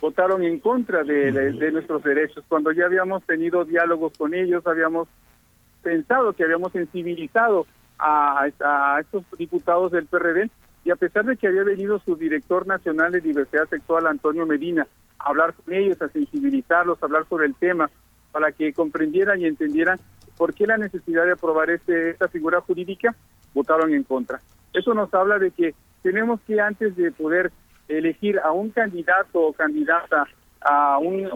votaron 0.00 0.42
en 0.42 0.58
contra 0.60 1.02
de, 1.04 1.30
de- 1.32 1.52
de 1.52 1.72
nuestros 1.72 2.02
derechos, 2.02 2.44
cuando 2.48 2.72
ya 2.72 2.86
habíamos 2.86 3.22
tenido 3.24 3.64
diálogos 3.64 4.12
con 4.18 4.34
ellos, 4.34 4.66
habíamos 4.66 5.08
pensado 5.82 6.32
que 6.32 6.44
habíamos 6.44 6.72
sensibilizado 6.72 7.66
a, 7.98 8.48
a 8.60 9.00
estos 9.00 9.24
diputados 9.38 9.92
del 9.92 10.06
PRD 10.06 10.50
y 10.84 10.90
a 10.90 10.96
pesar 10.96 11.24
de 11.24 11.36
que 11.36 11.48
había 11.48 11.62
venido 11.62 11.98
su 12.00 12.16
director 12.16 12.66
nacional 12.66 13.12
de 13.12 13.20
diversidad 13.20 13.68
sexual, 13.68 14.06
Antonio 14.06 14.46
Medina, 14.46 14.86
a 15.18 15.30
hablar 15.30 15.54
con 15.54 15.72
ellos, 15.72 16.00
a 16.02 16.08
sensibilizarlos, 16.08 17.02
a 17.02 17.06
hablar 17.06 17.26
sobre 17.28 17.46
el 17.46 17.54
tema, 17.54 17.90
para 18.32 18.52
que 18.52 18.72
comprendieran 18.72 19.40
y 19.40 19.46
entendieran 19.46 19.98
por 20.36 20.52
qué 20.52 20.66
la 20.66 20.76
necesidad 20.76 21.24
de 21.24 21.32
aprobar 21.32 21.70
este, 21.70 22.10
esta 22.10 22.28
figura 22.28 22.60
jurídica, 22.60 23.14
votaron 23.54 23.94
en 23.94 24.02
contra. 24.02 24.40
Eso 24.72 24.92
nos 24.92 25.12
habla 25.14 25.38
de 25.38 25.52
que 25.52 25.74
tenemos 26.02 26.40
que 26.46 26.60
antes 26.60 26.96
de 26.96 27.12
poder 27.12 27.52
elegir 27.88 28.38
a 28.40 28.50
un 28.52 28.70
candidato 28.70 29.40
o 29.40 29.52
candidata 29.52 30.26
a, 30.60 30.94
a 30.94 30.98
una, 30.98 31.30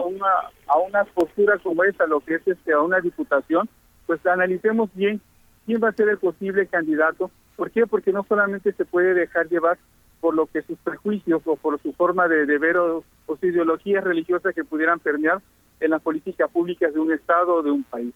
a 0.67 0.77
una 0.77 1.03
postura 1.05 1.57
como 1.59 1.83
esta, 1.83 2.05
lo 2.05 2.19
que 2.19 2.35
es 2.35 2.47
este, 2.47 2.73
a 2.73 2.81
una 2.81 2.99
diputación, 2.99 3.69
pues 4.05 4.23
analicemos 4.25 4.89
bien 4.93 5.21
quién 5.69 5.83
va 5.83 5.89
a 5.89 5.93
ser 5.93 6.09
el 6.09 6.17
posible 6.17 6.65
candidato. 6.65 7.29
¿Por 7.55 7.69
qué? 7.69 7.85
Porque 7.85 8.11
no 8.11 8.25
solamente 8.27 8.71
se 8.73 8.85
puede 8.85 9.13
dejar 9.13 9.47
llevar 9.49 9.77
por 10.19 10.33
lo 10.33 10.47
que 10.47 10.63
sus 10.63 10.79
prejuicios 10.79 11.43
o 11.45 11.55
por 11.57 11.79
su 11.79 11.93
forma 11.93 12.27
de, 12.27 12.57
ver 12.57 12.77
o, 12.77 13.03
o 13.27 13.37
su 13.37 13.45
ideología 13.45 14.01
religiosa 14.01 14.51
que 14.51 14.63
pudieran 14.63 14.99
permear 14.99 15.43
en 15.79 15.91
las 15.91 16.01
políticas 16.01 16.49
públicas 16.49 16.91
de 16.91 16.99
un 16.99 17.11
Estado 17.11 17.53
o 17.53 17.61
de 17.61 17.69
un 17.69 17.83
país. 17.83 18.15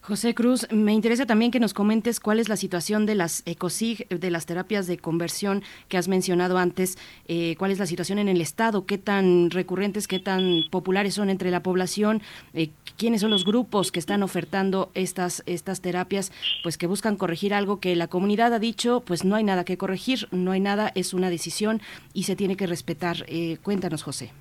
José 0.00 0.34
Cruz, 0.34 0.66
me 0.70 0.94
interesa 0.94 1.26
también 1.26 1.50
que 1.50 1.60
nos 1.60 1.74
comentes 1.74 2.20
cuál 2.20 2.40
es 2.40 2.48
la 2.48 2.56
situación 2.56 3.04
de 3.06 3.14
las 3.14 3.42
ECOSIG, 3.46 4.08
de 4.08 4.30
las 4.30 4.46
terapias 4.46 4.86
de 4.86 4.98
conversión 4.98 5.62
que 5.88 5.98
has 5.98 6.08
mencionado 6.08 6.56
antes, 6.58 6.98
eh, 7.26 7.54
cuál 7.58 7.70
es 7.70 7.78
la 7.78 7.86
situación 7.86 8.18
en 8.18 8.28
el 8.28 8.40
Estado, 8.40 8.86
qué 8.86 8.96
tan 8.96 9.50
recurrentes, 9.50 10.08
qué 10.08 10.18
tan 10.18 10.64
populares 10.70 11.14
son 11.14 11.28
entre 11.30 11.50
la 11.50 11.62
población, 11.62 12.22
eh, 12.54 12.70
quiénes 12.96 13.20
son 13.20 13.30
los 13.30 13.44
grupos 13.44 13.92
que 13.92 13.98
están 13.98 14.22
ofertando 14.22 14.90
estas, 14.94 15.42
estas 15.46 15.80
terapias, 15.80 16.32
pues 16.62 16.78
que 16.78 16.86
buscan 16.86 17.16
corregir 17.16 17.52
algo 17.52 17.80
que 17.80 17.96
la 17.96 18.08
comunidad 18.08 18.54
ha 18.54 18.58
dicho, 18.58 19.02
pues 19.06 19.24
no 19.24 19.36
hay 19.36 19.44
nada 19.44 19.64
que 19.64 19.76
corregir, 19.76 20.28
no 20.30 20.52
hay 20.52 20.60
nada, 20.60 20.90
es 20.94 21.12
una 21.12 21.30
decisión 21.30 21.82
y 22.14 22.22
se 22.22 22.36
tiene 22.36 22.56
que 22.56 22.66
respetar. 22.66 23.24
Eh, 23.28 23.58
cuéntanos, 23.62 24.02
José. 24.02 24.32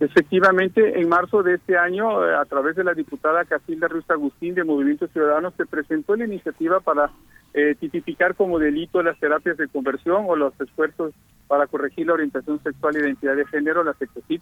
Efectivamente, 0.00 1.00
en 1.00 1.08
marzo 1.08 1.42
de 1.42 1.54
este 1.54 1.76
año, 1.76 2.24
eh, 2.24 2.34
a 2.36 2.44
través 2.44 2.76
de 2.76 2.84
la 2.84 2.94
diputada 2.94 3.44
Casilda 3.44 3.88
Ruiz 3.88 4.08
Agustín 4.08 4.54
de 4.54 4.62
Movimiento 4.62 5.08
Ciudadano, 5.08 5.52
se 5.56 5.66
presentó 5.66 6.14
la 6.14 6.24
iniciativa 6.24 6.78
para 6.78 7.10
eh, 7.52 7.74
tipificar 7.80 8.36
como 8.36 8.60
delito 8.60 9.02
las 9.02 9.18
terapias 9.18 9.56
de 9.56 9.66
conversión 9.66 10.26
o 10.28 10.36
los 10.36 10.58
esfuerzos 10.60 11.12
para 11.48 11.66
corregir 11.66 12.06
la 12.06 12.12
orientación 12.12 12.62
sexual 12.62 12.94
e 12.94 13.00
identidad 13.00 13.34
de 13.34 13.46
género, 13.46 13.82
las 13.82 14.00
ECOSIP. 14.00 14.40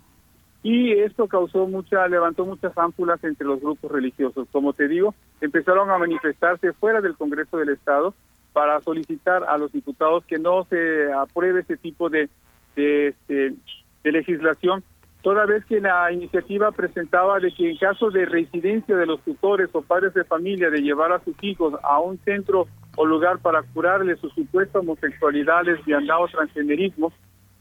Y 0.63 0.93
esto 0.93 1.27
causó 1.27 1.67
mucha, 1.67 2.07
levantó 2.07 2.45
muchas 2.45 2.77
ámpulas 2.77 3.23
entre 3.25 3.47
los 3.47 3.61
grupos 3.61 3.91
religiosos. 3.91 4.49
Como 4.53 4.75
te 4.75 4.89
digo, 4.89 5.15
empezaron 5.41 5.91
a 5.91 5.97
manifestarse 5.97 6.73
fuera 6.75 7.01
del 7.01 7.17
Congreso 7.17 7.57
del 7.57 7.71
Estado 7.71 8.15
para 8.53 8.81
solicitar 8.81 9.45
a 9.45 9.57
los 9.57 9.73
diputados 9.73 10.25
que 10.27 10.39
no 10.39 10.65
se 10.65 11.13
apruebe 11.13 11.61
ese 11.61 11.77
tipo 11.77 12.11
de, 12.11 12.29
de, 12.75 13.09
este, 13.09 13.55
de 14.03 14.13
legislación 14.13 14.83
toda 15.27 15.45
vez 15.45 15.65
que 15.65 15.81
la 15.81 16.13
iniciativa 16.13 16.71
presentaba 16.71 17.41
de 17.41 17.53
que 17.53 17.69
en 17.69 17.77
caso 17.79 18.13
de 18.13 18.27
residencia 18.27 18.97
de 18.97 19.07
los 19.07 19.21
tutores 19.23 19.69
o 19.73 19.83
padres 19.83 20.15
de 20.15 20.23
familia 20.23 20.71
de 20.71 20.81
llevar 20.81 21.11
a 21.11 21.19
sus 21.25 21.35
hijos 21.43 21.75
a 21.83 21.99
un 21.99 22.17
centro 22.19 22.69
o 22.97 23.05
lugar 23.05 23.41
para 23.41 23.65
curarles 23.65 24.21
su 24.21 24.29
supuesta 24.31 24.79
homosexualidad, 24.79 25.65
lesbiandad 25.65 26.23
o 26.23 26.29
transgenerismo, 26.29 27.13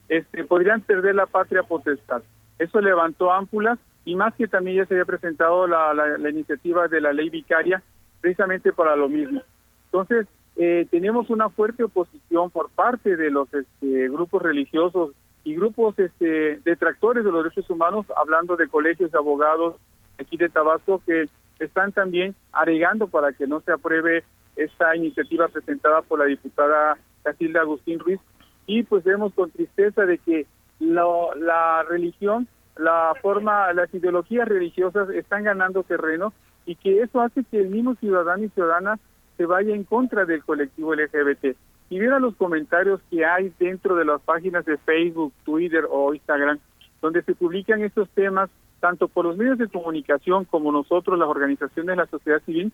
este, 0.09 0.43
podrían 0.43 0.81
perder 0.81 1.15
la 1.15 1.25
patria 1.25 1.63
potestad. 1.63 2.21
Eso 2.59 2.79
levantó 2.81 3.31
ámpulas 3.33 3.79
y 4.05 4.15
más 4.15 4.35
que 4.35 4.47
también 4.47 4.77
ya 4.77 4.85
se 4.85 4.93
había 4.93 5.05
presentado 5.05 5.65
la, 5.65 6.29
iniciativa 6.29 6.87
de 6.87 7.01
la 7.01 7.13
ley 7.13 7.31
vicaria 7.31 7.81
precisamente 8.21 8.73
para 8.73 8.95
lo 8.95 9.09
mismo. 9.09 9.41
Entonces, 9.85 10.27
eh, 10.57 10.85
tenemos 10.91 11.31
una 11.31 11.49
fuerte 11.49 11.83
oposición 11.83 12.51
por 12.51 12.69
parte 12.69 13.17
de 13.17 13.31
los 13.31 13.51
este, 13.51 14.07
grupos 14.09 14.43
religiosos 14.43 15.15
y 15.45 15.55
grupos 15.55 15.97
este, 15.99 16.59
detractores 16.65 17.23
de 17.23 17.31
los 17.31 17.43
derechos 17.43 17.69
humanos, 17.69 18.05
hablando 18.17 18.57
de 18.57 18.67
colegios 18.67 19.11
de 19.11 19.17
abogados 19.17 19.75
aquí 20.19 20.35
de 20.35 20.49
Tabasco, 20.49 21.01
que 21.05 21.29
están 21.59 21.93
también 21.93 22.35
aregando 22.51 23.07
para 23.07 23.31
que 23.31 23.47
no 23.47 23.61
se 23.61 23.71
apruebe 23.71 24.23
esta 24.57 24.95
iniciativa 24.95 25.47
presentada 25.47 26.01
por 26.01 26.19
la 26.19 26.25
diputada 26.25 26.97
Casilda 27.23 27.61
Agustín 27.61 27.99
Ruiz. 27.99 28.19
Y 28.65 28.83
pues 28.83 29.03
vemos 29.03 29.33
con 29.33 29.51
tristeza 29.51 30.05
de 30.05 30.17
que 30.17 30.47
lo- 30.79 31.33
la 31.35 31.83
religión, 31.83 32.47
la 32.77 33.13
forma, 33.21 33.71
las 33.73 33.93
ideologías 33.93 34.47
religiosas 34.47 35.09
están 35.11 35.43
ganando 35.43 35.83
terreno 35.83 36.33
y 36.65 36.75
que 36.75 37.01
eso 37.03 37.21
hace 37.21 37.43
que 37.43 37.59
el 37.61 37.69
mismo 37.69 37.95
ciudadano 37.95 38.43
y 38.43 38.49
ciudadana 38.49 38.97
se 39.37 39.45
vaya 39.45 39.75
en 39.75 39.83
contra 39.83 40.25
del 40.25 40.43
colectivo 40.43 40.93
LGBT. 40.95 41.55
Y 41.89 41.99
viera 41.99 42.19
los 42.19 42.35
comentarios 42.35 42.99
que 43.09 43.25
hay 43.25 43.53
dentro 43.59 43.95
de 43.95 44.05
las 44.05 44.21
páginas 44.21 44.65
de 44.65 44.77
Facebook, 44.77 45.33
Twitter 45.43 45.85
o 45.89 46.13
Instagram, 46.13 46.59
donde 47.01 47.21
se 47.21 47.35
publican 47.35 47.83
estos 47.83 48.09
temas, 48.09 48.49
tanto 48.79 49.07
por 49.07 49.25
los 49.25 49.37
medios 49.37 49.57
de 49.57 49.67
comunicación 49.67 50.45
como 50.45 50.71
nosotros, 50.71 51.19
las 51.19 51.27
organizaciones 51.27 51.95
de 51.95 51.95
la 51.95 52.07
sociedad 52.07 52.41
civil, 52.45 52.71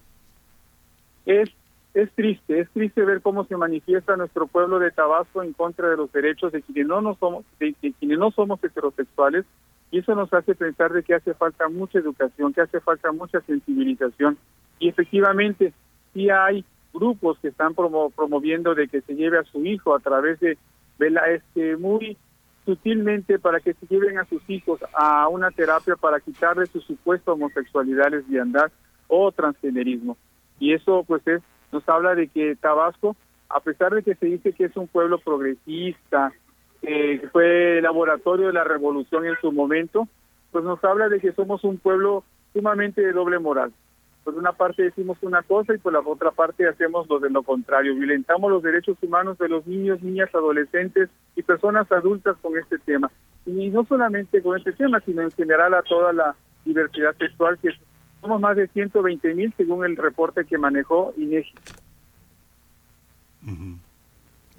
es, 1.25 1.49
es 1.93 2.11
triste, 2.13 2.59
es 2.59 2.69
triste 2.71 3.03
ver 3.03 3.21
cómo 3.21 3.43
se 3.45 3.57
manifiesta 3.57 4.15
nuestro 4.15 4.47
pueblo 4.47 4.79
de 4.79 4.91
Tabasco 4.91 5.43
en 5.43 5.53
contra 5.53 5.89
de 5.89 5.97
los 5.97 6.11
derechos 6.11 6.51
de 6.51 6.61
quienes 6.61 6.87
no, 6.87 7.01
nos 7.01 7.17
somos, 7.17 7.45
de 7.59 7.75
quienes 7.99 8.17
no 8.17 8.31
somos 8.31 8.63
heterosexuales, 8.63 9.45
y 9.91 9.99
eso 9.99 10.15
nos 10.15 10.33
hace 10.33 10.55
pensar 10.55 10.93
de 10.93 11.03
que 11.03 11.15
hace 11.15 11.33
falta 11.33 11.67
mucha 11.67 11.99
educación, 11.99 12.53
que 12.53 12.61
hace 12.61 12.79
falta 12.79 13.11
mucha 13.11 13.41
sensibilización, 13.41 14.37
y 14.79 14.87
efectivamente 14.87 15.73
sí 16.13 16.29
hay 16.29 16.63
grupos 16.93 17.39
que 17.39 17.49
están 17.49 17.73
promo- 17.75 18.11
promoviendo 18.13 18.75
de 18.75 18.87
que 18.87 19.01
se 19.01 19.15
lleve 19.15 19.37
a 19.39 19.43
su 19.43 19.65
hijo 19.65 19.95
a 19.95 19.99
través 19.99 20.39
de, 20.39 20.57
de 20.99 21.09
la, 21.09 21.29
este 21.29 21.77
muy 21.77 22.17
sutilmente 22.65 23.39
para 23.39 23.59
que 23.59 23.73
se 23.73 23.87
lleven 23.87 24.19
a 24.19 24.25
sus 24.25 24.47
hijos 24.49 24.79
a 24.93 25.27
una 25.27 25.49
terapia 25.51 25.95
para 25.95 26.19
quitarle 26.19 26.65
su 26.67 26.79
supuesta 26.81 27.31
homosexualidad, 27.31 28.11
lesbiandad 28.11 28.71
o 29.07 29.31
transgenerismo. 29.31 30.17
Y 30.59 30.73
eso 30.73 31.03
pues 31.07 31.25
es 31.27 31.41
nos 31.71 31.87
habla 31.87 32.15
de 32.15 32.27
que 32.27 32.55
Tabasco, 32.55 33.15
a 33.49 33.61
pesar 33.61 33.93
de 33.93 34.03
que 34.03 34.15
se 34.15 34.25
dice 34.25 34.53
que 34.53 34.65
es 34.65 34.75
un 34.75 34.87
pueblo 34.87 35.17
progresista, 35.19 36.33
eh, 36.81 37.19
que 37.21 37.29
fue 37.29 37.81
laboratorio 37.81 38.47
de 38.47 38.53
la 38.53 38.63
revolución 38.63 39.25
en 39.25 39.35
su 39.39 39.51
momento, 39.51 40.07
pues 40.51 40.63
nos 40.63 40.83
habla 40.83 41.07
de 41.09 41.19
que 41.19 41.31
somos 41.31 41.63
un 41.63 41.77
pueblo 41.77 42.23
sumamente 42.53 43.01
de 43.01 43.13
doble 43.13 43.39
moral. 43.39 43.71
Por 44.23 44.35
una 44.35 44.51
parte 44.51 44.83
decimos 44.83 45.17
una 45.21 45.41
cosa 45.41 45.73
y 45.73 45.79
por 45.79 45.93
la 45.93 45.99
otra 45.99 46.31
parte 46.31 46.67
hacemos 46.67 47.09
lo 47.09 47.19
de 47.19 47.29
lo 47.29 47.41
contrario. 47.41 47.95
Violentamos 47.95 48.51
los 48.51 48.61
derechos 48.61 48.97
humanos 49.01 49.37
de 49.39 49.49
los 49.49 49.65
niños, 49.65 50.01
niñas, 50.03 50.29
adolescentes 50.33 51.09
y 51.35 51.41
personas 51.41 51.91
adultas 51.91 52.37
con 52.41 52.57
este 52.57 52.77
tema. 52.79 53.11
Y 53.45 53.69
no 53.69 53.83
solamente 53.85 54.41
con 54.41 54.57
este 54.57 54.73
tema, 54.73 54.99
sino 55.01 55.23
en 55.23 55.31
general 55.31 55.73
a 55.73 55.81
toda 55.81 56.13
la 56.13 56.35
diversidad 56.65 57.15
sexual, 57.17 57.57
que 57.57 57.69
somos 58.21 58.39
más 58.39 58.55
de 58.55 58.67
120 58.67 59.33
mil 59.33 59.53
según 59.57 59.85
el 59.85 59.97
reporte 59.97 60.45
que 60.45 60.57
manejó 60.57 61.13
INEGI. 61.17 61.53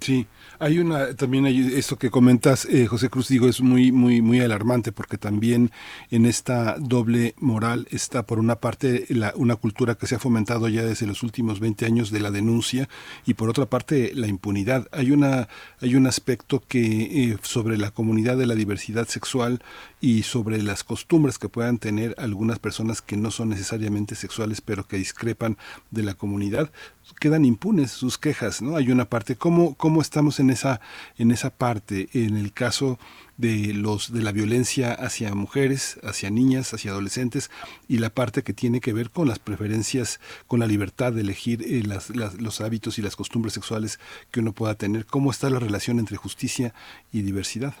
Sí, 0.03 0.27
hay 0.59 0.79
una 0.79 1.15
también 1.15 1.45
hay 1.45 1.75
esto 1.77 1.97
que 1.97 2.09
comentas 2.09 2.65
eh, 2.65 2.87
José 2.87 3.07
Cruz 3.07 3.29
digo 3.29 3.47
es 3.47 3.61
muy 3.61 3.93
muy 3.93 4.21
muy 4.21 4.41
alarmante 4.41 4.91
porque 4.91 5.17
también 5.17 5.71
en 6.11 6.25
esta 6.25 6.75
doble 6.77 7.35
moral 7.39 7.87
está 7.89 8.23
por 8.23 8.37
una 8.37 8.57
parte 8.57 9.07
una 9.35 9.55
cultura 9.55 9.95
que 9.95 10.05
se 10.05 10.15
ha 10.15 10.19
fomentado 10.19 10.67
ya 10.67 10.83
desde 10.83 11.07
los 11.07 11.23
últimos 11.23 11.61
20 11.61 11.85
años 11.85 12.11
de 12.11 12.19
la 12.19 12.31
denuncia 12.31 12.89
y 13.25 13.35
por 13.35 13.49
otra 13.49 13.67
parte 13.67 14.11
la 14.13 14.27
impunidad. 14.27 14.89
Hay 14.91 15.11
una 15.11 15.47
hay 15.79 15.95
un 15.95 16.05
aspecto 16.05 16.61
que 16.67 16.81
eh, 16.81 17.37
sobre 17.41 17.77
la 17.77 17.91
comunidad 17.91 18.35
de 18.35 18.45
la 18.45 18.55
diversidad 18.55 19.07
sexual 19.07 19.63
y 20.01 20.23
sobre 20.23 20.61
las 20.61 20.83
costumbres 20.83 21.39
que 21.39 21.47
puedan 21.47 21.77
tener 21.77 22.13
algunas 22.17 22.59
personas 22.59 23.01
que 23.01 23.15
no 23.15 23.31
son 23.31 23.47
necesariamente 23.47 24.15
sexuales 24.15 24.59
pero 24.59 24.85
que 24.85 24.97
discrepan 24.97 25.57
de 25.91 26.03
la 26.03 26.13
comunidad 26.13 26.73
quedan 27.19 27.45
impunes 27.45 27.91
sus 27.91 28.17
quejas, 28.17 28.61
¿no? 28.61 28.75
Hay 28.75 28.91
una 28.91 29.05
parte 29.05 29.35
cómo 29.35 29.75
cómo 29.75 30.01
estamos 30.01 30.39
en 30.39 30.49
esa 30.49 30.81
en 31.17 31.31
esa 31.31 31.49
parte 31.49 32.09
en 32.13 32.37
el 32.37 32.51
caso 32.53 32.99
de 33.37 33.73
los 33.73 34.13
de 34.13 34.21
la 34.21 34.31
violencia 34.31 34.93
hacia 34.93 35.33
mujeres, 35.33 35.99
hacia 36.03 36.29
niñas, 36.29 36.73
hacia 36.73 36.91
adolescentes 36.91 37.49
y 37.87 37.97
la 37.97 38.09
parte 38.11 38.43
que 38.43 38.53
tiene 38.53 38.79
que 38.79 38.93
ver 38.93 39.09
con 39.09 39.27
las 39.27 39.39
preferencias, 39.39 40.19
con 40.47 40.59
la 40.59 40.67
libertad 40.67 41.13
de 41.13 41.21
elegir 41.21 41.63
eh, 41.63 41.83
las- 41.85 42.09
las- 42.15 42.35
los 42.39 42.61
hábitos 42.61 42.99
y 42.99 43.01
las 43.01 43.15
costumbres 43.15 43.53
sexuales 43.53 43.99
que 44.31 44.39
uno 44.41 44.51
pueda 44.53 44.75
tener. 44.75 45.05
¿Cómo 45.05 45.31
está 45.31 45.49
la 45.49 45.59
relación 45.59 45.99
entre 45.99 46.17
justicia 46.17 46.73
y 47.11 47.21
diversidad? 47.23 47.73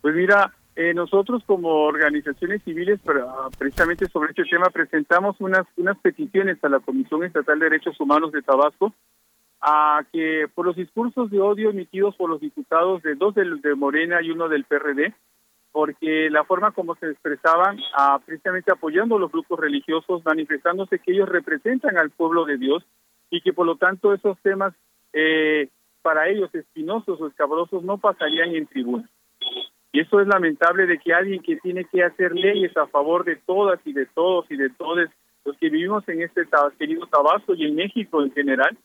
Pues 0.00 0.14
mira, 0.14 0.52
eh, 0.80 0.94
nosotros 0.94 1.42
como 1.44 1.84
organizaciones 1.84 2.62
civiles, 2.62 3.00
ah, 3.06 3.50
precisamente 3.58 4.08
sobre 4.08 4.30
este 4.30 4.44
tema, 4.44 4.70
presentamos 4.70 5.38
unas, 5.38 5.66
unas 5.76 5.98
peticiones 5.98 6.56
a 6.64 6.70
la 6.70 6.80
Comisión 6.80 7.22
Estatal 7.22 7.58
de 7.58 7.66
Derechos 7.66 8.00
Humanos 8.00 8.32
de 8.32 8.40
Tabasco 8.40 8.94
a 9.60 10.02
que 10.10 10.46
por 10.54 10.64
los 10.64 10.76
discursos 10.76 11.30
de 11.30 11.38
odio 11.38 11.68
emitidos 11.68 12.16
por 12.16 12.30
los 12.30 12.40
diputados 12.40 13.02
de 13.02 13.14
dos 13.14 13.34
del, 13.34 13.60
de 13.60 13.74
Morena 13.74 14.22
y 14.22 14.30
uno 14.30 14.48
del 14.48 14.64
PRD, 14.64 15.12
porque 15.70 16.30
la 16.30 16.44
forma 16.44 16.70
como 16.70 16.94
se 16.94 17.10
expresaban, 17.10 17.78
ah, 17.94 18.18
precisamente 18.24 18.72
apoyando 18.72 19.16
a 19.16 19.20
los 19.20 19.30
grupos 19.30 19.60
religiosos, 19.60 20.24
manifestándose 20.24 20.98
que 20.98 21.12
ellos 21.12 21.28
representan 21.28 21.98
al 21.98 22.08
pueblo 22.08 22.46
de 22.46 22.56
Dios 22.56 22.82
y 23.28 23.42
que 23.42 23.52
por 23.52 23.66
lo 23.66 23.76
tanto 23.76 24.14
esos 24.14 24.38
temas 24.40 24.72
eh, 25.12 25.68
para 26.00 26.28
ellos 26.28 26.54
espinosos 26.54 27.20
o 27.20 27.26
escabrosos 27.26 27.82
no 27.82 27.98
pasarían 27.98 28.54
en 28.54 28.66
tribuna. 28.66 29.10
Y 29.92 30.00
eso 30.00 30.20
es 30.20 30.28
lamentable 30.28 30.86
de 30.86 30.98
que 30.98 31.12
alguien 31.12 31.42
que 31.42 31.56
tiene 31.56 31.84
que 31.84 32.04
hacer 32.04 32.32
leyes 32.32 32.76
a 32.76 32.86
favor 32.86 33.24
de 33.24 33.36
todas 33.36 33.80
y 33.84 33.92
de 33.92 34.06
todos 34.06 34.46
y 34.50 34.56
de 34.56 34.70
todos 34.70 35.08
los 35.44 35.56
que 35.56 35.68
vivimos 35.68 36.08
en 36.08 36.22
este 36.22 36.42
querido 36.78 37.06
Tabasco 37.06 37.54
y 37.54 37.64
en 37.64 37.74
México 37.74 38.22
en 38.22 38.32
general, 38.32 38.76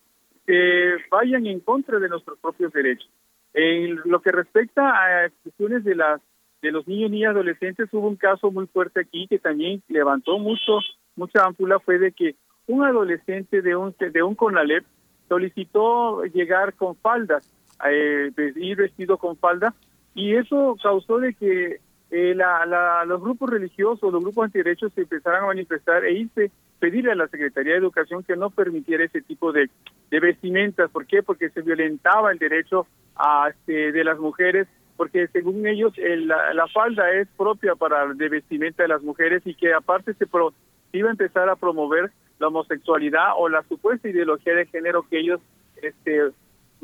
que 0.48 0.96
vayan 1.12 1.46
en 1.46 1.60
contra 1.60 2.00
de 2.00 2.10
nuestros 2.10 2.40
propios 2.40 2.72
derechos. 2.74 3.10
En 3.54 4.00
lo 4.06 4.22
que 4.22 4.32
respecta 4.32 4.90
a 4.90 5.30
cuestiones 5.44 5.84
de 5.84 5.96
las 5.96 6.22
de 6.62 6.72
los 6.72 6.88
niños, 6.88 7.12
niñas, 7.12 7.32
adolescentes, 7.32 7.90
hubo 7.92 8.08
un 8.08 8.16
caso 8.16 8.50
muy 8.50 8.66
fuerte 8.66 9.02
aquí 9.02 9.28
que 9.28 9.38
también 9.38 9.84
levantó 9.88 10.40
mucho 10.40 10.80
mucha 11.16 11.44
ámpula 11.46 11.80
fue 11.80 12.00
de 12.00 12.12
que 12.12 12.36
un 12.68 12.84
adolescente 12.84 13.62
de 13.62 13.76
un 13.76 13.96
de 14.00 14.24
un 14.24 14.36
CONALEP 14.36 14.84
solicitó 15.30 16.24
llegar 16.26 16.74
con 16.74 16.96
faldas, 16.96 17.50
eh, 17.90 18.32
ir 18.56 18.78
vestido 18.78 19.18
con 19.18 19.38
falda 19.38 19.74
y 20.16 20.36
eso 20.36 20.76
causó 20.82 21.20
de 21.20 21.34
que 21.36 21.80
eh, 22.12 22.34
la, 22.36 22.66
la- 22.66 23.06
los 23.06 23.22
grupos 23.22 23.50
religiosos, 23.50 24.12
los 24.12 24.24
grupos 24.24 24.46
antiderechos 24.46 24.92
se 24.94 25.02
empezaran 25.02 25.44
a 25.44 25.48
manifestar 25.48 26.04
e 26.06 26.14
irse 26.14 26.52
pedirle 26.80 27.12
a 27.12 27.16
la 27.16 27.28
Secretaría 27.28 27.74
de 27.74 27.80
Educación 27.80 28.24
que 28.24 28.36
no 28.36 28.50
permitiera 28.50 29.04
ese 29.04 29.22
tipo 29.22 29.52
de, 29.52 29.70
de 30.12 30.20
vestimentas. 30.20 30.90
¿Por 30.92 31.06
qué? 31.08 31.22
Porque 31.24 31.50
se 31.50 31.62
violentaba 31.62 32.32
el 32.32 32.38
derecho 32.38 32.86
a, 33.16 33.50
este, 33.50 33.92
de 33.92 34.04
las 34.04 34.20
mujeres, 34.20 34.68
porque 34.98 35.28
según 35.28 35.66
ellos 35.68 35.94
el- 35.98 36.28
la, 36.28 36.54
la 36.54 36.68
falda 36.68 37.12
es 37.14 37.28
propia 37.38 37.76
para 37.76 38.06
de 38.14 38.30
vestimenta 38.30 38.84
de 38.84 38.90
las 38.90 39.02
mujeres 39.04 39.42
y 39.46 39.56
que 39.56 39.74
aparte 39.74 40.14
se 40.16 40.28
pro- 40.28 40.54
iba 40.94 41.08
a 41.10 41.12
empezar 41.12 41.50
a 41.50 41.56
promover 41.56 42.12
la 42.40 42.48
homosexualidad 42.50 43.30
o 43.38 43.48
la 43.50 43.64
supuesta 43.64 44.08
ideología 44.10 44.54
de 44.54 44.66
género 44.68 45.04
que 45.10 45.20
ellos 45.20 45.40
este 45.82 46.30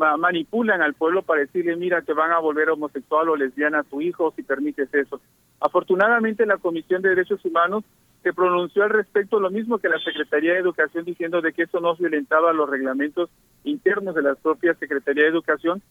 ma- 0.02 0.18
manipulan 0.18 0.82
al 0.82 0.96
pueblo 0.96 1.22
para 1.22 1.42
decirle 1.42 1.76
mira 1.76 2.02
te 2.02 2.14
van 2.14 2.32
a 2.32 2.40
volver 2.40 2.70
homosexual 2.72 3.30
o 3.30 3.36
lesbiana 3.36 3.80
a 3.80 3.84
tu 3.84 4.02
hijo 4.02 4.34
si 4.36 4.42
permites 4.44 4.92
eso. 4.94 5.22
Afortunadamente 5.60 6.46
la 6.46 6.58
Comisión 6.58 7.02
de 7.02 7.10
Derechos 7.10 7.44
Humanos 7.46 7.84
se 8.24 8.34
pronunció 8.34 8.84
al 8.84 8.90
respecto 8.90 9.40
lo 9.40 9.50
mismo 9.50 9.78
que 9.80 9.90
la 9.90 10.00
Secretaría 10.00 10.54
de 10.54 10.60
Educación 10.60 11.06
diciendo 11.06 11.42
de 11.42 11.54
que 11.54 11.64
eso 11.64 11.80
no 11.80 11.96
violentaba 11.96 12.52
los 12.54 12.70
reglamentos 12.70 13.30
internos 13.64 14.14
de 14.16 14.24
la 14.24 14.36
propia 14.36 14.74
Secretaría 14.76 15.24
de 15.24 15.30
Educación 15.30 15.82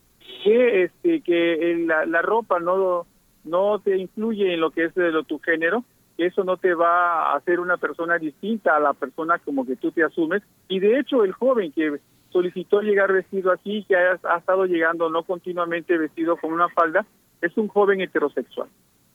que 0.44 0.82
este 0.84 1.20
que 1.22 1.70
el- 1.72 1.86
la, 1.86 2.04
la 2.06 2.22
ropa 2.22 2.58
no 2.60 3.06
no 3.44 3.78
te 3.78 3.96
influye 3.96 4.52
en 4.54 4.60
lo 4.60 4.70
que 4.70 4.84
es 4.84 4.94
de 4.94 5.10
lo, 5.12 5.22
tu 5.24 5.38
género 5.38 5.84
eso 6.18 6.44
no 6.44 6.56
te 6.58 6.74
va 6.74 7.32
a 7.32 7.36
hacer 7.36 7.60
una 7.60 7.78
persona 7.78 8.18
distinta 8.18 8.76
a 8.76 8.80
la 8.80 8.92
persona 8.92 9.38
como 9.38 9.64
que 9.66 9.76
tú 9.76 9.90
te 9.90 10.04
asumes 10.04 10.42
y 10.68 10.78
de 10.78 10.98
hecho 10.98 11.24
el 11.24 11.32
joven 11.32 11.72
que 11.72 11.98
solicitó 12.32 12.80
llegar 12.80 13.12
vestido 13.12 13.52
así 13.52 13.84
que 13.88 13.96
ha, 13.96 14.36
estado 14.36 14.66
llegando 14.66 15.10
no 15.10 15.22
continuamente 15.22 15.96
vestido 15.98 16.36
con 16.36 16.52
una 16.52 16.68
falda 16.68 17.04
es 17.40 17.56
un 17.56 17.68
joven 17.68 18.00
heterosexual. 18.00 18.68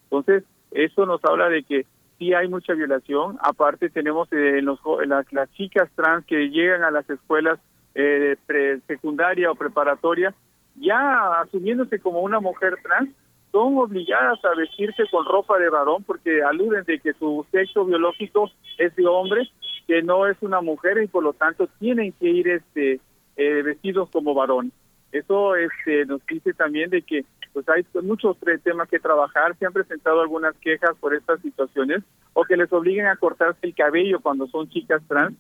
Entonces 0.03 0.43
eso 0.71 1.05
nos 1.05 1.23
habla 1.25 1.49
de 1.49 1.63
que 1.63 1.85
sí 2.17 2.33
hay 2.33 2.47
mucha 2.47 2.73
violación. 2.73 3.37
Aparte 3.41 3.89
tenemos 3.89 4.27
eh, 4.31 4.61
los 4.61 4.79
las, 5.05 5.31
las 5.31 5.51
chicas 5.53 5.89
trans 5.95 6.25
que 6.25 6.49
llegan 6.49 6.83
a 6.83 6.91
las 6.91 7.09
escuelas 7.09 7.59
eh, 7.93 8.35
pre- 8.45 8.81
secundaria 8.87 9.51
o 9.51 9.55
preparatoria 9.55 10.33
ya 10.75 11.41
asumiéndose 11.41 11.99
como 11.99 12.19
una 12.21 12.39
mujer 12.39 12.75
trans 12.83 13.09
son 13.51 13.77
obligadas 13.77 14.43
a 14.43 14.53
vestirse 14.55 15.03
con 15.09 15.25
ropa 15.25 15.57
de 15.57 15.69
varón 15.69 16.03
porque 16.03 16.43
aluden 16.43 16.83
de 16.83 16.99
que 16.99 17.13
su 17.13 17.45
sexo 17.51 17.85
biológico 17.85 18.51
es 18.77 18.93
de 18.95 19.07
hombre, 19.07 19.49
que 19.87 20.01
no 20.01 20.27
es 20.27 20.37
una 20.41 20.61
mujer 20.61 21.01
y 21.01 21.07
por 21.07 21.23
lo 21.23 21.33
tanto 21.33 21.67
tienen 21.79 22.11
que 22.13 22.27
ir 22.27 22.47
este 22.47 22.99
eh, 23.37 23.61
vestidos 23.61 24.09
como 24.09 24.33
varón. 24.33 24.71
Eso 25.11 25.55
este 25.55 26.05
nos 26.05 26.25
dice 26.25 26.53
también 26.53 26.89
de 26.89 27.01
que 27.01 27.25
pues 27.53 27.67
hay 27.69 27.85
muchos 28.03 28.37
tre- 28.41 28.61
temas 28.61 28.89
que 28.89 28.99
trabajar, 28.99 29.55
se 29.57 29.65
han 29.65 29.71
presentado 29.71 30.19
algunas 30.21 30.55
quejas 30.57 30.91
por 30.99 31.13
estas 31.15 31.39
situaciones 31.41 32.03
o 32.33 32.43
que 32.43 32.57
les 32.57 32.71
obliguen 32.73 33.07
a 33.07 33.15
cortarse 33.15 33.59
el 33.61 33.73
cabello 33.73 34.19
cuando 34.19 34.47
son 34.47 34.67
chicas 34.69 35.01
trans 35.07 35.37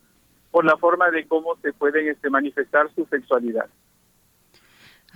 por 0.51 0.63
la 0.63 0.77
forma 0.77 1.11
de 1.11 1.27
cómo 1.27 1.57
se 1.61 1.73
pueden 1.73 2.07
este 2.07 2.29
manifestar 2.29 2.89
su 2.95 3.05
sexualidad. 3.05 3.65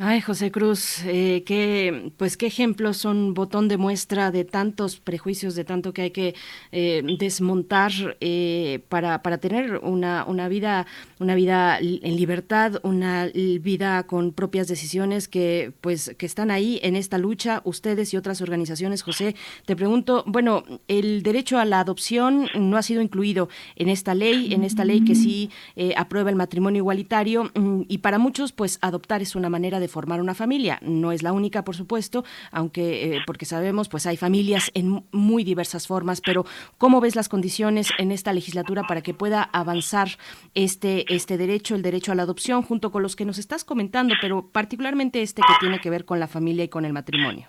Ay, 0.02 0.22
José 0.22 0.50
Cruz, 0.50 1.04
eh, 1.04 1.44
qué, 1.46 2.14
pues 2.16 2.38
qué 2.38 2.46
ejemplos 2.46 2.96
son 2.96 3.34
botón 3.34 3.68
de 3.68 3.76
muestra 3.76 4.32
de 4.32 4.46
tantos 4.46 4.98
prejuicios, 4.98 5.56
de 5.56 5.66
tanto 5.66 5.92
que 5.92 6.04
hay 6.04 6.12
que 6.12 6.36
eh, 6.72 7.04
desmontar 7.20 7.92
eh, 8.22 8.80
para, 8.88 9.22
para 9.22 9.40
tener 9.40 9.82
una, 9.84 10.24
una 10.24 10.48
vida, 10.48 10.88
una 11.20 11.36
vida 11.36 11.80
en 11.82 12.16
libertad, 12.16 12.80
una 12.84 13.26
vida 13.26 14.04
con 14.04 14.32
propias 14.32 14.70
decisiones 14.70 15.28
que, 15.28 15.74
pues, 15.82 16.16
que 16.18 16.26
están 16.26 16.50
ahí 16.50 16.80
en 16.82 16.96
esta 16.96 17.18
lucha, 17.18 17.62
ustedes 17.66 18.14
y 18.14 18.18
otras 18.18 18.40
organizaciones. 18.40 19.02
José, 19.02 19.36
te 19.66 19.76
pregunto, 19.76 20.24
bueno, 20.26 20.64
el 20.88 21.24
derecho 21.24 21.60
a 21.60 21.66
la 21.66 21.82
adopción 21.82 22.48
no 22.58 22.78
ha 22.78 22.84
sido 22.84 23.02
incluido 23.02 23.50
en 23.76 23.90
esta 23.90 24.16
ley, 24.16 24.54
en 24.54 24.64
esta 24.64 24.86
ley 24.86 25.02
que 25.02 25.16
sí 25.16 25.50
aprueba 25.98 26.30
el 26.30 26.38
matrimonio 26.38 26.80
igualitario, 26.80 27.52
mm, 27.54 27.82
y 27.90 27.98
para 27.98 28.18
muchos, 28.18 28.54
pues, 28.54 28.80
adoptar 28.82 29.22
es 29.22 29.36
una 29.36 29.50
manera 29.50 29.82
de 29.82 29.89
formar 29.90 30.22
una 30.22 30.34
familia. 30.34 30.80
No 30.82 31.12
es 31.12 31.24
la 31.24 31.34
única, 31.34 31.66
por 31.66 31.76
supuesto, 31.76 32.24
aunque, 32.52 33.16
eh, 33.16 33.20
porque 33.28 33.46
sabemos, 33.46 33.90
pues 33.90 34.06
hay 34.06 34.16
familias 34.16 34.72
en 34.74 35.04
muy 35.12 35.44
diversas 35.44 35.86
formas, 35.88 36.22
pero 36.22 36.46
¿cómo 36.78 37.02
ves 37.02 37.18
las 37.18 37.28
condiciones 37.28 37.92
en 37.98 38.12
esta 38.12 38.32
legislatura 38.32 38.84
para 38.84 39.02
que 39.02 39.14
pueda 39.14 39.44
avanzar 39.44 40.08
este, 40.56 41.14
este 41.14 41.38
derecho, 41.38 41.76
el 41.76 41.82
derecho 41.82 42.14
a 42.14 42.16
la 42.16 42.24
adopción, 42.24 42.62
junto 42.62 42.92
con 42.92 43.04
los 43.04 43.18
que 43.18 43.26
nos 43.26 43.38
estás 43.38 43.66
comentando, 43.66 44.16
pero 44.22 44.48
particularmente 44.52 45.22
este 45.22 45.42
que 45.42 45.54
tiene 45.60 45.80
que 45.82 45.90
ver 45.90 46.06
con 46.06 46.20
la 46.20 46.28
familia 46.28 46.64
y 46.64 46.70
con 46.70 46.86
el 46.86 46.94
matrimonio? 46.94 47.48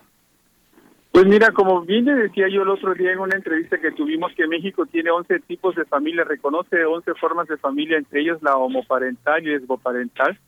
Pues 1.13 1.27
mira, 1.27 1.51
como 1.51 1.83
bien 1.83 2.05
le 2.05 2.15
decía 2.15 2.49
yo 2.49 2.63
el 2.63 2.69
otro 2.69 2.95
día 2.95 3.13
en 3.13 3.19
una 3.19 3.37
entrevista 3.37 3.79
que 3.79 3.91
tuvimos, 3.91 4.33
que 4.35 4.47
México 4.47 4.87
tiene 4.87 5.11
11 5.11 5.41
tipos 5.41 5.75
de 5.75 5.85
familia, 5.85 6.23
reconoce 6.25 6.85
11 6.85 7.15
formas 7.15 7.49
de 7.49 7.57
familia, 7.57 7.99
entre 7.99 8.21
ellas 8.21 8.41
la 8.43 8.57
homoparental 8.57 9.43
y 9.43 9.51
lesboparental, 9.51 10.39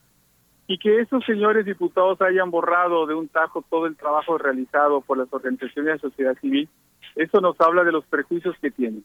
y 0.73 0.79
que 0.79 1.01
esos 1.01 1.23
señores 1.27 1.67
diputados 1.67 2.23
hayan 2.23 2.51
borrado 2.51 3.07
de 3.07 3.15
un 3.15 3.29
tajo 3.29 3.63
todo 3.69 3.85
el 3.85 3.95
trabajo 3.95 4.39
realizado 4.39 5.03
por 5.03 5.19
las 5.19 5.31
organizaciones 5.31 5.93
de 5.93 6.09
sociedad 6.09 6.35
civil, 6.41 6.67
eso 7.15 7.43
nos 7.43 7.61
habla 7.61 7.85
de 7.85 7.93
los 7.93 8.07
prejuicios 8.07 8.57
que 8.59 8.71
tienen. 8.71 9.05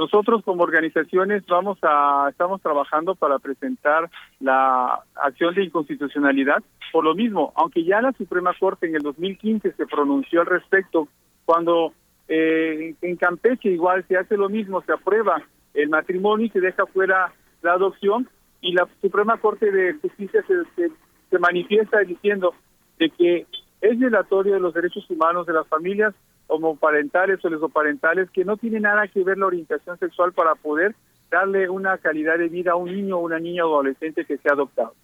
Nosotros 0.00 0.42
como 0.44 0.64
organizaciones 0.64 1.46
vamos 1.46 1.78
a 1.82 2.26
estamos 2.28 2.60
trabajando 2.60 3.14
para 3.14 3.38
presentar 3.38 4.10
la 4.40 4.98
acción 5.14 5.54
de 5.54 5.66
inconstitucionalidad 5.66 6.60
por 6.90 7.04
lo 7.04 7.14
mismo, 7.14 7.52
aunque 7.54 7.84
ya 7.84 8.00
la 8.00 8.10
Suprema 8.10 8.52
Corte 8.58 8.88
en 8.88 8.96
el 8.96 9.02
2015 9.02 9.74
se 9.74 9.86
pronunció 9.86 10.40
al 10.40 10.48
respecto 10.48 11.06
cuando 11.44 11.92
eh, 12.26 12.96
en 13.00 13.16
Campeche 13.16 13.68
igual 13.68 14.04
se 14.08 14.16
hace 14.16 14.36
lo 14.36 14.48
mismo, 14.48 14.82
se 14.82 14.92
aprueba 14.92 15.40
el 15.72 15.88
matrimonio 15.88 16.46
y 16.46 16.50
se 16.50 16.60
deja 16.60 16.84
fuera 16.86 17.32
la 17.62 17.74
adopción 17.74 18.28
y 18.60 18.72
la 18.72 18.88
Suprema 19.00 19.38
Corte 19.38 19.70
de 19.70 19.94
Justicia 19.94 20.44
se, 20.46 21.38
manifiesta 21.38 22.00
diciendo 22.00 22.54
de 22.98 23.10
que 23.10 23.46
es 23.80 23.98
violatorio 23.98 24.54
de 24.54 24.60
los 24.60 24.72
derechos 24.72 25.08
humanos 25.10 25.46
de 25.46 25.52
las 25.52 25.66
familias 25.68 26.14
homoparentales 26.46 27.44
o 27.44 27.50
lesoparentales 27.50 28.30
que 28.30 28.44
no 28.44 28.56
tiene 28.56 28.80
nada 28.80 29.06
que 29.08 29.22
ver 29.22 29.36
la 29.36 29.46
orientación 29.46 29.98
sexual 29.98 30.32
para 30.32 30.54
poder 30.54 30.94
darle 31.30 31.68
una 31.68 31.98
calidad 31.98 32.38
de 32.38 32.48
vida 32.48 32.72
a 32.72 32.76
un 32.76 32.90
niño 32.90 33.18
o 33.18 33.24
una 33.24 33.38
niña 33.38 33.62
adolescente 33.62 34.24
que 34.24 34.38
sea 34.38 34.52
adoptado. 34.52 34.94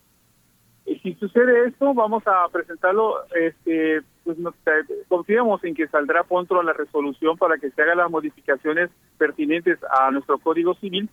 Y 0.86 0.98
si 1.00 1.14
sucede 1.14 1.68
esto, 1.68 1.94
vamos 1.94 2.22
a 2.26 2.48
presentarlo, 2.48 3.16
este, 3.34 4.02
pues 4.24 4.38
nos, 4.38 4.54
eh, 4.66 5.04
confiamos 5.08 5.62
en 5.64 5.74
que 5.74 5.86
saldrá 5.88 6.24
pronto 6.24 6.60
la 6.62 6.72
resolución 6.72 7.36
para 7.36 7.56
que 7.58 7.70
se 7.70 7.82
hagan 7.82 7.98
las 7.98 8.10
modificaciones 8.10 8.90
pertinentes 9.18 9.78
a 9.90 10.10
nuestro 10.10 10.38
Código 10.38 10.74
Civil 10.74 11.08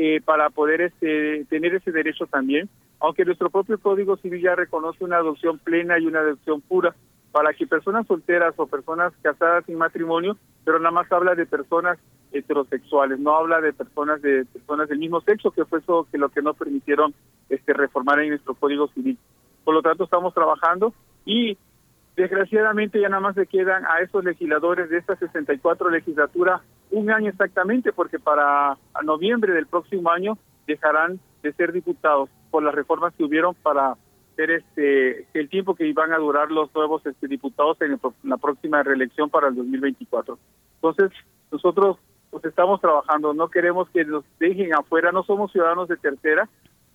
eh, 0.00 0.20
para 0.24 0.48
poder 0.50 0.80
este, 0.80 1.44
tener 1.46 1.74
ese 1.74 1.90
derecho 1.90 2.24
también, 2.26 2.68
aunque 3.00 3.24
nuestro 3.24 3.50
propio 3.50 3.80
Código 3.80 4.16
Civil 4.16 4.40
ya 4.40 4.54
reconoce 4.54 5.04
una 5.04 5.16
adopción 5.16 5.58
plena 5.58 5.98
y 5.98 6.06
una 6.06 6.20
adopción 6.20 6.60
pura, 6.60 6.94
para 7.32 7.52
que 7.52 7.66
personas 7.66 8.06
solteras 8.06 8.54
o 8.58 8.68
personas 8.68 9.12
casadas 9.22 9.64
sin 9.66 9.76
matrimonio, 9.76 10.36
pero 10.64 10.78
nada 10.78 10.92
más 10.92 11.10
habla 11.10 11.34
de 11.34 11.46
personas 11.46 11.98
heterosexuales, 12.30 13.18
no 13.18 13.34
habla 13.34 13.60
de 13.60 13.72
personas 13.72 14.22
de 14.22 14.44
personas 14.44 14.88
del 14.88 15.00
mismo 15.00 15.20
sexo, 15.20 15.50
que 15.50 15.64
fue 15.64 15.80
eso 15.80 16.06
que 16.12 16.18
lo 16.18 16.28
que 16.28 16.42
no 16.42 16.54
permitieron 16.54 17.12
este 17.48 17.72
reformar 17.72 18.20
en 18.20 18.28
nuestro 18.28 18.54
Código 18.54 18.86
Civil. 18.94 19.18
Por 19.64 19.74
lo 19.74 19.82
tanto, 19.82 20.04
estamos 20.04 20.32
trabajando 20.32 20.94
y 21.24 21.58
desgraciadamente 22.18 23.00
ya 23.00 23.08
nada 23.08 23.20
más 23.20 23.36
le 23.36 23.46
quedan 23.46 23.84
a 23.86 24.00
esos 24.02 24.24
legisladores 24.24 24.90
de 24.90 24.98
esta 24.98 25.14
64 25.16 25.88
legislatura 25.88 26.60
un 26.90 27.10
año 27.10 27.30
exactamente, 27.30 27.92
porque 27.92 28.18
para 28.18 28.76
noviembre 29.04 29.52
del 29.52 29.66
próximo 29.66 30.10
año 30.10 30.36
dejarán 30.66 31.20
de 31.42 31.52
ser 31.52 31.72
diputados 31.72 32.28
por 32.50 32.62
las 32.64 32.74
reformas 32.74 33.14
que 33.14 33.22
hubieron 33.24 33.54
para 33.54 33.94
ser 34.34 34.50
este 34.50 35.26
el 35.32 35.48
tiempo 35.48 35.76
que 35.76 35.86
iban 35.86 36.12
a 36.12 36.18
durar 36.18 36.50
los 36.50 36.74
nuevos 36.74 37.06
este, 37.06 37.28
diputados 37.28 37.80
en, 37.82 37.92
el 37.92 37.98
pro- 37.98 38.14
la 38.24 38.36
próxima 38.36 38.82
reelección 38.82 39.30
para 39.30 39.48
el 39.48 39.54
2024. 39.54 40.38
Entonces, 40.74 41.10
nosotros 41.52 41.98
pues 42.30 42.44
estamos 42.44 42.80
trabajando, 42.80 43.32
no 43.32 43.48
queremos 43.48 43.88
que 43.90 44.04
nos 44.04 44.24
dejen 44.38 44.74
afuera, 44.74 45.12
no 45.12 45.22
somos 45.22 45.50
ciudadanos 45.52 45.88
de 45.88 45.96
tercera 45.96 46.48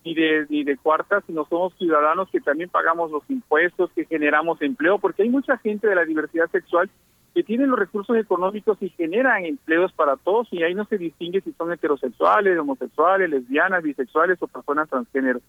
ni 0.04 0.14
de 0.14 0.46
ni 0.50 0.64
de 0.64 0.78
cuarta, 0.78 1.22
sino 1.28 1.46
somos 1.46 1.74
ciudadanos 1.78 2.30
que 2.30 2.42
también 2.42 2.70
pagamos 2.70 3.12
los 3.12 3.24
impuestos, 3.30 3.92
que 3.96 4.06
generamos 4.06 4.62
empleo, 4.62 5.00
porque 5.00 5.24
hay 5.24 5.30
mucha 5.30 5.58
gente 5.58 5.88
de 5.88 5.96
la 5.96 6.06
diversidad 6.06 6.50
sexual 6.52 6.90
que 7.34 7.44
tienen 7.44 7.72
los 7.72 7.80
recursos 7.80 8.16
económicos 8.16 8.78
y 8.82 8.90
generan 8.90 9.46
empleos 9.46 9.92
para 9.94 10.18
todos 10.18 10.48
y 10.52 10.62
ahí 10.62 10.76
no 10.76 10.86
se 10.86 11.00
distingue 11.00 11.42
si 11.42 11.52
son 11.54 11.72
heterosexuales, 11.72 12.60
homosexuales, 12.60 13.30
lesbianas, 13.30 13.82
bisexuales 13.82 14.38
o 14.42 14.48
personas 14.48 14.88
transgénero, 14.88 15.40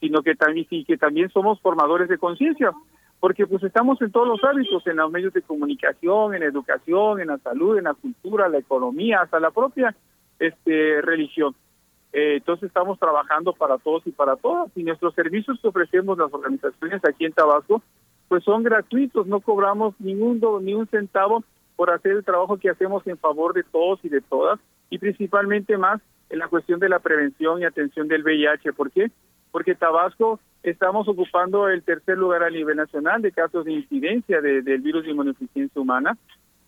sino 0.00 0.22
que 0.22 0.34
también 0.34 0.66
que 0.84 0.96
también 0.96 1.28
somos 1.30 1.60
formadores 1.60 2.08
de 2.08 2.18
conciencia, 2.18 2.72
porque 3.20 3.46
pues 3.46 3.62
estamos 3.62 4.02
en 4.02 4.10
todos 4.10 4.26
los 4.26 4.42
hábitos, 4.42 4.84
en 4.86 4.96
los 4.96 5.12
medios 5.12 5.32
de 5.32 5.42
comunicación, 5.42 6.34
en 6.34 6.42
educación, 6.42 7.20
en 7.20 7.28
la 7.28 7.38
salud, 7.38 7.78
en 7.78 7.84
la 7.84 7.94
cultura, 7.94 8.48
la 8.48 8.58
economía, 8.58 9.20
hasta 9.22 9.38
la 9.38 9.52
propia 9.52 9.94
este 10.40 11.00
religión. 11.02 11.54
Eh, 12.12 12.36
entonces 12.36 12.68
estamos 12.68 12.98
trabajando 12.98 13.52
para 13.52 13.76
todos 13.78 14.06
y 14.06 14.12
para 14.12 14.36
todas 14.36 14.70
y 14.74 14.82
nuestros 14.82 15.14
servicios 15.14 15.58
que 15.60 15.68
ofrecemos 15.68 16.16
las 16.16 16.32
organizaciones 16.32 17.04
aquí 17.04 17.26
en 17.26 17.32
Tabasco 17.32 17.82
pues 18.28 18.44
son 18.44 18.62
gratuitos, 18.62 19.26
no 19.26 19.40
cobramos 19.40 19.94
ningún 20.00 20.40
ni 20.62 20.74
un 20.74 20.86
centavo 20.88 21.44
por 21.76 21.90
hacer 21.90 22.12
el 22.12 22.24
trabajo 22.24 22.56
que 22.58 22.68
hacemos 22.70 23.06
en 23.06 23.16
favor 23.18 23.54
de 23.54 23.62
todos 23.62 24.00
y 24.02 24.08
de 24.08 24.20
todas 24.20 24.58
y 24.90 24.98
principalmente 24.98 25.76
más 25.78 26.00
en 26.30 26.38
la 26.40 26.48
cuestión 26.48 26.78
de 26.80 26.88
la 26.90 26.98
prevención 26.98 27.60
y 27.60 27.64
atención 27.64 28.06
del 28.08 28.22
VIH. 28.24 28.72
¿Por 28.74 28.90
qué? 28.90 29.10
Porque 29.50 29.74
Tabasco 29.74 30.40
estamos 30.62 31.08
ocupando 31.08 31.68
el 31.68 31.82
tercer 31.82 32.18
lugar 32.18 32.42
a 32.42 32.50
nivel 32.50 32.76
nacional 32.76 33.22
de 33.22 33.32
casos 33.32 33.64
de 33.64 33.72
incidencia 33.72 34.40
de- 34.42 34.60
del 34.60 34.80
virus 34.82 35.04
de 35.04 35.10
inmunodeficiencia 35.12 35.80
humana 35.80 36.16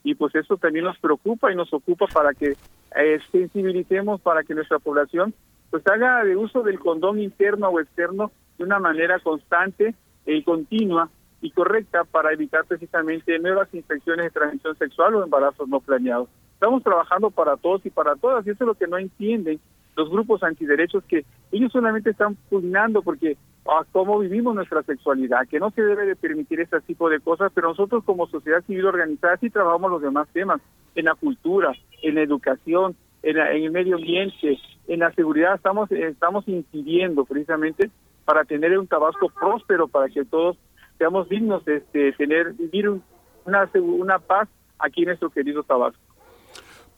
y 0.03 0.15
pues 0.15 0.35
eso 0.35 0.57
también 0.57 0.85
nos 0.85 0.99
preocupa 0.99 1.53
y 1.53 1.57
nos 1.57 1.73
ocupa 1.73 2.07
para 2.07 2.33
que 2.35 2.57
eh, 2.97 3.21
sensibilicemos 3.31 4.21
para 4.21 4.43
que 4.43 4.55
nuestra 4.55 4.79
población 4.79 5.35
pues 5.71 5.87
haga 5.87 6.25
de 6.25 6.37
uso 6.37 6.63
del 6.63 6.81
condón 6.81 7.21
interno 7.21 7.69
o 7.69 7.81
externo 7.81 8.33
de 8.59 8.65
una 8.65 8.79
manera 8.79 9.19
constante 9.21 9.95
y 10.27 10.43
continua 10.43 11.09
y 11.41 11.51
correcta 11.53 12.05
para 12.05 12.33
evitar 12.33 12.65
precisamente 12.65 13.39
nuevas 13.39 13.73
infecciones 13.73 14.27
de 14.27 14.31
transmisión 14.31 14.77
sexual 14.77 15.15
o 15.15 15.25
embarazos 15.25 15.69
no 15.69 15.81
planeados. 15.81 16.29
Estamos 16.55 16.83
trabajando 16.83 17.31
para 17.31 17.57
todos 17.57 17.85
y 17.87 17.91
para 17.91 18.17
todas 18.17 18.47
y 18.47 18.51
eso 18.51 18.65
es 18.65 18.69
lo 18.69 18.75
que 18.75 18.87
no 18.87 18.99
entienden 18.99 19.61
los 19.97 20.11
grupos 20.11 20.43
antiderechos 20.43 21.05
que 21.05 21.25
ellos 21.53 21.73
solamente 21.73 22.11
están 22.11 22.37
pugnando 22.49 23.03
porque 23.03 23.37
a 23.71 23.85
cómo 23.93 24.19
vivimos 24.19 24.55
nuestra 24.55 24.83
sexualidad, 24.83 25.47
que 25.49 25.61
no 25.61 25.71
se 25.71 25.83
debe 25.83 26.05
de 26.07 26.17
permitir 26.17 26.61
este 26.61 26.81
tipo 26.81 27.09
de 27.09 27.21
cosas, 27.21 27.53
pero 27.55 27.69
nosotros 27.69 28.03
como 28.05 28.27
sociedad 28.27 28.63
civil 28.67 28.87
organizada 28.87 29.37
sí 29.37 29.49
trabajamos 29.51 29.91
los 29.93 30.03
demás 30.03 30.29
temas, 30.33 30.61
en 30.97 31.05
la 31.05 31.15
cultura, 31.15 31.73
en 32.03 32.17
la 32.17 32.23
educación, 32.23 32.97
en, 33.23 33.37
la- 33.37 33.53
en 33.53 33.63
el 33.65 33.71
medio 33.71 33.97
ambiente, 33.97 34.59
en 34.89 35.01
la 35.01 35.13
seguridad, 35.13 35.55
estamos, 35.55 35.91
estamos 35.93 36.47
incidiendo 36.49 37.25
precisamente 37.25 37.91
para 38.25 38.45
tener 38.45 38.77
un 38.79 38.87
Tabasco 38.89 39.29
próspero, 39.29 39.87
para 39.89 40.09
que 40.09 40.25
todos 40.25 40.57
seamos 40.99 41.29
dignos 41.29 41.65
de 41.65 41.77
este, 41.77 42.13
tener, 42.13 42.53
vivir 42.55 42.89
un- 42.89 43.03
una, 43.47 43.71
una 43.75 44.19
paz 44.19 44.49
aquí 44.79 45.03
en 45.03 45.09
nuestro 45.09 45.31
querido 45.31 45.63
Tabasco. 45.63 46.01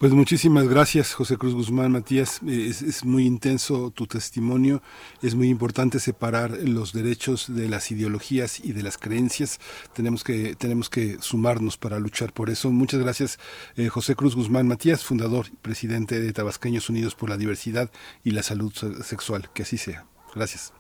Pues 0.03 0.15
muchísimas 0.15 0.67
gracias, 0.67 1.15
José 1.15 1.37
Cruz 1.37 1.55
Guzmán 1.55 1.93
Matías. 1.93 2.43
Es, 2.43 3.05
muy 3.05 3.25
intenso 3.25 3.93
tu 3.93 4.09
testimonio. 4.09 4.83
Es 5.23 5.37
muy 5.37 5.49
importante 5.49 6.01
separar 6.01 6.51
los 6.65 6.93
derechos 6.93 7.55
de 7.55 7.69
las 7.69 7.89
ideologías 7.93 8.59
y 8.59 8.73
de 8.73 8.83
las 8.83 8.99
creencias. 8.99 9.61
Tenemos 9.95 10.25
que, 10.25 10.57
tenemos 10.57 10.91
que 10.91 11.19
sumarnos 11.21 11.77
para 11.77 12.01
luchar 12.01 12.33
por 12.33 12.51
eso. 12.51 12.69
Muchas 12.73 12.99
gracias, 12.99 13.39
eh, 13.77 13.91
José 13.91 14.17
Cruz 14.17 14.35
Guzmán 14.35 14.67
Matías, 14.67 15.05
fundador 15.05 15.47
y 15.53 15.57
presidente 15.59 16.21
de 16.21 16.33
Tabasqueños 16.33 16.91
Unidos 16.91 17.15
por 17.15 17.31
la 17.31 17.37
Diversidad 17.37 17.89
y 18.25 18.33
la 18.33 18.43
Salud 18.43 18.73
Se- 18.73 19.05
Sexual. 19.05 19.51
Que 19.55 19.63
así 19.63 19.79
sea. 19.79 20.05
Gracias. 20.35 20.75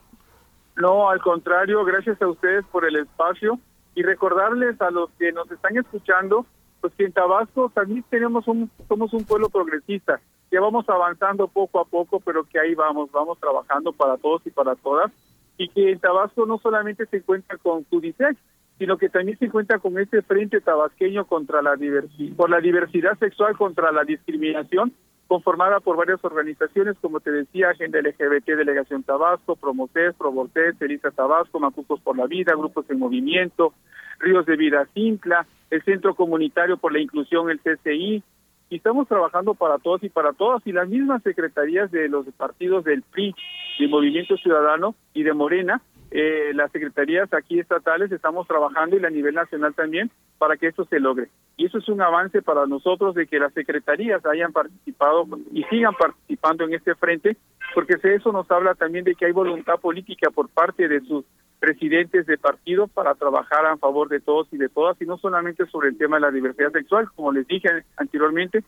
No, 0.74 1.08
al 1.08 1.20
contrario, 1.20 1.84
gracias 1.84 2.20
a 2.20 2.26
ustedes 2.26 2.64
por 2.72 2.84
el 2.84 2.96
espacio 2.96 3.60
y 3.94 4.02
recordarles 4.02 4.80
a 4.80 4.90
los 4.90 5.10
que 5.16 5.30
nos 5.30 5.48
están 5.48 5.76
escuchando, 5.76 6.44
pues 6.82 6.92
que 6.94 7.04
en 7.04 7.12
Tabasco 7.12 7.70
también 7.72 8.04
tenemos 8.10 8.46
un, 8.48 8.68
somos 8.88 9.14
un 9.14 9.24
pueblo 9.24 9.48
progresista, 9.48 10.20
que 10.50 10.58
vamos 10.58 10.86
avanzando 10.88 11.46
poco 11.46 11.80
a 11.80 11.84
poco, 11.84 12.20
pero 12.20 12.44
que 12.44 12.58
ahí 12.58 12.74
vamos, 12.74 13.10
vamos 13.12 13.38
trabajando 13.38 13.92
para 13.92 14.18
todos 14.18 14.42
y 14.44 14.50
para 14.50 14.74
todas, 14.74 15.12
y 15.56 15.68
que 15.68 15.92
en 15.92 16.00
Tabasco 16.00 16.44
no 16.44 16.58
solamente 16.58 17.06
se 17.06 17.18
encuentra 17.18 17.56
con 17.58 17.84
Tudisex, 17.84 18.36
sino 18.78 18.98
que 18.98 19.08
también 19.08 19.38
se 19.38 19.44
encuentra 19.44 19.78
con 19.78 19.96
este 19.96 20.22
frente 20.22 20.60
tabasqueño 20.60 21.24
contra 21.26 21.62
la 21.62 21.76
diversidad, 21.76 22.36
por 22.36 22.50
la 22.50 22.60
diversidad 22.60 23.16
sexual, 23.18 23.56
contra 23.56 23.92
la 23.92 24.02
discriminación, 24.02 24.92
conformada 25.32 25.80
por 25.80 25.96
varias 25.96 26.22
organizaciones, 26.22 26.94
como 27.00 27.18
te 27.18 27.30
decía, 27.30 27.70
Agenda 27.70 27.98
LGBT, 28.02 28.48
Delegación 28.48 29.02
Tabasco, 29.02 29.56
Promotes, 29.56 30.14
Provortes, 30.14 30.74
Elisa 30.78 31.10
Tabasco, 31.10 31.58
Macucos 31.58 32.02
por 32.02 32.18
la 32.18 32.26
Vida, 32.26 32.52
Grupos 32.54 32.84
en 32.90 32.98
Movimiento, 32.98 33.72
Ríos 34.18 34.44
de 34.44 34.56
Vida 34.58 34.86
Simpla, 34.92 35.46
el 35.70 35.82
Centro 35.84 36.14
Comunitario 36.14 36.76
por 36.76 36.92
la 36.92 37.00
Inclusión, 37.00 37.48
el 37.48 37.60
CCI, 37.60 38.22
y 38.68 38.76
estamos 38.76 39.08
trabajando 39.08 39.54
para 39.54 39.78
todos 39.78 40.02
y 40.02 40.10
para 40.10 40.34
todas, 40.34 40.60
y 40.66 40.72
las 40.72 40.86
mismas 40.86 41.22
secretarías 41.22 41.90
de 41.90 42.10
los 42.10 42.26
partidos 42.36 42.84
del 42.84 43.00
PRI, 43.00 43.34
del 43.78 43.88
Movimiento 43.88 44.36
Ciudadano 44.36 44.94
y 45.14 45.22
de 45.22 45.32
Morena, 45.32 45.80
eh, 46.14 46.52
las 46.54 46.70
secretarías 46.70 47.32
aquí 47.32 47.58
estatales 47.58 48.12
estamos 48.12 48.46
trabajando 48.46 48.98
y 48.98 49.04
a 49.04 49.08
nivel 49.08 49.34
nacional 49.34 49.74
también 49.74 50.10
para 50.36 50.58
que 50.58 50.66
esto 50.66 50.84
se 50.84 51.00
logre. 51.00 51.28
Y 51.56 51.66
eso 51.66 51.78
es 51.78 51.88
un 51.88 52.02
avance 52.02 52.42
para 52.42 52.66
nosotros 52.66 53.14
de 53.14 53.26
que 53.26 53.38
las 53.38 53.54
secretarías 53.54 54.24
hayan 54.26 54.52
participado 54.52 55.26
y 55.52 55.64
sigan 55.64 55.94
participando 55.94 56.64
en 56.64 56.74
este 56.74 56.94
frente, 56.96 57.38
porque 57.74 57.96
eso 58.02 58.30
nos 58.30 58.50
habla 58.50 58.74
también 58.74 59.04
de 59.04 59.14
que 59.14 59.24
hay 59.24 59.32
voluntad 59.32 59.80
política 59.80 60.30
por 60.30 60.50
parte 60.50 60.86
de 60.86 61.00
sus 61.00 61.24
presidentes 61.58 62.26
de 62.26 62.36
partido 62.36 62.88
para 62.88 63.14
trabajar 63.14 63.64
a 63.64 63.78
favor 63.78 64.08
de 64.08 64.20
todos 64.20 64.48
y 64.52 64.58
de 64.58 64.68
todas, 64.68 65.00
y 65.00 65.06
no 65.06 65.16
solamente 65.16 65.64
sobre 65.66 65.88
el 65.88 65.96
tema 65.96 66.16
de 66.16 66.22
la 66.22 66.30
diversidad 66.30 66.72
sexual, 66.72 67.08
como 67.14 67.32
les 67.32 67.46
dije 67.46 67.68
anteriormente, 67.96 68.64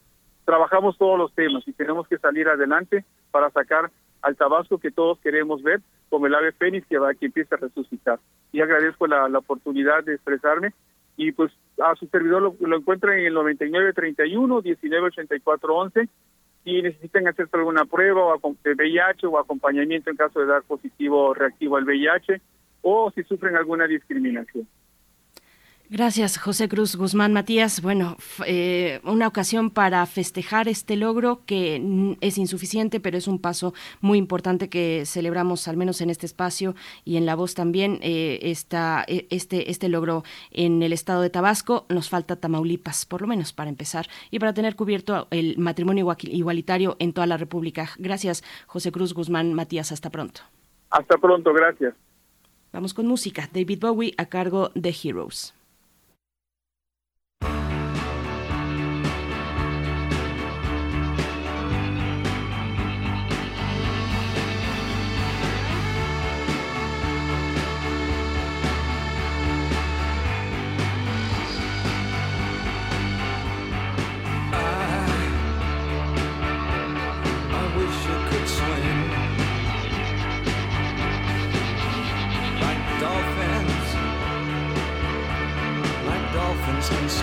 trabajamos 0.47 0.97
todos 0.97 1.19
los 1.19 1.35
temas 1.35 1.67
y 1.67 1.73
tenemos 1.73 2.09
que 2.09 2.19
salir 2.19 2.49
adelante 2.49 3.05
para 3.31 3.51
sacar 3.51 3.91
al 4.25 4.37
Tabasco 4.37 4.79
que 4.79 4.91
todos 4.91 5.19
queremos 5.21 5.63
ver 5.63 5.81
como 6.09 6.27
el 6.27 6.35
ave 6.35 6.53
fénix 6.53 6.87
que 6.87 6.99
va 6.99 7.15
que 7.15 7.27
empieza 7.27 7.57
a 7.57 7.59
resucitar. 7.59 8.19
Y 8.53 8.61
agradezco 8.61 9.07
la, 9.07 9.29
la 9.29 9.39
oportunidad 9.39 10.05
de 10.05 10.15
expresarme 10.15 10.73
y 11.17 11.33
pues 11.33 11.53
a 11.83 11.95
su 11.97 12.07
servidor 12.07 12.43
lo, 12.43 12.57
lo 12.61 12.77
encuentran 12.77 13.19
en 13.19 13.27
el 13.27 13.35
9931 13.35 14.63
198411 14.63 16.09
si 16.65 16.81
necesitan 16.81 17.29
hacerse 17.29 17.57
alguna 17.57 17.85
prueba 17.85 18.35
o 18.35 18.57
de 18.65 18.75
VIH 18.75 19.27
o 19.27 19.39
acompañamiento 19.39 20.11
en 20.11 20.17
caso 20.17 20.41
de 20.41 20.47
dar 20.47 20.63
positivo 20.63 21.27
o 21.27 21.35
reactivo 21.35 21.77
al 21.77 21.85
VIH 21.85 22.41
o 22.83 23.11
si 23.11 23.23
sufren 23.25 23.57
alguna 23.57 23.87
discriminación. 23.87 24.67
Gracias, 25.91 26.39
José 26.39 26.67
Cruz 26.69 26.97
Guzmán 26.97 27.35
Matías. 27.35 27.83
Bueno, 27.83 28.17
eh, 28.47 29.01
una 29.05 29.29
ocasión 29.29 29.71
para 29.71 30.05
festejar 30.07 30.67
este 30.67 30.97
logro 30.97 31.43
que 31.45 32.17
es 32.21 32.39
insuficiente, 32.39 33.01
pero 33.01 33.19
es 33.19 33.29
un 33.29 33.39
paso 33.39 33.75
muy 34.01 34.17
importante 34.19 34.71
que 34.71 35.05
celebramos, 35.05 35.69
al 35.69 35.77
menos 35.77 36.01
en 36.01 36.09
este 36.09 36.25
espacio 36.27 36.75
y 37.05 37.17
en 37.17 37.27
la 37.27 37.35
voz 37.37 37.55
también, 37.55 37.99
eh, 38.01 38.39
esta, 38.43 39.05
eh, 39.07 39.27
este, 39.31 39.71
este 39.71 39.89
logro 39.91 40.25
en 40.51 40.83
el 40.83 40.93
estado 40.95 41.21
de 41.21 41.31
Tabasco. 41.31 41.85
Nos 41.91 42.09
falta 42.09 42.37
Tamaulipas, 42.37 43.05
por 43.05 43.21
lo 43.21 43.29
menos 43.29 43.53
para 43.53 43.69
empezar, 43.71 44.09
y 44.31 44.39
para 44.39 44.55
tener 44.55 44.77
cubierto 44.77 45.29
el 45.31 45.59
matrimonio 45.59 46.01
igual- 46.03 46.17
igualitario 46.23 46.97
en 46.99 47.13
toda 47.13 47.27
la 47.27 47.37
República. 47.37 47.91
Gracias, 47.99 48.43
José 48.67 48.91
Cruz 48.91 49.13
Guzmán 49.13 49.53
Matías. 49.53 49.93
Hasta 49.93 50.09
pronto. 50.11 50.41
Hasta 50.91 51.19
pronto, 51.19 51.53
gracias. 51.53 51.95
Vamos 52.73 52.95
con 52.95 53.07
música. 53.07 53.49
David 53.53 53.81
Bowie 53.81 54.15
a 54.17 54.27
cargo 54.27 54.73
de 54.75 54.93
Heroes. 55.05 55.55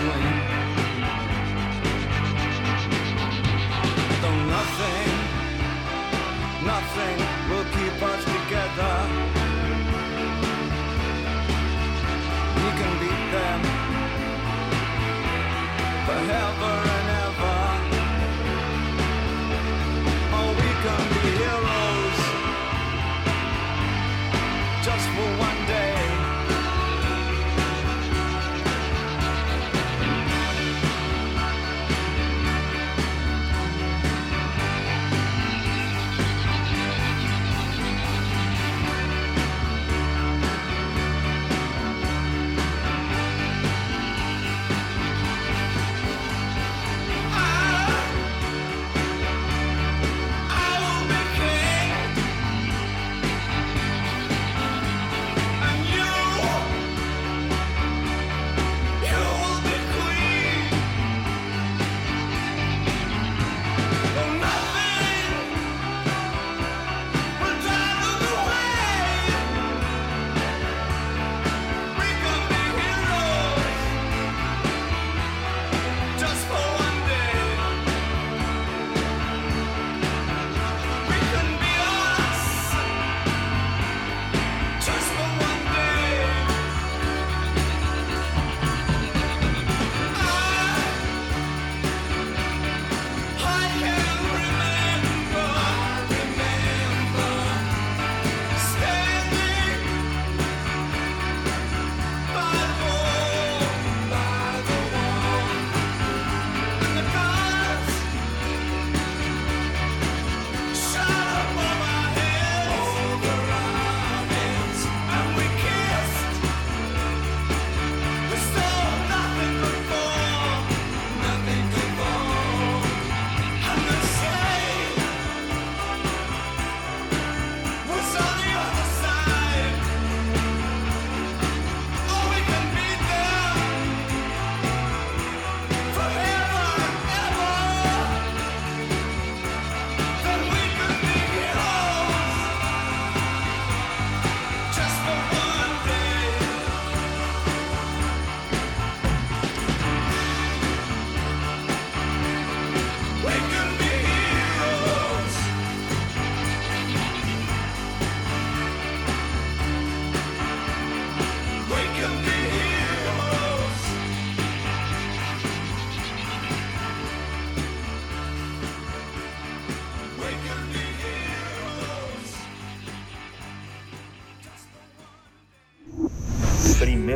swing. 0.02 0.61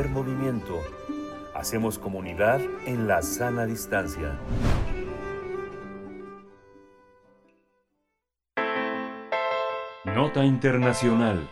Movimiento. 0.04 0.82
Hacemos 1.54 1.98
comunidad 1.98 2.60
en 2.84 3.08
la 3.08 3.22
sana 3.22 3.64
distancia. 3.64 4.38
Nota 10.04 10.44
Internacional. 10.44 11.48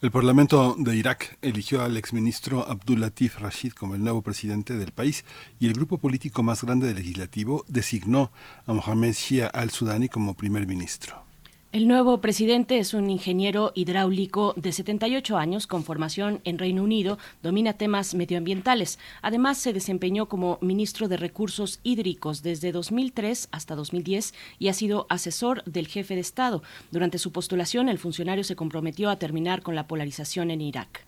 El 0.00 0.12
Parlamento 0.12 0.76
de 0.78 0.94
Irak 0.94 1.38
eligió 1.42 1.82
al 1.82 1.96
exministro 1.96 2.64
Abdul 2.68 3.00
Latif 3.00 3.40
Rashid 3.40 3.72
como 3.72 3.96
el 3.96 4.04
nuevo 4.04 4.22
presidente 4.22 4.74
del 4.76 4.92
país 4.92 5.24
y 5.58 5.66
el 5.66 5.72
grupo 5.72 5.98
político 5.98 6.44
más 6.44 6.62
grande 6.62 6.86
del 6.86 6.96
legislativo 6.96 7.64
designó 7.66 8.30
a 8.64 8.72
Mohamed 8.72 9.12
Shia 9.12 9.48
al-Sudani 9.48 10.08
como 10.08 10.34
primer 10.34 10.68
ministro. 10.68 11.25
El 11.72 11.88
nuevo 11.88 12.20
presidente 12.20 12.78
es 12.78 12.94
un 12.94 13.10
ingeniero 13.10 13.72
hidráulico 13.74 14.54
de 14.56 14.72
78 14.72 15.36
años 15.36 15.66
con 15.66 15.82
formación 15.82 16.40
en 16.44 16.58
Reino 16.58 16.82
Unido, 16.82 17.18
domina 17.42 17.74
temas 17.74 18.14
medioambientales. 18.14 18.98
Además, 19.20 19.58
se 19.58 19.72
desempeñó 19.72 20.26
como 20.26 20.58
ministro 20.62 21.08
de 21.08 21.16
Recursos 21.16 21.80
Hídricos 21.82 22.42
desde 22.42 22.72
2003 22.72 23.48
hasta 23.50 23.74
2010 23.74 24.32
y 24.58 24.68
ha 24.68 24.72
sido 24.72 25.06
asesor 25.10 25.64
del 25.64 25.88
jefe 25.88 26.14
de 26.14 26.20
Estado. 26.20 26.62
Durante 26.92 27.18
su 27.18 27.32
postulación, 27.32 27.88
el 27.88 27.98
funcionario 27.98 28.44
se 28.44 28.56
comprometió 28.56 29.10
a 29.10 29.18
terminar 29.18 29.62
con 29.62 29.74
la 29.74 29.86
polarización 29.86 30.50
en 30.52 30.62
Irak. 30.62 31.04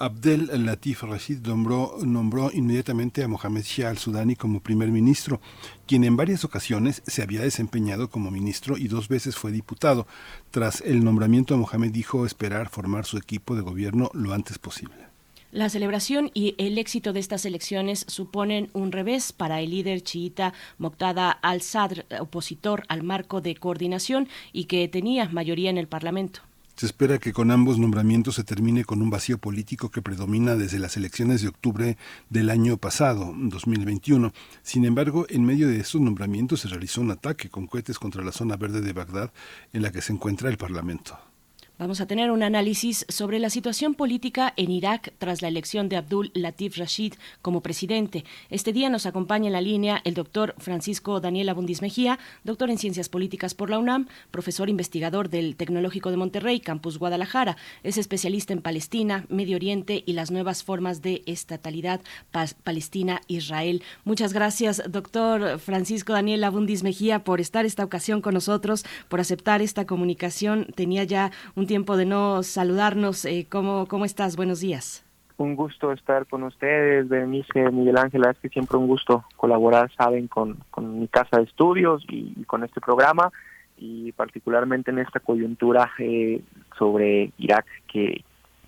Abdel 0.00 0.48
Latif 0.64 1.02
Rashid 1.02 1.38
nombró, 1.44 2.50
inmediatamente 2.52 3.24
a 3.24 3.28
Mohamed 3.28 3.62
Shia 3.62 3.90
al-Sudani 3.90 4.36
como 4.36 4.60
primer 4.60 4.90
ministro, 4.90 5.40
quien 5.86 6.04
en 6.04 6.16
varias 6.16 6.44
ocasiones 6.44 7.02
se 7.06 7.22
había 7.22 7.40
desempeñado 7.40 8.08
como 8.08 8.30
ministro 8.30 8.78
y 8.78 8.86
dos 8.86 9.08
veces 9.08 9.34
fue 9.34 9.50
diputado. 9.50 10.06
Tras 10.52 10.82
el 10.82 11.02
nombramiento, 11.04 11.56
Mohamed 11.56 11.90
dijo 11.90 12.24
esperar 12.26 12.68
formar 12.68 13.06
su 13.06 13.16
equipo 13.16 13.56
de 13.56 13.62
gobierno 13.62 14.10
lo 14.14 14.32
antes 14.32 14.58
posible. 14.58 15.08
La 15.50 15.68
celebración 15.68 16.30
y 16.32 16.54
el 16.58 16.78
éxito 16.78 17.12
de 17.12 17.20
estas 17.20 17.44
elecciones 17.44 18.04
suponen 18.06 18.68
un 18.74 18.92
revés 18.92 19.32
para 19.32 19.60
el 19.60 19.70
líder 19.70 20.02
chiita 20.02 20.52
Moqtada 20.76 21.30
al-Sadr, 21.30 22.04
opositor 22.20 22.84
al 22.88 23.02
marco 23.02 23.40
de 23.40 23.56
coordinación 23.56 24.28
y 24.52 24.66
que 24.66 24.86
tenía 24.88 25.28
mayoría 25.30 25.70
en 25.70 25.78
el 25.78 25.88
Parlamento. 25.88 26.42
Se 26.78 26.86
espera 26.86 27.18
que 27.18 27.32
con 27.32 27.50
ambos 27.50 27.76
nombramientos 27.76 28.36
se 28.36 28.44
termine 28.44 28.84
con 28.84 29.02
un 29.02 29.10
vacío 29.10 29.38
político 29.38 29.90
que 29.90 30.00
predomina 30.00 30.54
desde 30.54 30.78
las 30.78 30.96
elecciones 30.96 31.42
de 31.42 31.48
octubre 31.48 31.96
del 32.30 32.50
año 32.50 32.76
pasado, 32.76 33.34
2021. 33.36 34.32
Sin 34.62 34.84
embargo, 34.84 35.26
en 35.28 35.44
medio 35.44 35.66
de 35.66 35.80
estos 35.80 36.00
nombramientos 36.00 36.60
se 36.60 36.68
realizó 36.68 37.00
un 37.00 37.10
ataque 37.10 37.50
con 37.50 37.66
cohetes 37.66 37.98
contra 37.98 38.22
la 38.22 38.30
zona 38.30 38.56
verde 38.56 38.80
de 38.80 38.92
Bagdad 38.92 39.32
en 39.72 39.82
la 39.82 39.90
que 39.90 40.02
se 40.02 40.12
encuentra 40.12 40.50
el 40.50 40.56
Parlamento. 40.56 41.18
Vamos 41.78 42.00
a 42.00 42.06
tener 42.06 42.32
un 42.32 42.42
análisis 42.42 43.06
sobre 43.08 43.38
la 43.38 43.50
situación 43.50 43.94
política 43.94 44.52
en 44.56 44.72
Irak 44.72 45.12
tras 45.18 45.42
la 45.42 45.48
elección 45.48 45.88
de 45.88 45.96
Abdul 45.96 46.32
Latif 46.34 46.76
Rashid 46.76 47.14
como 47.40 47.60
presidente. 47.60 48.24
Este 48.50 48.72
día 48.72 48.90
nos 48.90 49.06
acompaña 49.06 49.46
en 49.46 49.52
la 49.52 49.60
línea 49.60 50.00
el 50.02 50.14
doctor 50.14 50.56
Francisco 50.58 51.20
Daniel 51.20 51.48
Abundis 51.50 51.80
Mejía, 51.80 52.18
doctor 52.42 52.70
en 52.70 52.78
Ciencias 52.78 53.08
Políticas 53.08 53.54
por 53.54 53.70
la 53.70 53.78
UNAM, 53.78 54.08
profesor 54.32 54.68
investigador 54.68 55.28
del 55.28 55.54
Tecnológico 55.54 56.10
de 56.10 56.16
Monterrey, 56.16 56.58
Campus 56.58 56.98
Guadalajara. 56.98 57.56
Es 57.84 57.96
especialista 57.96 58.52
en 58.52 58.60
Palestina, 58.60 59.24
Medio 59.28 59.54
Oriente 59.54 60.02
y 60.04 60.14
las 60.14 60.32
nuevas 60.32 60.64
formas 60.64 61.00
de 61.00 61.22
estatalidad 61.26 62.00
Palestina-Israel. 62.64 63.84
Muchas 64.02 64.32
gracias, 64.32 64.82
doctor 64.90 65.60
Francisco 65.60 66.12
Daniel 66.12 66.42
Abundis 66.42 66.82
Mejía, 66.82 67.22
por 67.22 67.40
estar 67.40 67.64
esta 67.66 67.84
ocasión 67.84 68.20
con 68.20 68.34
nosotros, 68.34 68.84
por 69.08 69.20
aceptar 69.20 69.62
esta 69.62 69.86
comunicación. 69.86 70.66
Tenía 70.74 71.04
ya 71.04 71.30
un 71.54 71.67
tiempo 71.68 71.96
de 71.96 72.06
no 72.06 72.42
saludarnos. 72.42 73.24
Eh, 73.24 73.46
¿cómo, 73.48 73.86
¿Cómo 73.86 74.04
estás? 74.04 74.34
Buenos 74.34 74.58
días. 74.58 75.04
Un 75.36 75.54
gusto 75.54 75.92
estar 75.92 76.26
con 76.26 76.42
ustedes, 76.42 77.08
Berenice, 77.08 77.70
Miguel 77.70 77.96
Ángel, 77.96 78.24
es 78.28 78.36
que 78.38 78.48
siempre 78.48 78.76
un 78.76 78.88
gusto 78.88 79.24
colaborar, 79.36 79.88
saben, 79.96 80.26
con, 80.26 80.58
con 80.72 80.98
mi 80.98 81.06
casa 81.06 81.36
de 81.36 81.44
estudios 81.44 82.04
y, 82.08 82.32
y 82.36 82.42
con 82.42 82.64
este 82.64 82.80
programa 82.80 83.30
y 83.76 84.10
particularmente 84.10 84.90
en 84.90 84.98
esta 84.98 85.20
coyuntura 85.20 85.92
eh, 86.00 86.42
sobre 86.76 87.30
Irak 87.38 87.66
que, 87.86 88.24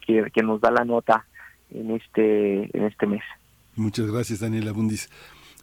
que, 0.06 0.30
que, 0.32 0.42
nos 0.44 0.60
da 0.60 0.70
la 0.70 0.84
nota 0.84 1.26
en 1.72 1.90
este, 1.90 2.76
en 2.76 2.84
este 2.84 3.06
mes. 3.08 3.22
Muchas 3.74 4.06
gracias, 4.06 4.38
Daniel 4.38 4.68
Abundis. 4.68 5.10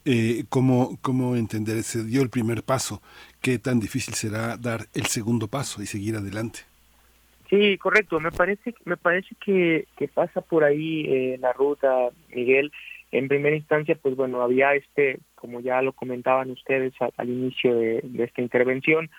Eh, 0.03 0.43
¿cómo, 0.49 0.97
¿Cómo 1.01 1.38
entender? 1.38 1.84
Se 1.84 2.03
dio 2.03 2.22
el 2.22 2.30
primer 2.30 2.64
paso. 2.64 3.01
¿Qué 3.39 3.59
tan 3.59 3.80
difícil 3.80 4.14
será 4.14 4.57
dar 4.57 4.88
el 4.93 5.05
segundo 5.05 5.47
paso 5.47 5.81
y 5.81 5.85
seguir 5.85 6.18
adelante? 6.18 6.61
Sí, 7.49 7.77
correcto. 7.77 8.19
Me 8.19 8.31
parece, 8.31 8.75
me 8.85 8.97
parece 8.97 9.35
que, 9.43 9.87
que 9.97 10.07
pasa 10.07 10.41
por 10.41 10.63
ahí 10.63 11.05
eh, 11.07 11.37
la 11.39 11.53
ruta, 11.53 12.09
Miguel. 12.29 12.71
En 13.11 13.29
primera 13.29 13.55
instancia, 13.55 13.97
pues 14.01 14.15
bueno, 14.15 14.41
había 14.41 14.73
este, 14.73 15.19
como 15.35 15.61
ya 15.61 15.81
lo 15.81 15.93
comentaban 15.93 16.51
ustedes 16.51 16.93
al, 17.15 17.29
inicio 17.29 17.73
de, 17.75 18.03
esta 18.19 18.41
intervención, 18.41 19.09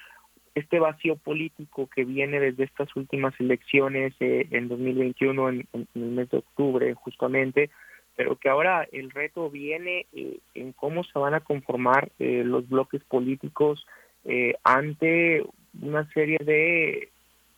este 0.55 0.79
vacío 0.79 1.17
político 1.17 1.89
que 1.95 2.05
viene 2.05 2.39
desde 2.39 2.65
estas 2.65 2.95
últimas 2.97 3.33
elecciones 3.41 4.13
eh, 4.21 4.47
en 4.51 4.69
2021, 4.69 5.49
en, 5.49 5.69
en, 5.73 5.89
el 5.95 6.11
mes 6.11 6.29
de 6.31 6.39
octubre, 6.39 6.93
justamente, 6.95 7.71
pero 8.15 8.37
que 8.37 8.51
ahora 8.51 8.87
el 8.93 9.11
reto 9.11 9.49
viene 9.49 10.07
eh, 10.13 10.39
en 10.55 10.73
cómo 10.73 11.05
se 11.05 11.19
van 11.19 11.35
a 11.35 11.41
conformar 11.41 12.11
eh, 12.19 12.43
los 12.45 12.69
bloques 12.69 13.03
políticos 13.05 13.87
ante 14.63 15.43
una 15.81 16.07
serie 16.13 16.37
de 16.45 17.09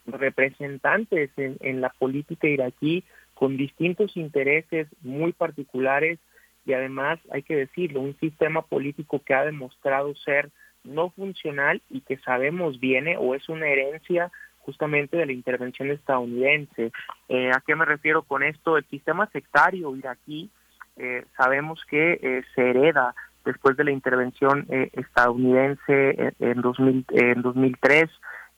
representantes 0.07 1.31
en, 1.37 1.57
en, 1.61 1.81
la 1.81 1.91
política 1.91 2.49
iraquí 2.49 3.05
con 3.35 3.57
distintos 3.57 4.17
intereses 4.17 4.89
muy 5.03 5.33
particulares 5.33 6.19
y 6.67 6.73
además, 6.73 7.19
hay 7.33 7.43
que 7.43 7.57
decirlo, 7.57 8.01
un 8.01 8.17
sistema 8.19 8.63
político 8.63 9.23
que 9.25 9.35
ha 9.35 9.45
demostrado 9.45 10.15
ser 10.15 10.51
no 10.85 11.11
funcional 11.11 11.83
y 11.91 12.01
que 12.03 12.19
sabemos 12.19 12.81
viene 12.81 13.17
o 13.17 13.35
es 13.35 13.49
una 13.49 13.67
herencia 13.67 14.31
justamente 14.61 15.17
de 15.17 15.27
la 15.27 15.33
intervención 15.33 15.91
estadounidense. 15.91 16.93
Eh, 17.29 17.51
¿A 17.51 17.63
qué 17.67 17.75
me 17.75 17.85
refiero 17.85 18.23
con 18.23 18.43
esto? 18.43 18.77
El 18.77 18.85
sistema 18.87 19.27
sectario 19.33 19.97
iraquí 19.97 20.51
eh, 20.97 21.25
sabemos 21.37 21.83
que 21.89 22.21
eh, 22.23 22.43
se 22.55 22.71
hereda 22.71 23.15
después 23.45 23.77
de 23.77 23.85
la 23.85 23.91
intervención 23.91 24.67
estadounidense 24.69 26.11
en, 26.11 26.35
en, 26.41 26.61
2000, 26.61 27.07
en 27.11 27.43
2003 27.43 28.11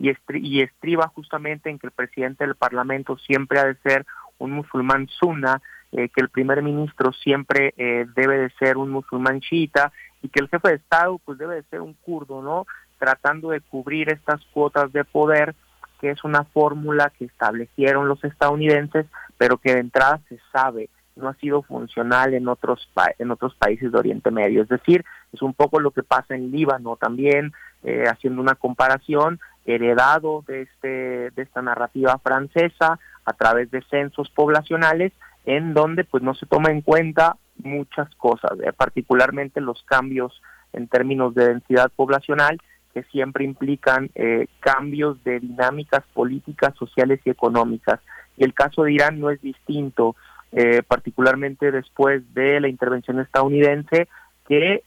y, 0.02 0.10
estri 0.10 0.40
y 0.42 0.62
estriba 0.62 1.06
justamente 1.14 1.70
en 1.70 1.78
que 1.78 1.86
el 1.86 1.92
presidente 1.92 2.44
del 2.44 2.56
Parlamento 2.56 3.16
siempre 3.18 3.60
ha 3.60 3.66
de 3.66 3.76
ser 3.76 4.04
un 4.38 4.50
musulmán 4.50 5.06
sunna, 5.08 5.62
eh, 5.92 6.08
que 6.08 6.20
el 6.20 6.28
primer 6.28 6.60
ministro 6.60 7.12
siempre 7.12 7.72
eh, 7.76 8.06
debe 8.16 8.38
de 8.38 8.50
ser 8.58 8.78
un 8.78 8.90
musulmán 8.90 9.40
chiita 9.40 9.92
y 10.20 10.28
que 10.28 10.40
el 10.40 10.48
jefe 10.48 10.70
de 10.70 10.74
Estado 10.74 11.20
pues 11.24 11.38
debe 11.38 11.54
de 11.54 11.62
ser 11.70 11.82
un 11.82 11.94
kurdo, 11.94 12.42
¿no? 12.42 12.66
Tratando 12.98 13.50
de 13.50 13.60
cubrir 13.60 14.10
estas 14.10 14.44
cuotas 14.46 14.92
de 14.92 15.04
poder, 15.04 15.54
que 16.00 16.10
es 16.10 16.24
una 16.24 16.42
fórmula 16.44 17.12
que 17.16 17.26
establecieron 17.26 18.08
los 18.08 18.24
estadounidenses, 18.24 19.06
pero 19.38 19.58
que 19.58 19.74
de 19.74 19.80
entrada 19.80 20.20
se 20.28 20.40
sabe 20.52 20.90
no 21.14 21.28
ha 21.28 21.34
sido 21.34 21.62
funcional 21.62 22.32
en 22.32 22.48
otros 22.48 22.88
en 23.18 23.30
otros 23.30 23.54
países 23.56 23.92
de 23.92 23.98
Oriente 23.98 24.30
Medio. 24.30 24.62
Es 24.62 24.68
decir, 24.68 25.04
es 25.32 25.42
un 25.42 25.54
poco 25.54 25.80
lo 25.80 25.90
que 25.90 26.02
pasa 26.02 26.34
en 26.34 26.50
Líbano 26.50 26.96
también, 26.96 27.52
eh, 27.82 28.04
haciendo 28.06 28.40
una 28.40 28.54
comparación, 28.54 29.40
heredado 29.64 30.44
de, 30.46 30.62
este, 30.62 31.30
de 31.30 31.42
esta 31.42 31.62
narrativa 31.62 32.18
francesa 32.18 32.98
a 33.24 33.32
través 33.32 33.70
de 33.70 33.82
censos 33.82 34.28
poblacionales 34.30 35.12
en 35.44 35.74
donde 35.74 36.04
pues 36.04 36.22
no 36.22 36.34
se 36.34 36.46
toma 36.46 36.70
en 36.70 36.82
cuenta 36.82 37.36
muchas 37.58 38.12
cosas, 38.16 38.52
eh, 38.64 38.72
particularmente 38.72 39.60
los 39.60 39.82
cambios 39.84 40.40
en 40.72 40.88
términos 40.88 41.34
de 41.34 41.48
densidad 41.48 41.90
poblacional 41.94 42.58
que 42.92 43.02
siempre 43.04 43.44
implican 43.44 44.10
eh, 44.14 44.46
cambios 44.60 45.22
de 45.24 45.40
dinámicas 45.40 46.02
políticas, 46.12 46.74
sociales 46.76 47.20
y 47.24 47.30
económicas. 47.30 48.00
Y 48.36 48.44
el 48.44 48.54
caso 48.54 48.82
de 48.82 48.92
Irán 48.92 49.18
no 49.18 49.30
es 49.30 49.40
distinto, 49.40 50.14
eh, 50.52 50.82
particularmente 50.86 51.70
después 51.70 52.22
de 52.34 52.60
la 52.60 52.68
intervención 52.68 53.18
estadounidense, 53.20 54.08
que 54.46 54.82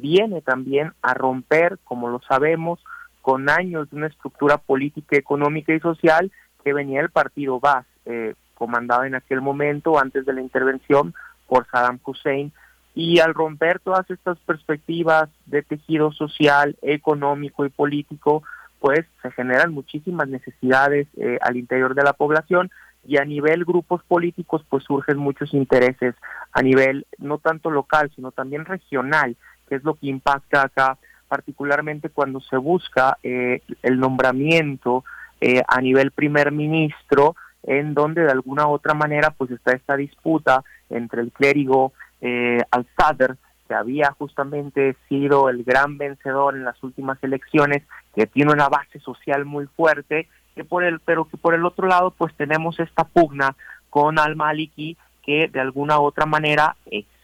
viene 0.00 0.42
también 0.42 0.92
a 1.02 1.14
romper, 1.14 1.78
como 1.84 2.08
lo 2.08 2.20
sabemos, 2.28 2.80
con 3.20 3.50
años 3.50 3.90
de 3.90 3.96
una 3.96 4.06
estructura 4.06 4.58
política, 4.58 5.16
económica 5.16 5.74
y 5.74 5.80
social 5.80 6.32
que 6.64 6.72
venía 6.72 7.00
del 7.00 7.10
partido 7.10 7.60
Baas, 7.60 7.86
eh, 8.06 8.34
comandado 8.54 9.04
en 9.04 9.14
aquel 9.14 9.40
momento, 9.40 9.98
antes 9.98 10.24
de 10.26 10.32
la 10.32 10.40
intervención, 10.40 11.14
por 11.46 11.66
Saddam 11.68 12.00
Hussein, 12.04 12.52
y 12.94 13.20
al 13.20 13.34
romper 13.34 13.78
todas 13.78 14.10
estas 14.10 14.38
perspectivas 14.40 15.28
de 15.46 15.62
tejido 15.62 16.10
social, 16.10 16.76
económico 16.82 17.64
y 17.64 17.68
político, 17.68 18.42
pues 18.80 19.00
se 19.22 19.30
generan 19.32 19.72
muchísimas 19.72 20.28
necesidades 20.28 21.06
eh, 21.16 21.38
al 21.42 21.56
interior 21.56 21.94
de 21.94 22.02
la 22.02 22.12
población. 22.12 22.70
Y 23.06 23.16
a 23.18 23.24
nivel 23.24 23.64
grupos 23.64 24.02
políticos 24.02 24.64
pues 24.68 24.84
surgen 24.84 25.16
muchos 25.16 25.54
intereses 25.54 26.14
a 26.52 26.62
nivel 26.62 27.06
no 27.18 27.38
tanto 27.38 27.70
local 27.70 28.10
sino 28.14 28.32
también 28.32 28.64
regional 28.64 29.36
que 29.68 29.76
es 29.76 29.84
lo 29.84 29.94
que 29.94 30.08
impacta 30.08 30.62
acá 30.62 30.98
particularmente 31.28 32.08
cuando 32.08 32.40
se 32.40 32.56
busca 32.56 33.18
eh, 33.22 33.60
el 33.82 34.00
nombramiento 34.00 35.04
eh, 35.40 35.62
a 35.68 35.80
nivel 35.80 36.10
primer 36.10 36.50
ministro 36.50 37.36
en 37.62 37.94
donde 37.94 38.22
de 38.22 38.30
alguna 38.30 38.66
u 38.66 38.70
otra 38.70 38.94
manera 38.94 39.30
pues 39.30 39.50
está 39.50 39.72
esta 39.72 39.96
disputa 39.96 40.64
entre 40.90 41.20
el 41.20 41.30
clérigo 41.30 41.92
eh, 42.20 42.62
al-Sadr, 42.70 43.36
que 43.68 43.74
había 43.74 44.12
justamente 44.12 44.96
sido 45.08 45.50
el 45.50 45.62
gran 45.64 45.98
vencedor 45.98 46.56
en 46.56 46.64
las 46.64 46.82
últimas 46.82 47.22
elecciones, 47.22 47.82
que 48.14 48.26
tiene 48.26 48.52
una 48.52 48.68
base 48.68 48.98
social 49.00 49.44
muy 49.44 49.66
fuerte, 49.66 50.26
que 50.54 50.64
por 50.64 50.82
el, 50.82 51.00
pero 51.00 51.26
que 51.26 51.36
por 51.36 51.54
el 51.54 51.66
otro 51.66 51.86
lado 51.86 52.10
pues 52.10 52.34
tenemos 52.34 52.80
esta 52.80 53.04
pugna 53.04 53.54
con 53.90 54.18
al-Maliki 54.18 54.96
que 55.22 55.48
de 55.48 55.60
alguna 55.60 56.00
u 56.00 56.04
otra 56.04 56.24
manera 56.24 56.74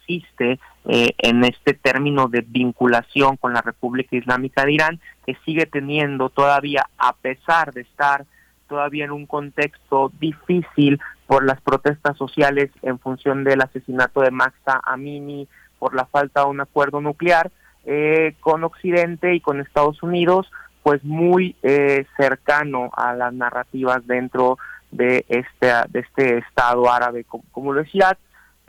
existe 0.06 0.60
eh, 0.86 1.10
en 1.18 1.44
este 1.44 1.74
término 1.74 2.28
de 2.28 2.44
vinculación 2.47 3.36
con 3.36 3.52
la 3.55 3.62
República 3.62 4.16
Islámica 4.16 4.64
de 4.64 4.72
Irán, 4.72 5.01
que 5.26 5.36
sigue 5.44 5.66
teniendo 5.66 6.28
todavía, 6.28 6.86
a 6.98 7.14
pesar 7.14 7.72
de 7.72 7.82
estar 7.82 8.26
todavía 8.68 9.05
en 9.05 9.12
un 9.12 9.26
contexto 9.26 10.12
difícil 10.20 11.01
por 11.26 11.44
las 11.44 11.60
protestas 11.60 12.16
sociales 12.16 12.70
en 12.82 12.98
función 12.98 13.44
del 13.44 13.62
asesinato 13.62 14.20
de 14.20 14.31
Maxta 14.31 14.81
Amini, 14.85 15.48
por 15.78 15.94
la 15.94 16.06
falta 16.06 16.40
de 16.40 16.47
un 16.47 16.60
acuerdo 16.60 17.01
nuclear 17.01 17.51
eh, 17.85 18.35
con 18.40 18.64
Occidente 18.64 19.35
y 19.35 19.40
con 19.40 19.60
Estados 19.60 20.02
Unidos, 20.02 20.51
pues 20.82 21.02
muy 21.05 21.56
eh, 21.62 22.06
cercano 22.16 22.90
a 22.94 23.14
las 23.14 23.32
narrativas 23.32 24.06
dentro 24.06 24.59
de 24.90 25.24
este, 25.28 25.66
de 25.89 26.01
este 26.01 26.39
Estado 26.39 26.90
árabe, 26.90 27.24
como, 27.24 27.72
lo 27.72 27.82
decía. 27.82 28.16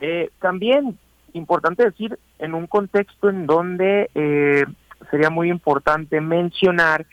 Eh, 0.00 0.30
también 0.40 0.98
importante 1.32 1.84
decir, 1.84 2.18
en 2.38 2.54
un 2.54 2.66
contexto 2.66 3.28
en 3.28 3.46
donde 3.46 4.10
eh, 4.14 4.64
sería 5.10 5.30
muy 5.30 5.50
importante 5.50 6.20
mencionar 6.20 7.06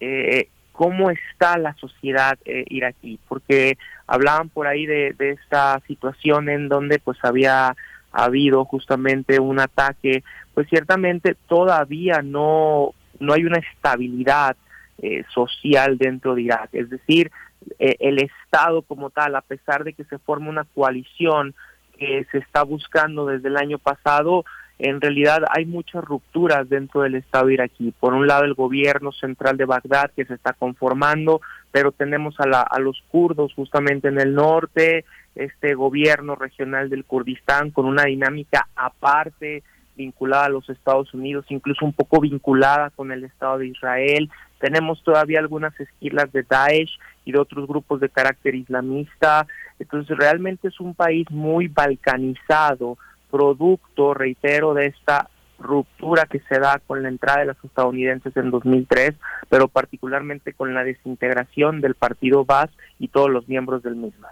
eh, 0.00 0.48
cómo 0.72 1.10
está 1.10 1.58
la 1.58 1.74
sociedad 1.74 2.38
eh, 2.44 2.64
iraquí, 2.68 3.18
porque 3.28 3.76
hablaban 4.06 4.48
por 4.48 4.66
ahí 4.66 4.86
de, 4.86 5.14
de 5.18 5.32
esta 5.32 5.80
situación 5.86 6.48
en 6.48 6.68
donde 6.68 6.98
pues 6.98 7.18
había 7.22 7.76
habido 8.12 8.64
justamente 8.64 9.38
un 9.40 9.60
ataque, 9.60 10.24
pues 10.54 10.68
ciertamente 10.68 11.36
todavía 11.48 12.22
no, 12.22 12.94
no 13.18 13.32
hay 13.32 13.44
una 13.44 13.58
estabilidad 13.58 14.56
eh, 15.02 15.24
social 15.32 15.96
dentro 15.98 16.34
de 16.34 16.42
Irak, 16.42 16.70
es 16.72 16.90
decir, 16.90 17.30
eh, 17.78 17.96
el 18.00 18.18
Estado 18.18 18.82
como 18.82 19.10
tal, 19.10 19.36
a 19.36 19.42
pesar 19.42 19.84
de 19.84 19.92
que 19.92 20.04
se 20.04 20.18
forma 20.18 20.48
una 20.50 20.64
coalición 20.64 21.54
que 22.00 22.26
se 22.32 22.38
está 22.38 22.62
buscando 22.62 23.26
desde 23.26 23.48
el 23.48 23.58
año 23.58 23.78
pasado, 23.78 24.46
en 24.78 25.02
realidad 25.02 25.42
hay 25.50 25.66
muchas 25.66 26.02
rupturas 26.02 26.66
dentro 26.70 27.02
del 27.02 27.14
Estado 27.14 27.50
iraquí. 27.50 27.92
Por 28.00 28.14
un 28.14 28.26
lado, 28.26 28.44
el 28.44 28.54
gobierno 28.54 29.12
central 29.12 29.58
de 29.58 29.66
Bagdad 29.66 30.10
que 30.16 30.24
se 30.24 30.32
está 30.32 30.54
conformando, 30.54 31.42
pero 31.70 31.92
tenemos 31.92 32.40
a, 32.40 32.48
la, 32.48 32.62
a 32.62 32.78
los 32.78 33.02
kurdos 33.10 33.52
justamente 33.52 34.08
en 34.08 34.18
el 34.18 34.34
norte, 34.34 35.04
este 35.34 35.74
gobierno 35.74 36.34
regional 36.34 36.88
del 36.88 37.04
Kurdistán 37.04 37.70
con 37.70 37.84
una 37.84 38.04
dinámica 38.04 38.66
aparte 38.74 39.62
vinculada 39.96 40.46
a 40.46 40.50
los 40.50 40.68
Estados 40.70 41.12
Unidos, 41.12 41.44
incluso 41.50 41.84
un 41.84 41.92
poco 41.92 42.20
vinculada 42.20 42.88
con 42.88 43.12
el 43.12 43.24
Estado 43.24 43.58
de 43.58 43.66
Israel. 43.66 44.30
Tenemos 44.60 45.02
todavía 45.02 45.40
algunas 45.40 45.78
esquilas 45.80 46.30
de 46.32 46.44
Daesh 46.44 46.98
y 47.24 47.32
de 47.32 47.40
otros 47.40 47.66
grupos 47.66 48.00
de 48.00 48.08
carácter 48.08 48.54
islamista. 48.54 49.46
Entonces 49.78 50.16
realmente 50.16 50.68
es 50.68 50.78
un 50.80 50.94
país 50.94 51.28
muy 51.30 51.66
balcanizado, 51.68 52.98
producto, 53.30 54.14
reitero, 54.14 54.74
de 54.74 54.86
esta 54.86 55.28
ruptura 55.58 56.26
que 56.26 56.40
se 56.40 56.58
da 56.58 56.80
con 56.86 57.02
la 57.02 57.08
entrada 57.08 57.40
de 57.40 57.46
los 57.46 57.64
estadounidenses 57.64 58.36
en 58.36 58.50
2003, 58.50 59.14
pero 59.48 59.68
particularmente 59.68 60.52
con 60.52 60.74
la 60.74 60.84
desintegración 60.84 61.80
del 61.80 61.94
partido 61.94 62.44
Baas 62.44 62.70
y 62.98 63.08
todos 63.08 63.30
los 63.30 63.48
miembros 63.48 63.82
del 63.82 63.96
mismo. 63.96 64.26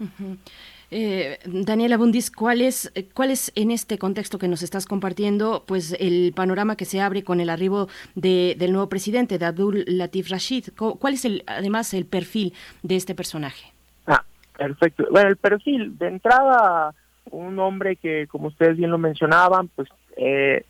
Ujú. 0.00 0.36
Eh, 0.96 1.40
Daniela 1.44 1.96
Bundis, 1.96 2.30
¿cuál 2.30 2.60
es, 2.60 2.92
¿cuál 3.14 3.32
es 3.32 3.50
en 3.56 3.72
este 3.72 3.98
contexto 3.98 4.38
que 4.38 4.46
nos 4.46 4.62
estás 4.62 4.86
compartiendo, 4.86 5.64
pues 5.66 5.96
el 5.98 6.32
panorama 6.36 6.76
que 6.76 6.84
se 6.84 7.00
abre 7.00 7.24
con 7.24 7.40
el 7.40 7.50
arribo 7.50 7.88
de, 8.14 8.54
del 8.60 8.70
nuevo 8.70 8.88
presidente, 8.88 9.36
de 9.36 9.44
Abdul 9.44 9.82
Latif 9.88 10.30
Rashid? 10.30 10.68
¿Cuál 10.76 11.14
es 11.14 11.24
el, 11.24 11.42
además 11.48 11.94
el 11.94 12.06
perfil 12.06 12.54
de 12.84 12.94
este 12.94 13.16
personaje? 13.16 13.72
Ah, 14.06 14.22
perfecto. 14.56 15.04
Bueno, 15.10 15.30
el 15.30 15.36
perfil, 15.36 15.98
de 15.98 16.06
entrada, 16.06 16.94
un 17.32 17.58
hombre 17.58 17.96
que, 17.96 18.28
como 18.28 18.46
ustedes 18.46 18.76
bien 18.76 18.92
lo 18.92 18.98
mencionaban, 18.98 19.66
pues 19.74 19.88
eh, 20.16 20.64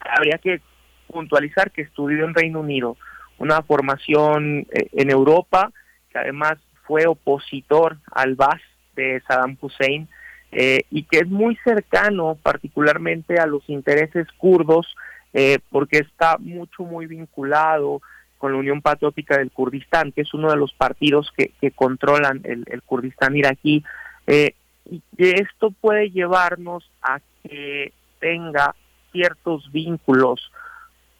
habría 0.00 0.38
que 0.38 0.62
puntualizar 1.08 1.72
que 1.72 1.82
estudió 1.82 2.24
en 2.24 2.32
Reino 2.32 2.60
Unido, 2.60 2.96
una 3.36 3.60
formación 3.60 4.66
eh, 4.72 4.88
en 4.92 5.10
Europa, 5.10 5.70
que 6.10 6.20
además 6.20 6.54
fue 6.86 7.06
opositor 7.06 7.98
al 8.10 8.34
Baas 8.34 8.62
de 8.96 9.22
Saddam 9.28 9.56
Hussein, 9.60 10.08
eh, 10.52 10.80
y 10.90 11.02
que 11.04 11.18
es 11.18 11.28
muy 11.28 11.56
cercano 11.64 12.38
particularmente 12.42 13.38
a 13.38 13.46
los 13.46 13.68
intereses 13.68 14.26
kurdos, 14.38 14.96
eh, 15.32 15.58
porque 15.70 15.98
está 15.98 16.38
mucho, 16.38 16.84
muy 16.84 17.06
vinculado 17.06 18.00
con 18.38 18.52
la 18.52 18.58
Unión 18.58 18.80
Patriótica 18.80 19.38
del 19.38 19.50
Kurdistán, 19.50 20.12
que 20.12 20.22
es 20.22 20.32
uno 20.34 20.50
de 20.50 20.56
los 20.56 20.72
partidos 20.72 21.30
que, 21.36 21.52
controlan 21.72 22.40
el, 22.44 22.82
Kurdistán 22.82 23.36
iraquí, 23.36 23.84
eh, 24.26 24.54
y 24.90 25.02
esto 25.18 25.72
puede 25.72 26.10
llevarnos 26.10 26.90
a 27.02 27.20
que 27.42 27.92
tenga 28.20 28.74
ciertos 29.12 29.70
vínculos, 29.72 30.52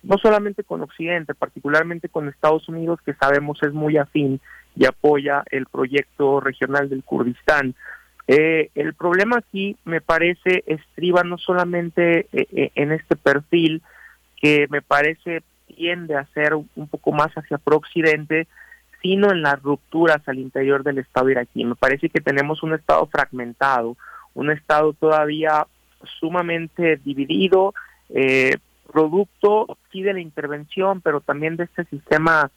no 0.02 0.18
solamente 0.18 0.62
con 0.62 0.82
Occidente, 0.82 1.34
particularmente 1.34 2.08
con 2.08 2.28
Estados 2.28 2.68
Unidos, 2.68 3.00
que 3.04 3.14
sabemos 3.14 3.58
es 3.62 3.72
muy 3.72 3.96
afín 3.96 4.40
y 4.76 4.84
apoya 4.84 5.42
el 5.50 5.66
proyecto 5.66 6.40
regional 6.40 6.88
del 6.88 7.02
Kurdistán. 7.02 7.74
Eh, 8.28 8.70
el 8.74 8.94
problema 8.94 9.38
aquí, 9.38 9.76
me 9.84 10.00
parece, 10.00 10.64
estriba 10.66 11.22
no 11.22 11.38
solamente 11.38 12.26
eh, 12.32 12.46
eh, 12.52 12.70
en 12.74 12.92
este 12.92 13.16
perfil, 13.16 13.82
que 14.40 14.66
me 14.68 14.82
parece 14.82 15.42
tiende 15.66 16.14
a 16.14 16.26
ser 16.34 16.54
un 16.54 16.88
poco 16.88 17.12
más 17.12 17.32
hacia 17.32 17.58
pro-occidente, 17.58 18.46
sino 19.02 19.30
en 19.30 19.42
las 19.42 19.62
rupturas 19.62 20.26
al 20.26 20.38
interior 20.38 20.82
del 20.82 20.98
Estado 20.98 21.30
iraquí. 21.30 21.64
Me 21.64 21.74
parece 21.74 22.08
que 22.08 22.20
tenemos 22.20 22.62
un 22.62 22.74
Estado 22.74 23.06
fragmentado, 23.06 23.96
un 24.34 24.50
Estado 24.50 24.92
todavía 24.92 25.66
sumamente 26.20 26.96
dividido, 26.96 27.74
eh, 28.10 28.56
producto 28.92 29.78
sí 29.90 30.02
de 30.02 30.14
la 30.14 30.20
intervención, 30.20 31.00
pero 31.00 31.20
también 31.20 31.56
de 31.56 31.64
este 31.64 31.84
sistema 31.84 32.50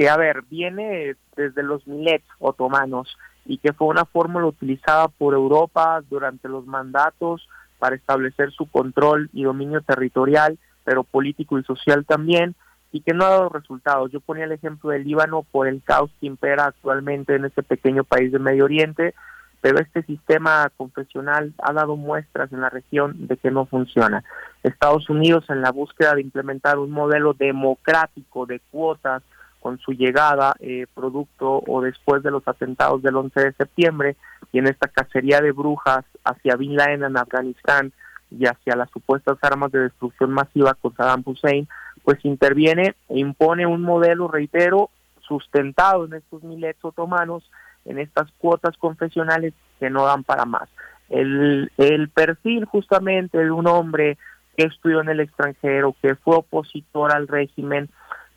que, 0.00 0.08
a 0.08 0.16
ver, 0.16 0.44
viene 0.48 1.14
desde 1.36 1.62
los 1.62 1.86
milets 1.86 2.24
otomanos 2.38 3.18
y 3.44 3.58
que 3.58 3.74
fue 3.74 3.88
una 3.88 4.06
fórmula 4.06 4.46
utilizada 4.46 5.08
por 5.08 5.34
Europa 5.34 6.02
durante 6.08 6.48
los 6.48 6.64
mandatos 6.64 7.46
para 7.78 7.96
establecer 7.96 8.50
su 8.50 8.64
control 8.64 9.28
y 9.34 9.42
dominio 9.42 9.82
territorial, 9.82 10.58
pero 10.84 11.04
político 11.04 11.58
y 11.58 11.64
social 11.64 12.06
también, 12.06 12.54
y 12.92 13.02
que 13.02 13.12
no 13.12 13.26
ha 13.26 13.28
dado 13.28 13.50
resultados. 13.50 14.10
Yo 14.10 14.20
ponía 14.20 14.44
el 14.44 14.52
ejemplo 14.52 14.88
del 14.88 15.04
Líbano 15.04 15.42
por 15.42 15.68
el 15.68 15.82
caos 15.82 16.10
que 16.18 16.28
impera 16.28 16.68
actualmente 16.68 17.34
en 17.34 17.44
este 17.44 17.62
pequeño 17.62 18.02
país 18.02 18.32
del 18.32 18.40
Medio 18.40 18.64
Oriente, 18.64 19.12
pero 19.60 19.80
este 19.80 20.02
sistema 20.04 20.72
confesional 20.78 21.52
ha 21.58 21.74
dado 21.74 21.96
muestras 21.96 22.50
en 22.54 22.62
la 22.62 22.70
región 22.70 23.26
de 23.28 23.36
que 23.36 23.50
no 23.50 23.66
funciona. 23.66 24.24
Estados 24.62 25.10
Unidos 25.10 25.44
en 25.50 25.60
la 25.60 25.72
búsqueda 25.72 26.14
de 26.14 26.22
implementar 26.22 26.78
un 26.78 26.90
modelo 26.90 27.34
democrático 27.34 28.46
de 28.46 28.60
cuotas 28.70 29.22
con 29.60 29.78
su 29.78 29.92
llegada 29.92 30.54
eh, 30.60 30.86
producto 30.94 31.62
o 31.66 31.80
después 31.82 32.22
de 32.22 32.30
los 32.30 32.46
atentados 32.48 33.02
del 33.02 33.16
11 33.16 33.40
de 33.40 33.52
septiembre 33.52 34.16
y 34.52 34.58
en 34.58 34.66
esta 34.66 34.88
cacería 34.88 35.40
de 35.40 35.52
brujas 35.52 36.04
hacia 36.24 36.56
Bin 36.56 36.76
Laden 36.76 37.04
en 37.04 37.16
Afganistán 37.16 37.92
y 38.30 38.46
hacia 38.46 38.76
las 38.76 38.90
supuestas 38.90 39.38
armas 39.42 39.72
de 39.72 39.80
destrucción 39.80 40.30
masiva 40.30 40.74
con 40.74 40.94
Saddam 40.94 41.22
Hussein, 41.24 41.68
pues 42.04 42.24
interviene 42.24 42.94
e 43.08 43.18
impone 43.18 43.66
un 43.66 43.82
modelo, 43.82 44.28
reitero, 44.28 44.90
sustentado 45.20 46.06
en 46.06 46.14
estos 46.14 46.42
milets 46.42 46.84
otomanos, 46.84 47.50
en 47.84 47.98
estas 47.98 48.30
cuotas 48.38 48.76
confesionales 48.78 49.52
que 49.78 49.90
no 49.90 50.04
dan 50.04 50.24
para 50.24 50.44
más. 50.44 50.68
El, 51.08 51.70
el 51.76 52.08
perfil 52.08 52.64
justamente 52.64 53.38
de 53.38 53.50
un 53.50 53.66
hombre 53.66 54.16
que 54.56 54.66
estudió 54.66 55.00
en 55.00 55.08
el 55.08 55.20
extranjero, 55.20 55.94
que 56.00 56.14
fue 56.14 56.36
opositor 56.36 57.14
al 57.14 57.26
régimen, 57.28 57.88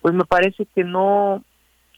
pues 0.04 0.12
me 0.12 0.26
parece 0.26 0.66
que 0.66 0.84
no, 0.84 1.42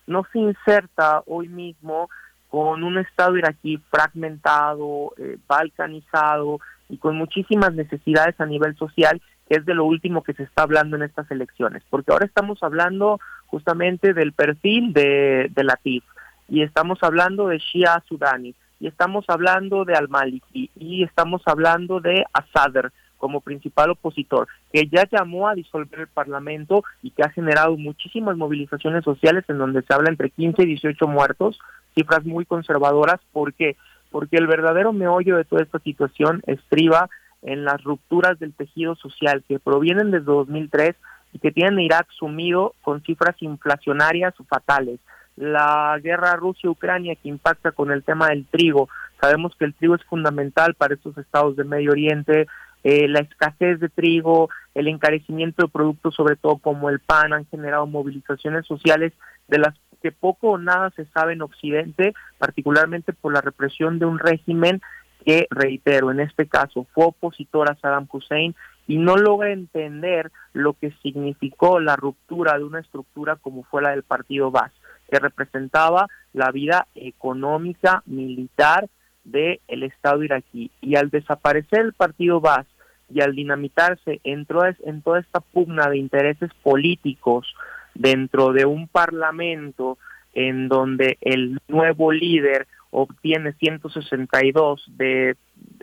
no 0.07 0.23
se 0.33 0.39
inserta 0.39 1.25
hoy 1.27 1.49
mismo 1.49 2.09
con 2.49 2.85
un 2.85 2.99
Estado 2.99 3.37
iraquí 3.37 3.79
fragmentado, 3.91 5.13
eh, 5.17 5.39
balcanizado 5.49 6.61
y 6.89 6.99
con 6.99 7.17
muchísimas 7.17 7.75
necesidades 7.75 8.41
a 8.41 8.47
nivel 8.47 8.77
social, 8.77 9.21
que 9.49 9.57
es 9.57 9.67
de 9.67 9.75
lo 9.75 9.87
último 9.87 10.23
que 10.23 10.35
se 10.35 10.45
está 10.45 10.63
hablando 10.63 10.95
en 10.95 11.03
estas 11.03 11.29
elecciones, 11.33 11.83
porque 11.91 12.13
ahora 12.13 12.27
estamos 12.27 12.63
hablando 12.63 13.19
justamente 13.47 14.15
del 14.15 14.33
perfil 14.33 14.93
de, 14.93 15.51
de 15.53 15.65
Latif 15.65 16.05
y 16.49 16.63
estamos 16.63 17.01
hablando 17.03 17.49
de 17.49 17.59
Shia 17.59 18.05
Sudani 18.07 18.55
y 18.79 18.87
estamos 18.87 19.25
hablando 19.27 19.85
de 19.85 19.97
Al-Maliki 19.97 20.71
y 20.77 21.03
estamos 21.03 21.43
hablando 21.45 21.99
de 21.99 22.25
Asadr 22.33 22.93
como 23.19 23.41
principal 23.41 23.91
opositor, 23.91 24.49
que 24.73 24.89
ya 24.89 25.09
llamó 25.11 25.49
a 25.49 25.55
disolver 25.55 26.01
el 26.01 26.09
Parlamento 26.09 26.85
y 27.03 27.11
que 27.11 27.23
ha 27.23 27.31
generado 27.31 27.77
muchísimas 27.77 28.37
movilizaciones 28.37 29.05
sociales 29.05 29.45
en 29.49 29.59
donde 29.59 29.83
se 29.83 29.95
habla 29.95 30.11
entre 30.11 30.31
15 30.31 30.63
y 30.63 30.67
18 30.67 31.07
muertos, 31.07 31.59
cifras 31.95 32.25
muy 32.25 32.45
conservadoras. 32.45 33.21
¿Por 33.33 33.55
qué? 33.55 33.77
Porque 34.11 34.37
el 34.37 34.47
verdadero 34.47 34.93
meollo 34.93 35.37
de 35.37 35.45
toda 35.45 35.63
esta 35.63 35.79
situación 35.81 36.43
estriba 36.47 37.09
en 37.43 37.65
las 37.65 37.83
rupturas 37.83 38.39
del 38.39 38.53
tejido 38.53 38.97
social 38.97 39.45
que 39.49 39.59
provienen 39.59 40.11
desde 40.11 40.27
2003 40.27 40.97
y 41.33 41.39
que 41.39 41.53
tienen 41.53 41.81
Irak 41.81 42.07
sumido 42.11 42.75
con 42.83 43.03
cifras 43.03 43.37
inflacionarias 43.41 44.35
fatales. 44.49 45.01
La 45.37 45.99
guerra 46.03 46.35
Rusia-Ucrania 46.37 47.15
que 47.15 47.29
impacta 47.29 47.73
con 47.73 47.91
el 47.91 48.03
tema 48.03 48.29
del 48.29 48.47
trigo. 48.47 48.89
Sabemos 49.21 49.55
que 49.57 49.67
el 49.67 49.75
trigo 49.75 49.95
es 49.95 50.05
fundamental 50.05 50.75
para 50.75 50.95
estos 50.95 51.17
estados 51.19 51.57
de 51.57 51.65
Medio 51.65 51.93
Oriente. 51.93 52.47
Eh, 52.89 53.09
la 53.09 53.19
escasez 53.19 53.81
de 53.81 53.89
trigo, 53.89 54.49
el 54.73 54.87
encarecimiento 54.87 55.65
de 55.65 55.69
productos, 55.69 56.15
sobre 56.15 56.37
todo 56.37 56.59
como 56.59 56.89
el 56.89 57.01
pan, 57.01 57.33
han 57.33 57.45
generado 57.47 57.85
movilizaciones 57.89 58.65
sociales 58.65 59.13
de 59.49 59.59
las 59.59 59.75
que 60.01 60.13
poco 60.13 60.51
o 60.51 60.59
nada 60.59 60.91
se 60.91 61.05
sabe 61.07 61.33
en 61.33 61.43
Occidente, 61.43 62.15
particularmente 62.39 63.13
por 63.13 63.33
la 63.33 63.41
represión 63.41 63.99
de 63.99 64.07
un 64.07 64.21
régimen 64.21 64.81
que, 65.25 65.49
reitero, 65.51 66.13
en 66.13 66.21
este 66.21 66.47
caso 66.47 66.87
fue 66.95 67.07
opositor 67.07 67.69
a 67.69 67.75
Saddam 67.75 68.07
Hussein 68.09 68.55
y 68.87 68.99
no 68.99 69.17
logra 69.17 69.51
entender 69.51 70.31
lo 70.53 70.75
que 70.75 70.93
significó 71.03 71.81
la 71.81 71.97
ruptura 71.97 72.57
de 72.57 72.63
una 72.63 72.79
estructura 72.79 73.35
como 73.35 73.65
fue 73.65 73.83
la 73.83 73.91
del 73.91 74.05
partido 74.05 74.53
Baas, 74.53 74.71
que 75.11 75.19
representaba 75.19 76.07
la 76.33 76.53
vida 76.53 76.87
económica, 76.95 78.05
militar 78.07 78.87
del 79.25 79.83
Estado 79.83 80.23
iraquí. 80.23 80.71
Y 80.81 80.95
al 80.95 81.11
desaparecer 81.11 81.81
el 81.81 81.93
partido 81.93 82.41
Baas 82.41 82.69
y 83.13 83.21
al 83.21 83.35
dinamitarse 83.35 84.21
en 84.25 84.47
toda, 84.47 84.75
en 84.85 85.03
toda 85.03 85.21
esta 85.21 85.41
pugna 85.41 85.89
de 85.89 85.99
intereses 85.99 86.51
políticos 86.63 87.55
dentro 87.95 88.53
de 88.53 88.65
un 88.67 88.89
parlamento 88.89 89.99
en 90.35 90.69
donde 90.69 91.17
el 91.21 91.59
nuevo 91.69 92.13
líder 92.13 92.67
obtiene 92.91 93.53
162 93.55 94.85
de 94.97 95.37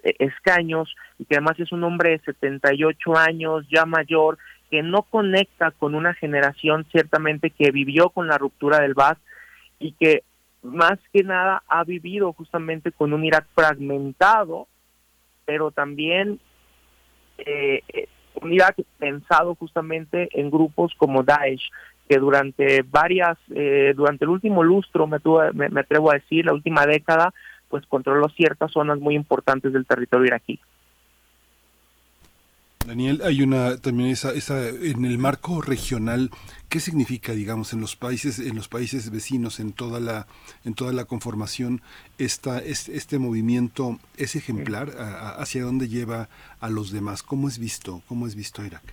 escaños 0.03 0.95
y 1.17 1.25
que 1.25 1.35
además 1.35 1.59
es 1.59 1.71
un 1.71 1.83
hombre 1.83 2.11
de 2.11 2.19
78 2.19 3.17
años, 3.17 3.65
ya 3.69 3.85
mayor, 3.85 4.37
que 4.69 4.81
no 4.83 5.03
conecta 5.03 5.71
con 5.71 5.95
una 5.95 6.13
generación 6.13 6.85
ciertamente 6.91 7.51
que 7.51 7.71
vivió 7.71 8.09
con 8.09 8.27
la 8.27 8.37
ruptura 8.37 8.79
del 8.79 8.93
BAS 8.93 9.17
y 9.79 9.93
que 9.93 10.23
más 10.63 10.97
que 11.11 11.23
nada 11.23 11.61
ha 11.67 11.83
vivido 11.83 12.33
justamente 12.33 12.91
con 12.91 13.13
un 13.13 13.23
Irak 13.25 13.45
fragmentado, 13.53 14.67
pero 15.45 15.71
también 15.71 16.39
eh, 17.45 18.07
un 18.41 18.53
Irak 18.53 18.75
pensado 18.97 19.55
justamente 19.55 20.29
en 20.33 20.49
grupos 20.49 20.93
como 20.97 21.23
Daesh, 21.23 21.69
que 22.07 22.17
durante 22.17 22.81
varias, 22.83 23.37
eh, 23.55 23.93
durante 23.95 24.25
el 24.25 24.29
último 24.29 24.63
lustro, 24.63 25.07
me, 25.07 25.19
me, 25.53 25.69
me, 25.69 25.81
atrevo 25.81 26.11
a 26.11 26.15
decir, 26.15 26.45
la 26.45 26.53
última 26.53 26.85
década, 26.85 27.33
pues 27.69 27.85
controló 27.87 28.29
ciertas 28.29 28.71
zonas 28.71 28.99
muy 28.99 29.15
importantes 29.15 29.73
del 29.73 29.85
territorio 29.85 30.27
iraquí. 30.27 30.59
Daniel, 32.85 33.22
hay 33.23 33.41
una 33.41 33.77
también 33.77 34.10
esa, 34.10 34.34
esa 34.34 34.68
en 34.68 35.05
el 35.05 35.18
marco 35.18 35.61
regional, 35.61 36.30
¿qué 36.69 36.80
significa, 36.80 37.34
digamos, 37.34 37.73
en 37.73 37.81
los 37.81 37.95
países, 37.95 38.39
en 38.39 38.55
los 38.55 38.68
países 38.68 39.10
vecinos, 39.10 39.60
en 39.60 39.72
toda 39.73 39.99
la, 39.99 40.27
en 40.65 40.73
toda 40.73 40.91
la 40.91 41.05
conformación, 41.05 41.81
esta, 42.18 42.60
este, 42.60 42.95
este 42.95 43.19
movimiento 43.19 43.99
es 44.18 44.35
ejemplar 44.35 44.91
a, 44.97 45.03
a, 45.03 45.30
hacia 45.41 45.64
dónde 45.64 45.88
lleva 45.88 46.30
a 46.60 46.69
los 46.69 46.91
demás? 46.91 47.23
¿Cómo 47.23 47.47
es 47.47 47.57
visto? 47.57 48.01
¿Cómo 48.07 48.27
es 48.27 48.35
visto 48.35 48.65
Irak? 48.65 48.84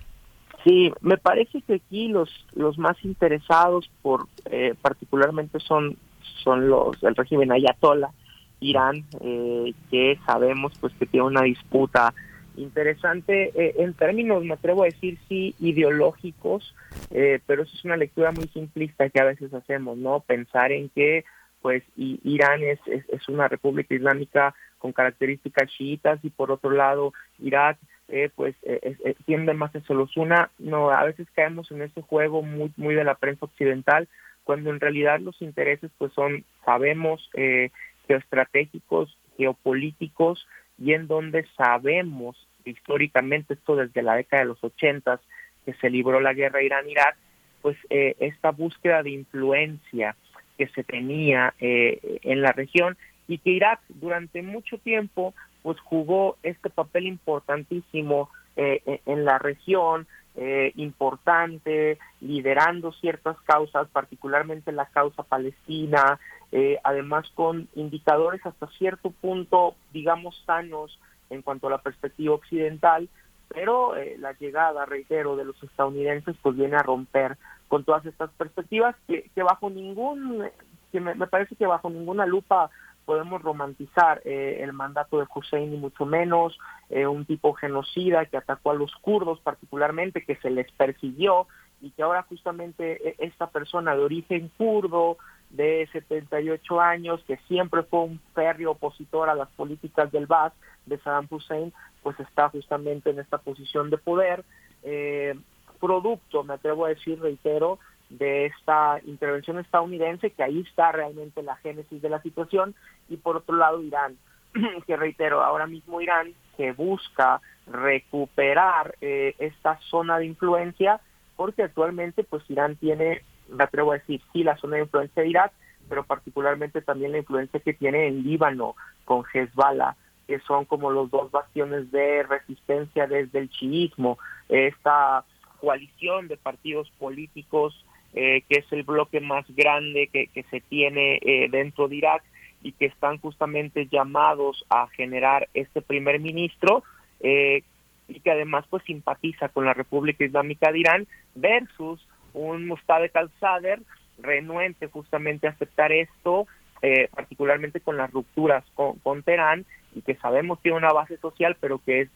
Sí, 0.63 0.91
me 1.01 1.17
parece 1.17 1.61
que 1.63 1.75
aquí 1.75 2.07
los 2.07 2.29
los 2.53 2.77
más 2.77 2.95
interesados 3.03 3.89
por 4.01 4.27
eh, 4.45 4.75
particularmente 4.79 5.59
son 5.59 5.97
son 6.43 6.69
los 6.69 7.01
el 7.01 7.15
régimen 7.15 7.51
ayatola 7.51 8.11
Irán 8.59 9.03
eh, 9.21 9.73
que 9.89 10.19
sabemos 10.25 10.73
pues 10.79 10.93
que 10.99 11.07
tiene 11.07 11.25
una 11.25 11.41
disputa 11.41 12.13
interesante 12.57 13.51
eh, 13.55 13.75
en 13.79 13.93
términos 13.93 14.43
me 14.43 14.53
atrevo 14.53 14.83
a 14.83 14.87
decir 14.87 15.17
sí 15.27 15.55
ideológicos 15.59 16.75
pero 17.09 17.63
eso 17.63 17.73
es 17.73 17.85
una 17.85 17.97
lectura 17.97 18.31
muy 18.31 18.47
simplista 18.49 19.09
que 19.09 19.19
a 19.19 19.25
veces 19.25 19.53
hacemos 19.53 19.97
no 19.97 20.19
pensar 20.19 20.71
en 20.71 20.89
que 20.89 21.23
pues 21.61 21.83
Irán 21.95 22.63
es, 22.63 22.79
es, 22.87 23.29
una 23.29 23.47
república 23.47 23.93
islámica 23.93 24.55
con 24.79 24.93
características 24.93 25.69
chiitas 25.69 26.19
y 26.23 26.29
por 26.29 26.51
otro 26.51 26.71
lado 26.71 27.13
Irak 27.39 27.77
eh, 28.07 28.29
pues 28.35 28.55
eh, 28.63 28.97
eh, 29.05 29.15
tienden 29.25 29.57
más 29.57 29.73
a 29.73 29.81
una. 30.17 30.51
No 30.59 30.89
a 30.91 31.05
veces 31.05 31.27
caemos 31.33 31.71
en 31.71 31.81
ese 31.81 32.01
juego 32.01 32.41
muy 32.41 32.71
muy 32.75 32.93
de 32.93 33.05
la 33.05 33.15
prensa 33.15 33.45
occidental 33.45 34.07
cuando 34.43 34.69
en 34.69 34.79
realidad 34.79 35.19
los 35.19 35.41
intereses 35.41 35.91
pues 35.97 36.11
son 36.13 36.43
sabemos 36.65 37.29
eh, 37.35 37.69
geoestratégicos 38.07 39.17
geopolíticos 39.37 40.45
y 40.81 40.93
en 40.93 41.07
donde 41.07 41.45
sabemos 41.55 42.47
históricamente 42.65 43.53
esto 43.53 43.75
desde 43.75 44.01
la 44.01 44.15
década 44.15 44.43
de 44.43 44.49
los 44.49 44.63
ochentas 44.63 45.19
que 45.65 45.73
se 45.73 45.89
libró 45.89 46.19
la 46.19 46.33
guerra 46.33 46.63
Irán-Irak 46.63 47.15
pues 47.61 47.77
eh, 47.89 48.15
esta 48.19 48.51
búsqueda 48.51 49.03
de 49.03 49.11
influencia 49.11 50.15
que 50.57 50.67
se 50.67 50.83
tenía 50.83 51.53
eh, 51.59 52.19
en 52.23 52.41
la 52.41 52.51
región 52.51 52.97
y 53.27 53.37
que 53.37 53.51
Irak 53.51 53.79
durante 53.89 54.41
mucho 54.41 54.77
tiempo 54.79 55.33
pues 55.61 55.79
jugó 55.79 56.37
este 56.41 56.69
papel 56.69 57.05
importantísimo 57.05 58.29
eh, 58.55 59.01
en 59.05 59.25
la 59.25 59.39
región, 59.39 60.07
eh, 60.35 60.71
importante, 60.75 61.97
liderando 62.21 62.93
ciertas 62.93 63.35
causas, 63.41 63.89
particularmente 63.89 64.71
la 64.71 64.85
causa 64.85 65.23
palestina, 65.23 66.19
eh, 66.53 66.79
además 66.83 67.29
con 67.35 67.67
indicadores 67.75 68.45
hasta 68.45 68.67
cierto 68.77 69.11
punto, 69.11 69.75
digamos, 69.91 70.41
sanos 70.45 70.97
en 71.29 71.41
cuanto 71.41 71.67
a 71.67 71.71
la 71.71 71.77
perspectiva 71.79 72.33
occidental, 72.33 73.09
pero 73.49 73.97
eh, 73.97 74.15
la 74.19 74.31
llegada, 74.33 74.85
reitero, 74.85 75.35
de 75.35 75.45
los 75.45 75.61
estadounidenses 75.61 76.35
pues 76.41 76.55
viene 76.55 76.77
a 76.77 76.83
romper 76.83 77.37
con 77.67 77.83
todas 77.83 78.05
estas 78.05 78.29
perspectivas 78.31 78.95
que, 79.07 79.29
que 79.35 79.43
bajo 79.43 79.69
ningún, 79.69 80.45
que 80.93 81.01
me, 81.01 81.13
me 81.15 81.27
parece 81.27 81.55
que 81.55 81.65
bajo 81.65 81.89
ninguna 81.89 82.25
lupa 82.25 82.69
podemos 83.05 83.41
romantizar 83.41 84.21
eh, 84.25 84.59
el 84.61 84.73
mandato 84.73 85.19
de 85.19 85.27
Hussein 85.33 85.73
y 85.73 85.77
mucho 85.77 86.05
menos, 86.05 86.57
eh, 86.89 87.07
un 87.07 87.25
tipo 87.25 87.53
genocida 87.53 88.25
que 88.25 88.37
atacó 88.37 88.71
a 88.71 88.75
los 88.75 88.93
kurdos 88.97 89.39
particularmente, 89.39 90.23
que 90.23 90.35
se 90.37 90.49
les 90.49 90.71
persiguió 90.71 91.47
y 91.81 91.91
que 91.91 92.03
ahora 92.03 92.23
justamente 92.23 93.09
e, 93.09 93.15
esta 93.19 93.47
persona 93.47 93.95
de 93.95 94.03
origen 94.03 94.51
kurdo, 94.57 95.17
de 95.51 95.87
78 95.91 96.79
años, 96.79 97.21
que 97.27 97.37
siempre 97.47 97.83
fue 97.83 98.01
un 98.01 98.21
férreo 98.33 98.71
opositor 98.71 99.29
a 99.29 99.35
las 99.35 99.49
políticas 99.49 100.11
del 100.11 100.25
Baas 100.25 100.53
de 100.85 100.97
Saddam 100.99 101.27
Hussein, 101.29 101.73
pues 102.03 102.19
está 102.19 102.49
justamente 102.49 103.09
en 103.09 103.19
esta 103.19 103.37
posición 103.37 103.89
de 103.89 103.97
poder, 103.97 104.43
eh, 104.83 105.35
producto, 105.79 106.43
me 106.43 106.53
atrevo 106.53 106.85
a 106.85 106.89
decir, 106.89 107.19
reitero, 107.19 107.79
de 108.11 108.47
esta 108.47 108.99
intervención 109.05 109.59
estadounidense, 109.59 110.31
que 110.31 110.43
ahí 110.43 110.61
está 110.61 110.91
realmente 110.91 111.41
la 111.43 111.55
génesis 111.57 112.01
de 112.01 112.09
la 112.09 112.21
situación, 112.21 112.75
y 113.09 113.17
por 113.17 113.37
otro 113.37 113.55
lado 113.55 113.81
Irán, 113.81 114.17
que 114.87 114.97
reitero, 114.97 115.41
ahora 115.41 115.67
mismo 115.67 116.01
Irán, 116.01 116.33
que 116.57 116.73
busca 116.73 117.41
recuperar 117.67 118.95
eh, 119.01 119.35
esta 119.39 119.79
zona 119.89 120.19
de 120.19 120.25
influencia, 120.25 120.99
porque 121.35 121.63
actualmente 121.63 122.23
pues 122.23 122.43
Irán 122.49 122.75
tiene, 122.75 123.23
me 123.49 123.63
atrevo 123.63 123.91
a 123.91 123.97
decir, 123.97 124.21
sí, 124.33 124.43
la 124.43 124.57
zona 124.57 124.75
de 124.75 124.83
influencia 124.83 125.23
de 125.23 125.29
Irak, 125.29 125.53
pero 125.87 126.03
particularmente 126.03 126.81
también 126.81 127.13
la 127.13 127.19
influencia 127.19 127.59
que 127.59 127.73
tiene 127.73 128.07
en 128.07 128.23
Líbano 128.23 128.75
con 129.05 129.23
Hezbollah, 129.33 129.95
que 130.27 130.39
son 130.39 130.65
como 130.65 130.91
los 130.91 131.09
dos 131.09 131.31
bastiones 131.31 131.91
de 131.91 132.23
resistencia 132.23 133.07
desde 133.07 133.39
el 133.39 133.49
chiismo, 133.49 134.17
esta 134.49 135.25
coalición 135.59 136.27
de 136.27 136.37
partidos 136.37 136.89
políticos 136.99 137.85
eh, 138.13 138.43
que 138.49 138.59
es 138.59 138.71
el 138.71 138.83
bloque 138.83 139.21
más 139.21 139.45
grande 139.55 140.07
que, 140.07 140.27
que 140.27 140.43
se 140.43 140.61
tiene 140.61 141.19
eh, 141.21 141.47
dentro 141.49 141.87
de 141.87 141.95
Irak 141.95 142.23
y 142.63 142.73
que 142.73 142.85
están 142.85 143.17
justamente 143.17 143.87
llamados 143.87 144.65
a 144.69 144.87
generar 144.87 145.49
este 145.53 145.81
primer 145.81 146.19
ministro 146.19 146.83
eh, 147.21 147.63
y 148.07 148.19
que 148.19 148.31
además 148.31 148.65
pues 148.69 148.83
simpatiza 148.83 149.49
con 149.49 149.65
la 149.65 149.73
República 149.73 150.25
Islámica 150.25 150.71
de 150.71 150.79
Irán 150.79 151.07
versus 151.35 152.05
un 152.33 152.67
Mustafa 152.67 153.07
al-Sadr 153.13 153.81
renuente 154.19 154.87
justamente 154.87 155.47
a 155.47 155.51
aceptar 155.51 155.91
esto, 155.91 156.47
eh, 156.81 157.07
particularmente 157.15 157.79
con 157.79 157.97
las 157.97 158.11
rupturas 158.11 158.63
con, 158.75 158.99
con 158.99 159.23
Teherán 159.23 159.65
y 159.95 160.01
que 160.01 160.15
sabemos 160.15 160.59
tiene 160.61 160.77
una 160.77 160.93
base 160.93 161.17
social 161.17 161.55
pero 161.59 161.79
que 161.79 162.01
es 162.01 162.09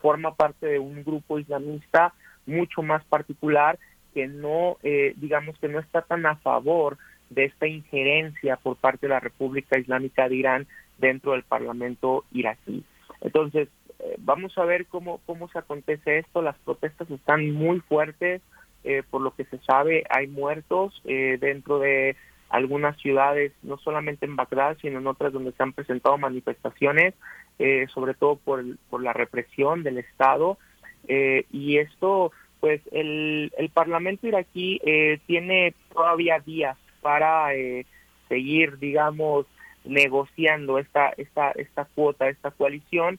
forma 0.00 0.34
parte 0.34 0.66
de 0.66 0.78
un 0.78 1.04
grupo 1.04 1.38
islamista 1.38 2.14
mucho 2.46 2.82
más 2.82 3.04
particular 3.04 3.78
que 4.14 4.26
no, 4.28 4.78
eh, 4.82 5.14
digamos 5.16 5.58
que 5.58 5.68
no 5.68 5.78
está 5.78 6.02
tan 6.02 6.26
a 6.26 6.36
favor 6.36 6.98
de 7.30 7.44
esta 7.44 7.66
injerencia 7.66 8.56
por 8.56 8.76
parte 8.76 9.06
de 9.06 9.14
la 9.14 9.20
República 9.20 9.78
Islámica 9.78 10.28
de 10.28 10.36
Irán 10.36 10.66
dentro 10.98 11.32
del 11.32 11.42
Parlamento 11.42 12.24
iraquí. 12.32 12.84
Entonces, 13.20 13.68
eh, 14.00 14.16
vamos 14.18 14.56
a 14.58 14.64
ver 14.64 14.86
cómo, 14.86 15.20
cómo 15.26 15.48
se 15.48 15.58
acontece 15.58 16.18
esto. 16.18 16.42
Las 16.42 16.58
protestas 16.58 17.10
están 17.10 17.52
muy 17.52 17.80
fuertes, 17.80 18.42
eh, 18.84 19.02
por 19.08 19.20
lo 19.20 19.34
que 19.34 19.44
se 19.44 19.58
sabe, 19.58 20.04
hay 20.10 20.26
muertos 20.26 21.00
eh, 21.04 21.38
dentro 21.40 21.78
de 21.78 22.16
algunas 22.50 22.96
ciudades, 22.98 23.52
no 23.62 23.78
solamente 23.78 24.26
en 24.26 24.36
Bagdad, 24.36 24.76
sino 24.82 24.98
en 24.98 25.06
otras 25.06 25.32
donde 25.32 25.52
se 25.52 25.62
han 25.62 25.72
presentado 25.72 26.18
manifestaciones, 26.18 27.14
eh, 27.58 27.86
sobre 27.94 28.14
todo 28.14 28.36
por, 28.36 28.64
por 28.90 29.02
la 29.02 29.12
represión 29.12 29.82
del 29.84 29.98
Estado. 29.98 30.58
Eh, 31.06 31.46
y 31.52 31.78
esto, 31.78 32.32
pues 32.60 32.80
el, 32.92 33.52
el 33.56 33.70
Parlamento 33.70 34.28
iraquí 34.28 34.80
eh, 34.84 35.18
tiene 35.26 35.74
todavía 35.92 36.38
días 36.40 36.76
para 37.00 37.54
eh, 37.54 37.86
seguir, 38.28 38.78
digamos, 38.78 39.46
negociando 39.84 40.78
esta, 40.78 41.08
esta, 41.16 41.52
esta 41.52 41.86
cuota, 41.86 42.28
esta 42.28 42.50
coalición 42.50 43.18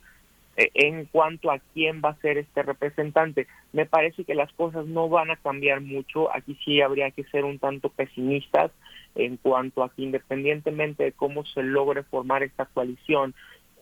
eh, 0.58 0.70
en 0.76 1.06
cuanto 1.06 1.52
a 1.52 1.60
quién 1.74 2.02
va 2.04 2.10
a 2.10 2.22
ser 2.22 2.38
este 2.38 2.62
representante. 2.62 3.48
Me 3.74 3.86
parece 3.86 4.24
que 4.24 4.36
las 4.36 4.52
cosas 4.54 4.86
no 4.86 5.10
van 5.10 5.32
a 5.32 5.38
cambiar 5.38 5.82
mucho. 5.82 6.34
Aquí 6.34 6.58
sí 6.64 6.82
habría 6.82 7.10
que 7.12 7.24
ser 7.26 7.44
un 7.44 7.58
tanto 7.58 7.90
pesimistas 7.90 8.72
en 9.16 9.38
cuanto 9.38 9.84
a 9.84 9.90
que 9.90 10.04
independientemente 10.04 11.04
de 11.04 11.12
cómo 11.12 11.46
se 11.46 11.64
logre 11.64 12.04
formar 12.04 12.44
esta 12.44 12.66
coalición, 12.66 13.34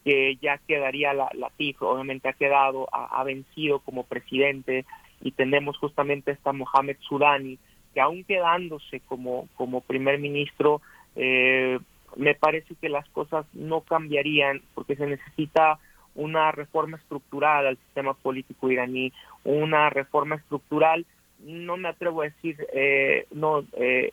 que 0.04 0.38
ya 0.42 0.58
quedaría 0.60 1.14
la, 1.14 1.30
la 1.34 1.52
obviamente 1.82 2.30
ha 2.30 2.34
quedado, 2.34 2.88
ha 2.92 3.22
vencido 3.26 3.80
como 3.80 4.06
presidente 4.06 4.86
y 5.22 5.32
tenemos 5.32 5.78
justamente 5.78 6.32
esta 6.32 6.54
Mohamed 6.54 6.98
Sudani, 7.02 7.58
que 7.94 8.02
aún 8.02 8.24
quedándose 8.24 9.02
como, 9.02 9.48
como 9.56 9.82
primer 9.82 10.20
ministro, 10.20 10.82
eh, 11.16 11.80
me 12.16 12.36
parece 12.36 12.76
que 12.76 12.90
las 12.90 13.08
cosas 13.10 13.46
no 13.54 13.82
cambiarían 13.82 14.62
porque 14.74 14.96
se 14.96 15.06
necesita 15.06 15.80
una 16.16 16.52
reforma 16.52 16.98
estructural 16.98 17.68
al 17.68 17.78
sistema 17.78 18.14
político 18.14 18.70
iraní, 18.70 19.14
una 19.44 19.90
reforma 19.90 20.36
estructural, 20.36 21.06
no 21.46 21.78
me 21.78 21.90
atrevo 21.90 22.22
a 22.22 22.26
decir, 22.26 22.58
eh, 22.74 23.26
no, 23.32 23.64
eh, 23.74 24.12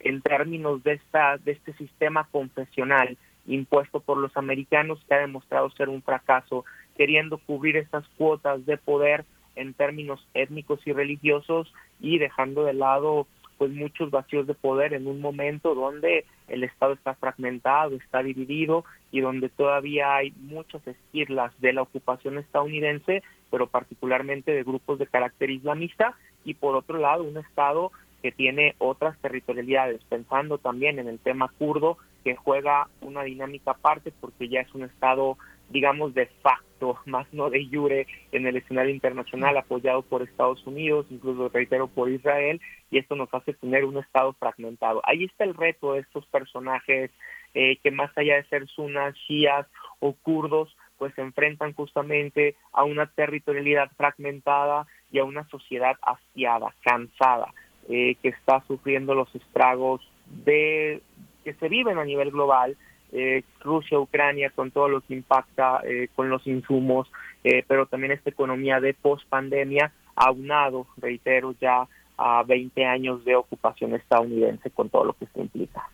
en 0.00 0.20
términos 0.22 0.82
de 0.82 0.94
esta 0.94 1.36
de 1.38 1.52
este 1.52 1.72
sistema 1.74 2.28
confesional 2.30 3.16
impuesto 3.46 4.00
por 4.00 4.18
los 4.18 4.36
americanos 4.36 4.98
que 5.06 5.14
ha 5.14 5.18
demostrado 5.18 5.70
ser 5.70 5.88
un 5.88 6.02
fracaso, 6.02 6.64
queriendo 6.96 7.38
cubrir 7.38 7.76
estas 7.76 8.06
cuotas 8.16 8.64
de 8.66 8.76
poder 8.76 9.24
en 9.56 9.74
términos 9.74 10.26
étnicos 10.34 10.80
y 10.86 10.92
religiosos 10.92 11.72
y 12.00 12.18
dejando 12.18 12.64
de 12.64 12.74
lado 12.74 13.26
pues 13.58 13.70
muchos 13.70 14.10
vacíos 14.10 14.46
de 14.46 14.54
poder 14.54 14.92
en 14.92 15.06
un 15.06 15.20
momento 15.20 15.74
donde 15.74 16.24
el 16.48 16.62
Estado 16.62 16.92
está 16.92 17.14
fragmentado, 17.14 17.96
está 17.96 18.22
dividido 18.22 18.84
y 19.10 19.20
donde 19.20 19.48
todavía 19.48 20.14
hay 20.14 20.32
muchas 20.38 20.86
esquirlas 20.86 21.58
de 21.60 21.72
la 21.72 21.82
ocupación 21.82 22.38
estadounidense, 22.38 23.22
pero 23.50 23.66
particularmente 23.66 24.52
de 24.52 24.62
grupos 24.62 24.98
de 24.98 25.06
carácter 25.06 25.50
islamista 25.50 26.14
y 26.44 26.54
por 26.54 26.76
otro 26.76 26.98
lado 26.98 27.24
un 27.24 27.38
Estado 27.38 27.92
que 28.22 28.32
tiene 28.32 28.74
otras 28.78 29.18
territorialidades, 29.20 30.02
pensando 30.04 30.58
también 30.58 30.98
en 30.98 31.08
el 31.08 31.18
tema 31.18 31.52
kurdo, 31.58 31.98
que 32.24 32.34
juega 32.34 32.88
una 33.00 33.22
dinámica 33.22 33.72
aparte 33.72 34.12
porque 34.20 34.48
ya 34.48 34.60
es 34.60 34.74
un 34.74 34.82
Estado, 34.82 35.38
digamos, 35.70 36.14
de 36.14 36.26
facto, 36.42 36.98
más 37.06 37.26
no 37.32 37.50
de 37.50 37.66
jure, 37.66 38.06
en 38.32 38.46
el 38.46 38.56
escenario 38.56 38.94
internacional, 38.94 39.56
apoyado 39.56 40.02
por 40.02 40.22
Estados 40.22 40.66
Unidos, 40.66 41.06
incluso, 41.10 41.48
reitero, 41.48 41.88
por 41.88 42.10
Israel, 42.10 42.60
y 42.90 42.98
esto 42.98 43.14
nos 43.16 43.32
hace 43.32 43.52
tener 43.54 43.84
un 43.84 43.98
Estado 43.98 44.32
fragmentado. 44.34 45.00
Ahí 45.04 45.24
está 45.24 45.44
el 45.44 45.54
reto 45.54 45.94
de 45.94 46.00
estos 46.00 46.26
personajes 46.26 47.10
eh, 47.54 47.78
que 47.82 47.90
más 47.90 48.10
allá 48.16 48.36
de 48.36 48.44
ser 48.44 48.66
sunas, 48.68 49.14
shias 49.28 49.66
o 50.00 50.12
kurdos, 50.12 50.76
pues 50.98 51.14
se 51.14 51.22
enfrentan 51.22 51.72
justamente 51.72 52.56
a 52.72 52.84
una 52.84 53.06
territorialidad 53.06 53.90
fragmentada 53.96 54.86
y 55.10 55.18
a 55.18 55.24
una 55.24 55.48
sociedad 55.48 55.96
hastiada, 56.02 56.74
cansada, 56.82 57.52
eh, 57.88 58.16
que 58.22 58.28
está 58.28 58.62
sufriendo 58.66 59.14
los 59.14 59.34
estragos 59.34 60.02
de 60.26 61.00
que 61.44 61.54
se 61.54 61.68
viven 61.68 61.98
a 61.98 62.04
nivel 62.04 62.30
global, 62.30 62.76
eh, 63.16 63.44
Rusia, 63.60 63.98
Ucrania, 63.98 64.50
con 64.50 64.70
todo 64.70 64.88
lo 64.88 65.00
que 65.00 65.14
impacta 65.14 65.80
eh, 65.84 66.08
con 66.14 66.28
los 66.28 66.46
insumos, 66.46 67.10
eh, 67.44 67.64
pero 67.66 67.86
también 67.86 68.12
esta 68.12 68.28
economía 68.28 68.78
de 68.78 68.92
post-pandemia, 68.92 69.90
aunado, 70.14 70.86
reitero, 70.98 71.54
ya 71.58 71.88
a 72.18 72.42
20 72.42 72.84
años 72.84 73.24
de 73.24 73.34
ocupación 73.34 73.94
estadounidense 73.94 74.70
con 74.70 74.90
todo 74.90 75.04
lo 75.04 75.12
que 75.14 75.24
esto 75.24 75.40
implica. 75.40 75.88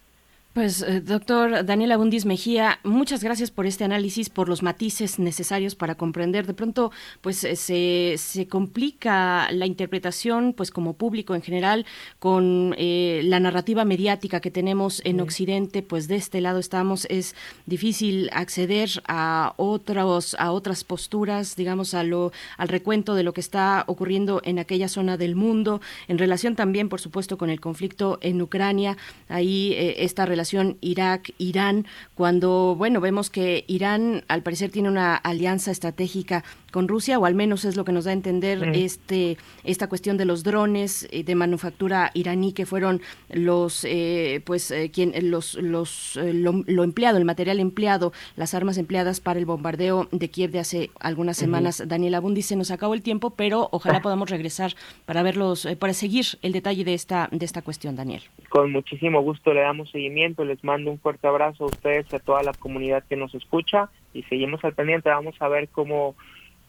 Pues, 0.53 0.83
eh, 0.83 1.01
doctor 1.01 1.65
Daniel 1.65 1.93
Abundis 1.93 2.27
Mejía, 2.27 2.79
muchas 2.85 3.25
gracias 3.25 3.51
por 3.51 3.65
este 3.65 3.85
análisis, 3.85 4.29
por 4.29 4.51
los 4.51 4.63
matices 4.63 5.19
necesarios 5.19 5.75
para 5.75 5.95
comprender. 5.95 6.47
De 6.47 6.53
pronto, 6.53 6.93
pues 7.23 7.43
eh, 7.45 7.57
se, 7.57 8.17
se 8.19 8.47
complica 8.49 9.51
la 9.51 9.65
interpretación, 9.65 10.53
pues 10.53 10.71
como 10.71 10.93
público 10.93 11.35
en 11.35 11.41
general, 11.41 11.87
con 12.19 12.75
eh, 12.77 13.23
la 13.25 13.41
narrativa 13.41 13.87
mediática 13.87 14.41
que 14.41 14.51
tenemos 14.51 15.01
en 15.07 15.23
Occidente, 15.23 15.81
pues 15.81 16.07
de 16.07 16.17
este 16.17 16.43
lado 16.43 16.59
estamos, 16.59 17.07
es 17.09 17.35
difícil 17.65 18.29
acceder 18.35 18.91
a 19.09 19.55
otros, 19.57 20.37
a 20.39 20.53
otras 20.53 20.85
posturas, 20.85 21.57
digamos, 21.57 21.95
a 21.95 22.05
lo, 22.05 22.31
al 22.59 22.69
recuento 22.69 23.15
de 23.15 23.23
lo 23.23 23.33
que 23.33 23.41
está 23.41 23.85
ocurriendo 23.87 24.43
en 24.45 24.59
aquella 24.59 24.89
zona 24.89 25.17
del 25.17 25.35
mundo, 25.35 25.81
en 26.09 26.19
relación 26.19 26.57
también, 26.57 26.91
por 26.91 27.01
supuesto, 27.01 27.39
con 27.39 27.49
el 27.49 27.59
conflicto 27.59 28.19
en 28.21 28.43
Ucrania. 28.43 28.99
Ahí 29.31 29.75
esta 29.97 30.27
relación 30.27 30.42
Irak-Irán, 30.81 31.87
cuando, 32.15 32.75
bueno, 32.77 33.01
vemos 33.01 33.31
que 33.31 33.65
Irán 33.69 34.25
al 34.29 34.43
parecer 34.43 34.71
tiene 34.71 34.89
una 34.89 35.17
alianza 35.17 35.71
estratégica 35.71 36.45
con 36.73 36.89
Rusia, 36.89 37.19
o 37.21 37.25
al 37.27 37.35
menos 37.37 37.65
es 37.65 37.77
lo 37.77 37.85
que 37.85 37.93
nos 37.93 38.05
da 38.07 38.11
a 38.11 38.15
entender 38.15 38.59
Sí. 38.73 38.85
este 38.85 39.37
esta 39.63 39.89
cuestión 39.89 40.17
de 40.17 40.25
los 40.25 40.43
drones 40.43 41.07
eh, 41.13 41.23
de 41.23 41.35
manufactura 41.37 42.11
iraní 42.15 42.53
que 42.53 42.67
fueron 42.67 43.01
los 43.31 43.85
eh, 43.85 44.41
pues 44.45 44.71
eh, 44.71 44.91
quien 44.93 45.13
los 45.31 45.55
los 45.55 46.17
eh, 46.17 46.33
lo, 46.35 46.65
lo 46.67 46.83
empleado 46.85 47.19
el 47.19 47.25
material 47.25 47.61
empleado 47.61 48.13
las 48.37 48.55
armas 48.55 48.79
empleadas 48.79 49.21
para 49.21 49.39
el 49.39 49.47
bombardeo 49.47 50.09
de 50.11 50.29
Kiev 50.29 50.51
de 50.51 50.59
hace 50.59 50.91
algunas 50.99 51.37
semanas. 51.37 51.83
Daniel 51.87 52.15
Abundi 52.15 52.43
se 52.43 52.57
nos 52.57 52.71
acabó 52.71 52.95
el 52.95 53.03
tiempo 53.03 53.31
pero 53.31 53.69
ojalá 53.71 54.01
podamos 54.01 54.31
regresar 54.31 54.73
para 55.05 55.23
verlos 55.23 55.67
eh, 55.67 55.77
para 55.77 55.93
seguir 55.93 56.25
el 56.43 56.53
detalle 56.53 56.85
de 56.85 56.95
esta 56.95 57.29
de 57.31 57.45
esta 57.45 57.63
cuestión 57.63 57.95
Daniel 57.97 58.23
Con 58.49 58.73
muchísimo 58.73 59.21
gusto 59.21 59.53
le 59.53 59.61
damos 59.61 59.91
seguimiento, 59.91 60.45
les 60.45 60.63
mando 60.65 60.91
un 60.91 60.99
fuerte 60.99 61.27
abrazo 61.27 61.65
a 61.65 61.67
ustedes 61.67 62.07
y 62.13 62.17
a 62.17 62.19
toda 62.19 62.43
la 62.43 62.53
comunidad 62.55 63.05
que 63.09 63.17
nos 63.17 63.35
escucha 63.35 63.91
y 64.15 64.23
seguimos 64.25 64.63
al 64.65 64.75
pendiente, 64.75 65.09
vamos 65.11 65.35
a 65.41 65.49
ver 65.49 65.69
cómo, 65.69 66.15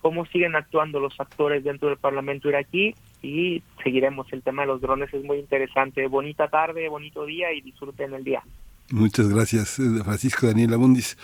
cómo 0.03 0.25
siguen 0.25 0.55
actuando 0.55 0.99
los 0.99 1.17
actores 1.17 1.63
dentro 1.63 1.87
del 1.87 1.97
Parlamento 1.97 2.49
iraquí 2.49 2.93
y 3.21 3.63
seguiremos. 3.81 4.31
El 4.33 4.43
tema 4.43 4.63
de 4.63 4.67
los 4.67 4.81
drones 4.81 5.11
es 5.13 5.23
muy 5.23 5.39
interesante. 5.39 6.05
Bonita 6.07 6.49
tarde, 6.49 6.89
bonito 6.89 7.25
día 7.25 7.53
y 7.53 7.61
disfruten 7.61 8.13
el 8.13 8.23
día. 8.23 8.43
Muchas 8.91 9.29
gracias, 9.29 9.79
eh, 9.79 10.03
Francisco 10.03 10.45
Daniel 10.45 10.73
Abundis. 10.73 11.17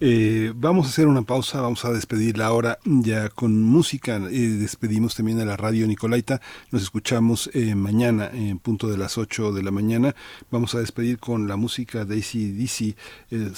Eh, 0.00 0.52
vamos 0.56 0.86
a 0.86 0.88
hacer 0.88 1.06
una 1.06 1.22
pausa, 1.22 1.60
vamos 1.60 1.84
a 1.84 1.92
despedirla 1.92 2.46
ahora 2.46 2.78
ya 2.84 3.28
con 3.28 3.62
música. 3.62 4.16
Eh, 4.16 4.38
despedimos 4.58 5.14
también 5.14 5.38
a 5.40 5.44
la 5.44 5.56
radio 5.56 5.86
Nicolaita. 5.86 6.40
Nos 6.70 6.82
escuchamos 6.82 7.50
eh, 7.52 7.74
mañana 7.74 8.30
en 8.32 8.58
punto 8.58 8.88
de 8.88 8.96
las 8.96 9.18
8 9.18 9.52
de 9.52 9.62
la 9.62 9.70
mañana. 9.70 10.16
Vamos 10.50 10.74
a 10.74 10.80
despedir 10.80 11.18
con 11.18 11.46
la 11.46 11.56
música 11.56 12.06
de 12.06 12.16
ACDC, 12.16 12.96
eh, 13.30 13.50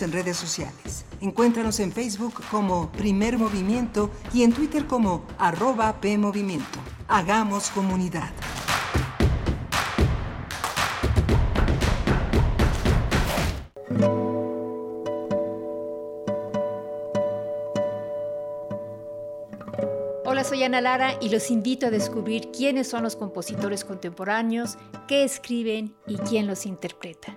En 0.00 0.12
redes 0.12 0.36
sociales. 0.36 1.04
Encuéntranos 1.20 1.80
en 1.80 1.90
Facebook 1.90 2.34
como 2.52 2.92
Primer 2.92 3.36
Movimiento 3.36 4.10
y 4.32 4.44
en 4.44 4.52
Twitter 4.52 4.86
como 4.86 5.24
arroba 5.38 6.00
PMovimiento. 6.00 6.78
Hagamos 7.08 7.70
comunidad. 7.70 8.30
Hola, 20.24 20.44
soy 20.44 20.62
Ana 20.62 20.80
Lara 20.80 21.14
y 21.20 21.30
los 21.30 21.50
invito 21.50 21.86
a 21.86 21.90
descubrir 21.90 22.52
quiénes 22.52 22.86
son 22.88 23.02
los 23.02 23.16
compositores 23.16 23.84
contemporáneos, 23.84 24.78
qué 25.08 25.24
escriben 25.24 25.96
y 26.06 26.18
quién 26.18 26.46
los 26.46 26.66
interpreta. 26.66 27.36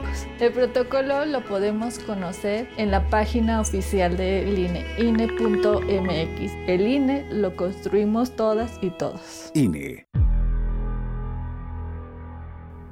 El 0.39 0.51
protocolo 0.53 1.25
lo 1.25 1.45
podemos 1.45 1.99
conocer 1.99 2.67
en 2.77 2.89
la 2.89 3.09
página 3.09 3.61
oficial 3.61 4.17
del 4.17 4.57
INE, 4.57 4.85
INE.mx. 4.97 6.51
El 6.67 6.87
INE 6.87 7.27
lo 7.31 7.55
construimos 7.55 8.35
todas 8.35 8.79
y 8.81 8.89
todos. 8.89 9.51
INE. 9.53 10.07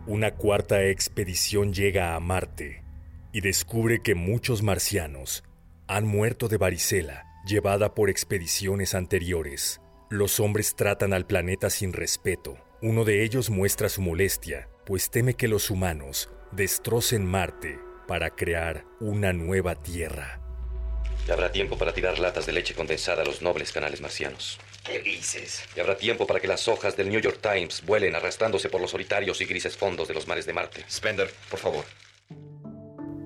Una 0.05 0.35
cuarta 0.35 0.83
expedición 0.85 1.73
llega 1.73 2.15
a 2.15 2.19
Marte 2.19 2.83
y 3.31 3.41
descubre 3.41 3.99
que 4.01 4.15
muchos 4.15 4.63
marcianos 4.63 5.43
han 5.87 6.05
muerto 6.05 6.47
de 6.47 6.57
varicela 6.57 7.25
llevada 7.45 7.95
por 7.95 8.09
expediciones 8.09 8.93
anteriores. 8.93 9.81
Los 10.09 10.39
hombres 10.39 10.75
tratan 10.75 11.13
al 11.13 11.25
planeta 11.25 11.69
sin 11.69 11.93
respeto. 11.93 12.57
Uno 12.81 13.05
de 13.05 13.23
ellos 13.23 13.49
muestra 13.49 13.89
su 13.89 14.01
molestia, 14.01 14.69
pues 14.85 15.09
teme 15.09 15.33
que 15.33 15.47
los 15.47 15.69
humanos 15.69 16.29
destrocen 16.51 17.25
Marte 17.25 17.79
para 18.07 18.31
crear 18.31 18.85
una 18.99 19.33
nueva 19.33 19.75
Tierra. 19.75 20.41
Ya 21.27 21.33
habrá 21.33 21.51
tiempo 21.51 21.77
para 21.77 21.93
tirar 21.93 22.17
latas 22.17 22.45
de 22.45 22.53
leche 22.53 22.73
condensada 22.73 23.21
a 23.21 23.25
los 23.25 23.41
nobles 23.41 23.71
canales 23.71 24.01
marcianos. 24.01 24.59
¿Qué 24.83 24.99
dices? 24.99 25.63
Y 25.75 25.79
habrá 25.79 25.95
tiempo 25.95 26.25
para 26.25 26.39
que 26.39 26.47
las 26.47 26.67
hojas 26.67 26.97
del 26.97 27.09
New 27.09 27.19
York 27.19 27.39
Times 27.41 27.83
vuelen 27.85 28.15
arrastrándose 28.15 28.69
por 28.69 28.81
los 28.81 28.91
solitarios 28.91 29.39
y 29.41 29.45
grises 29.45 29.77
fondos 29.77 30.07
de 30.07 30.15
los 30.15 30.27
mares 30.27 30.45
de 30.45 30.53
Marte. 30.53 30.83
Spender, 30.89 31.29
por 31.49 31.59
favor. 31.59 31.85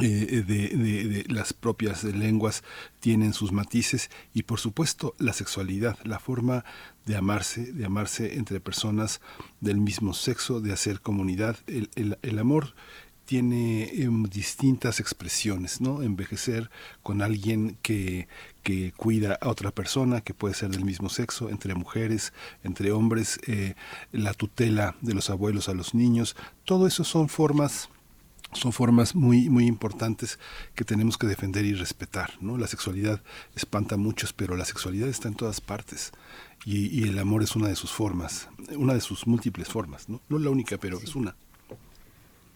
eh, 0.02 0.42
de, 0.46 0.68
de- 0.68 1.24
las 1.28 1.52
propias 1.52 2.04
lenguas 2.04 2.62
tienen 3.00 3.32
sus 3.32 3.52
matices 3.52 4.10
y 4.34 4.42
por 4.44 4.58
supuesto 4.60 5.14
la 5.18 5.32
sexualidad, 5.32 5.98
la 6.04 6.18
forma 6.18 6.64
de 7.06 7.16
amarse, 7.16 7.72
de 7.72 7.84
amarse 7.84 8.36
entre 8.36 8.60
personas 8.60 9.20
del 9.60 9.78
mismo 9.78 10.14
sexo, 10.14 10.60
de 10.60 10.72
hacer 10.72 11.00
comunidad. 11.00 11.56
El, 11.66 11.90
el- 11.94 12.18
el 12.22 12.38
amor 12.38 12.74
tiene 13.24 13.84
em, 14.02 14.24
distintas 14.24 14.98
expresiones, 14.98 15.80
¿no? 15.80 16.02
Envejecer 16.02 16.68
con 17.00 17.22
alguien 17.22 17.78
que, 17.80 18.26
que 18.64 18.92
cuida 18.96 19.38
a 19.40 19.48
otra 19.48 19.70
persona, 19.70 20.20
que 20.20 20.34
puede 20.34 20.54
ser 20.54 20.70
del 20.70 20.84
mismo 20.84 21.08
sexo, 21.08 21.48
entre 21.48 21.76
mujeres, 21.76 22.32
entre 22.64 22.90
hombres, 22.90 23.38
eh, 23.46 23.74
la 24.10 24.34
tutela 24.34 24.96
de 25.00 25.14
los 25.14 25.30
abuelos 25.30 25.68
a 25.68 25.74
los 25.74 25.94
niños, 25.94 26.34
todo 26.64 26.88
eso 26.88 27.04
son 27.04 27.28
formas 27.28 27.88
son 28.52 28.72
formas 28.72 29.14
muy 29.14 29.48
muy 29.48 29.66
importantes 29.66 30.38
que 30.74 30.84
tenemos 30.84 31.16
que 31.16 31.26
defender 31.26 31.64
y 31.64 31.74
respetar 31.74 32.32
no 32.40 32.56
la 32.58 32.66
sexualidad 32.66 33.22
espanta 33.54 33.94
a 33.94 33.98
muchos 33.98 34.32
pero 34.32 34.56
la 34.56 34.64
sexualidad 34.64 35.08
está 35.08 35.28
en 35.28 35.34
todas 35.34 35.60
partes 35.60 36.12
y, 36.64 36.86
y 36.88 37.08
el 37.08 37.18
amor 37.18 37.42
es 37.42 37.56
una 37.56 37.68
de 37.68 37.76
sus 37.76 37.90
formas 37.90 38.48
una 38.76 38.94
de 38.94 39.00
sus 39.00 39.26
múltiples 39.26 39.68
formas 39.68 40.08
no 40.08 40.20
no 40.28 40.38
la 40.38 40.50
única 40.50 40.78
pero 40.78 40.98
es 41.00 41.14
una 41.14 41.36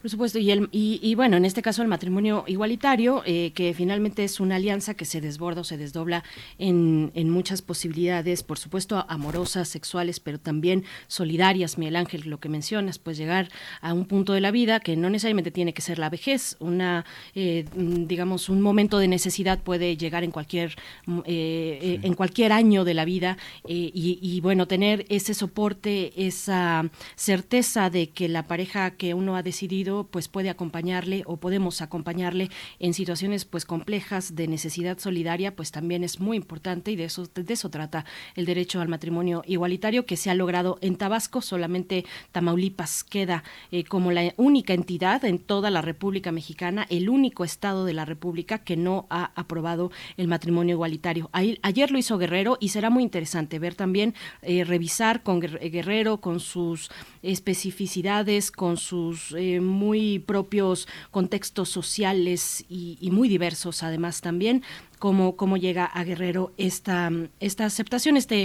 Por 0.05 0.11
supuesto, 0.11 0.39
y, 0.39 0.51
el, 0.51 0.69
y, 0.71 1.01
y 1.03 1.15
bueno, 1.15 1.39
en 1.39 1.47
este 1.47 1.63
caso 1.63 1.81
el 1.81 1.89
matrimonio 1.89 2.45
igualitario, 2.47 3.23
eh, 3.25 3.53
que 3.55 3.73
finalmente 3.73 4.23
es 4.23 4.39
una 4.39 4.57
alianza 4.57 4.93
que 4.93 5.07
se 5.07 5.23
desborda 5.23 5.63
o 5.63 5.65
se 5.65 5.79
desdobla 5.79 6.25
en, 6.59 7.11
en 7.15 7.31
muchas 7.31 7.63
posibilidades, 7.63 8.43
por 8.43 8.59
supuesto, 8.59 9.07
amorosas, 9.09 9.67
sexuales, 9.67 10.21
pero 10.21 10.39
también 10.39 10.85
solidarias, 11.07 11.79
Miguel 11.79 11.97
Ángel, 11.97 12.29
lo 12.29 12.39
que 12.39 12.51
mencionas, 12.51 12.99
pues 12.99 13.17
llegar 13.17 13.49
a 13.81 13.95
un 13.95 14.05
punto 14.05 14.35
de 14.35 14.43
la 14.43 14.51
vida 14.51 14.79
que 14.79 14.95
no 14.95 15.09
necesariamente 15.09 15.51
tiene 15.51 15.73
que 15.73 15.81
ser 15.81 15.99
la 15.99 16.11
vejez, 16.11 16.59
una, 16.61 17.07
eh, 17.35 17.65
digamos, 17.75 18.51
un 18.51 18.61
momento 18.61 18.99
de 18.99 19.09
necesidad 19.09 19.63
puede 19.63 19.97
llegar 19.97 20.23
en 20.23 20.33
cualquier, 20.33 20.77
mm, 21.07 21.21
eh, 21.21 21.79
eh, 21.81 22.01
en 22.03 22.13
cualquier 22.13 22.53
año 22.53 22.85
de 22.85 22.93
la 22.93 23.07
vida, 23.07 23.39
eh, 23.67 23.91
y, 23.95 24.19
y 24.21 24.43
bueno, 24.43 24.69
tener 24.69 25.07
ese 25.09 25.33
soporte, 25.33 26.27
esa 26.27 26.91
certeza 27.17 27.89
de 27.89 28.11
que 28.11 28.29
la 28.29 28.43
pareja 28.47 28.91
que 28.91 29.15
uno 29.15 29.35
ha 29.35 29.43
decidido 29.43 29.94
pues 30.03 30.27
puede 30.27 30.51
acompañarle 30.51 31.23
o 31.27 31.37
podemos 31.37 31.81
acompañarle 31.81 32.51
en 32.81 32.93
situaciones 32.93 33.45
pues 33.45 33.65
complejas 33.65 34.35
de 34.35 34.49
necesidad 34.49 34.99
solidaria 34.99 35.55
pues 35.55 35.71
también 35.71 36.03
es 36.03 36.19
muy 36.19 36.37
importante 36.37 36.91
y 36.91 36.97
de 36.97 37.05
eso 37.05 37.29
de 37.33 37.53
eso 37.55 37.71
trata 37.71 38.05
el 38.35 38.45
derecho 38.47 38.81
al 38.81 38.89
matrimonio 38.89 39.43
igualitario 39.47 40.05
que 40.07 40.17
se 40.17 40.31
ha 40.31 40.35
logrado 40.35 40.79
en 40.81 40.97
Tabasco. 40.97 41.41
Solamente 41.41 42.05
Tamaulipas 42.33 43.05
queda 43.05 43.45
eh, 43.71 43.85
como 43.85 44.11
la 44.11 44.35
única 44.37 44.75
entidad 44.75 45.25
en 45.25 45.39
toda 45.39 45.71
la 45.71 45.81
República 45.83 46.33
Mexicana 46.33 46.87
el 46.91 47.09
único 47.09 47.45
estado 47.45 47.85
de 47.85 47.93
la 47.95 48.05
República 48.05 48.59
que 48.59 48.77
no 48.77 49.07
ha 49.11 49.31
aprobado 49.37 49.93
el 50.17 50.27
matrimonio 50.27 50.75
igualitario. 50.75 51.31
Ayer 51.33 51.91
lo 51.91 51.99
hizo 51.99 52.19
Guerrero 52.19 52.57
y 52.61 52.71
será 52.71 52.91
muy 52.91 53.03
interesante 53.05 53.59
ver 53.59 53.75
también 53.77 54.15
eh, 54.43 54.65
revisar 54.65 55.23
con 55.23 55.41
Guer- 55.41 55.71
Guerrero 55.71 56.21
con 56.21 56.41
sus 56.41 56.91
especificidades 57.23 58.51
con 58.51 58.77
sus 58.77 59.33
eh, 59.37 59.61
muy 59.85 60.19
propios 60.19 60.89
contextos 61.11 61.69
sociales 61.69 62.65
y, 62.69 63.11
muy 63.13 63.29
diversos 63.29 63.83
además 63.83 64.21
también 64.21 64.63
cómo, 65.05 65.37
cómo 65.37 65.59
llega 65.59 65.85
a 65.85 66.03
Guerrero 66.03 66.55
esta, 66.57 67.11
esta 67.39 67.67
aceptación, 67.67 68.17
esta 68.17 68.37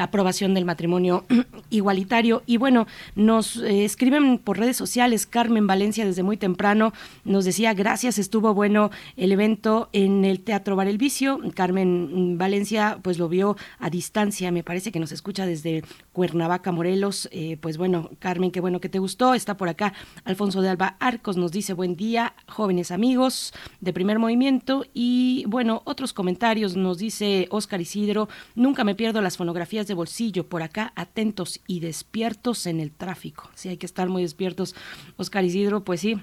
aprobación 0.00 0.54
del 0.54 0.64
matrimonio 0.64 1.24
igualitario. 1.70 2.44
Y 2.46 2.58
bueno, 2.58 2.86
nos 3.16 3.56
eh, 3.56 3.84
escriben 3.84 4.38
por 4.38 4.56
redes 4.56 4.76
sociales, 4.76 5.26
Carmen 5.26 5.66
Valencia 5.66 6.04
desde 6.04 6.22
muy 6.22 6.36
temprano 6.36 6.92
nos 7.24 7.44
decía, 7.44 7.74
gracias, 7.74 8.18
estuvo 8.18 8.54
bueno 8.54 8.92
el 9.16 9.32
evento 9.32 9.88
en 9.92 10.24
el 10.24 10.42
Teatro 10.42 10.76
Bar 10.76 10.86
El 10.86 10.96
Vicio. 10.96 11.40
Carmen 11.54 12.38
Valencia 12.38 13.00
pues 13.02 13.18
lo 13.18 13.28
vio 13.28 13.56
a 13.80 13.90
distancia, 13.90 14.52
me 14.52 14.62
parece 14.62 14.92
que 14.92 15.00
nos 15.00 15.10
escucha 15.10 15.44
desde 15.44 15.82
Cuernavaca, 16.12 16.70
Morelos. 16.70 17.28
Eh, 17.32 17.56
pues 17.60 17.78
bueno, 17.78 18.10
Carmen, 18.20 18.52
qué 18.52 18.60
bueno 18.60 18.78
que 18.78 18.88
te 18.88 19.00
gustó. 19.00 19.34
Está 19.34 19.56
por 19.56 19.68
acá 19.68 19.92
Alfonso 20.24 20.62
de 20.62 20.68
Alba 20.68 20.96
Arcos, 21.00 21.36
nos 21.36 21.50
dice 21.50 21.72
buen 21.72 21.96
día, 21.96 22.34
jóvenes 22.46 22.92
amigos 22.92 23.52
de 23.80 23.92
primer 23.92 24.20
movimiento. 24.20 24.84
Y 24.94 25.42
bueno, 25.48 25.82
otros 25.96 26.12
comentarios 26.12 26.76
nos 26.76 26.98
dice 26.98 27.48
Óscar 27.50 27.80
Isidro, 27.80 28.28
nunca 28.54 28.84
me 28.84 28.94
pierdo 28.94 29.22
las 29.22 29.38
fonografías 29.38 29.86
de 29.86 29.94
bolsillo, 29.94 30.46
por 30.46 30.62
acá 30.62 30.92
atentos 30.94 31.60
y 31.66 31.80
despiertos 31.80 32.66
en 32.66 32.80
el 32.80 32.90
tráfico. 32.90 33.48
Sí, 33.54 33.70
hay 33.70 33.78
que 33.78 33.86
estar 33.86 34.10
muy 34.10 34.20
despiertos. 34.20 34.74
Óscar 35.16 35.46
Isidro, 35.46 35.84
pues 35.84 36.00
sí, 36.00 36.18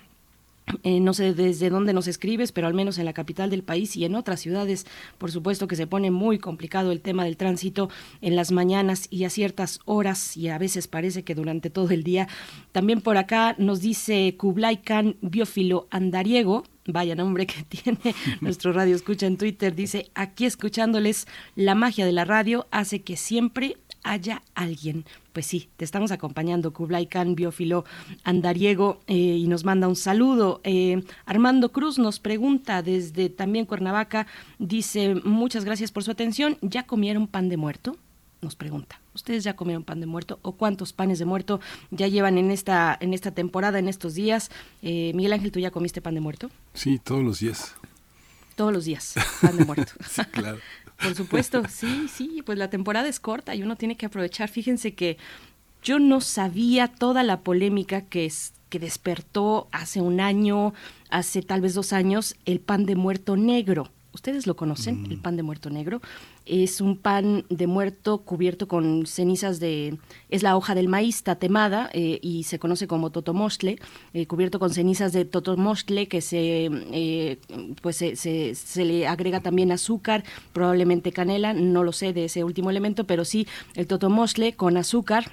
eh, 0.84 1.00
no 1.00 1.16
sé 1.16 1.34
desde 1.34 1.72
dónde 1.72 1.92
nos 1.92 2.08
escribes, 2.08 2.52
pero 2.52 2.68
al 2.68 2.76
menos 2.76 3.00
en 3.00 3.06
la 3.06 3.14
capital 3.14 3.50
del 3.50 3.64
país 3.64 3.96
y 3.96 4.06
en 4.06 4.14
otras 4.14 4.42
ciudades, 4.42 4.86
por 5.18 5.32
supuesto 5.32 5.68
que 5.68 5.76
se 5.76 5.88
pone 5.88 6.12
muy 6.12 6.38
complicado 6.38 6.92
el 6.92 7.02
tema 7.02 7.26
del 7.26 7.36
tránsito 7.36 7.90
en 8.22 8.36
las 8.36 8.52
mañanas 8.52 9.08
y 9.10 9.24
a 9.24 9.32
ciertas 9.32 9.80
horas 9.86 10.38
y 10.38 10.50
a 10.50 10.60
veces 10.60 10.88
parece 10.88 11.24
que 11.24 11.34
durante 11.34 11.72
todo 11.72 11.90
el 11.90 12.04
día. 12.04 12.28
También 12.72 13.02
por 13.02 13.18
acá 13.18 13.56
nos 13.58 13.82
dice 13.82 14.36
Kublai 14.38 14.84
Khan 14.84 15.16
Biófilo 15.22 15.88
Andariego, 15.90 16.64
vaya 16.86 17.16
nombre 17.16 17.46
que 17.48 17.64
tiene 17.68 18.16
nuestro 18.42 18.74
radio 18.74 18.96
escucha 18.96 19.28
en 19.28 19.38
Twitter, 19.38 19.76
dice, 19.76 20.12
aquí 20.16 20.46
escuchándoles, 20.46 21.28
la 21.56 21.76
magia 21.76 22.06
de 22.06 22.12
la 22.12 22.26
radio 22.26 22.68
hace 22.72 23.02
que 23.02 23.18
siempre 23.18 23.78
haya 24.04 24.42
alguien. 24.54 25.06
Pues 25.32 25.46
sí, 25.46 25.70
te 25.78 25.86
estamos 25.86 26.12
acompañando, 26.12 26.74
Kublai 26.74 27.08
Khan, 27.08 27.36
biófilo 27.36 27.86
andariego, 28.24 29.00
eh, 29.08 29.16
y 29.16 29.48
nos 29.48 29.64
manda 29.64 29.88
un 29.88 29.96
saludo. 29.96 30.62
Eh, 30.64 31.04
Armando 31.26 31.72
Cruz 31.72 31.98
nos 31.98 32.20
pregunta 32.20 32.82
desde 32.82 33.30
también 33.30 33.66
Cuernavaca, 33.66 34.28
dice, 34.60 35.16
muchas 35.24 35.66
gracias 35.66 35.92
por 35.92 36.04
su 36.04 36.12
atención, 36.12 36.58
¿ya 36.62 36.86
comieron 36.86 37.28
pan 37.28 37.50
de 37.50 37.58
muerto? 37.58 37.98
Nos 38.44 38.56
pregunta. 38.56 39.00
¿Ustedes 39.16 39.44
ya 39.44 39.56
comieron 39.56 39.84
pan 39.84 40.02
de 40.02 40.06
muerto 40.06 40.40
o 40.42 40.52
cuántos 40.52 40.92
panes 40.92 41.18
de 41.18 41.26
muerto 41.26 41.62
ya 41.92 42.08
llevan 42.08 42.38
en 42.38 42.52
esta 42.52 42.98
en 43.00 43.14
esta 43.14 43.32
temporada, 43.32 43.80
en 43.80 43.88
estos 43.88 44.16
días? 44.16 44.52
Eh, 44.82 45.14
Miguel 45.16 45.34
Ángel, 45.34 45.52
¿tú 45.52 45.60
ya 45.60 45.72
comiste 45.72 46.02
pan 46.02 46.16
de 46.16 46.20
muerto? 46.20 46.50
Sí, 46.74 47.00
todos 47.00 47.24
los 47.24 47.40
días. 47.40 47.76
Todos 48.56 48.74
los 48.74 48.86
días, 48.86 49.16
pan 49.42 49.58
de 49.58 49.66
muerto. 49.66 49.94
Sí, 50.10 50.22
claro. 50.26 50.60
Por 51.02 51.16
supuesto, 51.16 51.64
sí, 51.70 52.08
sí, 52.08 52.44
pues 52.46 52.58
la 52.58 52.70
temporada 52.70 53.08
es 53.08 53.20
corta 53.20 53.56
y 53.56 53.64
uno 53.64 53.78
tiene 53.78 53.96
que 53.96 54.06
aprovechar. 54.06 54.50
Fíjense 54.50 54.94
que 54.94 55.18
yo 55.82 56.00
no 56.00 56.22
sabía 56.22 56.88
toda 56.88 57.24
la 57.24 57.42
polémica 57.42 58.02
que 58.02 58.26
es 58.26 58.54
que 58.70 58.80
despertó 58.80 59.68
hace 59.72 60.02
un 60.02 60.20
año, 60.20 60.74
hace 61.10 61.42
tal 61.44 61.62
vez 61.62 61.76
dos 61.76 61.94
años, 61.94 62.36
el 62.46 62.60
pan 62.60 62.86
de 62.86 62.96
muerto 62.96 63.38
negro. 63.38 63.92
¿Ustedes 64.14 64.48
lo 64.48 64.56
conocen, 64.56 65.08
el 65.10 65.20
pan 65.20 65.36
de 65.38 65.44
muerto 65.44 65.70
negro? 65.70 66.02
Es 66.46 66.82
un 66.82 66.98
pan 66.98 67.46
de 67.50 67.68
muerto 67.68 68.20
cubierto 68.20 68.68
con 68.68 69.06
cenizas 69.06 69.60
de... 69.62 69.98
Es 70.30 70.44
la 70.44 70.58
hoja 70.58 70.76
del 70.76 70.90
maíz 70.90 71.24
tatemada 71.24 71.90
eh, 71.94 72.20
y 72.22 72.44
se 72.44 72.60
conoce 72.60 72.86
como 72.86 73.12
totomostle, 73.12 73.80
eh, 74.14 74.28
cubierto 74.28 74.60
con 74.60 74.70
cenizas 74.74 75.14
de 75.14 75.24
totomostle 75.24 76.08
que 76.10 76.20
se, 76.20 76.70
eh, 76.92 77.38
pues 77.82 77.96
se, 77.96 78.18
se- 78.18 78.56
se 78.56 78.84
le 78.84 79.08
agrega 79.08 79.40
también 79.40 79.72
azúcar, 79.72 80.26
probablemente 80.52 81.14
canela, 81.14 81.54
no 81.54 81.84
lo 81.84 81.94
sé 81.94 82.12
de 82.12 82.26
ese 82.26 82.44
último 82.44 82.70
elemento, 82.70 83.06
pero 83.06 83.24
sí 83.24 83.48
el 83.76 83.88
totomostle 83.88 84.54
con 84.54 84.76
azúcar, 84.76 85.32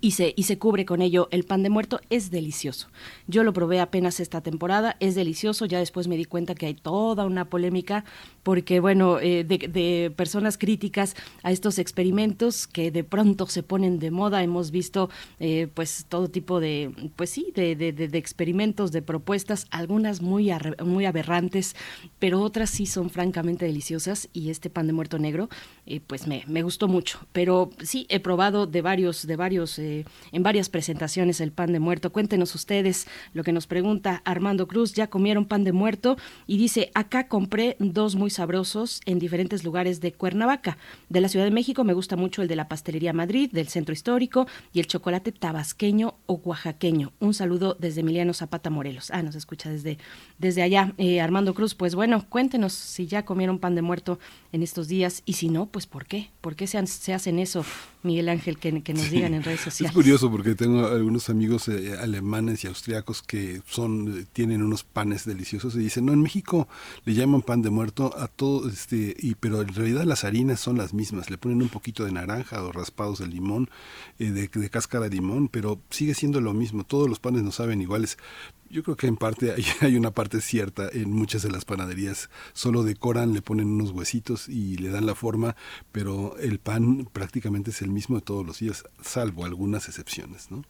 y 0.00 0.12
se, 0.12 0.34
y 0.36 0.44
se 0.44 0.58
cubre 0.58 0.84
con 0.84 1.02
ello 1.02 1.28
el 1.30 1.44
pan 1.44 1.62
de 1.62 1.70
muerto, 1.70 2.00
es 2.10 2.30
delicioso. 2.30 2.88
Yo 3.26 3.42
lo 3.44 3.52
probé 3.52 3.80
apenas 3.80 4.20
esta 4.20 4.40
temporada, 4.40 4.96
es 5.00 5.14
delicioso, 5.14 5.66
ya 5.66 5.78
después 5.78 6.08
me 6.08 6.16
di 6.16 6.24
cuenta 6.24 6.54
que 6.54 6.66
hay 6.66 6.74
toda 6.74 7.24
una 7.26 7.46
polémica 7.46 8.04
porque, 8.42 8.80
bueno, 8.80 9.18
eh, 9.20 9.44
de, 9.44 9.58
de 9.68 10.10
personas 10.14 10.56
críticas 10.58 11.14
a 11.42 11.52
estos 11.52 11.78
experimentos 11.78 12.66
que 12.66 12.90
de 12.90 13.04
pronto 13.04 13.46
se 13.46 13.62
ponen 13.62 13.98
de 13.98 14.10
moda, 14.10 14.42
hemos 14.42 14.70
visto 14.70 15.10
eh, 15.38 15.68
pues 15.74 16.06
todo 16.08 16.28
tipo 16.28 16.60
de, 16.60 16.90
pues 17.16 17.30
sí, 17.30 17.52
de, 17.54 17.76
de- 17.76 18.18
experimentos, 18.18 18.90
de 18.90 19.02
propuestas, 19.02 19.66
algunas 19.70 20.22
muy, 20.22 20.50
muy 20.84 21.04
aberrantes, 21.04 21.76
pero 22.18 22.40
otras 22.40 22.70
sí 22.70 22.86
son 22.86 23.10
francamente 23.10 23.64
deliciosas 23.66 24.28
y 24.32 24.50
este 24.50 24.70
pan 24.70 24.86
de 24.86 24.92
muerto 24.92 25.18
negro, 25.18 25.48
eh, 25.86 26.00
pues 26.06 26.26
me, 26.26 26.42
me 26.46 26.62
gustó 26.62 26.88
mucho. 26.88 27.20
Pero 27.32 27.70
sí, 27.82 28.06
he 28.08 28.18
probado 28.20 28.66
de 28.66 28.82
varios, 28.82 29.26
de 29.26 29.36
varios, 29.36 29.77
eh, 29.78 30.04
en 30.32 30.42
varias 30.42 30.68
presentaciones 30.68 31.40
el 31.40 31.52
pan 31.52 31.72
de 31.72 31.80
muerto. 31.80 32.12
Cuéntenos 32.12 32.54
ustedes 32.54 33.06
lo 33.32 33.44
que 33.44 33.52
nos 33.52 33.66
pregunta 33.66 34.22
Armando 34.24 34.66
Cruz, 34.68 34.94
¿ya 34.94 35.08
comieron 35.08 35.44
pan 35.46 35.64
de 35.64 35.72
muerto? 35.72 36.16
Y 36.46 36.58
dice, 36.58 36.90
acá 36.94 37.28
compré 37.28 37.76
dos 37.78 38.14
muy 38.16 38.30
sabrosos 38.30 39.00
en 39.06 39.18
diferentes 39.18 39.64
lugares 39.64 40.00
de 40.00 40.12
Cuernavaca. 40.12 40.78
De 41.08 41.20
la 41.20 41.28
Ciudad 41.28 41.44
de 41.44 41.50
México 41.50 41.84
me 41.84 41.92
gusta 41.94 42.16
mucho 42.16 42.42
el 42.42 42.48
de 42.48 42.56
la 42.56 42.68
Pastelería 42.68 43.12
Madrid, 43.12 43.50
del 43.52 43.68
Centro 43.68 43.92
Histórico 43.92 44.46
y 44.72 44.80
el 44.80 44.86
chocolate 44.86 45.32
tabasqueño 45.32 46.14
o 46.26 46.34
oaxaqueño. 46.34 47.12
Un 47.20 47.34
saludo 47.34 47.76
desde 47.78 48.00
Emiliano 48.00 48.34
Zapata 48.34 48.70
Morelos. 48.70 49.10
Ah, 49.10 49.22
nos 49.22 49.34
escucha 49.34 49.70
desde, 49.70 49.98
desde 50.38 50.62
allá. 50.62 50.92
Eh, 50.98 51.20
Armando 51.20 51.54
Cruz, 51.54 51.74
pues 51.74 51.94
bueno, 51.94 52.24
cuéntenos 52.28 52.72
si 52.72 53.06
ya 53.06 53.24
comieron 53.24 53.58
pan 53.58 53.74
de 53.74 53.82
muerto 53.82 54.18
en 54.52 54.62
estos 54.62 54.88
días 54.88 55.22
y 55.26 55.34
si 55.34 55.48
no, 55.48 55.66
pues 55.66 55.86
¿por 55.86 56.06
qué? 56.06 56.30
¿Por 56.40 56.56
qué 56.56 56.66
se, 56.66 56.78
han- 56.78 56.86
se 56.86 57.12
hacen 57.14 57.38
eso, 57.38 57.64
Miguel 58.02 58.28
Ángel, 58.28 58.58
que, 58.58 58.82
que 58.82 58.94
nos 58.94 59.10
digan 59.10 59.34
en 59.34 59.42
redes 59.42 59.60
sociales? 59.60 59.67
Es 59.68 59.92
curioso 59.92 60.30
porque 60.30 60.54
tengo 60.54 60.86
algunos 60.86 61.28
amigos 61.30 61.68
eh, 61.68 61.96
alemanes 62.00 62.64
y 62.64 62.66
austriacos 62.66 63.22
que 63.22 63.60
son 63.66 64.18
eh, 64.20 64.26
tienen 64.32 64.62
unos 64.62 64.84
panes 64.84 65.24
deliciosos 65.24 65.74
y 65.76 65.80
dicen, 65.80 66.06
no, 66.06 66.12
en 66.12 66.22
México 66.22 66.68
le 67.04 67.14
llaman 67.14 67.42
pan 67.42 67.62
de 67.62 67.70
muerto 67.70 68.14
a 68.18 68.28
todo, 68.28 68.68
este, 68.68 69.14
y 69.18 69.34
pero 69.34 69.62
en 69.62 69.74
realidad 69.74 70.04
las 70.04 70.24
harinas 70.24 70.60
son 70.60 70.78
las 70.78 70.94
mismas, 70.94 71.30
le 71.30 71.38
ponen 71.38 71.62
un 71.62 71.68
poquito 71.68 72.04
de 72.04 72.12
naranja 72.12 72.62
o 72.62 72.72
raspados 72.72 73.18
de 73.18 73.26
limón, 73.26 73.70
eh, 74.18 74.30
de 74.30 74.70
cáscara 74.70 75.08
de 75.08 75.16
limón, 75.16 75.48
pero 75.48 75.80
sigue 75.90 76.14
siendo 76.14 76.40
lo 76.40 76.54
mismo, 76.54 76.84
todos 76.84 77.08
los 77.08 77.20
panes 77.20 77.42
no 77.42 77.52
saben 77.52 77.80
iguales. 77.80 78.18
Yo 78.70 78.82
creo 78.82 78.96
que 78.96 79.06
en 79.06 79.16
parte 79.16 79.54
hay, 79.80 79.96
una 79.96 80.10
parte 80.10 80.40
cierta 80.40 80.88
en 80.92 81.10
muchas 81.10 81.42
de 81.42 81.50
las 81.50 81.64
panaderías. 81.64 82.30
Solo 82.52 82.82
decoran, 82.82 83.34
le 83.34 83.42
ponen 83.42 83.68
unos 83.68 83.90
huesitos 83.90 84.48
y 84.48 84.76
le 84.76 84.90
dan 84.90 85.06
la 85.06 85.14
forma, 85.14 85.56
pero 85.92 86.36
el 86.38 86.58
pan 86.58 87.08
prácticamente 87.12 87.70
es 87.70 87.82
el 87.82 87.90
mismo 87.90 88.16
de 88.16 88.22
todos 88.22 88.46
los 88.46 88.58
días, 88.58 88.84
salvo 89.02 89.44
algunas 89.44 89.88
excepciones, 89.88 90.50
¿no? 90.50 90.64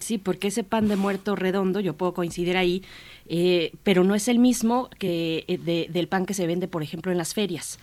Sí, 0.00 0.18
porque 0.18 0.48
ese 0.48 0.64
pan 0.64 0.86
de 0.86 0.96
muerto 0.96 1.34
redondo, 1.34 1.80
yo 1.80 1.96
puedo 1.96 2.12
coincidir 2.12 2.58
ahí, 2.58 2.82
eh, 3.26 3.72
pero 3.84 4.04
no 4.04 4.14
es 4.14 4.28
el 4.28 4.38
mismo 4.38 4.90
que 4.98 5.44
eh, 5.48 5.56
de, 5.56 5.88
del 5.90 6.08
pan 6.08 6.26
que 6.26 6.34
se 6.34 6.46
vende, 6.46 6.68
por 6.68 6.82
ejemplo, 6.82 7.10
en 7.10 7.16
las 7.16 7.32
ferias. 7.32 7.78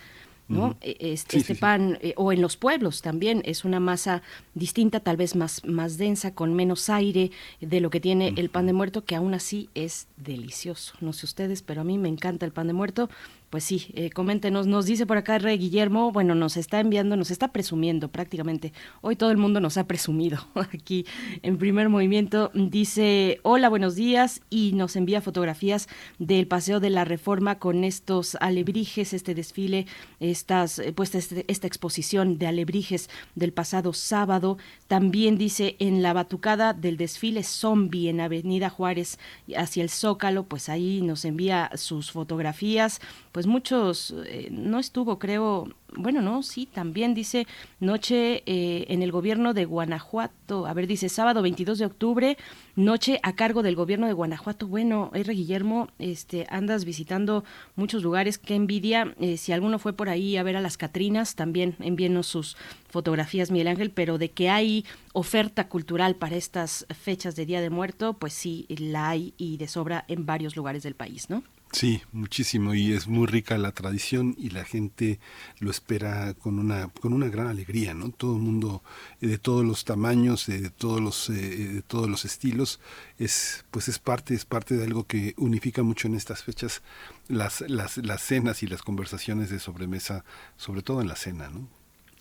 ¿No? 0.48 0.76
Este, 0.80 1.32
sí, 1.32 1.38
este 1.38 1.54
sí, 1.54 1.60
pan, 1.60 1.98
sí. 2.00 2.08
Eh, 2.08 2.14
o 2.16 2.32
en 2.32 2.40
los 2.40 2.56
pueblos 2.56 3.02
también, 3.02 3.42
es 3.44 3.64
una 3.64 3.80
masa 3.80 4.22
distinta, 4.54 5.00
tal 5.00 5.16
vez 5.16 5.36
más, 5.36 5.64
más 5.64 5.96
densa, 5.96 6.34
con 6.34 6.54
menos 6.54 6.90
aire 6.90 7.30
de 7.60 7.80
lo 7.80 7.90
que 7.90 8.00
tiene 8.00 8.34
el 8.36 8.50
pan 8.50 8.66
de 8.66 8.72
muerto, 8.72 9.04
que 9.04 9.16
aún 9.16 9.34
así 9.34 9.68
es 9.74 10.08
delicioso. 10.16 10.94
No 11.00 11.12
sé 11.12 11.26
ustedes, 11.26 11.62
pero 11.62 11.80
a 11.80 11.84
mí 11.84 11.98
me 11.98 12.08
encanta 12.08 12.46
el 12.46 12.52
pan 12.52 12.66
de 12.66 12.72
muerto. 12.72 13.08
Pues 13.54 13.62
sí, 13.62 13.86
eh, 13.94 14.10
coméntenos, 14.10 14.66
nos 14.66 14.84
dice 14.84 15.06
por 15.06 15.16
acá 15.16 15.38
Rey 15.38 15.56
Guillermo, 15.58 16.10
bueno, 16.10 16.34
nos 16.34 16.56
está 16.56 16.80
enviando, 16.80 17.16
nos 17.16 17.30
está 17.30 17.52
presumiendo 17.52 18.08
prácticamente. 18.08 18.72
Hoy 19.00 19.14
todo 19.14 19.30
el 19.30 19.36
mundo 19.36 19.60
nos 19.60 19.78
ha 19.78 19.86
presumido 19.86 20.44
aquí 20.74 21.06
en 21.42 21.56
primer 21.56 21.88
movimiento. 21.88 22.50
Dice, 22.52 23.38
hola, 23.44 23.68
buenos 23.68 23.94
días, 23.94 24.40
y 24.50 24.72
nos 24.72 24.96
envía 24.96 25.20
fotografías 25.20 25.88
del 26.18 26.48
Paseo 26.48 26.80
de 26.80 26.90
la 26.90 27.04
Reforma 27.04 27.60
con 27.60 27.84
estos 27.84 28.36
alebrijes, 28.40 29.12
este 29.12 29.36
desfile, 29.36 29.86
estas, 30.18 30.82
pues 30.96 31.14
este, 31.14 31.44
esta 31.46 31.68
exposición 31.68 32.38
de 32.38 32.48
alebrijes 32.48 33.08
del 33.36 33.52
pasado 33.52 33.92
sábado. 33.92 34.58
También 34.88 35.38
dice, 35.38 35.76
en 35.78 36.02
la 36.02 36.12
batucada 36.12 36.72
del 36.72 36.96
desfile 36.96 37.44
zombie 37.44 38.08
en 38.08 38.20
Avenida 38.20 38.68
Juárez 38.68 39.20
hacia 39.56 39.84
el 39.84 39.90
Zócalo, 39.90 40.42
pues 40.42 40.68
ahí 40.68 41.02
nos 41.02 41.24
envía 41.24 41.70
sus 41.76 42.10
fotografías 42.10 43.00
pues 43.34 43.43
muchos, 43.46 44.14
eh, 44.26 44.48
no 44.50 44.78
estuvo, 44.78 45.18
creo, 45.18 45.68
bueno, 45.96 46.20
no, 46.20 46.42
sí, 46.42 46.66
también 46.66 47.14
dice 47.14 47.46
noche 47.80 48.42
eh, 48.46 48.86
en 48.88 49.02
el 49.02 49.12
gobierno 49.12 49.54
de 49.54 49.64
Guanajuato, 49.64 50.66
a 50.66 50.74
ver, 50.74 50.86
dice 50.86 51.08
sábado 51.08 51.42
22 51.42 51.78
de 51.78 51.86
octubre, 51.86 52.36
noche 52.76 53.20
a 53.22 53.34
cargo 53.34 53.62
del 53.62 53.76
gobierno 53.76 54.06
de 54.06 54.12
Guanajuato. 54.12 54.66
Bueno, 54.66 55.10
R. 55.14 55.32
Guillermo, 55.32 55.88
este, 55.98 56.46
andas 56.50 56.84
visitando 56.84 57.44
muchos 57.76 58.02
lugares, 58.02 58.38
qué 58.38 58.54
envidia. 58.54 59.14
Eh, 59.20 59.36
si 59.36 59.52
alguno 59.52 59.78
fue 59.78 59.92
por 59.92 60.08
ahí 60.08 60.36
a 60.36 60.42
ver 60.42 60.56
a 60.56 60.60
las 60.60 60.76
Catrinas, 60.76 61.34
también 61.34 61.76
envíenos 61.80 62.26
sus 62.26 62.56
fotografías, 62.88 63.50
Miguel 63.50 63.68
Ángel, 63.68 63.90
pero 63.90 64.18
de 64.18 64.30
que 64.30 64.50
hay 64.50 64.84
oferta 65.12 65.68
cultural 65.68 66.16
para 66.16 66.36
estas 66.36 66.86
fechas 66.94 67.36
de 67.36 67.46
Día 67.46 67.60
de 67.60 67.70
Muerto, 67.70 68.14
pues 68.14 68.32
sí, 68.32 68.66
la 68.68 69.10
hay 69.10 69.34
y 69.36 69.56
de 69.56 69.68
sobra 69.68 70.04
en 70.08 70.26
varios 70.26 70.56
lugares 70.56 70.82
del 70.82 70.94
país, 70.94 71.30
¿no? 71.30 71.42
Sí, 71.74 72.02
muchísimo 72.12 72.72
y 72.72 72.92
es 72.92 73.08
muy 73.08 73.26
rica 73.26 73.58
la 73.58 73.72
tradición 73.72 74.36
y 74.38 74.50
la 74.50 74.64
gente 74.64 75.18
lo 75.58 75.72
espera 75.72 76.32
con 76.34 76.60
una 76.60 76.86
con 77.00 77.12
una 77.12 77.26
gran 77.28 77.48
alegría, 77.48 77.94
¿no? 77.94 78.10
Todo 78.10 78.36
el 78.36 78.42
mundo 78.42 78.84
eh, 79.20 79.26
de 79.26 79.38
todos 79.38 79.64
los 79.64 79.84
tamaños, 79.84 80.46
de 80.46 80.70
todos 80.70 81.00
los 81.00 81.28
eh, 81.30 81.32
de 81.32 81.82
todos 81.82 82.08
los 82.08 82.24
estilos 82.24 82.78
es 83.18 83.64
pues 83.72 83.88
es 83.88 83.98
parte 83.98 84.34
es 84.34 84.44
parte 84.44 84.76
de 84.76 84.84
algo 84.84 85.04
que 85.08 85.34
unifica 85.36 85.82
mucho 85.82 86.06
en 86.06 86.14
estas 86.14 86.44
fechas 86.44 86.80
las 87.26 87.60
las 87.62 87.96
las 87.96 88.22
cenas 88.22 88.62
y 88.62 88.68
las 88.68 88.82
conversaciones 88.82 89.50
de 89.50 89.58
sobremesa, 89.58 90.24
sobre 90.56 90.82
todo 90.82 91.00
en 91.00 91.08
la 91.08 91.16
cena, 91.16 91.48
¿no? 91.50 91.68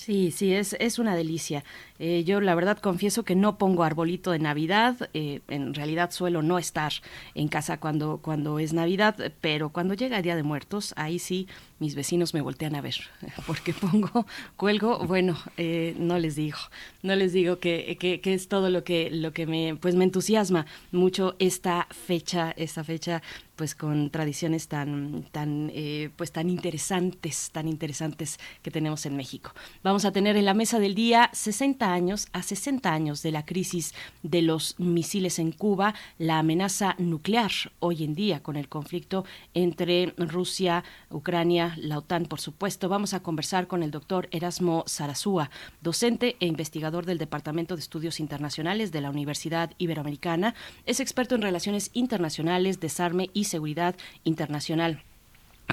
Sí, 0.04 0.32
sí, 0.32 0.54
es, 0.54 0.76
es 0.82 1.00
una 1.00 1.16
delicia. 1.16 1.64
Eh, 1.98 2.26
yo 2.26 2.42
la 2.42 2.56
verdad 2.56 2.78
confieso 2.78 3.24
que 3.24 3.36
no 3.36 3.58
pongo 3.58 3.84
arbolito 3.84 4.32
de 4.32 4.40
Navidad, 4.40 5.10
eh, 5.14 5.40
en 5.48 5.74
realidad 5.74 6.12
suelo 6.12 6.42
no 6.42 6.60
estar 6.60 6.92
en 7.36 7.48
casa 7.48 7.80
cuando, 7.80 8.18
cuando 8.22 8.60
es 8.60 8.74
Navidad, 8.74 9.16
pero 9.40 9.70
cuando 9.70 9.94
llega 9.94 10.18
el 10.18 10.24
Día 10.24 10.36
de 10.36 10.44
Muertos, 10.44 10.94
ahí 10.98 11.20
sí 11.20 11.48
mis 11.80 11.96
vecinos 11.96 12.34
me 12.34 12.42
voltean 12.42 12.76
a 12.76 12.82
ver, 12.82 12.96
porque 13.48 13.74
pongo, 13.74 14.26
cuelgo, 14.58 15.00
bueno, 15.06 15.38
eh, 15.56 15.96
no 15.98 16.20
les 16.20 16.36
digo, 16.36 16.58
no 17.02 17.16
les 17.16 17.32
digo 17.32 17.60
que, 17.60 17.96
que, 17.98 18.20
que, 18.20 18.34
es 18.34 18.50
todo 18.50 18.70
lo 18.70 18.84
que, 18.84 19.10
lo 19.10 19.32
que 19.32 19.46
me, 19.46 19.78
pues 19.80 19.96
me 19.96 20.04
entusiasma 20.04 20.66
mucho 20.92 21.38
esta 21.40 21.88
fecha, 21.92 22.54
esta 22.58 22.84
fecha 22.84 23.22
pues 23.64 23.76
con 23.76 24.10
tradiciones 24.10 24.68
tan 24.68 25.24
tan 25.32 25.72
eh, 25.74 26.10
pues 26.18 26.34
tan 26.34 26.50
interesantes 26.50 27.50
tan 27.54 27.70
interesantes 27.70 28.38
que 28.62 28.72
tenemos 28.72 29.06
en 29.06 29.16
México. 29.16 29.54
Vamos 29.84 30.04
a 30.04 30.12
tener 30.12 30.36
en 30.36 30.44
la 30.44 30.54
mesa 30.54 30.80
del 30.80 30.96
día 30.96 31.30
60 31.32 31.94
años 31.94 32.28
a 32.34 32.44
60 32.44 32.92
años 32.92 33.24
de 33.24 33.32
la 33.32 33.46
crisis 33.46 33.94
de 34.22 34.42
los 34.42 34.78
misiles 34.82 35.40
en 35.40 35.54
Cuba 35.54 35.96
la 36.18 36.40
amenaza 36.40 36.96
nuclear 36.98 37.54
hoy 37.80 38.04
en 38.04 38.16
día 38.16 38.44
con 38.44 38.58
el 38.58 38.68
conflicto 38.68 39.24
entre 39.54 40.14
Rusia 40.18 40.84
Ucrania 41.10 41.74
la 41.78 42.00
OTAN 42.00 42.26
por 42.26 42.42
supuesto. 42.42 42.90
Vamos 42.90 43.14
a 43.14 43.22
conversar 43.22 43.68
con 43.68 43.82
el 43.82 43.92
doctor 43.92 44.28
Erasmo 44.32 44.84
Sarazúa 44.88 45.50
docente 45.80 46.36
e 46.42 46.48
investigador 46.48 47.06
del 47.06 47.18
Departamento 47.18 47.78
de 47.78 47.82
Estudios 47.82 48.20
Internacionales 48.20 48.92
de 48.92 49.00
la 49.00 49.10
Universidad 49.10 49.72
Iberoamericana. 49.78 50.54
Es 50.86 51.00
experto 51.00 51.36
en 51.36 51.44
relaciones 51.44 51.92
internacionales 51.94 52.82
desarme 52.82 53.30
y 53.34 53.46
seguridad 53.54 53.96
internacional. 54.24 55.04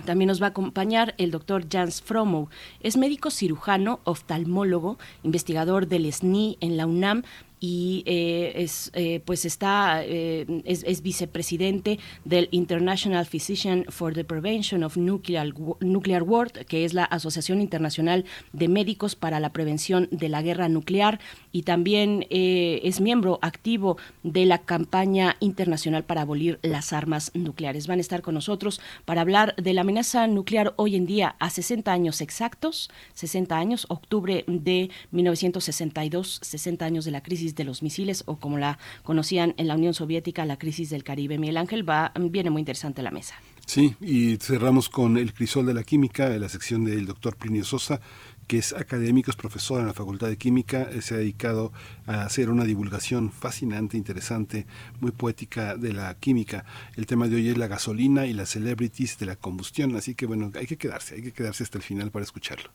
También 0.05 0.29
nos 0.29 0.41
va 0.41 0.47
a 0.47 0.51
acompañar 0.51 1.15
el 1.19 1.31
doctor 1.31 1.67
Jans 1.69 2.03
Fromow. 2.03 2.49
Es 2.81 2.97
médico 2.97 3.31
cirujano, 3.31 4.01
oftalmólogo, 4.05 4.99
investigador 5.23 5.89
del 5.89 6.11
SNI 6.11 6.59
en 6.61 6.77
la 6.77 6.87
UNAM 6.87 7.23
y 7.61 8.03
eh, 8.07 8.53
es 8.57 8.91
eh, 8.95 9.21
pues 9.25 9.45
está 9.45 10.03
eh, 10.03 10.63
es, 10.65 10.83
es, 10.85 11.03
vicepresidente 11.03 11.99
del 12.25 12.49
International 12.51 13.27
Physician 13.27 13.85
for 13.89 14.15
the 14.15 14.25
Prevention 14.25 14.83
of 14.83 14.97
Nuclear, 14.97 15.53
Nuclear 15.81 16.23
War, 16.23 16.51
que 16.51 16.87
es 16.87 16.95
la 16.95 17.05
Asociación 17.05 17.61
Internacional 17.61 18.25
de 18.55 18.69
Médicos 18.69 19.15
para 19.15 19.41
la 19.41 19.53
Prevención 19.53 20.09
de 20.11 20.31
la 20.31 20.41
Guerra 20.41 20.69
Nuclear 20.71 21.21
y 21.53 21.63
también 21.63 22.27
es 22.31 23.01
miembro 23.01 23.39
activo 23.43 23.99
de 24.23 24.47
la 24.47 24.59
campaña 24.59 25.37
internacional 25.41 26.05
para 26.05 26.23
abolir 26.23 26.59
las 26.63 26.93
armas 26.93 27.31
nucleares. 27.35 27.87
Van 27.87 27.99
a 27.99 28.01
estar 28.01 28.23
con 28.23 28.35
nosotros 28.35 28.81
para 29.05 29.21
hablar 29.21 29.55
de 29.57 29.75
la 29.75 29.83
amenaza 29.83 30.27
nuclear 30.27 30.73
hoy 30.77 30.97
en 30.97 31.07
día 31.07 31.37
a 31.39 31.51
60 31.51 31.93
años 31.93 32.21
exactos, 32.21 32.91
60 33.15 33.57
años, 33.57 33.87
octubre 33.89 34.45
de 34.47 34.91
1962, 35.11 36.39
60 36.43 36.85
años 36.85 37.05
de 37.05 37.11
la 37.11 37.23
crisis 37.23 37.50
de 37.55 37.65
los 37.65 37.83
misiles 37.83 38.23
o 38.27 38.37
como 38.37 38.59
la 38.59 38.79
conocían 39.03 39.55
en 39.57 39.69
la 39.69 39.75
Unión 39.75 39.95
Soviética, 39.95 40.45
la 40.45 40.59
crisis 40.59 40.91
del 40.91 41.05
Caribe. 41.05 41.39
Miguel 41.39 41.57
Ángel 41.57 41.89
va, 41.89 42.13
viene 42.19 42.51
muy 42.51 42.61
interesante 42.61 43.03
la 43.03 43.11
mesa. 43.11 43.35
Sí, 43.67 43.95
y 44.01 44.37
cerramos 44.39 44.89
con 44.89 45.17
el 45.17 45.33
crisol 45.33 45.67
de 45.67 45.75
la 45.75 45.85
química, 45.85 46.29
de 46.29 46.41
la 46.41 46.49
sección 46.49 46.85
del 46.85 47.07
doctor 47.07 47.37
Plinio 47.37 47.63
Sosa, 47.65 48.01
que 48.49 48.59
es 48.59 48.73
académico, 48.73 49.31
es 49.31 49.37
profesor 49.37 49.81
en 49.81 49.87
la 49.87 49.95
Facultad 49.95 50.27
de 50.27 50.37
Química, 50.37 50.89
se 51.03 51.15
ha 51.15 51.19
dedicado 51.19 51.73
a 52.05 52.25
hacer 52.25 52.51
una 52.51 52.65
divulgación 52.65 53.31
fascinante, 53.31 53.97
interesante, 53.97 54.67
muy 54.99 55.13
poética 55.13 55.77
de 55.77 55.93
la 55.93 56.13
química. 56.17 56.65
El 56.97 57.07
tema 57.07 57.29
de 57.29 57.37
hoy 57.37 57.49
es 57.49 57.57
la 57.57 57.69
gasolina 57.69 58.27
y 58.27 58.33
las 58.33 58.49
celebrities 58.49 59.19
de 59.19 59.27
la 59.27 59.37
combustión, 59.37 59.95
así 59.95 60.17
que 60.17 60.27
bueno, 60.27 60.51
hay 60.57 60.67
que 60.67 60.77
quedarse, 60.77 61.15
hay 61.15 61.23
que 61.23 61.33
quedarse 61.33 61.63
hasta 61.63 61.79
el 61.79 61.85
final 61.85 62.11
para 62.11 62.25
escucharlo. 62.25 62.71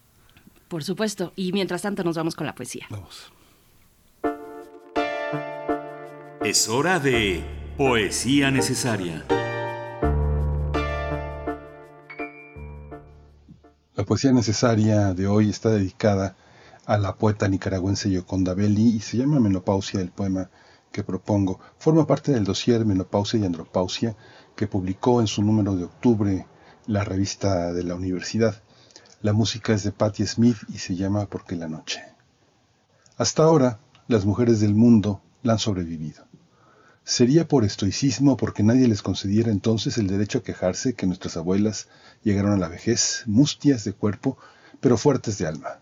Por 0.69 0.85
supuesto, 0.85 1.34
y 1.35 1.52
mientras 1.52 1.81
tanto 1.81 2.06
nos 2.06 2.15
vamos 2.15 2.35
con 2.35 2.47
la 2.47 2.56
poesía. 2.56 2.88
Vamos. 2.89 3.34
Es 6.43 6.69
hora 6.69 6.99
de 6.99 7.43
Poesía 7.77 8.52
Necesaria. 8.52 9.26
La 13.95 14.03
poesía 14.06 14.31
necesaria 14.31 15.14
de 15.14 15.26
hoy 15.26 15.49
está 15.49 15.69
dedicada 15.69 16.35
a 16.85 16.97
la 16.97 17.15
poeta 17.15 17.47
nicaragüense 17.47 18.11
Yoconda 18.11 18.53
Belli 18.53 18.89
y 18.89 18.99
se 18.99 19.18
llama 19.18 19.39
Menopausia, 19.39 20.02
el 20.02 20.11
poema 20.11 20.49
que 20.91 21.03
propongo. 21.03 21.60
Forma 21.77 22.06
parte 22.06 22.31
del 22.31 22.43
dossier 22.43 22.85
Menopausia 22.85 23.39
y 23.39 23.45
Andropausia 23.45 24.15
que 24.56 24.68
publicó 24.68 25.22
en 25.22 25.27
su 25.27 25.41
número 25.41 25.76
de 25.76 25.85
octubre 25.85 26.45
la 26.88 27.03
revista 27.03 27.73
de 27.73 27.84
la 27.84 27.95
universidad. 27.95 28.61
La 29.22 29.34
música 29.34 29.73
es 29.73 29.84
de 29.84 29.91
Patti 29.91 30.26
Smith 30.27 30.57
y 30.69 30.77
se 30.77 30.95
llama 30.95 31.26
Porque 31.26 31.56
la 31.56 31.68
noche. 31.68 32.03
Hasta 33.18 33.43
ahora, 33.43 33.80
las 34.07 34.26
mujeres 34.26 34.60
del 34.60 34.76
mundo 34.76 35.22
la 35.41 35.53
han 35.53 35.60
sobrevivido. 35.60 36.27
Sería 37.03 37.48
por 37.48 37.64
estoicismo 37.64 38.38
porque 38.38 38.64
nadie 38.64 38.88
les 38.88 39.02
concediera 39.02 39.52
entonces 39.52 39.98
el 39.98 40.07
derecho 40.07 40.40
a 40.40 40.44
quejarse 40.44 40.94
que 40.94 41.07
nuestras 41.07 41.38
abuelas 41.38 41.88
llegaron 42.23 42.53
a 42.53 42.57
la 42.57 42.68
vejez 42.68 43.23
mustias 43.26 43.84
de 43.84 43.94
cuerpo, 43.94 44.38
pero 44.80 44.98
fuertes 44.98 45.38
de 45.38 45.48
alma. 45.48 45.80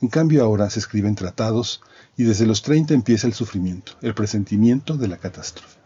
En 0.00 0.08
cambio 0.08 0.44
ahora 0.44 0.68
se 0.70 0.78
escriben 0.78 1.14
tratados 1.14 1.80
y 2.16 2.24
desde 2.24 2.46
los 2.46 2.62
30 2.62 2.94
empieza 2.94 3.26
el 3.26 3.34
sufrimiento, 3.34 3.92
el 4.02 4.14
presentimiento 4.14 4.96
de 4.96 5.08
la 5.08 5.16
catástrofe. 5.16 5.80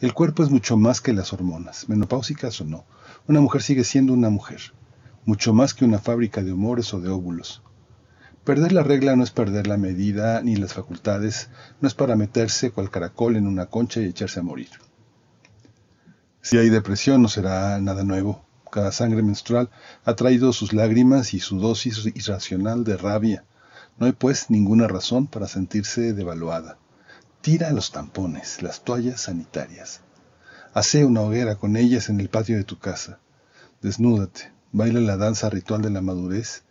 El 0.00 0.14
cuerpo 0.14 0.42
es 0.42 0.50
mucho 0.50 0.76
más 0.76 1.00
que 1.00 1.12
las 1.12 1.32
hormonas, 1.32 1.88
menopáusicas 1.88 2.60
o 2.60 2.64
no. 2.64 2.84
Una 3.26 3.40
mujer 3.40 3.62
sigue 3.62 3.84
siendo 3.84 4.12
una 4.12 4.30
mujer, 4.30 4.60
mucho 5.24 5.52
más 5.52 5.74
que 5.74 5.84
una 5.84 5.98
fábrica 5.98 6.42
de 6.42 6.52
humores 6.52 6.92
o 6.94 7.00
de 7.00 7.08
óvulos. 7.08 7.62
Perder 8.44 8.72
la 8.72 8.82
regla 8.82 9.16
no 9.16 9.24
es 9.24 9.30
perder 9.30 9.66
la 9.66 9.78
medida 9.78 10.42
ni 10.42 10.56
las 10.56 10.74
facultades, 10.74 11.48
no 11.80 11.88
es 11.88 11.94
para 11.94 12.14
meterse 12.14 12.70
cual 12.70 12.90
caracol 12.90 13.36
en 13.36 13.46
una 13.46 13.66
concha 13.66 14.00
y 14.00 14.04
echarse 14.04 14.40
a 14.40 14.42
morir. 14.42 14.68
Si 16.42 16.58
hay 16.58 16.68
depresión 16.68 17.22
no 17.22 17.28
será 17.28 17.80
nada 17.80 18.04
nuevo. 18.04 18.44
Cada 18.70 18.92
sangre 18.92 19.22
menstrual 19.22 19.70
ha 20.04 20.14
traído 20.14 20.52
sus 20.52 20.74
lágrimas 20.74 21.32
y 21.32 21.40
su 21.40 21.58
dosis 21.58 22.04
irracional 22.04 22.84
de 22.84 22.98
rabia. 22.98 23.44
No 23.96 24.04
hay 24.04 24.12
pues 24.12 24.50
ninguna 24.50 24.88
razón 24.88 25.26
para 25.26 25.48
sentirse 25.48 26.12
devaluada. 26.12 26.76
Tira 27.40 27.72
los 27.72 27.92
tampones, 27.92 28.60
las 28.60 28.84
toallas 28.84 29.22
sanitarias. 29.22 30.02
Hace 30.74 31.06
una 31.06 31.22
hoguera 31.22 31.56
con 31.56 31.78
ellas 31.78 32.10
en 32.10 32.20
el 32.20 32.28
patio 32.28 32.58
de 32.58 32.64
tu 32.64 32.78
casa. 32.78 33.20
Desnúdate, 33.80 34.52
baila 34.70 35.00
la 35.00 35.16
danza 35.16 35.48
ritual 35.48 35.80
de 35.80 35.88
la 35.88 36.02
madurez 36.02 36.64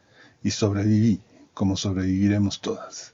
y 0.43 0.51
sobreviví 0.51 1.23
como 1.53 1.77
sobreviviremos 1.77 2.59
todas. 2.59 3.13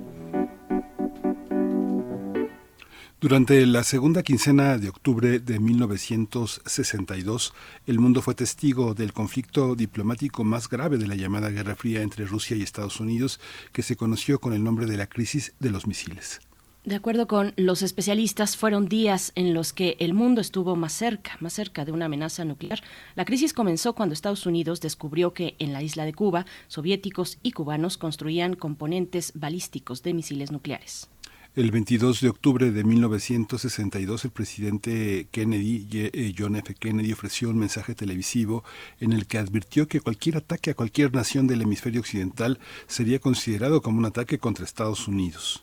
Durante 3.21 3.63
la 3.67 3.83
segunda 3.83 4.23
quincena 4.23 4.79
de 4.79 4.89
octubre 4.89 5.37
de 5.37 5.59
1962, 5.59 7.53
el 7.85 7.99
mundo 7.99 8.23
fue 8.23 8.33
testigo 8.33 8.95
del 8.95 9.13
conflicto 9.13 9.75
diplomático 9.75 10.43
más 10.43 10.67
grave 10.67 10.97
de 10.97 11.05
la 11.05 11.13
llamada 11.13 11.51
Guerra 11.51 11.75
Fría 11.75 12.01
entre 12.01 12.25
Rusia 12.25 12.57
y 12.57 12.63
Estados 12.63 12.99
Unidos, 12.99 13.39
que 13.73 13.83
se 13.83 13.95
conoció 13.95 14.39
con 14.39 14.53
el 14.53 14.63
nombre 14.63 14.87
de 14.87 14.97
la 14.97 15.05
crisis 15.05 15.53
de 15.59 15.69
los 15.69 15.85
misiles. 15.85 16.41
De 16.83 16.95
acuerdo 16.95 17.27
con 17.27 17.53
los 17.57 17.83
especialistas, 17.83 18.57
fueron 18.57 18.89
días 18.89 19.33
en 19.35 19.53
los 19.53 19.71
que 19.71 19.97
el 19.99 20.15
mundo 20.15 20.41
estuvo 20.41 20.75
más 20.75 20.91
cerca, 20.91 21.37
más 21.41 21.53
cerca 21.53 21.85
de 21.85 21.91
una 21.91 22.05
amenaza 22.05 22.43
nuclear. 22.43 22.81
La 23.13 23.25
crisis 23.25 23.53
comenzó 23.53 23.93
cuando 23.93 24.13
Estados 24.13 24.47
Unidos 24.47 24.81
descubrió 24.81 25.31
que 25.31 25.55
en 25.59 25.73
la 25.73 25.83
isla 25.83 26.05
de 26.05 26.13
Cuba, 26.15 26.47
soviéticos 26.67 27.37
y 27.43 27.51
cubanos 27.51 27.99
construían 27.99 28.55
componentes 28.55 29.33
balísticos 29.35 30.01
de 30.01 30.15
misiles 30.15 30.51
nucleares. 30.51 31.07
El 31.53 31.69
22 31.69 32.21
de 32.21 32.29
octubre 32.29 32.71
de 32.71 32.85
1962, 32.85 34.23
el 34.23 34.31
presidente 34.31 35.27
Kennedy, 35.31 35.85
eh, 35.91 36.33
John 36.37 36.55
F. 36.55 36.73
Kennedy, 36.75 37.11
ofreció 37.11 37.49
un 37.49 37.57
mensaje 37.57 37.93
televisivo 37.93 38.63
en 39.01 39.11
el 39.11 39.27
que 39.27 39.37
advirtió 39.37 39.85
que 39.89 39.99
cualquier 39.99 40.37
ataque 40.37 40.71
a 40.71 40.75
cualquier 40.75 41.13
nación 41.13 41.47
del 41.47 41.63
hemisferio 41.63 41.99
occidental 41.99 42.57
sería 42.87 43.19
considerado 43.19 43.81
como 43.81 43.97
un 43.99 44.05
ataque 44.05 44.39
contra 44.39 44.63
Estados 44.63 45.09
Unidos. 45.09 45.61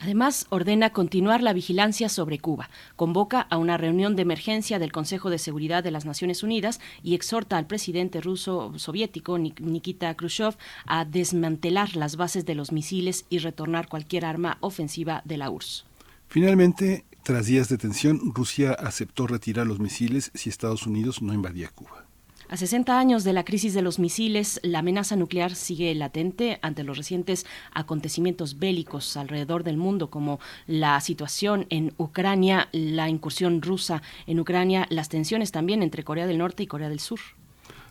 Además, 0.00 0.46
ordena 0.50 0.90
continuar 0.90 1.42
la 1.42 1.52
vigilancia 1.52 2.08
sobre 2.08 2.38
Cuba, 2.38 2.70
convoca 2.94 3.40
a 3.40 3.56
una 3.56 3.76
reunión 3.76 4.14
de 4.14 4.22
emergencia 4.22 4.78
del 4.78 4.92
Consejo 4.92 5.28
de 5.28 5.38
Seguridad 5.38 5.82
de 5.82 5.90
las 5.90 6.04
Naciones 6.04 6.42
Unidas 6.42 6.80
y 7.02 7.14
exhorta 7.14 7.58
al 7.58 7.66
presidente 7.66 8.20
ruso 8.20 8.72
soviético 8.76 9.38
Nik- 9.38 9.60
Nikita 9.60 10.14
Khrushchev 10.14 10.56
a 10.86 11.04
desmantelar 11.04 11.96
las 11.96 12.16
bases 12.16 12.46
de 12.46 12.54
los 12.54 12.70
misiles 12.70 13.26
y 13.28 13.38
retornar 13.38 13.88
cualquier 13.88 14.24
arma 14.24 14.56
ofensiva 14.60 15.22
de 15.24 15.36
la 15.36 15.50
URSS. 15.50 15.84
Finalmente, 16.28 17.04
Tras 17.24 17.44
días 17.44 17.68
de 17.68 17.76
tensión, 17.76 18.32
Rusia 18.34 18.72
aceptó 18.72 19.26
retirar 19.26 19.66
los 19.66 19.80
misiles 19.80 20.30
si 20.32 20.48
Estados 20.48 20.86
Unidos 20.86 21.20
no 21.20 21.34
invadía 21.34 21.68
Cuba. 21.68 22.06
A 22.50 22.56
60 22.56 22.98
años 22.98 23.24
de 23.24 23.34
la 23.34 23.44
crisis 23.44 23.74
de 23.74 23.82
los 23.82 23.98
misiles, 23.98 24.58
la 24.62 24.78
amenaza 24.78 25.16
nuclear 25.16 25.54
sigue 25.54 25.94
latente 25.94 26.58
ante 26.62 26.82
los 26.82 26.96
recientes 26.96 27.44
acontecimientos 27.74 28.58
bélicos 28.58 29.18
alrededor 29.18 29.64
del 29.64 29.76
mundo, 29.76 30.08
como 30.08 30.40
la 30.66 30.98
situación 31.02 31.66
en 31.68 31.92
Ucrania, 31.98 32.70
la 32.72 33.10
incursión 33.10 33.60
rusa 33.60 34.00
en 34.26 34.40
Ucrania, 34.40 34.86
las 34.88 35.10
tensiones 35.10 35.52
también 35.52 35.82
entre 35.82 36.04
Corea 36.04 36.26
del 36.26 36.38
Norte 36.38 36.62
y 36.62 36.66
Corea 36.66 36.88
del 36.88 37.00
Sur. 37.00 37.20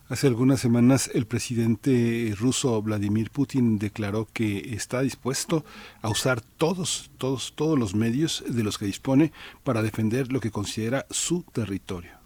Hace 0.09 0.25
algunas 0.25 0.59
semanas 0.59 1.11
el 1.13 1.27
presidente 1.27 2.33
ruso 2.35 2.81
Vladimir 2.81 3.29
Putin 3.29 3.77
declaró 3.77 4.27
que 4.33 4.73
está 4.73 5.01
dispuesto 5.01 5.65
a 6.01 6.09
usar 6.09 6.41
todos, 6.41 7.11
todos, 7.19 7.53
todos 7.55 7.77
los 7.77 7.93
medios 7.93 8.43
de 8.47 8.63
los 8.63 8.79
que 8.79 8.87
dispone 8.87 9.31
para 9.63 9.83
defender 9.83 10.31
lo 10.31 10.39
que 10.39 10.49
considera 10.49 11.05
su 11.11 11.43
territorio 11.43 12.16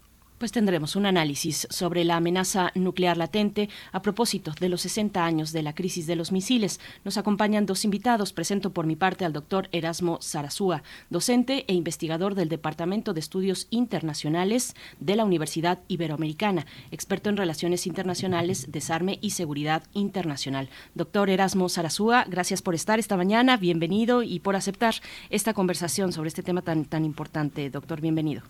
pues 0.42 0.50
tendremos 0.50 0.96
un 0.96 1.06
análisis 1.06 1.68
sobre 1.70 2.04
la 2.04 2.16
amenaza 2.16 2.72
nuclear 2.74 3.16
latente 3.16 3.68
a 3.92 4.02
propósito 4.02 4.52
de 4.58 4.68
los 4.68 4.80
60 4.80 5.24
años 5.24 5.52
de 5.52 5.62
la 5.62 5.72
crisis 5.72 6.08
de 6.08 6.16
los 6.16 6.32
misiles. 6.32 6.80
Nos 7.04 7.16
acompañan 7.16 7.64
dos 7.64 7.84
invitados. 7.84 8.32
Presento 8.32 8.72
por 8.72 8.84
mi 8.84 8.96
parte 8.96 9.24
al 9.24 9.32
doctor 9.32 9.68
Erasmo 9.70 10.20
Sarazúa, 10.20 10.82
docente 11.10 11.64
e 11.68 11.74
investigador 11.74 12.34
del 12.34 12.48
Departamento 12.48 13.14
de 13.14 13.20
Estudios 13.20 13.68
Internacionales 13.70 14.74
de 14.98 15.14
la 15.14 15.24
Universidad 15.24 15.78
Iberoamericana, 15.86 16.66
experto 16.90 17.30
en 17.30 17.36
relaciones 17.36 17.86
internacionales, 17.86 18.72
desarme 18.72 19.20
y 19.22 19.30
seguridad 19.30 19.84
internacional. 19.92 20.70
Doctor 20.96 21.30
Erasmo 21.30 21.68
Sarazúa, 21.68 22.24
gracias 22.28 22.62
por 22.62 22.74
estar 22.74 22.98
esta 22.98 23.16
mañana, 23.16 23.58
bienvenido 23.58 24.24
y 24.24 24.40
por 24.40 24.56
aceptar 24.56 24.96
esta 25.30 25.54
conversación 25.54 26.12
sobre 26.12 26.26
este 26.26 26.42
tema 26.42 26.62
tan, 26.62 26.84
tan 26.84 27.04
importante. 27.04 27.70
Doctor, 27.70 28.00
bienvenido. 28.00 28.42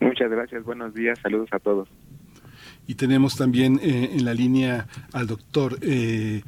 Muchas 0.00 0.30
gracias, 0.30 0.64
buenos 0.64 0.94
días, 0.94 1.18
saludos 1.22 1.48
a 1.52 1.58
todos. 1.58 1.88
Y 2.86 2.94
tenemos 2.94 3.36
también 3.36 3.78
eh, 3.82 4.10
en 4.14 4.24
la 4.24 4.34
línea 4.34 4.86
al 5.12 5.26
doctor, 5.26 5.78
eh, 5.82 6.42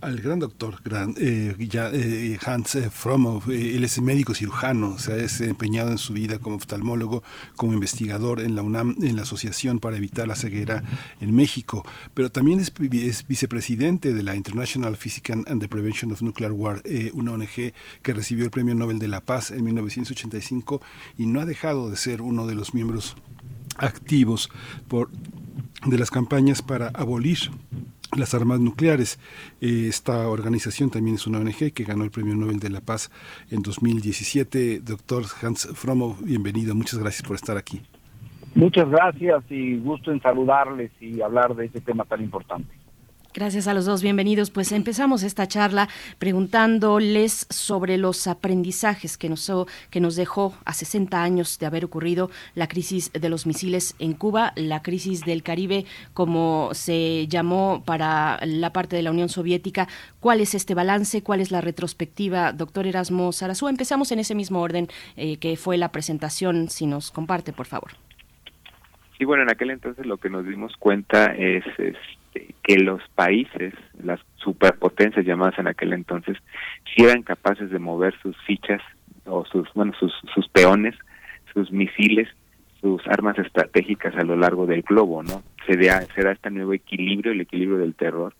al 0.00 0.20
gran 0.20 0.38
doctor 0.38 0.80
gran, 0.84 1.14
eh, 1.18 1.54
ya, 1.58 1.90
eh, 1.92 2.38
Hans 2.44 2.78
Fromo. 2.90 3.42
él 3.48 3.82
es 3.82 4.00
médico 4.00 4.34
cirujano, 4.34 4.98
se 4.98 5.12
ha 5.12 5.16
desempeñado 5.16 5.90
en 5.90 5.98
su 5.98 6.12
vida 6.12 6.38
como 6.38 6.56
oftalmólogo, 6.56 7.22
como 7.56 7.72
investigador 7.72 8.40
en 8.40 8.54
la 8.54 8.62
UNAM, 8.62 8.96
en 9.02 9.16
la 9.16 9.22
Asociación 9.22 9.78
para 9.78 9.96
Evitar 9.96 10.28
la 10.28 10.36
Ceguera 10.36 10.84
en 11.20 11.34
México, 11.34 11.84
pero 12.14 12.30
también 12.30 12.60
es, 12.60 12.72
es 12.92 13.26
vicepresidente 13.26 14.12
de 14.12 14.22
la 14.22 14.36
International 14.36 14.96
Physical 14.96 15.44
and 15.46 15.60
the 15.60 15.68
Prevention 15.68 16.12
of 16.12 16.22
Nuclear 16.22 16.52
War, 16.52 16.82
una 17.12 17.32
ONG 17.32 17.72
que 18.02 18.12
recibió 18.12 18.44
el 18.44 18.50
Premio 18.50 18.74
Nobel 18.74 18.98
de 18.98 19.08
la 19.08 19.20
Paz 19.20 19.50
en 19.50 19.64
1985 19.64 20.82
y 21.18 21.26
no 21.26 21.40
ha 21.40 21.46
dejado 21.46 21.90
de 21.90 21.96
ser 21.96 22.22
uno 22.22 22.46
de 22.46 22.54
los 22.54 22.74
miembros 22.74 23.16
activos 23.78 24.50
de 25.84 25.98
las 25.98 26.10
campañas 26.10 26.62
para 26.62 26.88
abolir 26.88 27.50
las 28.16 28.34
armas 28.34 28.60
nucleares. 28.60 29.18
Eh, 29.60 29.86
esta 29.88 30.28
organización 30.28 30.90
también 30.90 31.16
es 31.16 31.26
una 31.26 31.38
ONG 31.38 31.72
que 31.72 31.84
ganó 31.84 32.04
el 32.04 32.10
Premio 32.10 32.34
Nobel 32.34 32.58
de 32.60 32.70
la 32.70 32.80
Paz 32.80 33.10
en 33.50 33.62
2017. 33.62 34.80
Doctor 34.80 35.24
Hans 35.42 35.68
Fromo, 35.74 36.16
bienvenido. 36.20 36.74
Muchas 36.74 36.98
gracias 36.98 37.26
por 37.26 37.36
estar 37.36 37.56
aquí. 37.56 37.82
Muchas 38.54 38.88
gracias 38.88 39.44
y 39.50 39.76
gusto 39.78 40.12
en 40.12 40.20
saludarles 40.22 40.90
y 41.00 41.20
hablar 41.20 41.54
de 41.54 41.66
este 41.66 41.80
tema 41.80 42.04
tan 42.04 42.22
importante. 42.22 42.85
Gracias 43.36 43.68
a 43.68 43.74
los 43.74 43.84
dos, 43.84 44.02
bienvenidos. 44.02 44.50
Pues 44.50 44.72
empezamos 44.72 45.22
esta 45.22 45.46
charla 45.46 45.90
preguntándoles 46.18 47.46
sobre 47.50 47.98
los 47.98 48.26
aprendizajes 48.28 49.18
que 49.18 49.28
nos, 49.28 49.52
que 49.90 50.00
nos 50.00 50.16
dejó 50.16 50.54
a 50.64 50.72
60 50.72 51.22
años 51.22 51.58
de 51.58 51.66
haber 51.66 51.84
ocurrido 51.84 52.30
la 52.54 52.66
crisis 52.66 53.12
de 53.12 53.28
los 53.28 53.44
misiles 53.46 53.94
en 53.98 54.14
Cuba, 54.14 54.54
la 54.56 54.80
crisis 54.80 55.26
del 55.26 55.42
Caribe, 55.42 55.84
como 56.14 56.70
se 56.72 57.26
llamó 57.26 57.82
para 57.84 58.38
la 58.46 58.72
parte 58.72 58.96
de 58.96 59.02
la 59.02 59.10
Unión 59.10 59.28
Soviética. 59.28 59.86
¿Cuál 60.18 60.40
es 60.40 60.54
este 60.54 60.72
balance? 60.72 61.22
¿Cuál 61.22 61.42
es 61.42 61.50
la 61.50 61.60
retrospectiva? 61.60 62.52
Doctor 62.52 62.86
Erasmo 62.86 63.32
Sarazúa, 63.32 63.68
empezamos 63.68 64.12
en 64.12 64.20
ese 64.20 64.34
mismo 64.34 64.62
orden 64.62 64.88
eh, 65.18 65.36
que 65.36 65.58
fue 65.58 65.76
la 65.76 65.92
presentación, 65.92 66.70
si 66.70 66.86
nos 66.86 67.10
comparte, 67.10 67.52
por 67.52 67.66
favor. 67.66 67.90
Sí, 69.18 69.26
bueno, 69.26 69.42
en 69.42 69.50
aquel 69.50 69.72
entonces 69.72 70.06
lo 70.06 70.16
que 70.16 70.30
nos 70.30 70.46
dimos 70.46 70.74
cuenta 70.78 71.34
es 71.34 71.64
que 72.62 72.78
los 72.78 73.02
países, 73.14 73.74
las 74.02 74.20
superpotencias 74.36 75.24
llamadas 75.24 75.58
en 75.58 75.66
aquel 75.66 75.92
entonces, 75.92 76.36
si 76.94 77.04
eran 77.04 77.22
capaces 77.22 77.70
de 77.70 77.78
mover 77.78 78.14
sus 78.22 78.36
fichas 78.46 78.82
o 79.24 79.44
sus, 79.44 79.72
bueno, 79.74 79.92
sus, 79.98 80.12
sus 80.34 80.48
peones, 80.48 80.94
sus 81.52 81.70
misiles, 81.70 82.28
sus 82.80 83.06
armas 83.08 83.38
estratégicas 83.38 84.14
a 84.16 84.24
lo 84.24 84.36
largo 84.36 84.66
del 84.66 84.82
globo, 84.82 85.22
¿no? 85.22 85.42
Se 85.66 85.76
da, 85.76 86.02
se 86.14 86.22
da 86.22 86.32
este 86.32 86.50
nuevo 86.50 86.72
equilibrio, 86.72 87.32
el 87.32 87.40
equilibrio 87.40 87.78
del 87.78 87.94
terror. 87.94 88.34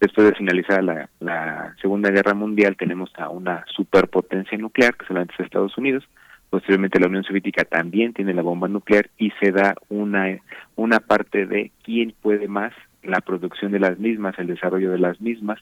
Después 0.00 0.28
de 0.28 0.34
finalizar 0.34 0.82
la, 0.82 1.08
la 1.20 1.74
Segunda 1.80 2.10
Guerra 2.10 2.34
Mundial, 2.34 2.76
tenemos 2.76 3.10
a 3.16 3.28
una 3.28 3.64
superpotencia 3.68 4.58
nuclear, 4.58 4.96
que 4.96 5.06
solamente 5.06 5.34
es 5.34 5.44
Estados 5.44 5.78
Unidos, 5.78 6.04
posteriormente 6.50 7.00
la 7.00 7.08
Unión 7.08 7.24
Soviética 7.24 7.64
también 7.64 8.12
tiene 8.12 8.32
la 8.32 8.42
bomba 8.42 8.68
nuclear 8.68 9.10
y 9.18 9.32
se 9.40 9.50
da 9.50 9.74
una, 9.88 10.38
una 10.76 11.00
parte 11.00 11.46
de 11.46 11.72
quién 11.82 12.14
puede 12.22 12.48
más 12.48 12.72
la 13.04 13.20
producción 13.20 13.72
de 13.72 13.80
las 13.80 13.98
mismas, 13.98 14.38
el 14.38 14.46
desarrollo 14.46 14.90
de 14.90 14.98
las 14.98 15.20
mismas, 15.20 15.58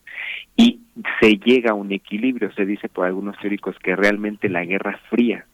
y 0.57 0.81
se 1.21 1.37
llega 1.37 1.73
a 1.73 1.75
un 1.75 1.93
equilibrio. 1.93 2.53
Se 2.53 2.67
dice 2.67 2.89
por 2.89 3.07
algunos 3.07 3.39
teóricos 3.39 3.77
que 3.79 3.97
realmente 3.97 4.49
la 4.49 4.65
Guerra 4.65 4.99
Fría 5.11 5.47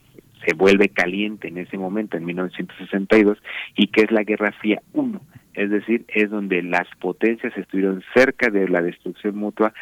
se 0.46 0.54
vuelve 0.54 0.88
caliente 0.88 1.48
en 1.48 1.58
ese 1.58 1.76
momento, 1.76 2.16
en 2.16 2.24
1962, 2.24 3.38
y 3.76 3.88
que 3.88 4.02
es 4.02 4.10
la 4.10 4.22
Guerra 4.22 4.52
Fría 4.52 4.80
1, 4.92 5.20
es 5.54 5.70
decir, 5.70 6.04
es 6.08 6.30
donde 6.30 6.62
las 6.62 6.86
potencias 7.00 7.56
estuvieron 7.56 8.02
cerca 8.14 8.48
de 8.50 8.68
la 8.68 8.80
destrucción 8.80 9.36
mutua 9.36 9.72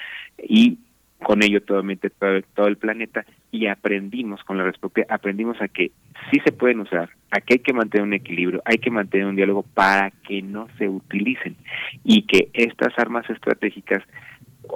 y 0.42 0.78
con 1.22 1.42
ello 1.42 1.62
totalmente 1.62 2.10
todo, 2.10 2.66
el 2.66 2.76
planeta 2.76 3.24
y 3.50 3.66
aprendimos 3.66 4.44
con 4.44 4.58
la 4.58 4.64
respuesta 4.64 5.02
aprendimos 5.08 5.60
a 5.62 5.68
que 5.68 5.92
sí 6.30 6.40
se 6.44 6.52
pueden 6.52 6.80
usar, 6.80 7.10
a 7.30 7.40
que 7.40 7.54
hay 7.54 7.58
que 7.60 7.72
mantener 7.72 8.06
un 8.06 8.12
equilibrio, 8.12 8.62
hay 8.64 8.78
que 8.78 8.90
mantener 8.90 9.26
un 9.26 9.36
diálogo 9.36 9.62
para 9.62 10.10
que 10.10 10.42
no 10.42 10.68
se 10.78 10.88
utilicen 10.88 11.56
y 12.04 12.22
que 12.22 12.50
estas 12.52 12.98
armas 12.98 13.28
estratégicas 13.30 14.02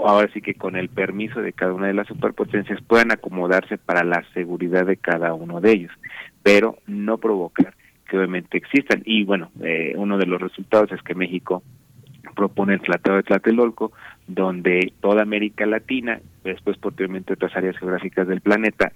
ahora 0.05 0.31
sí 0.33 0.41
que 0.41 0.55
con 0.55 0.77
el 0.77 0.89
permiso 0.89 1.41
de 1.43 1.52
cada 1.52 1.75
una 1.75 1.89
de 1.89 1.94
las 1.94 2.07
superpotencias 2.07 2.81
puedan 2.83 3.12
acomodarse 3.12 3.77
para 3.78 4.05
la 4.05 4.25
seguridad 4.33 4.86
de 4.86 4.97
cada 4.97 5.35
uno 5.35 5.60
de 5.60 5.73
ellos, 5.73 5.93
pero 6.43 6.78
no 6.86 7.19
provocar 7.19 7.75
que 8.09 8.17
obviamente 8.17 8.59
existan. 8.59 9.02
Y 9.05 9.25
bueno, 9.25 9.51
eh, 9.62 9.94
uno 9.97 10.19
de 10.19 10.27
los 10.27 10.41
resultados 10.41 10.91
es 10.93 11.02
que 11.02 11.15
México 11.15 11.62
propone 12.35 12.75
el 12.75 12.81
Tratado 12.81 13.17
de 13.17 13.23
Tlatelolco, 13.23 13.93
donde 14.27 14.93
toda 15.01 15.23
América 15.23 15.67
Latina, 15.67 16.20
después 16.44 16.77
posteriormente 16.78 17.35
otras 17.35 17.55
áreas 17.57 17.77
geográficas 17.78 18.27
del 18.28 18.41
planeta, 18.41 18.93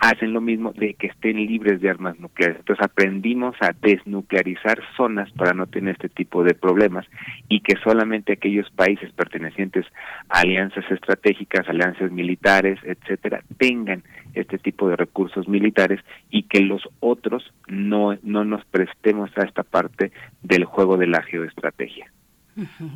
hacen 0.00 0.32
lo 0.32 0.40
mismo 0.40 0.72
de 0.72 0.94
que 0.94 1.08
estén 1.08 1.36
libres 1.36 1.80
de 1.80 1.90
armas 1.90 2.18
nucleares. 2.18 2.58
Entonces 2.58 2.84
aprendimos 2.84 3.56
a 3.60 3.72
desnuclearizar 3.80 4.80
zonas 4.96 5.30
para 5.32 5.52
no 5.52 5.66
tener 5.66 5.94
este 5.94 6.08
tipo 6.08 6.42
de 6.44 6.54
problemas 6.54 7.06
y 7.48 7.60
que 7.60 7.76
solamente 7.82 8.32
aquellos 8.32 8.70
países 8.70 9.12
pertenecientes 9.12 9.86
a 10.28 10.40
alianzas 10.40 10.84
estratégicas, 10.90 11.68
alianzas 11.68 12.10
militares, 12.10 12.78
etcétera, 12.84 13.42
tengan 13.58 14.02
este 14.34 14.58
tipo 14.58 14.88
de 14.88 14.96
recursos 14.96 15.48
militares 15.48 16.00
y 16.30 16.44
que 16.44 16.60
los 16.60 16.82
otros 17.00 17.52
no, 17.68 18.16
no 18.22 18.44
nos 18.44 18.64
prestemos 18.66 19.30
a 19.36 19.42
esta 19.42 19.62
parte 19.62 20.12
del 20.42 20.64
juego 20.64 20.96
de 20.96 21.06
la 21.06 21.22
geoestrategia. 21.22 22.10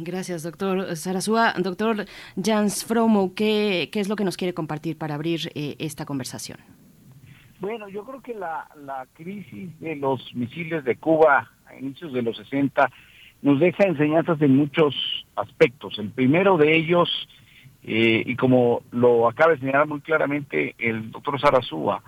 Gracias, 0.00 0.42
doctor 0.42 0.96
Sarasúa. 0.96 1.54
Doctor 1.58 2.06
Jans 2.36 2.84
Fromo, 2.84 3.34
¿qué, 3.34 3.88
¿qué, 3.92 4.00
es 4.00 4.08
lo 4.08 4.16
que 4.16 4.24
nos 4.24 4.36
quiere 4.36 4.54
compartir 4.54 4.96
para 4.96 5.14
abrir 5.14 5.52
eh, 5.54 5.76
esta 5.78 6.06
conversación? 6.06 6.58
Bueno, 7.60 7.88
yo 7.88 8.04
creo 8.04 8.22
que 8.22 8.34
la, 8.34 8.66
la 8.84 9.06
crisis 9.12 9.78
de 9.80 9.96
los 9.96 10.34
misiles 10.34 10.82
de 10.84 10.96
Cuba 10.96 11.50
a 11.66 11.76
inicios 11.76 12.12
de 12.12 12.22
los 12.22 12.36
60 12.38 12.90
nos 13.42 13.60
deja 13.60 13.84
enseñanzas 13.84 14.40
en 14.40 14.56
muchos 14.56 14.94
aspectos. 15.36 15.98
El 15.98 16.10
primero 16.10 16.56
de 16.56 16.76
ellos, 16.76 17.08
eh, 17.82 18.22
y 18.24 18.36
como 18.36 18.82
lo 18.90 19.28
acaba 19.28 19.52
de 19.52 19.58
señalar 19.58 19.86
muy 19.86 20.00
claramente 20.00 20.74
el 20.78 21.10
doctor 21.10 21.40
Sarasúa, 21.40 22.02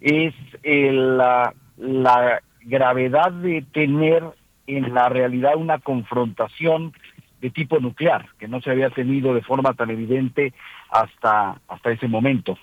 es 0.00 0.34
el, 0.62 1.16
la, 1.18 1.54
la 1.76 2.42
gravedad 2.62 3.32
de 3.32 3.64
tener 3.72 4.24
en 4.66 4.94
la 4.94 5.08
realidad 5.08 5.56
una 5.56 5.78
confrontación 5.78 6.92
de 7.40 7.50
tipo 7.50 7.78
nuclear, 7.78 8.26
que 8.38 8.48
no 8.48 8.60
se 8.60 8.70
había 8.70 8.90
tenido 8.90 9.34
de 9.34 9.42
forma 9.42 9.74
tan 9.74 9.90
evidente 9.90 10.52
hasta, 10.90 11.60
hasta 11.68 11.90
ese 11.90 12.08
momento. 12.08 12.58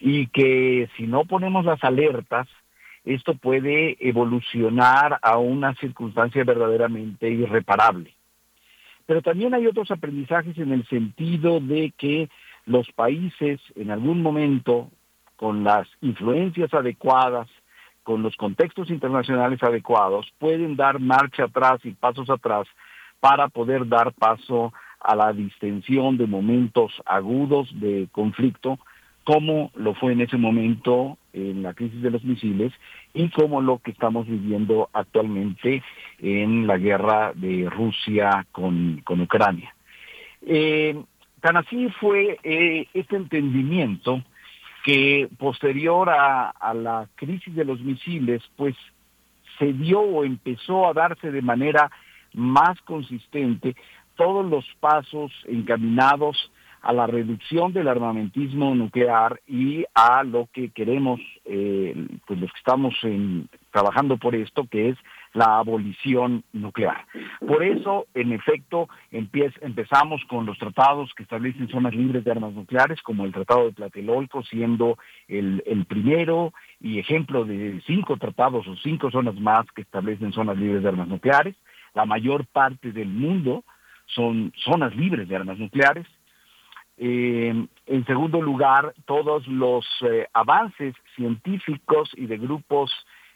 Y 0.00 0.26
que 0.28 0.88
si 0.96 1.06
no 1.06 1.24
ponemos 1.24 1.64
las 1.64 1.82
alertas, 1.82 2.46
esto 3.04 3.34
puede 3.34 3.96
evolucionar 4.00 5.18
a 5.22 5.38
una 5.38 5.74
circunstancia 5.76 6.44
verdaderamente 6.44 7.30
irreparable. 7.30 8.12
Pero 9.06 9.22
también 9.22 9.54
hay 9.54 9.66
otros 9.66 9.90
aprendizajes 9.90 10.58
en 10.58 10.72
el 10.72 10.86
sentido 10.88 11.60
de 11.60 11.92
que 11.96 12.28
los 12.66 12.90
países 12.92 13.60
en 13.76 13.92
algún 13.92 14.20
momento, 14.22 14.90
con 15.36 15.62
las 15.62 15.86
influencias 16.00 16.74
adecuadas, 16.74 17.48
con 18.06 18.22
los 18.22 18.36
contextos 18.36 18.88
internacionales 18.88 19.60
adecuados, 19.64 20.32
pueden 20.38 20.76
dar 20.76 21.00
marcha 21.00 21.44
atrás 21.44 21.80
y 21.82 21.90
pasos 21.90 22.30
atrás 22.30 22.68
para 23.18 23.48
poder 23.48 23.88
dar 23.88 24.12
paso 24.12 24.72
a 25.00 25.16
la 25.16 25.32
distensión 25.32 26.16
de 26.16 26.28
momentos 26.28 26.92
agudos 27.04 27.68
de 27.80 28.06
conflicto, 28.12 28.78
como 29.24 29.72
lo 29.74 29.94
fue 29.94 30.12
en 30.12 30.20
ese 30.20 30.36
momento 30.36 31.18
en 31.32 31.64
la 31.64 31.74
crisis 31.74 32.00
de 32.00 32.12
los 32.12 32.22
misiles 32.22 32.72
y 33.12 33.28
como 33.30 33.60
lo 33.60 33.80
que 33.80 33.90
estamos 33.90 34.28
viviendo 34.28 34.88
actualmente 34.92 35.82
en 36.20 36.68
la 36.68 36.78
guerra 36.78 37.32
de 37.34 37.68
Rusia 37.68 38.46
con, 38.52 39.00
con 39.04 39.20
Ucrania. 39.20 39.74
Eh, 40.42 40.96
tan 41.40 41.56
así 41.56 41.88
fue 41.98 42.38
eh, 42.44 42.86
este 42.94 43.16
entendimiento 43.16 44.22
que 44.86 45.28
posterior 45.36 46.08
a, 46.08 46.54
la 46.74 47.08
crisis 47.16 47.52
de 47.56 47.64
los 47.64 47.80
misiles, 47.80 48.40
pues 48.54 48.76
se 49.58 49.72
dio 49.72 49.98
o 49.98 50.22
empezó 50.22 50.86
a 50.86 50.92
darse 50.92 51.32
de 51.32 51.42
manera 51.42 51.90
más 52.34 52.80
consistente 52.82 53.74
todos 54.14 54.46
los 54.46 54.64
pasos 54.78 55.32
encaminados 55.48 56.52
a 56.82 56.92
la 56.92 57.08
reducción 57.08 57.72
del 57.72 57.88
armamentismo 57.88 58.76
nuclear 58.76 59.40
y 59.48 59.84
a 59.92 60.22
lo 60.22 60.48
que 60.52 60.70
queremos, 60.70 61.20
eh, 61.46 62.06
pues 62.24 62.38
los 62.38 62.52
que 62.52 62.58
estamos 62.58 62.94
en- 63.02 63.48
trabajando 63.72 64.18
por 64.18 64.36
esto, 64.36 64.68
que 64.70 64.90
es 64.90 64.98
la 65.36 65.58
abolición 65.58 66.44
nuclear. 66.52 67.04
Por 67.46 67.62
eso, 67.62 68.06
en 68.14 68.32
efecto, 68.32 68.88
empezamos 69.10 70.24
con 70.28 70.46
los 70.46 70.58
tratados 70.58 71.12
que 71.14 71.24
establecen 71.24 71.68
zonas 71.68 71.94
libres 71.94 72.24
de 72.24 72.30
armas 72.30 72.54
nucleares, 72.54 73.02
como 73.02 73.24
el 73.24 73.32
Tratado 73.32 73.66
de 73.66 73.72
Tlatelolco, 73.72 74.42
siendo 74.44 74.96
el, 75.28 75.62
el 75.66 75.84
primero 75.84 76.54
y 76.80 76.98
ejemplo 76.98 77.44
de 77.44 77.82
cinco 77.86 78.16
tratados 78.16 78.66
o 78.66 78.76
cinco 78.76 79.10
zonas 79.10 79.38
más 79.38 79.66
que 79.74 79.82
establecen 79.82 80.32
zonas 80.32 80.56
libres 80.56 80.82
de 80.82 80.88
armas 80.88 81.08
nucleares. 81.08 81.54
La 81.94 82.06
mayor 82.06 82.46
parte 82.46 82.92
del 82.92 83.08
mundo 83.08 83.62
son 84.06 84.52
zonas 84.56 84.96
libres 84.96 85.28
de 85.28 85.36
armas 85.36 85.58
nucleares. 85.58 86.06
Eh, 86.96 87.66
en 87.86 88.06
segundo 88.06 88.40
lugar, 88.40 88.94
todos 89.04 89.46
los 89.46 89.84
eh, 90.00 90.26
avances 90.32 90.94
científicos 91.14 92.10
y 92.16 92.24
de 92.24 92.38
grupos 92.38 92.90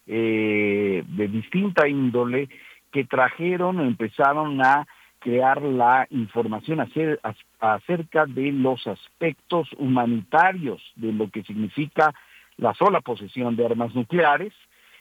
eh, 0.06 1.04
de 1.06 1.28
distinta 1.28 1.88
índole 1.88 2.48
que 2.92 3.04
trajeron 3.04 3.78
o 3.78 3.84
empezaron 3.84 4.60
a 4.64 4.86
crear 5.20 5.60
la 5.62 6.06
información 6.10 6.78
acer- 6.80 7.20
ac- 7.22 7.44
acerca 7.60 8.26
de 8.26 8.52
los 8.52 8.86
aspectos 8.86 9.68
humanitarios 9.78 10.82
de 10.96 11.12
lo 11.12 11.30
que 11.30 11.42
significa 11.42 12.12
la 12.56 12.74
sola 12.74 13.00
posesión 13.00 13.54
de 13.56 13.66
armas 13.66 13.94
nucleares, 13.94 14.52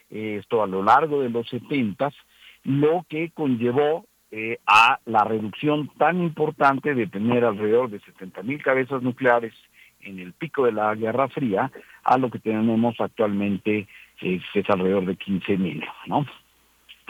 eh, 0.10 0.38
esto 0.40 0.62
a 0.64 0.68
lo 0.68 0.84
largo 0.84 1.22
de 1.22 1.30
los 1.30 1.48
setentas, 1.50 2.14
lo 2.64 3.06
que 3.10 3.32
conllevó 3.32 4.06
eh, 4.32 4.60
a 4.68 5.00
la 5.06 5.24
reducción 5.24 5.90
tan 5.98 6.22
importante 6.22 6.94
de 6.94 7.08
tener 7.08 7.44
alrededor 7.44 7.90
de 7.90 8.00
70 8.02 8.44
mil 8.44 8.62
cabezas 8.62 9.02
nucleares 9.02 9.54
en 10.02 10.20
el 10.20 10.34
pico 10.34 10.66
de 10.66 10.72
la 10.72 10.94
Guerra 10.96 11.28
Fría 11.30 11.72
a 12.04 12.18
lo 12.18 12.30
que 12.30 12.40
tenemos 12.40 12.96
actualmente, 13.00 13.88
es 14.22 14.70
alrededor 14.70 15.06
de 15.06 15.16
15 15.16 15.58
mil, 15.58 15.84
¿no? 16.08 16.26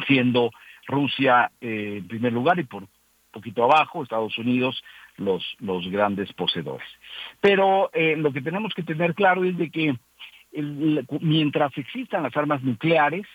Siendo 0.07 0.51
Rusia 0.87 1.51
eh, 1.61 1.97
en 1.97 2.07
primer 2.07 2.33
lugar 2.33 2.59
y 2.59 2.63
por 2.63 2.87
poquito 3.31 3.63
abajo 3.63 4.03
Estados 4.03 4.37
Unidos 4.37 4.83
los, 5.17 5.43
los 5.59 5.87
grandes 5.89 6.31
poseedores. 6.33 6.87
Pero 7.41 7.91
eh, 7.93 8.15
lo 8.15 8.31
que 8.33 8.41
tenemos 8.41 8.73
que 8.73 8.83
tener 8.83 9.13
claro 9.13 9.43
es 9.43 9.57
de 9.57 9.69
que 9.69 9.95
mientras 11.21 11.77
existan 11.77 12.23
las 12.23 12.35
armas 12.35 12.63
nucleares, 12.63 13.27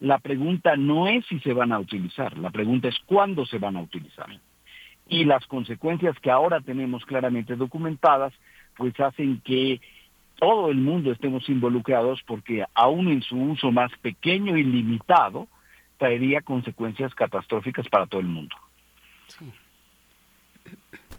la 0.00 0.18
pregunta 0.18 0.76
no 0.76 1.06
es 1.06 1.24
si 1.26 1.38
se 1.40 1.52
van 1.52 1.72
a 1.72 1.78
utilizar, 1.78 2.36
la 2.38 2.50
pregunta 2.50 2.88
es 2.88 2.98
cuándo 3.06 3.46
se 3.46 3.58
van 3.58 3.76
a 3.76 3.82
utilizar. 3.82 4.28
Y 5.08 5.24
las 5.24 5.46
consecuencias 5.46 6.18
que 6.20 6.30
ahora 6.30 6.60
tenemos 6.60 7.04
claramente 7.06 7.54
documentadas, 7.54 8.32
pues 8.76 8.98
hacen 8.98 9.40
que 9.42 9.80
todo 10.38 10.70
el 10.70 10.76
mundo 10.78 11.12
estemos 11.12 11.48
involucrados 11.48 12.22
porque 12.26 12.64
aún 12.74 13.08
en 13.08 13.22
su 13.22 13.36
uso 13.36 13.70
más 13.72 13.90
pequeño 14.02 14.56
y 14.56 14.62
limitado, 14.64 15.48
traería 15.98 16.40
consecuencias 16.42 17.14
catastróficas 17.14 17.88
para 17.88 18.06
todo 18.06 18.20
el 18.20 18.26
mundo. 18.26 18.54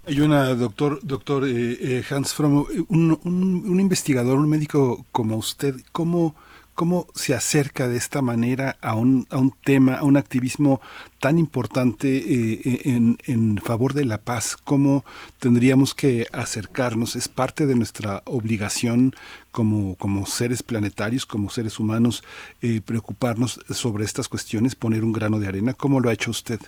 Hay 0.05 0.21
una, 0.21 0.53
doctor, 0.55 0.99
doctor 1.03 1.45
eh, 1.45 1.77
eh, 1.81 2.03
Hans 2.09 2.33
Fromm, 2.33 2.65
un, 2.87 3.19
un- 3.23 3.63
un 3.67 3.79
investigador, 3.79 4.37
un 4.39 4.49
médico 4.49 5.05
como 5.11 5.35
usted, 5.35 5.75
¿cómo, 5.91 6.33
¿cómo 6.77 7.07
se 7.15 7.33
acerca 7.33 7.87
de 7.87 7.97
esta 7.97 8.21
manera 8.21 8.77
a 8.83 8.93
un, 8.93 9.25
a 9.31 9.37
un 9.39 9.51
tema, 9.63 9.95
a 9.95 10.03
un 10.03 10.15
activismo 10.15 10.79
tan 11.19 11.39
importante 11.39 12.07
eh, 12.17 12.81
en, 12.85 13.17
en 13.25 13.57
favor 13.57 13.95
de 13.95 14.05
la 14.05 14.19
paz? 14.19 14.55
¿Cómo 14.55 15.03
tendríamos 15.39 15.95
que 15.95 16.27
acercarnos? 16.31 17.15
¿Es 17.15 17.29
parte 17.29 17.65
de 17.65 17.73
nuestra 17.73 18.21
obligación 18.25 19.15
como, 19.49 19.95
como 19.95 20.27
seres 20.27 20.61
planetarios, 20.61 21.25
como 21.25 21.49
seres 21.49 21.79
humanos, 21.79 22.23
eh, 22.61 22.79
preocuparnos 22.85 23.59
sobre 23.71 24.05
estas 24.05 24.29
cuestiones, 24.29 24.75
poner 24.75 25.03
un 25.03 25.13
grano 25.13 25.39
de 25.39 25.47
arena? 25.47 25.73
¿Cómo 25.73 25.99
lo 25.99 26.09
ha 26.09 26.13
hecho 26.13 26.29
usted? 26.29 26.59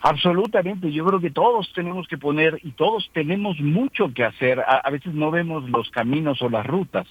Absolutamente, 0.00 0.90
yo 0.90 1.06
creo 1.06 1.20
que 1.20 1.30
todos 1.30 1.72
tenemos 1.76 2.08
que 2.08 2.18
poner 2.18 2.58
y 2.64 2.72
todos 2.72 3.08
tenemos 3.12 3.60
mucho 3.60 4.12
que 4.12 4.24
hacer. 4.24 4.58
A 4.66 4.90
veces 4.90 5.14
no 5.14 5.30
vemos 5.30 5.70
los 5.70 5.90
caminos 5.90 6.42
o 6.42 6.48
las 6.48 6.66
rutas. 6.66 7.06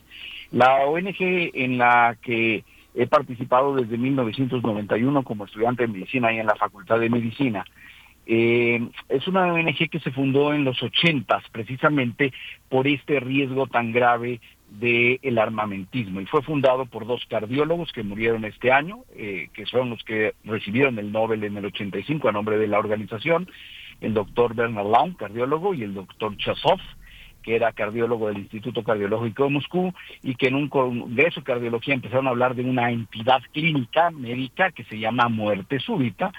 La 0.52 0.86
ONG 0.86 1.16
en 1.20 1.78
la 1.78 2.18
que 2.22 2.64
he 2.94 3.08
participado 3.08 3.76
desde 3.76 3.98
1991 3.98 5.24
como 5.24 5.46
estudiante 5.46 5.84
de 5.84 5.94
medicina 5.94 6.28
ahí 6.28 6.40
en 6.40 6.48
la 6.48 6.56
Facultad 6.56 7.00
de 7.00 7.10
Medicina, 7.10 7.66
eh, 8.26 8.88
es 9.10 9.28
una 9.28 9.52
ONG 9.52 9.90
que 9.90 10.00
se 10.00 10.12
fundó 10.12 10.54
en 10.54 10.64
los 10.64 10.82
80 10.82 11.42
precisamente 11.52 12.34
por 12.70 12.88
este 12.88 13.20
riesgo 13.20 13.68
tan 13.68 13.92
grave 13.92 14.40
del 14.70 15.38
armamentismo. 15.38 16.22
Y 16.22 16.26
fue 16.26 16.42
fundado 16.42 16.86
por 16.86 17.06
dos 17.06 17.26
cardiólogos 17.30 17.92
que 17.92 18.04
murieron 18.04 18.46
este 18.46 18.72
año, 18.72 19.04
eh, 19.16 19.50
que 19.54 19.66
son 19.66 19.90
los 19.90 20.04
que 20.04 20.34
recibieron 20.46 20.98
el 20.98 21.12
Nobel 21.12 21.44
en 21.44 21.58
el 21.58 21.66
85 21.66 22.30
a 22.30 22.32
nombre 22.32 22.58
de 22.58 22.68
la 22.68 22.80
organización, 22.80 23.50
el 24.00 24.14
doctor 24.14 24.56
Bernard 24.56 24.90
Laun, 24.90 25.14
cardiólogo, 25.14 25.74
y 25.74 25.84
el 25.84 25.94
doctor 25.94 26.38
Chasov, 26.38 26.80
que 27.42 27.56
era 27.56 27.72
cardiólogo 27.72 28.28
del 28.28 28.40
Instituto 28.40 28.84
Cardiológico 28.84 29.44
de 29.44 29.50
Moscú, 29.50 29.94
y 30.24 30.36
que 30.36 30.48
en 30.48 30.56
un 30.56 30.70
congreso 30.70 31.42
de 31.42 31.46
cardiología 31.46 31.94
empezaron 31.94 32.28
a 32.28 32.32
hablar 32.32 32.56
de 32.56 32.64
una 32.64 32.92
entidad 32.92 33.42
clínica 33.52 34.12
médica 34.12 34.72
que 34.72 34.84
se 34.86 35.00
llama 35.00 35.30
muerte 35.30 35.80
súbita, 35.80 36.32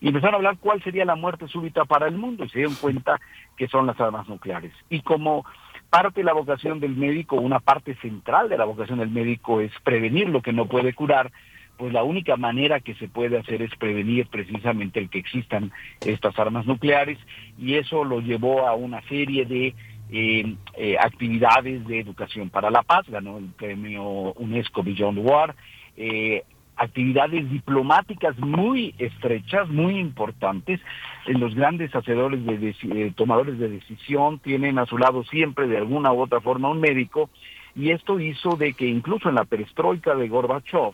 y 0.00 0.08
empezaron 0.08 0.34
a 0.34 0.36
hablar 0.36 0.58
cuál 0.60 0.82
sería 0.82 1.04
la 1.04 1.16
muerte 1.16 1.48
súbita 1.48 1.84
para 1.84 2.06
el 2.06 2.16
mundo, 2.16 2.44
y 2.44 2.48
se 2.48 2.58
dieron 2.58 2.76
cuenta 2.76 3.20
que 3.56 3.68
son 3.68 3.86
las 3.86 4.00
armas 4.00 4.28
nucleares. 4.28 4.72
Y 4.88 5.00
como 5.00 5.44
parte 5.90 6.20
de 6.20 6.24
la 6.24 6.34
vocación 6.34 6.80
del 6.80 6.96
médico, 6.96 7.36
una 7.36 7.60
parte 7.60 7.94
central 7.96 8.48
de 8.48 8.58
la 8.58 8.64
vocación 8.64 8.98
del 8.98 9.10
médico 9.10 9.60
es 9.60 9.72
prevenir 9.82 10.28
lo 10.28 10.42
que 10.42 10.52
no 10.52 10.66
puede 10.66 10.92
curar, 10.94 11.32
pues 11.78 11.92
la 11.92 12.02
única 12.02 12.36
manera 12.36 12.80
que 12.80 12.94
se 12.96 13.08
puede 13.08 13.38
hacer 13.38 13.62
es 13.62 13.74
prevenir 13.76 14.26
precisamente 14.26 14.98
el 14.98 15.08
que 15.08 15.20
existan 15.20 15.70
estas 16.04 16.36
armas 16.38 16.66
nucleares 16.66 17.18
y 17.56 17.76
eso 17.76 18.04
lo 18.04 18.20
llevó 18.20 18.66
a 18.66 18.74
una 18.74 19.00
serie 19.02 19.46
de 19.46 19.74
eh, 20.10 20.56
eh, 20.74 20.96
actividades 20.98 21.86
de 21.86 22.00
educación 22.00 22.50
para 22.50 22.70
la 22.70 22.82
paz, 22.82 23.06
ganó 23.08 23.38
el 23.38 23.46
premio 23.46 24.32
UNESCO 24.34 24.82
Beyond 24.82 25.18
War, 25.18 25.54
eh, 25.96 26.44
actividades 26.78 27.50
diplomáticas 27.50 28.38
muy 28.38 28.94
estrechas, 28.98 29.68
muy 29.68 29.98
importantes. 29.98 30.80
Los 31.26 31.54
grandes 31.54 31.94
hacedores 31.94 32.44
de 32.46 32.74
eh, 32.82 33.12
tomadores 33.16 33.58
de 33.58 33.68
decisión 33.68 34.38
tienen 34.38 34.78
a 34.78 34.86
su 34.86 34.96
lado 34.96 35.24
siempre 35.24 35.66
de 35.66 35.76
alguna 35.76 36.12
u 36.12 36.20
otra 36.22 36.40
forma 36.40 36.70
un 36.70 36.80
médico 36.80 37.28
y 37.74 37.90
esto 37.90 38.18
hizo 38.18 38.56
de 38.56 38.72
que 38.72 38.86
incluso 38.86 39.28
en 39.28 39.34
la 39.34 39.44
perestroika 39.44 40.14
de 40.14 40.28
Gorbachev 40.28 40.92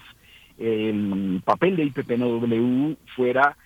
el 0.59 1.43
papel 1.45 1.77
de 1.77 1.85
IPPNW 1.85 2.95
fuera 3.15 3.57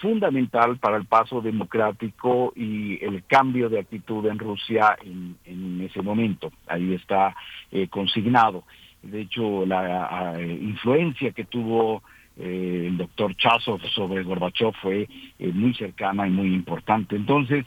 fundamental 0.00 0.78
para 0.78 0.96
el 0.96 1.04
paso 1.04 1.40
democrático 1.40 2.52
y 2.54 3.02
el 3.04 3.24
cambio 3.24 3.68
de 3.68 3.80
actitud 3.80 4.26
en 4.26 4.38
Rusia 4.38 4.96
en, 5.02 5.80
ese 5.80 6.02
momento. 6.02 6.50
Ahí 6.66 6.94
está 6.94 7.34
eh, 7.70 7.88
consignado. 7.88 8.64
De 9.02 9.22
hecho, 9.22 9.64
la 9.66 10.34
influencia 10.40 11.30
que 11.30 11.44
tuvo 11.44 12.02
eh, 12.36 12.86
el 12.88 12.96
doctor 12.96 13.36
Chasov 13.36 13.80
sobre 13.94 14.22
Gorbachev 14.22 14.72
fue 14.82 15.08
eh, 15.38 15.52
muy 15.52 15.74
cercana 15.74 16.26
y 16.26 16.30
muy 16.30 16.52
importante. 16.52 17.16
Entonces, 17.16 17.64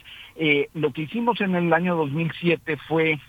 lo 0.73 0.91
que 0.93 1.01
hicimos 1.01 1.39
en 1.41 1.55
el 1.55 1.71
año 1.73 1.95
2007 1.95 2.77
fue 2.87 3.19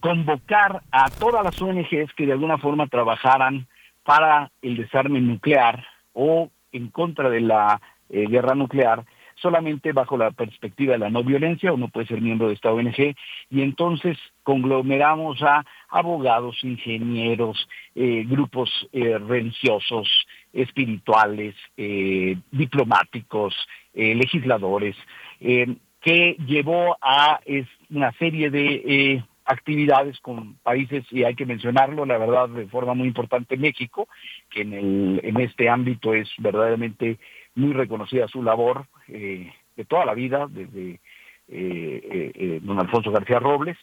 convocar 0.00 0.82
a 0.90 1.10
todas 1.10 1.44
las 1.44 1.60
ONGs 1.62 2.12
que 2.16 2.26
de 2.26 2.32
alguna 2.32 2.58
forma 2.58 2.88
trabajaran 2.88 3.68
para 4.04 4.50
el 4.60 4.76
desarme 4.76 5.20
nuclear 5.20 5.84
o 6.12 6.50
en 6.72 6.88
contra 6.88 7.30
de 7.30 7.40
la 7.40 7.80
eh, 8.10 8.26
guerra 8.28 8.54
nuclear, 8.54 9.04
solamente 9.42 9.92
bajo 9.92 10.16
la 10.16 10.30
perspectiva 10.30 10.92
de 10.92 11.00
la 11.00 11.10
no 11.10 11.24
violencia, 11.24 11.72
uno 11.72 11.88
puede 11.88 12.06
ser 12.06 12.20
miembro 12.20 12.48
de 12.48 12.54
esta 12.54 12.72
ONG, 12.72 13.14
y 13.50 13.62
entonces 13.62 14.16
conglomeramos 14.44 15.42
a 15.42 15.64
abogados, 15.88 16.56
ingenieros, 16.62 17.68
eh, 17.94 18.24
grupos 18.26 18.70
eh, 18.92 19.18
religiosos, 19.18 20.08
espirituales, 20.52 21.54
eh, 21.76 22.36
diplomáticos, 22.50 23.54
legisladores, 23.94 24.96
que 25.38 26.36
llevó 26.46 26.96
a 27.02 27.40
es, 27.44 27.66
una 27.90 28.10
serie 28.12 28.48
de 28.48 29.22
actividades 29.44 30.18
con 30.20 30.56
países, 30.62 31.04
y 31.10 31.24
hay 31.24 31.34
que 31.34 31.46
mencionarlo, 31.46 32.06
la 32.06 32.18
verdad, 32.18 32.48
de 32.48 32.66
forma 32.66 32.94
muy 32.94 33.08
importante, 33.08 33.56
México, 33.56 34.08
que 34.50 34.62
en, 34.62 34.72
el, 34.72 35.20
en 35.22 35.40
este 35.40 35.68
ámbito 35.68 36.14
es 36.14 36.28
verdaderamente 36.38 37.18
muy 37.54 37.72
reconocida 37.72 38.28
su 38.28 38.42
labor 38.42 38.86
eh, 39.08 39.52
de 39.76 39.84
toda 39.84 40.04
la 40.04 40.14
vida, 40.14 40.46
desde 40.48 40.92
eh, 40.92 41.00
eh, 41.48 42.32
eh, 42.34 42.60
don 42.62 42.78
Alfonso 42.78 43.10
García 43.10 43.38
Robles, 43.38 43.76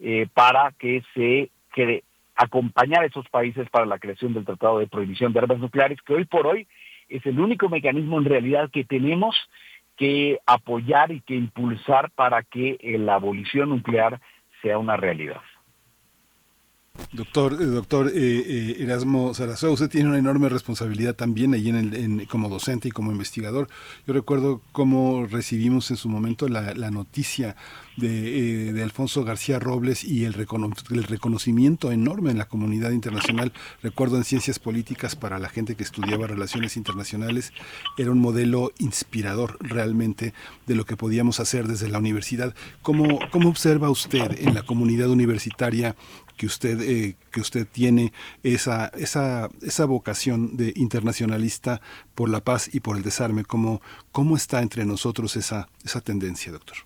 eh, 0.00 0.26
para 0.32 0.72
que 0.72 1.02
se 1.14 1.50
quede 1.72 2.02
acompañar 2.34 3.02
a 3.02 3.06
esos 3.06 3.28
países 3.28 3.68
para 3.70 3.86
la 3.86 3.98
creación 3.98 4.34
del 4.34 4.44
Tratado 4.44 4.78
de 4.78 4.88
Prohibición 4.88 5.32
de 5.32 5.38
Armas 5.38 5.58
Nucleares, 5.58 6.02
que 6.02 6.14
hoy 6.14 6.24
por 6.24 6.46
hoy 6.46 6.66
es 7.08 7.24
el 7.26 7.38
único 7.38 7.68
mecanismo 7.68 8.18
en 8.18 8.24
realidad 8.24 8.70
que 8.70 8.84
tenemos 8.84 9.36
que 9.96 10.40
apoyar 10.46 11.12
y 11.12 11.20
que 11.20 11.36
impulsar 11.36 12.10
para 12.10 12.42
que 12.42 12.76
la 12.98 13.14
abolición 13.14 13.68
nuclear 13.68 14.20
sea 14.64 14.78
una 14.78 14.96
realidad. 14.96 15.42
Doctor, 17.14 17.58
eh, 17.60 17.66
doctor 17.66 18.08
eh, 18.08 18.12
eh, 18.14 18.76
Erasmo 18.80 19.34
Sarasua, 19.34 19.70
usted 19.70 19.88
tiene 19.88 20.08
una 20.08 20.18
enorme 20.18 20.48
responsabilidad 20.48 21.14
también 21.14 21.54
allí 21.54 21.68
en 21.68 21.76
el, 21.94 22.28
como 22.28 22.48
docente 22.48 22.88
y 22.88 22.90
como 22.90 23.12
investigador. 23.12 23.68
Yo 24.06 24.14
recuerdo 24.14 24.60
cómo 24.72 25.26
recibimos 25.26 25.90
en 25.92 25.96
su 25.96 26.08
momento 26.08 26.48
la, 26.48 26.72
noticia 26.90 27.54
de, 27.96 28.68
eh, 28.68 28.72
de 28.72 28.82
Alfonso 28.82 29.24
García 29.24 29.60
Robles 29.60 30.02
y 30.02 30.24
el 30.24 30.34
reconocimiento 30.34 31.92
enorme 31.92 32.32
en 32.32 32.38
la 32.38 32.46
comunidad 32.46 32.90
internacional. 32.90 33.52
Recuerdo 33.80 34.16
en 34.16 34.24
ciencias 34.24 34.58
políticas 34.58 35.14
para 35.14 35.38
la 35.38 35.48
gente 35.48 35.76
que 35.76 35.84
estudiaba 35.84 36.26
relaciones 36.26 36.76
internacionales, 36.76 37.52
era 37.96 38.10
un 38.10 38.18
modelo 38.20 38.72
inspirador 38.78 39.56
realmente 39.60 40.34
de 40.66 40.74
lo 40.74 40.84
que 40.84 40.96
podíamos 40.96 41.38
hacer 41.38 41.68
desde 41.68 41.88
la 41.88 41.98
universidad. 41.98 42.54
¿Cómo, 42.82 43.20
cómo 43.30 43.48
observa 43.48 43.90
usted 43.90 44.36
en 44.40 44.54
la 44.54 44.62
comunidad 44.62 45.10
universitaria 45.10 45.94
que 46.36 46.46
usted 46.46 46.80
eh, 46.80 47.16
que 47.30 47.40
usted 47.40 47.66
tiene 47.70 48.12
esa 48.42 48.88
esa 48.88 49.48
esa 49.62 49.84
vocación 49.86 50.56
de 50.56 50.72
internacionalista 50.76 51.80
por 52.14 52.28
la 52.28 52.40
paz 52.40 52.74
y 52.74 52.80
por 52.80 52.96
el 52.96 53.02
desarme 53.02 53.44
cómo 53.44 53.80
cómo 54.12 54.36
está 54.36 54.60
entre 54.60 54.84
nosotros 54.84 55.36
esa 55.36 55.68
esa 55.84 56.00
tendencia 56.00 56.52
doctor 56.52 56.76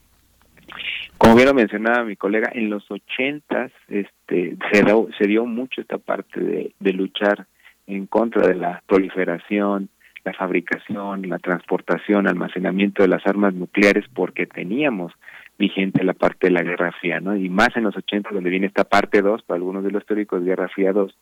Como 1.16 1.34
bien 1.34 1.48
lo 1.48 1.54
mencionaba 1.54 2.04
mi 2.04 2.16
colega, 2.16 2.50
en 2.54 2.70
los 2.70 2.88
ochentas 2.90 3.72
este, 3.88 4.56
se, 4.72 4.84
dio, 4.84 5.08
se 5.18 5.26
dio 5.26 5.44
mucho 5.46 5.80
esta 5.80 5.98
parte 5.98 6.40
de, 6.40 6.72
de 6.78 6.92
luchar 6.92 7.46
en 7.86 8.06
contra 8.06 8.46
de 8.46 8.54
la 8.54 8.82
proliferación, 8.86 9.88
la 10.24 10.34
fabricación, 10.34 11.28
la 11.28 11.38
transportación, 11.38 12.28
almacenamiento 12.28 13.02
de 13.02 13.08
las 13.08 13.26
armas 13.26 13.54
nucleares, 13.54 14.04
porque 14.12 14.46
teníamos 14.46 15.12
vigente 15.58 16.04
la 16.04 16.14
parte 16.14 16.46
de 16.46 16.52
la 16.52 16.62
Guerra 16.62 16.92
Fría, 16.92 17.20
¿no? 17.20 17.36
Y 17.36 17.48
más 17.48 17.70
en 17.74 17.84
los 17.84 17.96
ochentas, 17.96 18.32
donde 18.32 18.50
viene 18.50 18.66
esta 18.66 18.84
parte 18.84 19.22
2, 19.22 19.42
para 19.42 19.56
algunos 19.56 19.84
de 19.84 19.90
los 19.90 20.06
teóricos, 20.06 20.44
Guerra 20.44 20.68
Fría 20.68 20.92
2, 20.92 21.14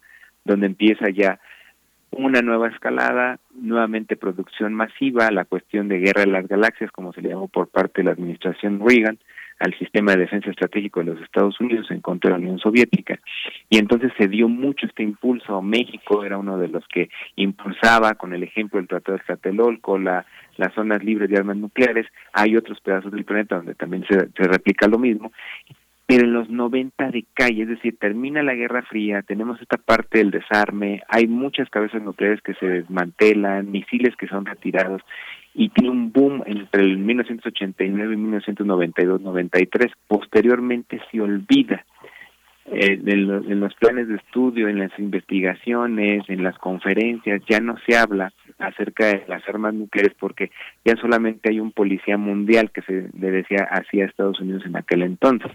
donde 0.44 0.66
empieza 0.66 1.08
ya 1.10 1.40
una 2.10 2.40
nueva 2.42 2.68
escalada, 2.68 3.38
nuevamente 3.54 4.16
producción 4.16 4.74
masiva, 4.74 5.30
la 5.30 5.44
cuestión 5.44 5.88
de 5.88 5.98
guerra 5.98 6.22
de 6.22 6.30
las 6.30 6.46
galaxias, 6.46 6.90
como 6.92 7.12
se 7.12 7.22
le 7.22 7.30
llamó 7.30 7.48
por 7.48 7.68
parte 7.68 8.00
de 8.00 8.04
la 8.04 8.12
administración 8.12 8.80
Reagan, 8.86 9.18
al 9.58 9.76
sistema 9.78 10.12
de 10.12 10.18
defensa 10.18 10.50
estratégico 10.50 11.00
de 11.00 11.06
los 11.06 11.22
Estados 11.22 11.58
Unidos 11.60 11.90
en 11.90 12.00
contra 12.00 12.28
de 12.28 12.32
la 12.32 12.42
Unión 12.42 12.58
Soviética. 12.58 13.18
Y 13.70 13.78
entonces 13.78 14.12
se 14.18 14.28
dio 14.28 14.48
mucho 14.48 14.86
este 14.86 15.02
impulso. 15.02 15.62
México 15.62 16.24
era 16.24 16.36
uno 16.36 16.58
de 16.58 16.68
los 16.68 16.86
que 16.88 17.08
impulsaba 17.36 18.14
con 18.14 18.34
el 18.34 18.42
ejemplo 18.42 18.78
del 18.78 18.88
Tratado 18.88 19.16
de 19.16 19.24
Tlatelolco, 19.24 19.98
la, 19.98 20.26
las 20.56 20.72
zonas 20.74 21.02
libres 21.04 21.28
de 21.30 21.36
armas 21.36 21.56
nucleares. 21.56 22.06
Hay 22.32 22.56
otros 22.56 22.80
pedazos 22.80 23.12
del 23.12 23.24
planeta 23.24 23.56
donde 23.56 23.74
también 23.74 24.04
se, 24.08 24.28
se 24.28 24.48
replica 24.48 24.86
lo 24.88 24.98
mismo 24.98 25.32
pero 26.06 26.24
en 26.24 26.32
los 26.32 26.48
90 26.48 27.10
decae, 27.10 27.62
es 27.62 27.68
decir, 27.68 27.98
termina 27.98 28.42
la 28.42 28.54
Guerra 28.54 28.82
Fría, 28.82 29.22
tenemos 29.22 29.60
esta 29.60 29.76
parte 29.76 30.18
del 30.18 30.30
desarme, 30.30 31.02
hay 31.08 31.26
muchas 31.26 31.68
cabezas 31.68 32.00
nucleares 32.00 32.40
que 32.42 32.54
se 32.54 32.66
desmantelan, 32.66 33.72
misiles 33.72 34.14
que 34.14 34.28
son 34.28 34.46
retirados, 34.46 35.02
y 35.52 35.70
tiene 35.70 35.90
un 35.90 36.12
boom 36.12 36.44
entre 36.46 36.82
el 36.82 36.98
1989 36.98 38.14
y 38.14 38.18
1992-93. 38.18 39.90
Posteriormente 40.06 41.00
se 41.10 41.20
olvida 41.20 41.84
eh, 42.72 43.00
en, 43.06 43.26
lo- 43.26 43.44
en 43.44 43.60
los 43.60 43.74
planes 43.74 44.08
de 44.08 44.16
estudio, 44.16 44.68
en 44.68 44.78
las 44.78 44.96
investigaciones, 44.98 46.22
en 46.28 46.42
las 46.42 46.58
conferencias, 46.58 47.42
ya 47.48 47.60
no 47.60 47.76
se 47.86 47.96
habla 47.96 48.32
acerca 48.58 49.06
de 49.06 49.24
las 49.28 49.46
armas 49.48 49.74
nucleares 49.74 50.14
porque 50.18 50.50
ya 50.84 50.96
solamente 50.96 51.50
hay 51.50 51.60
un 51.60 51.72
policía 51.72 52.16
mundial 52.16 52.70
que 52.72 52.82
se 52.82 53.08
le 53.18 53.30
decía 53.30 53.68
así 53.70 54.00
a 54.00 54.06
Estados 54.06 54.40
Unidos 54.40 54.64
en 54.66 54.76
aquel 54.76 55.02
entonces. 55.02 55.50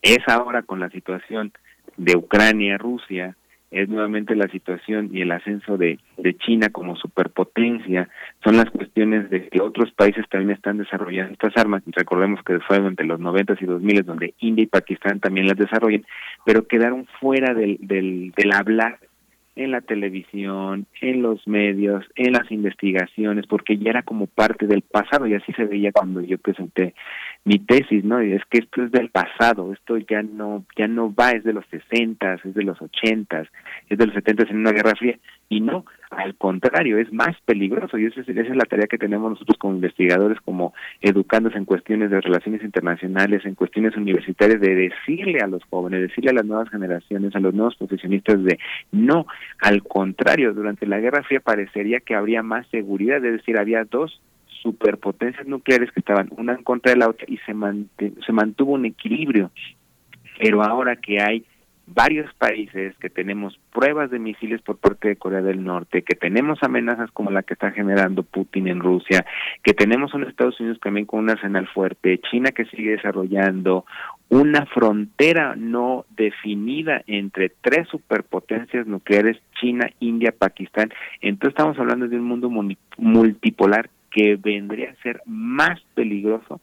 Es 0.00 0.18
ahora 0.28 0.62
con 0.62 0.80
la 0.80 0.90
situación 0.90 1.52
de 1.96 2.16
Ucrania, 2.16 2.78
Rusia, 2.78 3.36
es 3.72 3.88
nuevamente 3.88 4.36
la 4.36 4.48
situación 4.48 5.10
y 5.12 5.22
el 5.22 5.32
ascenso 5.32 5.76
de, 5.76 5.98
China 6.38 6.70
como 6.70 6.96
superpotencia, 6.96 8.08
son 8.44 8.56
las 8.56 8.70
cuestiones 8.70 9.28
de 9.30 9.48
que 9.48 9.60
otros 9.60 9.90
países 9.92 10.24
también 10.28 10.52
están 10.52 10.78
desarrollando 10.78 11.32
estas 11.32 11.56
armas, 11.56 11.82
recordemos 11.86 12.40
que 12.44 12.58
fue 12.60 12.76
entre 12.76 13.06
los 13.06 13.18
90 13.18 13.56
y 13.60 13.66
2000 13.66 14.02
donde 14.04 14.34
India 14.40 14.64
y 14.64 14.66
Pakistán 14.66 15.20
también 15.20 15.46
las 15.46 15.56
desarrollan, 15.56 16.04
pero 16.44 16.66
quedaron 16.66 17.06
fuera 17.20 17.54
del, 17.54 17.78
del 17.80 18.52
hablar 18.52 18.98
en 19.54 19.70
la 19.70 19.80
televisión, 19.82 20.86
en 21.00 21.22
los 21.22 21.46
medios, 21.46 22.04
en 22.16 22.32
las 22.32 22.50
investigaciones, 22.50 23.46
porque 23.46 23.76
ya 23.76 23.90
era 23.90 24.02
como 24.02 24.26
parte 24.26 24.66
del 24.66 24.82
pasado 24.82 25.26
y 25.26 25.34
así 25.34 25.52
se 25.52 25.64
veía 25.64 25.92
cuando 25.92 26.20
yo 26.22 26.38
presenté 26.38 26.94
mi 27.44 27.58
tesis, 27.58 28.02
¿no? 28.04 28.20
Es 28.20 28.42
que 28.48 28.58
esto 28.58 28.84
es 28.84 28.92
del 28.92 29.10
pasado, 29.10 29.72
esto 29.72 29.98
ya 29.98 30.22
no 30.22 30.64
ya 30.76 30.88
no 30.88 31.14
va, 31.14 31.32
es 31.32 31.44
de 31.44 31.52
los 31.52 31.66
60, 31.66 32.34
es 32.34 32.54
de 32.54 32.62
los 32.62 32.80
80, 32.80 33.42
es 33.90 33.98
de 33.98 34.06
los 34.06 34.14
70 34.14 34.44
en 34.50 34.56
una 34.58 34.72
guerra 34.72 34.94
fría 34.94 35.18
y 35.52 35.60
no, 35.60 35.84
al 36.10 36.34
contrario, 36.36 36.96
es 36.96 37.12
más 37.12 37.36
peligroso 37.44 37.98
y 37.98 38.06
esa 38.06 38.22
es, 38.22 38.28
esa 38.28 38.40
es 38.40 38.56
la 38.56 38.64
tarea 38.64 38.86
que 38.86 38.96
tenemos 38.96 39.32
nosotros 39.32 39.58
como 39.58 39.74
investigadores, 39.74 40.40
como 40.40 40.72
educándose 41.02 41.58
en 41.58 41.66
cuestiones 41.66 42.10
de 42.10 42.22
relaciones 42.22 42.62
internacionales, 42.62 43.44
en 43.44 43.54
cuestiones 43.54 43.94
universitarias, 43.94 44.62
de 44.62 44.74
decirle 44.74 45.40
a 45.40 45.46
los 45.46 45.62
jóvenes, 45.64 46.08
decirle 46.08 46.30
a 46.30 46.34
las 46.34 46.46
nuevas 46.46 46.70
generaciones, 46.70 47.36
a 47.36 47.40
los 47.40 47.52
nuevos 47.52 47.76
profesionistas 47.76 48.42
de 48.42 48.58
no, 48.92 49.26
al 49.60 49.82
contrario, 49.82 50.54
durante 50.54 50.86
la 50.86 51.00
Guerra 51.00 51.22
Fría 51.22 51.40
parecería 51.40 52.00
que 52.00 52.14
habría 52.14 52.42
más 52.42 52.66
seguridad, 52.68 53.22
es 53.22 53.32
decir, 53.32 53.58
había 53.58 53.84
dos 53.84 54.22
superpotencias 54.62 55.46
nucleares 55.46 55.92
que 55.92 56.00
estaban 56.00 56.30
una 56.34 56.54
en 56.54 56.62
contra 56.62 56.92
de 56.92 56.98
la 56.98 57.10
otra 57.10 57.26
y 57.28 57.38
se 57.44 58.32
mantuvo 58.32 58.72
un 58.72 58.86
equilibrio. 58.86 59.50
Pero 60.38 60.62
ahora 60.62 60.96
que 60.96 61.20
hay 61.20 61.44
varios 61.94 62.32
países, 62.34 62.96
que 62.98 63.10
tenemos 63.10 63.58
pruebas 63.72 64.10
de 64.10 64.18
misiles 64.18 64.60
por 64.62 64.78
parte 64.78 65.08
de 65.08 65.16
Corea 65.16 65.42
del 65.42 65.64
Norte, 65.64 66.02
que 66.02 66.16
tenemos 66.16 66.62
amenazas 66.62 67.10
como 67.12 67.30
la 67.30 67.42
que 67.42 67.54
está 67.54 67.70
generando 67.70 68.22
Putin 68.22 68.68
en 68.68 68.80
Rusia, 68.80 69.24
que 69.62 69.74
tenemos 69.74 70.14
un 70.14 70.24
Estados 70.24 70.58
Unidos 70.60 70.80
también 70.80 71.06
con 71.06 71.20
un 71.20 71.30
arsenal 71.30 71.68
fuerte, 71.68 72.20
China 72.30 72.50
que 72.50 72.64
sigue 72.66 72.92
desarrollando 72.92 73.84
una 74.28 74.66
frontera 74.66 75.54
no 75.56 76.06
definida 76.16 77.02
entre 77.06 77.50
tres 77.60 77.86
superpotencias 77.88 78.86
nucleares, 78.86 79.38
China, 79.60 79.90
India, 80.00 80.34
Pakistán. 80.36 80.90
Entonces 81.20 81.50
estamos 81.50 81.78
hablando 81.78 82.08
de 82.08 82.16
un 82.16 82.24
mundo 82.24 82.50
multipolar 82.96 83.90
que 84.10 84.36
vendría 84.36 84.90
a 84.90 85.02
ser 85.02 85.20
más 85.26 85.80
peligroso, 85.94 86.60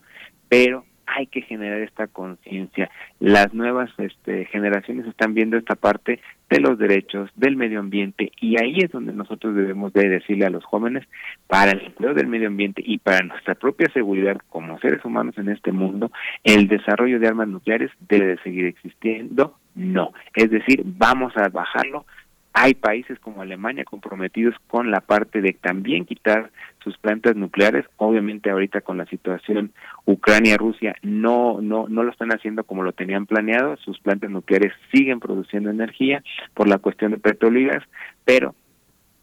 pero 0.48 0.84
hay 1.16 1.28
que 1.28 1.42
generar 1.42 1.82
esta 1.82 2.08
conciencia. 2.08 2.90
Las 3.20 3.54
nuevas 3.54 3.90
este, 3.98 4.46
generaciones 4.46 5.06
están 5.08 5.34
viendo 5.34 5.58
esta 5.58 5.76
parte 5.76 6.20
de 6.50 6.60
los 6.60 6.78
derechos, 6.78 7.30
del 7.36 7.56
medio 7.56 7.80
ambiente, 7.80 8.32
y 8.40 8.62
ahí 8.62 8.80
es 8.80 8.92
donde 8.92 9.14
nosotros 9.14 9.56
debemos 9.56 9.94
de 9.94 10.10
decirle 10.10 10.46
a 10.46 10.50
los 10.50 10.66
jóvenes, 10.66 11.08
para 11.48 11.72
el 11.72 11.82
empleo 11.82 12.14
del 12.14 12.28
medio 12.28 12.48
ambiente 12.48 12.82
y 12.84 12.98
para 12.98 13.26
nuestra 13.26 13.56
propia 13.56 13.88
seguridad 13.94 14.38
como 14.50 14.80
seres 14.80 15.04
humanos 15.06 15.38
en 15.38 15.50
este 15.50 15.72
mundo, 15.72 16.12
el 16.44 16.68
desarrollo 16.68 17.20
de 17.20 17.28
armas 17.28 17.48
nucleares 17.48 17.92
debe 18.08 18.28
de 18.28 18.38
seguir 18.40 18.66
existiendo, 18.66 19.56
no. 19.76 20.12
Es 20.36 20.50
decir, 20.50 20.82
vamos 20.84 21.34
a 21.38 21.50
bajarlo 21.50 22.06
hay 22.54 22.74
países 22.74 23.20
como 23.20 23.42
Alemania 23.42 23.86
comprometidos 23.86 24.56
con 24.68 24.92
la 24.92 25.02
parte 25.02 25.42
de 25.42 25.54
también 25.54 26.06
quitar 26.06 26.52
sus 26.84 26.98
plantas 26.98 27.36
nucleares. 27.36 27.86
Obviamente 27.98 28.50
ahorita 28.50 28.82
con 28.82 28.98
la 28.98 29.06
situación 29.06 29.72
Ucrania-Rusia 30.06 30.96
no 31.04 31.62
no 31.62 31.88
no 31.88 32.04
lo 32.04 32.12
están 32.12 32.32
haciendo 32.32 32.64
como 32.64 32.84
lo 32.84 32.94
tenían 32.94 33.26
planeado. 33.26 33.78
Sus 33.78 34.00
plantas 34.00 34.30
nucleares 34.30 34.74
siguen 34.92 35.20
produciendo 35.20 35.70
energía 35.70 36.24
por 36.54 36.68
la 36.68 36.80
cuestión 36.80 37.12
de 37.12 37.18
petróleo 37.18 37.62
y 37.62 37.66
gas, 37.66 37.84
pero 38.26 38.56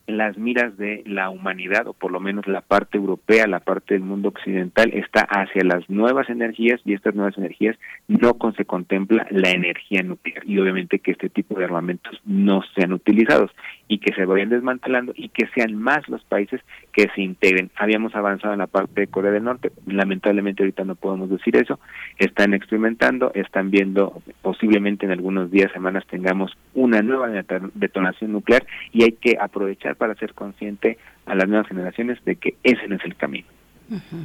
las 0.07 0.39
miras 0.39 0.77
de 0.77 1.03
la 1.07 1.31
humanidad, 1.31 1.87
o 1.87 1.93
por 1.93 2.13
lo 2.13 2.21
menos 2.21 2.47
la 2.47 2.61
parte 2.61 2.99
europea, 2.99 3.47
la 3.47 3.61
parte 3.61 3.95
del 3.95 4.03
mundo 4.03 4.29
occidental, 4.29 4.91
está 4.95 5.21
hacia 5.23 5.65
las 5.65 5.89
nuevas 5.91 6.29
energías 6.31 6.81
y 6.85 6.95
estas 6.95 7.15
nuevas 7.15 7.37
energías 7.37 7.77
no 8.09 8.37
se 8.57 8.65
contempla 8.65 9.27
la 9.31 9.51
energía 9.51 10.03
nuclear 10.03 10.43
y 10.47 10.59
obviamente 10.59 10.99
que 10.99 11.13
este 11.13 11.29
tipo 11.29 11.59
de 11.59 11.65
armamentos 11.65 12.21
no 12.25 12.63
sean 12.75 12.93
utilizados 12.93 13.51
y 13.89 13.99
que 13.99 14.13
se 14.15 14.25
vayan 14.25 14.49
desmantelando 14.49 15.13
y 15.15 15.29
que 15.29 15.47
sean 15.55 15.75
más 15.75 16.09
los 16.09 16.23
países 16.25 16.61
que 16.93 17.09
se 17.15 17.23
integren. 17.23 17.71
Habíamos 17.77 18.15
avanzado 18.15 18.53
en 18.53 18.61
la 18.61 18.67
parte 18.67 19.03
de 19.03 19.07
Corea 19.07 19.33
del 19.33 19.45
Norte, 19.45 19.73
lamentablemente 19.87 20.63
ahorita 20.63 20.85
no 20.85 20.95
podemos 20.95 21.31
decir 21.31 21.57
eso, 21.57 21.79
están 22.19 22.55
experimentando, 22.55 23.33
están 23.35 23.71
viendo 23.71 24.23
posiblemente 24.43 25.07
en 25.07 25.13
algunos 25.13 25.51
días, 25.51 25.73
semanas 25.73 26.05
tengamos 26.09 26.57
una 26.75 27.03
nueva 27.03 27.29
detonación 27.75 28.33
nuclear 28.33 28.67
y 28.93 29.05
hay 29.05 29.13
que 29.13 29.37
aprovechar 29.41 29.96
para 29.97 30.15
ser 30.15 30.35
consciente 30.35 30.99
a 31.27 31.35
las 31.35 31.49
nuevas 31.49 31.69
generaciones 31.69 32.25
de 32.25 32.37
que 32.37 32.57
ese 32.63 32.87
no 32.89 32.97
es 32.97 33.05
el 33.05 33.17
camino. 33.17 33.49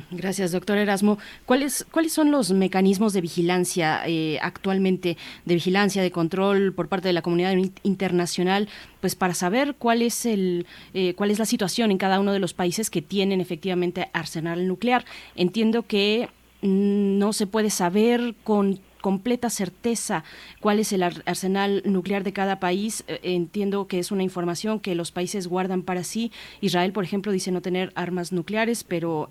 Gracias, 0.10 0.52
doctor 0.52 0.78
Erasmo. 0.78 1.20
¿Cuáles, 1.46 1.86
¿Cuáles 1.92 2.14
son 2.14 2.32
los 2.32 2.52
mecanismos 2.52 3.14
de 3.14 3.22
vigilancia 3.22 4.02
eh, 4.08 4.40
actualmente, 4.42 5.18
de 5.46 5.54
vigilancia, 5.54 6.02
de 6.02 6.12
control 6.12 6.74
por 6.74 6.88
parte 6.88 7.08
de 7.08 7.14
la 7.14 7.22
comunidad 7.22 7.54
internacional, 7.84 8.70
pues 9.02 9.16
para 9.16 9.34
saber 9.34 9.76
cuál 9.78 10.02
es 10.02 10.26
el, 10.26 10.66
eh, 10.94 11.14
cuál 11.14 11.30
es 11.32 11.38
la 11.38 11.46
situación 11.46 11.92
en 11.92 11.98
cada 11.98 12.20
uno 12.20 12.34
de 12.34 12.40
los 12.40 12.54
países 12.54 12.90
que 12.90 13.02
tienen 13.02 13.40
efectivamente 13.40 14.10
arsenal 14.14 14.68
nuclear? 14.68 15.06
Entiendo 15.36 15.84
que 15.84 16.30
mm, 16.62 17.20
no 17.20 17.32
se 17.32 17.46
puede 17.46 17.70
saber 17.70 18.34
con 18.44 18.80
completa 19.02 19.50
certeza 19.50 20.24
cuál 20.60 20.80
es 20.80 20.94
el 20.94 21.04
arsenal 21.04 21.82
nuclear 21.86 22.24
de 22.24 22.34
cada 22.34 22.60
país. 22.60 23.04
Eh, 23.08 23.20
entiendo 23.24 23.88
que 23.88 24.00
es 24.00 24.12
una 24.12 24.24
información 24.24 24.80
que 24.80 24.96
los 24.96 25.12
países 25.12 25.48
guardan 25.48 25.82
para 25.82 26.04
sí. 26.04 26.32
Israel, 26.62 26.94
por 26.94 27.04
ejemplo, 27.04 27.32
dice 27.32 27.52
no 27.52 27.62
tener 27.62 27.92
armas 27.96 28.32
nucleares, 28.32 28.84
pero 28.84 29.28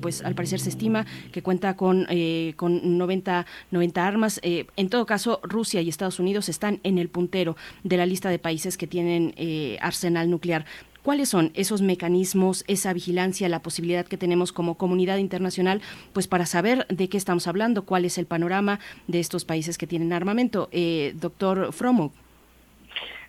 pues 0.00 0.22
al 0.22 0.34
parecer 0.34 0.60
se 0.60 0.70
estima 0.70 1.06
que 1.30 1.42
cuenta 1.42 1.76
con, 1.76 2.06
eh, 2.08 2.54
con 2.56 2.98
90, 2.98 3.46
90 3.70 4.06
armas. 4.06 4.40
Eh, 4.42 4.66
en 4.76 4.88
todo 4.88 5.06
caso, 5.06 5.40
Rusia 5.42 5.80
y 5.80 5.88
Estados 5.88 6.18
Unidos 6.18 6.48
están 6.48 6.80
en 6.82 6.98
el 6.98 7.08
puntero 7.08 7.56
de 7.84 7.96
la 7.96 8.06
lista 8.06 8.30
de 8.30 8.38
países 8.38 8.76
que 8.76 8.86
tienen 8.86 9.34
arsenal 9.80 10.30
nuclear. 10.30 10.64
¿Cuáles 11.02 11.28
son 11.28 11.50
esos 11.54 11.82
mecanismos, 11.82 12.64
esa 12.68 12.92
vigilancia, 12.92 13.48
la 13.48 13.60
posibilidad 13.60 14.06
que 14.06 14.16
tenemos 14.16 14.52
como 14.52 14.76
comunidad 14.76 15.18
internacional, 15.18 15.80
pues 16.12 16.28
para 16.28 16.46
saber 16.46 16.86
de 16.88 17.08
qué 17.08 17.16
estamos 17.16 17.48
hablando, 17.48 17.84
cuál 17.84 18.04
es 18.04 18.18
el 18.18 18.26
panorama 18.26 18.78
de 19.08 19.18
estos 19.18 19.44
países 19.44 19.78
que 19.78 19.86
tienen 19.86 20.12
armamento? 20.12 20.68
Eh, 20.70 21.12
doctor 21.16 21.72
Fromo. 21.72 22.12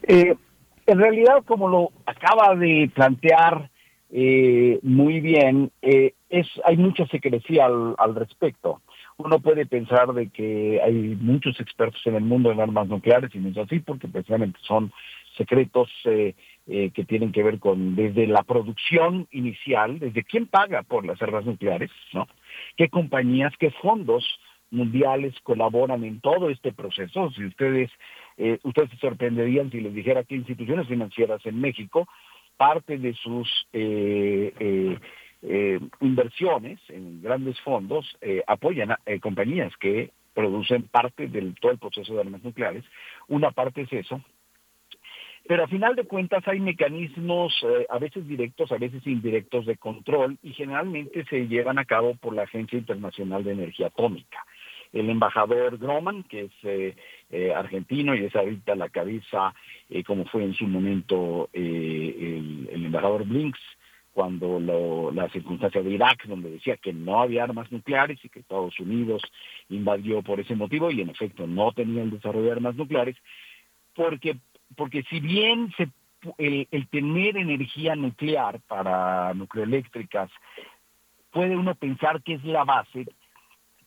Eh, 0.08 0.36
en 0.86 1.00
realidad, 1.00 1.44
como 1.46 1.68
lo 1.68 1.92
acaba 2.06 2.56
de 2.56 2.92
plantear 2.94 3.70
eh, 4.12 4.80
muy 4.84 5.20
bien, 5.20 5.72
eh, 5.82 6.14
es 6.30 6.48
hay 6.66 6.78
mucha 6.78 7.08
secrecía 7.08 7.66
al, 7.66 7.96
al 7.98 8.14
respecto 8.14 8.82
uno 9.18 9.40
puede 9.40 9.66
pensar 9.66 10.14
de 10.14 10.30
que 10.30 10.82
hay 10.84 11.18
muchos 11.20 11.60
expertos 11.60 12.02
en 12.06 12.16
el 12.16 12.24
mundo 12.24 12.52
en 12.52 12.60
armas 12.60 12.88
nucleares 12.88 13.34
y 13.34 13.40
no 13.40 13.50
es 13.50 13.58
así 13.58 13.80
porque 13.80 14.08
precisamente 14.08 14.60
son 14.64 14.92
secretos 15.38 15.90
eh, 16.06 16.36
eh, 16.66 16.92
que 16.94 17.04
tienen 17.04 17.34
que 17.34 17.44
ver 17.44 17.60
con 17.60 17.94
desde 17.96 18.26
la 18.26 18.44
producción 18.44 19.28
inicial, 19.32 20.00
desde 20.00 20.24
quién 20.24 20.48
paga 20.48 20.82
por 20.84 21.06
las 21.06 21.22
armas 21.22 21.44
nucleares, 21.46 21.92
¿no? 22.14 22.26
¿Qué 22.78 22.88
compañías, 22.88 23.52
qué 23.60 23.70
fondos 23.72 24.26
mundiales 24.72 25.36
colaboran 25.44 26.06
en 26.06 26.22
todo 26.22 26.50
este 26.50 26.72
proceso? 26.72 27.30
Si 27.32 27.44
ustedes, 27.44 27.92
eh, 28.38 28.60
ustedes 28.64 28.92
se 28.92 28.98
sorprenderían 28.98 29.72
si 29.72 29.82
les 29.82 29.94
dijera 29.94 30.24
que 30.24 30.36
instituciones 30.36 30.88
financieras 30.88 31.46
en 31.46 31.60
México, 31.60 32.08
parte 32.56 32.98
de 32.98 33.14
sus 33.14 33.68
eh, 33.74 34.98
inversiones 36.00 36.80
en 36.88 37.22
grandes 37.22 37.60
fondos 37.60 38.18
apoyan 38.48 38.92
a 38.92 39.00
compañías 39.20 39.76
que 39.82 40.12
producen 40.34 40.84
parte 40.84 41.28
del 41.28 41.56
todo 41.56 41.74
el 41.74 41.78
proceso 41.78 42.14
de 42.14 42.22
armas 42.22 42.42
nucleares. 42.42 42.86
Una 43.28 43.52
parte 43.52 43.82
es 43.82 43.92
eso, 43.92 44.22
pero 45.46 45.66
a 45.66 45.68
final 45.68 45.96
de 45.96 46.06
cuentas 46.06 46.48
hay 46.48 46.60
mecanismos, 46.60 47.54
eh, 47.64 47.86
a 47.90 48.00
veces 48.00 48.26
directos, 48.28 48.72
a 48.72 48.78
veces 48.78 49.06
indirectos 49.06 49.66
de 49.66 49.76
control 49.76 50.38
y 50.42 50.54
generalmente 50.54 51.26
se 51.26 51.48
llevan 51.48 51.80
a 51.80 51.86
cabo 51.86 52.16
por 52.16 52.34
la 52.34 52.44
Agencia 52.44 52.80
Internacional 52.80 53.44
de 53.44 53.52
Energía 53.52 53.88
Atómica. 53.88 54.46
El 54.94 55.10
embajador 55.10 55.78
Groman, 55.78 56.24
que 56.24 56.42
es 56.44 56.52
eh, 56.64 56.96
eh, 57.30 57.54
argentino 57.54 58.16
y 58.16 58.24
es 58.26 58.36
ahorita 58.36 58.76
la 58.76 58.90
cabeza, 58.90 59.54
como 60.06 60.26
fue 60.26 60.44
en 60.44 60.54
su 60.54 60.66
momento 60.66 61.50
el, 61.52 62.70
embajador 62.72 63.26
Blinks, 63.26 63.60
cuando 64.14 64.60
lo, 64.60 65.12
la 65.12 65.28
circunstancia 65.30 65.82
de 65.82 65.90
Irak, 65.90 66.26
donde 66.26 66.52
decía 66.52 66.78
que 66.78 66.94
no 66.94 67.22
había 67.22 67.44
armas 67.44 67.72
nucleares 67.72 68.24
y 68.24 68.30
que 68.30 68.40
Estados 68.40 68.80
Unidos 68.80 69.24
invadió 69.70 70.22
por 70.22 70.40
ese 70.40 70.56
motivo 70.56 70.92
y 70.92 71.02
en 71.02 71.10
efecto 71.10 71.48
no 71.48 71.72
tenía 71.72 72.04
el 72.04 72.12
desarrollo 72.12 72.46
de 72.46 72.52
armas 72.52 72.76
nucleares, 72.76 73.18
porque 73.96 74.38
porque 74.76 75.04
si 75.10 75.20
bien 75.20 75.72
se, 75.78 75.90
el, 76.38 76.88
tener 76.90 77.38
energía 77.38 77.96
nuclear 77.96 78.60
para 78.68 79.34
nucleoeléctricas 79.34 80.30
puede 81.32 81.56
uno 81.56 81.76
pensar 81.76 82.22
que 82.22 82.36
es 82.36 82.44
la 82.44 82.64
base, 82.64 83.06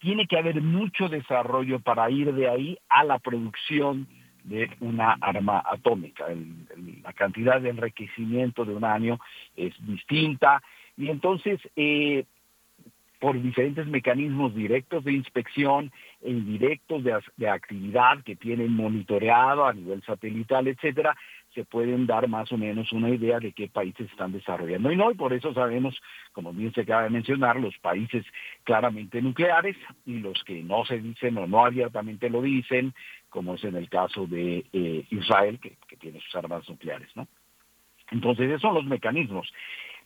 tiene 0.01 0.27
que 0.27 0.39
haber 0.39 0.61
mucho 0.61 1.09
desarrollo 1.09 1.81
para 1.81 2.11
ir 2.11 2.33
de 2.35 2.49
ahí 2.49 2.79
a 2.89 3.05
la 3.05 3.19
producción 3.19 4.07
de 4.45 4.71
una 4.81 5.17
arma 5.21 5.63
atómica. 5.65 6.27
la 7.03 7.13
cantidad 7.13 7.61
de 7.61 7.71
enriquecimiento 7.71 8.65
de 8.65 8.75
un 8.75 8.85
año 8.85 9.19
es 9.57 9.75
distinta 9.87 10.63
y 10.97 11.09
entonces 11.09 11.61
eh, 11.75 12.25
por 13.19 13.41
diferentes 13.41 13.87
mecanismos 13.87 14.55
directos 14.55 15.05
de 15.05 15.13
inspección 15.13 15.91
e 16.21 16.31
indirectos 16.31 17.03
de, 17.03 17.19
de, 17.37 17.49
actividad 17.49 18.23
que 18.25 18.37
tienen 18.37 18.73
monitoreado 18.73 19.65
a 19.65 19.73
nivel 19.73 20.03
satelital, 20.03 20.69
etcétera, 20.69 21.17
se 21.55 21.65
pueden 21.65 22.07
dar 22.07 22.29
más 22.29 22.53
o 22.53 22.59
menos 22.59 22.93
una 22.93 23.09
idea 23.09 23.41
de 23.41 23.53
qué 23.53 23.69
países 23.69 24.11
están 24.11 24.33
desarrollando. 24.33 24.93
Y 24.93 24.97
no, 24.97 25.11
y 25.11 25.15
por 25.15 25.33
eso 25.33 25.55
sabemos, 25.55 25.99
como 26.33 26.53
bien 26.53 26.73
se 26.75 26.83
acaba 26.83 27.05
de 27.05 27.11
mencionar, 27.11 27.59
los 27.59 27.77
países 27.79 28.27
claramente 28.65 29.23
nucleares 29.23 29.77
y 30.05 30.19
los 30.19 30.45
que 30.45 30.63
no 30.63 30.85
se 30.85 30.99
dicen 30.99 31.39
o 31.39 31.47
no 31.47 31.65
abiertamente 31.65 32.29
lo 32.29 32.43
dicen, 32.43 32.93
como 33.31 33.55
es 33.55 33.65
en 33.65 33.77
el 33.77 33.89
caso 33.89 34.27
de 34.27 34.67
eh, 34.73 35.07
Israel, 35.11 35.59
que, 35.59 35.79
que 35.89 35.97
tiene 35.97 36.21
sus 36.21 36.37
armas 36.37 36.69
nucleares, 36.69 37.09
¿no? 37.17 37.27
Entonces, 38.11 38.49
esos 38.49 38.63
son 38.63 38.75
los 38.75 38.85
mecanismos 38.85 39.51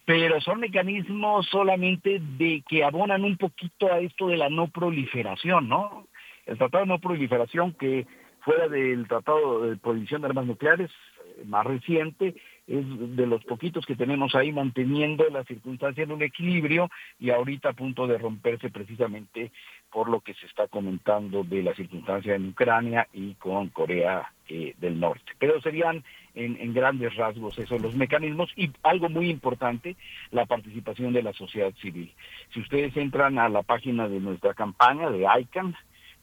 pero 0.04 0.40
son 0.40 0.60
mecanismos 0.60 1.46
solamente 1.46 2.20
de 2.38 2.62
que 2.68 2.84
abonan 2.84 3.24
un 3.24 3.36
poquito 3.36 3.92
a 3.92 4.00
esto 4.00 4.28
de 4.28 4.36
la 4.36 4.48
no 4.48 4.68
proliferación, 4.68 5.68
¿no? 5.68 6.06
El 6.46 6.58
tratado 6.58 6.84
de 6.84 6.88
no 6.88 6.98
proliferación 6.98 7.72
que 7.74 8.06
fuera 8.40 8.68
del 8.68 9.06
tratado 9.06 9.66
de 9.66 9.76
prohibición 9.76 10.22
de 10.22 10.28
armas 10.28 10.46
nucleares 10.46 10.90
eh, 10.90 11.44
más 11.44 11.66
reciente, 11.66 12.34
es 12.70 13.16
de 13.16 13.26
los 13.26 13.42
poquitos 13.44 13.84
que 13.84 13.96
tenemos 13.96 14.34
ahí 14.36 14.52
manteniendo 14.52 15.28
la 15.28 15.42
circunstancia 15.44 16.04
en 16.04 16.12
un 16.12 16.22
equilibrio 16.22 16.88
y 17.18 17.30
ahorita 17.30 17.70
a 17.70 17.72
punto 17.72 18.06
de 18.06 18.16
romperse 18.16 18.70
precisamente 18.70 19.50
por 19.90 20.08
lo 20.08 20.20
que 20.20 20.34
se 20.34 20.46
está 20.46 20.68
comentando 20.68 21.42
de 21.42 21.64
la 21.64 21.74
circunstancia 21.74 22.36
en 22.36 22.50
Ucrania 22.50 23.08
y 23.12 23.34
con 23.34 23.70
Corea 23.70 24.32
eh, 24.48 24.74
del 24.78 25.00
Norte. 25.00 25.32
Pero 25.38 25.60
serían 25.60 26.04
en, 26.36 26.72
grandes 26.72 27.16
rasgos 27.16 27.58
esos 27.58 27.82
los 27.82 27.96
mecanismos 27.96 28.52
y 28.54 28.70
algo 28.84 29.08
muy 29.08 29.30
importante, 29.30 29.96
la 30.30 30.46
participación 30.46 31.12
de 31.12 31.24
la 31.24 31.32
sociedad 31.32 31.72
civil. 31.80 32.12
Si 32.54 32.60
ustedes 32.60 32.96
entran 32.96 33.38
a 33.40 33.48
la 33.48 33.62
página 33.62 34.08
de 34.08 34.20
nuestra 34.20 34.54
campaña 34.54 35.10
de 35.10 35.26
ICANN, 35.40 35.74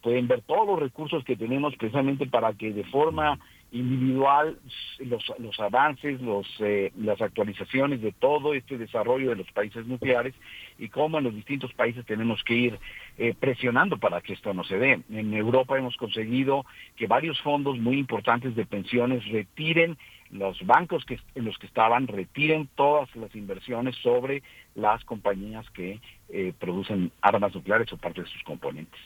pueden 0.01 0.29
ver 0.29 0.41
todos 0.43 0.65
los 0.65 0.79
recursos 0.79 1.25
que 1.25 1.35
tenemos 1.35 1.75
precisamente 1.75 2.25
para 2.25 2.53
que 2.53 2.71
de 2.71 2.85
forma 2.85 3.37
individual 3.71 4.57
los, 4.99 5.23
los 5.39 5.59
avances, 5.59 6.21
los, 6.21 6.47
eh, 6.59 6.91
las 6.97 7.21
actualizaciones 7.21 8.01
de 8.01 8.13
todo 8.13 8.53
este 8.53 8.77
desarrollo 8.77 9.29
de 9.29 9.35
los 9.35 9.51
países 9.51 9.85
nucleares 9.85 10.33
y 10.79 10.89
cómo 10.89 11.17
en 11.17 11.25
los 11.25 11.35
distintos 11.35 11.73
países 11.73 12.05
tenemos 12.05 12.43
que 12.43 12.53
ir 12.53 12.79
eh, 13.17 13.33
presionando 13.37 13.97
para 13.97 14.21
que 14.21 14.33
esto 14.33 14.53
no 14.53 14.63
se 14.63 14.77
dé. 14.77 15.01
En 15.11 15.33
Europa 15.33 15.77
hemos 15.77 15.97
conseguido 15.97 16.65
que 16.95 17.07
varios 17.07 17.39
fondos 17.41 17.77
muy 17.77 17.97
importantes 17.97 18.55
de 18.55 18.65
pensiones 18.65 19.27
retiren 19.27 19.97
los 20.31 20.65
bancos 20.65 21.05
que, 21.05 21.19
en 21.35 21.45
los 21.45 21.57
que 21.57 21.67
estaban, 21.67 22.07
retiren 22.07 22.69
todas 22.75 23.13
las 23.15 23.33
inversiones 23.35 23.95
sobre 23.97 24.43
las 24.75 25.03
compañías 25.05 25.69
que 25.71 25.99
eh, 26.29 26.53
producen 26.59 27.11
armas 27.21 27.53
nucleares 27.55 27.91
o 27.93 27.97
parte 27.97 28.21
de 28.21 28.27
sus 28.27 28.43
componentes. 28.43 28.99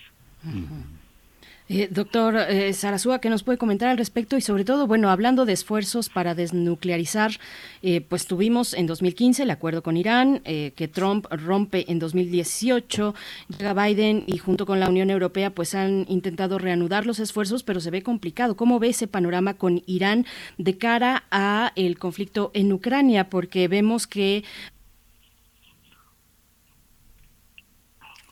Eh, 1.74 1.88
doctor 1.90 2.36
eh, 2.36 2.74
Sarasúa, 2.74 3.20
¿qué 3.20 3.30
nos 3.30 3.44
puede 3.44 3.58
comentar 3.58 3.88
al 3.88 3.98
respecto? 3.98 4.36
Y 4.36 4.42
sobre 4.42 4.66
todo, 4.66 4.88
bueno, 4.88 5.10
hablando 5.10 5.46
de 5.46 5.54
esfuerzos 5.54 6.10
para 6.10 6.36
desnuclearizar, 6.36 7.40
eh, 7.82 8.02
pues 8.02 8.28
tuvimos 8.28 8.74
en 8.74 8.88
2015 8.88 9.44
el 9.44 9.52
acuerdo 9.52 9.82
con 9.82 9.96
Irán, 9.96 10.42
eh, 10.44 10.74
que 10.76 10.90
Trump 10.90 11.28
rompe 11.30 11.90
en 11.90 11.98
2018, 11.98 13.16
llega 13.58 13.74
Biden 13.74 14.26
y 14.28 14.38
junto 14.38 14.66
con 14.66 14.82
la 14.82 14.90
Unión 14.90 15.10
Europea 15.10 15.52
pues 15.52 15.74
han 15.74 16.06
intentado 16.10 16.60
reanudar 16.60 17.06
los 17.06 17.20
esfuerzos, 17.20 17.64
pero 17.64 17.80
se 17.80 17.90
ve 17.90 18.04
complicado. 18.04 18.58
¿Cómo 18.58 18.78
ve 18.78 18.90
ese 18.90 19.08
panorama 19.08 19.54
con 19.54 19.82
Irán 19.86 20.26
de 20.58 20.78
cara 20.78 21.24
a 21.32 21.72
el 21.78 21.98
conflicto 21.98 22.52
en 22.54 22.74
Ucrania? 22.74 23.30
Porque 23.30 23.70
vemos 23.70 24.08
que 24.08 24.44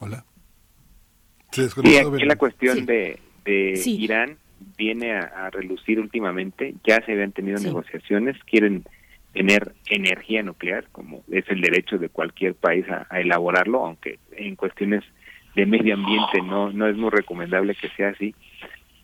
Hola. 0.02 0.26
Sí, 1.52 1.62
aquí 1.62 2.26
la 2.26 2.36
cuestión 2.36 2.86
de, 2.86 3.20
de 3.50 3.74
Irán 3.86 4.38
viene 4.78 5.14
a, 5.14 5.46
a 5.46 5.50
relucir 5.50 6.00
últimamente. 6.00 6.76
Ya 6.86 7.04
se 7.06 7.14
habían 7.14 7.32
tenido 7.32 7.60
negociaciones, 7.60 8.38
quieren 8.44 8.84
tener 9.34 9.74
energía 9.88 10.42
nuclear, 10.44 10.86
como 10.92 11.24
es 11.32 11.46
el 11.50 11.62
derecho 11.62 11.98
de 11.98 12.10
cualquier 12.10 12.56
país 12.56 12.86
a, 12.90 13.08
a 13.10 13.20
elaborarlo, 13.20 13.86
aunque 13.86 14.20
en 14.32 14.56
cuestiones 14.56 15.04
de 15.56 15.66
medio 15.66 15.94
ambiente 15.96 16.42
no, 16.42 16.72
no 16.72 16.88
es 16.88 16.96
muy 16.96 17.10
recomendable 17.10 17.76
que 17.76 17.90
sea 17.90 18.10
así. 18.10 18.34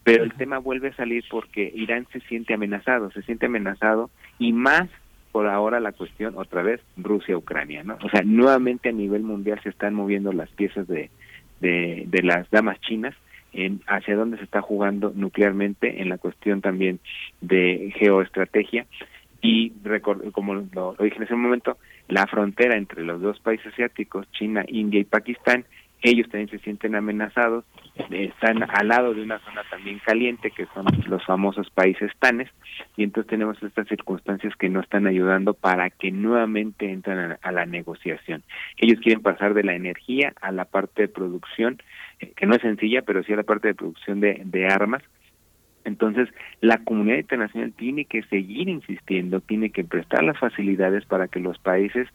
Pero 0.04 0.24
el 0.24 0.34
tema 0.34 0.60
vuelve 0.60 0.90
a 0.90 0.96
salir 0.96 1.24
porque 1.30 1.72
Irán 1.74 2.06
se 2.14 2.20
siente 2.22 2.54
amenazado, 2.54 3.12
se 3.12 3.24
siente 3.24 3.48
amenazado 3.48 4.10
y 4.38 4.54
más 4.54 4.88
por 5.32 5.48
ahora 5.48 5.80
la 5.80 5.92
cuestión 5.92 6.38
otra 6.38 6.62
vez 6.62 6.80
Rusia-Ucrania, 6.96 7.84
¿no? 7.84 7.98
O 8.04 8.10
sea, 8.10 8.22
nuevamente 8.24 8.90
a 8.90 8.94
nivel 8.94 9.24
mundial 9.24 9.60
se 9.64 9.70
están 9.70 9.94
moviendo 9.94 10.32
las 10.32 10.50
piezas 10.52 10.88
de, 10.88 11.10
de, 11.60 12.04
de 12.08 12.24
las 12.24 12.50
damas 12.52 12.80
chinas 12.82 13.16
en 13.56 13.82
hacia 13.88 14.16
dónde 14.16 14.38
se 14.38 14.44
está 14.44 14.62
jugando 14.62 15.12
nuclearmente 15.16 16.02
en 16.02 16.10
la 16.10 16.18
cuestión 16.18 16.62
también 16.62 17.00
de 17.42 17.94
geoestrategia 17.98 18.86
y 19.42 19.72
como 20.32 20.56
lo 20.56 20.96
dije 21.00 21.18
en 21.18 21.24
ese 21.24 21.36
momento, 21.36 21.78
la 22.08 22.26
frontera 22.26 22.78
entre 22.78 23.04
los 23.04 23.22
dos 23.22 23.40
países 23.40 23.68
asiáticos, 23.74 24.28
China, 24.32 24.66
India 24.68 25.00
y 25.00 25.04
Pakistán, 25.04 25.66
ellos 26.10 26.30
también 26.30 26.50
se 26.50 26.60
sienten 26.60 26.96
amenazados, 26.96 27.66
están 28.12 28.64
al 28.70 28.88
lado 28.88 29.14
de 29.14 29.24
una 29.24 29.40
zona 29.40 29.64
también 29.70 30.00
caliente 30.06 30.52
que 30.52 30.68
son 30.74 30.86
los 31.08 31.26
famosos 31.26 31.70
países 31.72 32.12
tanes 32.20 32.50
y 32.96 33.04
entonces 33.04 33.30
tenemos 33.30 33.62
estas 33.64 33.88
circunstancias 33.88 34.54
que 34.56 34.70
no 34.70 34.82
están 34.82 35.08
ayudando 35.08 35.54
para 35.54 35.90
que 35.90 36.12
nuevamente 36.12 36.92
entren 36.92 37.32
a, 37.32 37.40
a 37.42 37.52
la 37.52 37.66
negociación. 37.66 38.44
Ellos 38.78 39.00
quieren 39.02 39.24
pasar 39.24 39.54
de 39.56 39.64
la 39.64 39.74
energía 39.74 40.34
a 40.42 40.52
la 40.52 40.66
parte 40.66 41.04
de 41.04 41.08
producción, 41.08 41.82
eh, 42.20 42.34
que 42.36 42.46
no 42.46 42.56
es 42.56 42.62
sencilla, 42.62 43.02
pero 43.02 43.24
sí 43.24 43.34
a 43.34 43.38
la 43.38 43.44
parte 43.44 43.70
de 43.70 43.76
producción 43.76 44.20
de, 44.20 44.42
de 44.46 44.68
armas, 44.68 45.02
entonces, 45.86 46.28
la 46.62 46.80
comunidad 46.80 47.20
internacional 47.20 47.72
tiene 47.74 48.06
que 48.06 48.24
seguir 48.24 48.68
insistiendo, 48.68 49.40
tiene 49.40 49.70
que 49.70 49.84
prestar 49.84 50.24
las 50.24 50.38
facilidades 50.40 51.06
para 51.06 51.28
que 51.28 51.40
los 51.40 51.60
países 51.60 52.08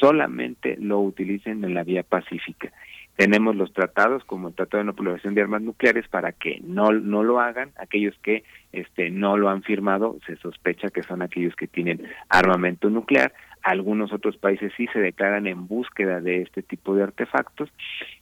solamente 0.00 0.76
lo 0.80 1.00
utilicen 1.00 1.62
en 1.62 1.74
la 1.74 1.84
vía 1.84 2.02
pacífica. 2.02 2.72
Tenemos 3.16 3.54
los 3.56 3.72
tratados 3.72 4.24
como 4.24 4.48
el 4.48 4.54
Tratado 4.54 4.78
de 4.78 4.86
No 4.86 4.94
Proliferación 4.94 5.34
de 5.34 5.42
Armas 5.42 5.62
Nucleares 5.62 6.08
para 6.08 6.32
que 6.32 6.60
no 6.64 6.92
no 6.92 7.22
lo 7.22 7.40
hagan, 7.40 7.70
aquellos 7.76 8.16
que 8.22 8.42
este 8.72 9.10
no 9.10 9.36
lo 9.36 9.50
han 9.50 9.62
firmado 9.62 10.18
se 10.26 10.36
sospecha 10.36 10.88
que 10.90 11.02
son 11.02 11.20
aquellos 11.20 11.54
que 11.54 11.66
tienen 11.66 12.02
armamento 12.30 12.88
nuclear, 12.88 13.34
algunos 13.62 14.12
otros 14.12 14.36
países 14.38 14.72
sí 14.76 14.86
se 14.92 14.98
declaran 14.98 15.46
en 15.46 15.66
búsqueda 15.66 16.20
de 16.20 16.42
este 16.42 16.62
tipo 16.62 16.94
de 16.94 17.04
artefactos 17.04 17.70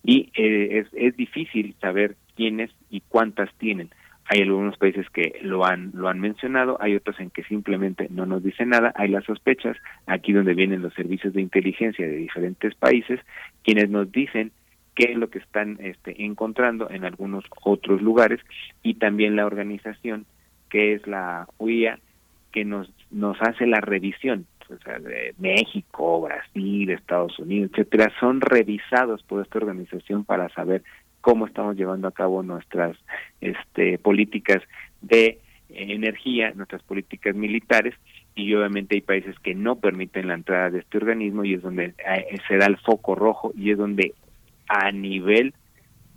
y 0.03 0.31
eh, 0.35 0.81
es, 0.81 0.89
es 0.93 1.17
difícil 1.17 1.75
saber 1.81 2.17
quiénes 2.37 2.71
y 2.91 3.01
cuántas 3.09 3.53
tienen. 3.55 3.91
Hay 4.27 4.43
algunos 4.43 4.77
países 4.77 5.09
que 5.11 5.41
lo 5.43 5.65
han 5.65 5.91
lo 5.95 6.09
han 6.09 6.21
mencionado, 6.21 6.77
hay 6.81 6.95
otros 6.95 7.19
en 7.19 7.31
que 7.31 7.43
simplemente 7.45 8.07
no 8.11 8.27
nos 8.27 8.45
dicen 8.45 8.69
nada, 8.69 8.93
hay 8.95 9.09
las 9.09 9.25
sospechas, 9.25 9.77
aquí 10.07 10.33
donde 10.33 10.55
vienen 10.55 10.83
los 10.83 10.95
servicios 10.95 11.33
de 11.33 11.41
inteligencia 11.41 12.07
de 12.07 12.17
diferentes 12.17 12.75
países, 12.77 13.19
quienes 13.65 13.91
nos 13.91 14.13
dicen 14.13 14.53
qué 14.95 15.13
es 15.13 15.17
lo 15.17 15.31
que 15.31 15.39
están 15.39 15.79
este, 15.81 16.25
encontrando 16.25 16.91
en 16.91 17.05
algunos 17.05 17.45
otros 17.63 18.03
lugares 18.03 18.41
y 18.83 18.95
también 18.95 19.37
la 19.37 19.47
organización 19.47 20.27
que 20.69 20.95
es 20.95 21.07
la 21.07 21.49
UIA 21.59 21.99
que 22.53 22.65
nos 22.65 22.93
nos 23.11 23.41
hace 23.43 23.67
la 23.67 23.81
revisión 23.81 24.47
o 24.69 24.79
sea, 24.85 24.99
de 25.01 25.35
México, 25.39 26.21
Brasil, 26.21 26.91
Estados 26.91 27.39
Unidos, 27.39 27.73
etcétera, 27.73 28.13
son 28.21 28.41
revisados 28.41 29.23
por 29.25 29.43
esta 29.43 29.59
organización 29.59 30.25
para 30.25 30.49
saber 30.51 30.83
cómo 31.21 31.47
estamos 31.47 31.77
llevando 31.77 32.09
a 32.09 32.13
cabo 32.13 32.43
nuestras 32.43 32.97
este, 33.41 33.99
políticas 33.99 34.63
de 35.01 35.39
energía, 35.71 36.53
nuestras 36.55 36.83
políticas 36.83 37.35
militares, 37.35 37.95
y 38.35 38.55
obviamente 38.55 38.95
hay 38.95 39.01
países 39.01 39.39
que 39.41 39.55
no 39.55 39.77
permiten 39.77 40.29
la 40.29 40.35
entrada 40.35 40.71
de 40.71 40.81
este 40.81 40.99
organismo 40.99 41.45
y 41.45 41.55
es 41.55 41.63
donde 41.63 41.95
eh, 41.99 42.39
se 42.49 42.57
da 42.57 42.67
el 42.67 42.77
foco 42.79 43.15
rojo 43.15 43.53
y 43.57 43.73
es 43.73 43.79
donde 43.79 44.15
a 44.71 44.93
nivel 44.93 45.53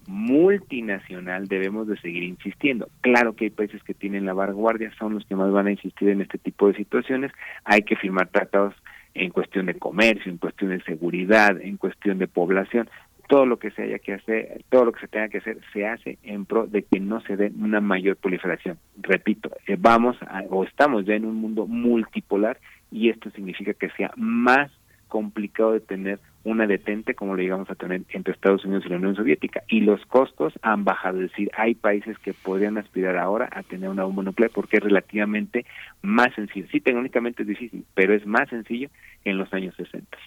multinacional 0.08 1.48
debemos 1.48 1.88
de 1.88 1.98
seguir 1.98 2.24
insistiendo. 2.24 2.88
Claro 3.02 3.34
que 3.34 3.46
hay 3.46 3.50
países 3.50 3.82
que 3.84 3.94
tienen 3.94 4.26
la 4.26 4.34
vanguardia, 4.34 4.92
son 5.00 5.16
los 5.16 5.26
que 5.26 5.36
más 5.36 5.52
van 5.52 5.68
a 5.68 5.72
insistir 5.72 6.10
en 6.10 6.22
este 6.22 6.38
tipo 6.38 6.68
de 6.68 6.76
situaciones. 6.76 7.32
Hay 7.64 7.82
que 7.82 7.96
firmar 7.96 8.28
tratados 8.28 8.76
en 9.16 9.32
cuestión 9.32 9.66
de 9.66 9.76
comercio, 9.76 10.32
en 10.32 10.38
cuestión 10.38 10.70
de 10.70 10.84
seguridad, 10.84 11.60
en 11.60 11.78
cuestión 11.78 12.20
de 12.20 12.28
población. 12.28 12.90
Todo 13.28 13.46
lo 13.46 13.58
que 13.58 13.72
se 13.72 13.84
haya 13.84 13.98
que 13.98 14.14
hacer, 14.14 14.64
todo 14.70 14.86
lo 14.86 14.92
que 14.92 15.00
se 15.00 15.08
tenga 15.08 15.30
que 15.30 15.40
hacer, 15.40 15.58
se 15.72 15.88
hace 15.88 16.20
en 16.22 16.46
pro 16.46 16.68
de 16.68 16.84
que 16.84 17.00
no 17.00 17.22
se 17.22 17.36
dé 17.36 17.52
una 17.58 17.82
mayor 17.82 18.18
proliferación. 18.18 18.78
Repito, 19.02 19.50
eh, 19.66 19.78
vamos 19.80 20.18
a, 20.22 20.44
o 20.50 20.64
estamos 20.64 21.06
ya 21.06 21.16
en 21.16 21.26
un 21.26 21.36
mundo 21.36 21.66
multipolar 21.66 22.60
y 22.92 23.10
esto 23.10 23.32
significa 23.32 23.74
que 23.74 23.90
sea 23.92 24.12
más 24.18 24.70
complicado 25.08 25.72
de 25.72 25.80
tener 25.80 26.20
una 26.44 26.68
detente 26.68 27.16
como 27.16 27.36
lo 27.36 27.42
llegamos 27.42 27.70
a 27.70 27.76
tener 27.76 28.02
entre 28.10 28.34
Estados 28.34 28.66
Unidos 28.66 28.84
y 28.86 28.90
la 28.90 28.98
Unión 28.98 29.16
Soviética 29.16 29.64
y 29.68 29.82
los 29.82 30.06
costos 30.06 30.54
han 30.62 30.84
bajado, 30.84 31.22
es 31.22 31.32
decir, 31.32 31.50
hay 31.56 31.74
países 31.74 32.18
que 32.20 32.34
podrían 32.34 32.78
aspirar 32.78 33.18
ahora 33.18 33.50
a 33.52 33.64
tener 33.64 33.90
una 33.90 34.04
bomba 34.04 34.24
nuclear 34.24 34.52
porque 34.54 34.78
es 34.78 34.84
relativamente 34.84 35.66
más 36.02 36.34
sencillo. 36.36 36.68
Sí, 36.72 36.82
tecnológicamente 36.82 37.44
es 37.44 37.48
difícil, 37.48 37.86
pero 37.94 38.14
es 38.14 38.26
más 38.26 38.50
sencillo 38.50 38.90
en 39.24 39.38
los 39.38 39.54
años 39.54 39.74
60. 39.76 40.18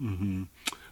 Ujú. 0.00 0.46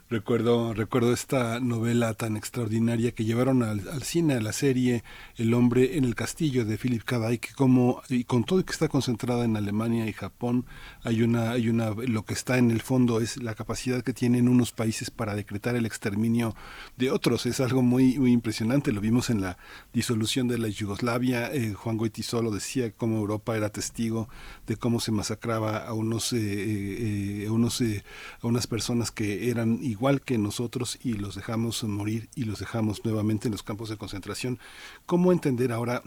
Recuerdo, 0.07 0.75
recuerdo 0.75 1.13
esta 1.13 1.59
novela 1.59 2.13
tan 2.13 2.37
extraordinaria 2.37 3.13
que 3.13 3.25
llevaron 3.25 3.63
al, 3.63 4.03
cine, 4.03 4.35
a 4.35 4.39
la 4.39 4.53
serie 4.53 5.03
El 5.35 5.51
hombre 5.55 5.97
en 5.97 6.03
el 6.03 6.13
castillo 6.13 6.63
de 6.63 6.77
Philip 6.77 7.03
K. 7.03 7.27
Dick, 7.27 7.55
como 7.55 8.03
y 8.07 8.23
con 8.23 8.43
todo 8.43 8.63
que 8.63 8.71
está 8.71 8.87
concentrada 8.87 9.45
en 9.45 9.57
Alemania 9.57 10.05
y 10.05 10.13
Japón, 10.13 10.67
hay 11.03 11.23
una, 11.23 11.49
hay 11.49 11.69
una, 11.69 11.89
lo 11.89 12.23
que 12.23 12.35
está 12.35 12.59
en 12.59 12.69
el 12.69 12.81
fondo 12.81 13.19
es 13.19 13.37
la 13.37 13.55
capacidad 13.55 14.03
que 14.03 14.13
tienen 14.13 14.47
unos 14.47 14.71
países 14.71 15.09
para 15.09 15.33
decretar 15.33 15.75
el 15.75 15.87
exterminio 15.87 16.55
de 16.97 17.09
otros. 17.09 17.47
Es 17.47 17.59
algo 17.59 17.81
muy, 17.81 18.19
muy 18.19 18.31
impresionante. 18.31 18.91
Lo 18.91 19.01
vimos 19.01 19.31
en 19.31 19.41
la 19.41 19.57
disolución 19.91 20.47
de 20.47 20.59
la 20.59 20.67
Yugoslavia. 20.67 21.51
Eh, 21.51 21.73
Juan 21.73 21.97
Goitisolo 21.97 22.51
decía 22.51 22.91
cómo 22.91 23.17
Europa 23.17 23.57
era 23.57 23.69
testigo 23.69 24.29
de 24.67 24.77
cómo 24.77 24.99
se 24.99 25.11
masacraba 25.11 25.79
a 25.79 25.93
unos, 25.93 26.31
eh, 26.31 26.37
eh, 26.37 27.41
eh, 27.41 27.47
a 27.47 27.51
unos, 27.51 27.81
eh, 27.81 28.03
a 28.43 28.45
unas 28.45 28.67
personas 28.67 29.09
que 29.09 29.49
eran 29.49 29.79
igual 29.95 30.21
que 30.21 30.37
nosotros 30.37 30.99
y 31.03 31.13
los 31.13 31.35
dejamos 31.35 31.83
morir 31.83 32.27
y 32.35 32.43
los 32.43 32.59
dejamos 32.59 33.03
nuevamente 33.05 33.47
en 33.47 33.53
los 33.53 33.63
campos 33.63 33.89
de 33.89 33.97
concentración. 33.97 34.59
¿Cómo 35.05 35.31
entender 35.31 35.71
ahora 35.71 36.01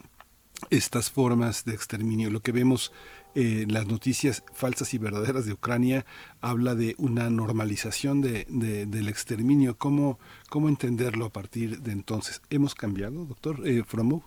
estas 0.71 1.11
formas 1.11 1.65
de 1.65 1.73
exterminio? 1.75 2.31
Lo 2.31 2.41
que 2.41 2.53
vemos 2.53 2.93
eh, 3.35 3.67
las 3.69 3.87
noticias 3.87 4.43
falsas 4.53 4.93
y 4.95 4.99
verdaderas 4.99 5.45
de 5.47 5.53
Ucrania 5.53 6.05
habla 6.41 6.75
de 6.75 6.95
una 6.99 7.31
normalización 7.31 8.21
de, 8.21 8.47
de- 8.49 8.87
del 8.87 9.09
exterminio. 9.09 9.77
¿Cómo, 9.77 10.19
¿Cómo 10.51 10.69
entenderlo 10.69 11.25
a 11.27 11.31
partir 11.39 11.81
de 11.81 11.93
entonces? 11.93 12.43
¿Hemos 12.51 12.75
cambiado, 12.75 13.25
doctor 13.25 13.67
eh, 13.67 13.85
Fromo? 13.87 14.23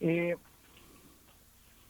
Eh, 0.00 0.36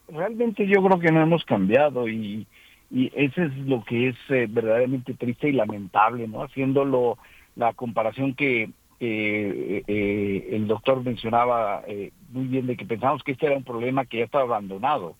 realmente 0.08 0.66
yo 0.66 0.82
creo 0.84 0.98
que 1.00 1.12
no 1.12 1.23
hemos 1.23 1.44
cambiado 1.44 2.08
y, 2.08 2.47
y 2.94 3.10
eso 3.16 3.42
es 3.42 3.56
lo 3.58 3.84
que 3.84 4.10
es 4.10 4.16
eh, 4.28 4.47
verdaderamente 4.48 5.14
triste 5.14 5.48
y 5.48 5.52
lamentable, 5.52 6.28
¿no? 6.28 6.44
Haciéndolo 6.44 7.18
la 7.56 7.73
comparación 7.73 8.34
que 8.34 8.70
eh, 9.00 9.82
eh, 9.89 10.48
el 10.52 10.68
doctor 10.68 11.02
mencionaba 11.02 11.82
eh, 11.89 12.12
muy 12.31 12.47
bien 12.47 12.68
de 12.68 12.76
que 12.76 12.86
pensamos 12.86 13.24
que 13.24 13.32
este 13.32 13.47
era 13.47 13.56
un 13.56 13.64
problema 13.64 14.05
que 14.05 14.18
ya 14.18 14.24
estaba 14.26 14.44
abandonado. 14.44 15.16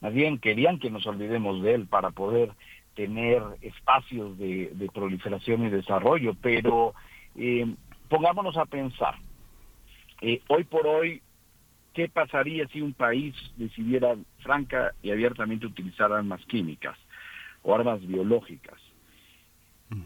Más 0.00 0.12
bien 0.12 0.38
querían 0.38 0.80
que 0.80 0.90
nos 0.90 1.06
olvidemos 1.06 1.62
de 1.62 1.74
él 1.74 1.86
para 1.86 2.10
poder 2.10 2.50
tener 2.96 3.42
espacios 3.62 4.36
de, 4.36 4.72
de 4.74 4.88
proliferación 4.88 5.64
y 5.64 5.70
desarrollo, 5.70 6.34
pero 6.42 6.94
pongámonos 8.08 8.56
a 8.56 8.66
pensar, 8.66 9.16
hoy 10.48 10.64
por 10.64 10.86
hoy 10.86 11.22
¿qué 11.94 12.08
pasaría 12.08 12.66
si 12.68 12.80
un 12.80 12.92
país 12.92 13.34
decidiera 13.56 14.16
franca 14.40 14.92
y 15.02 15.10
abiertamente 15.10 15.66
utilizar 15.66 16.12
armas 16.12 16.44
químicas 16.46 16.98
o 17.64 17.74
armas 17.74 18.06
biológicas? 18.06 18.80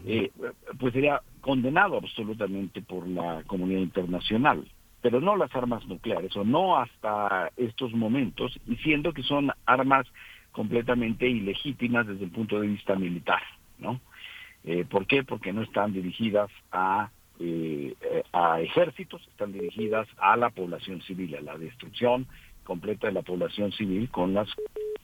Eh, 0.05 0.31
pues 0.79 0.93
sería 0.93 1.21
condenado 1.41 1.97
absolutamente 1.97 2.81
por 2.81 3.07
la 3.07 3.43
comunidad 3.47 3.81
internacional. 3.81 4.65
pero 5.01 5.21
no 5.21 5.37
las 5.37 5.55
armas 5.55 5.85
nucleares, 5.87 6.35
o 6.35 6.43
no 6.43 6.77
hasta 6.77 7.51
estos 7.55 7.93
momentos, 7.93 8.59
y 8.67 8.75
siendo 8.77 9.13
que 9.13 9.23
son 9.23 9.49
armas 9.65 10.05
completamente 10.51 11.25
ilegítimas 11.25 12.05
desde 12.05 12.25
el 12.25 12.31
punto 12.31 12.59
de 12.59 12.67
vista 12.67 12.95
militar, 12.95 13.41
¿no? 13.77 14.01
Eh, 14.65 14.83
¿Por 14.83 15.07
qué? 15.07 15.23
Porque 15.23 15.53
no 15.53 15.61
están 15.61 15.93
dirigidas 15.93 16.51
a, 16.71 17.11
eh, 17.39 17.93
a 18.33 18.59
ejércitos, 18.59 19.25
están 19.29 19.53
dirigidas 19.53 20.05
a 20.17 20.35
la 20.35 20.49
población 20.49 21.01
civil, 21.03 21.33
a 21.35 21.41
la 21.41 21.57
destrucción 21.57 22.27
completa 22.65 23.07
de 23.07 23.13
la 23.13 23.21
población 23.21 23.71
civil 23.71 24.09
con 24.09 24.33
las 24.33 24.49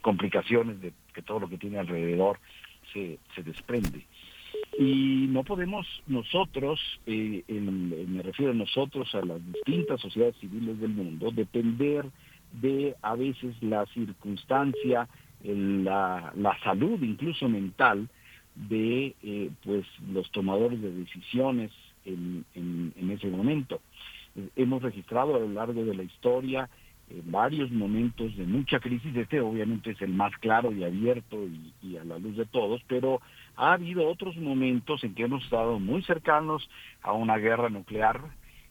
complicaciones 0.09 0.80
de 0.82 0.93
que 1.16 1.24
todo 1.24 1.40
lo 1.40 1.50
que 1.50 1.58
tiene 1.58 1.80
alrededor 1.80 2.38
se, 2.93 3.17
se 3.34 3.42
desprende. 3.42 4.06
Y 4.77 5.25
no 5.30 5.43
podemos 5.43 5.88
nosotros, 6.06 6.80
eh, 7.08 7.43
en- 7.48 8.14
me 8.16 8.22
refiero 8.22 8.51
a 8.51 8.56
nosotros, 8.56 9.14
a 9.16 9.22
las 9.25 9.40
distintas 9.51 10.00
sociedades 10.01 10.35
civiles 10.40 10.80
del 10.80 10.92
mundo, 10.92 11.32
depender 11.32 12.06
de 12.61 12.95
a 13.01 13.16
veces 13.16 13.56
la 13.61 13.85
circunstancia, 13.88 15.08
la, 15.43 16.32
la 16.35 16.53
salud 16.64 17.01
incluso 17.01 17.50
mental 17.50 18.08
de 18.56 19.16
eh, 19.24 19.50
pues 19.64 19.85
los 20.14 20.30
tomadores 20.32 20.80
de 20.82 20.92
decisiones 20.92 21.72
en, 22.06 22.45
en- 22.53 22.93
en 22.95 23.09
ese 23.09 23.27
momento. 23.27 23.82
Hemos 24.56 24.84
registrado 24.84 25.35
a 25.35 25.40
lo 25.40 25.50
largo 25.50 25.84
de 25.84 25.95
la 25.95 26.03
historia 26.03 26.69
varios 27.25 27.72
momentos 27.72 28.35
de 28.35 28.45
mucha 28.45 28.80
crisis, 28.80 29.16
este 29.16 29.40
obviamente 29.40 29.92
es 29.92 30.01
el 30.01 30.14
más 30.14 30.35
claro 30.38 30.72
y 30.72 30.84
abierto 30.84 31.38
y, 31.45 31.74
y 31.82 31.98
a 31.98 32.03
la 32.03 32.17
luz 32.17 32.35
de 32.35 32.45
todos, 32.45 32.82
pero 32.88 33.22
ha 33.56 33.74
habido 33.74 34.08
otros 34.08 34.35
momentos 34.38 35.03
en 35.03 35.14
que 35.14 35.24
hemos 35.24 35.43
estado 35.43 35.80
muy 35.80 36.01
cercanos 36.03 36.67
a 37.01 37.14
una 37.14 37.38
guerra 37.38 37.69
nuclear 37.69 38.22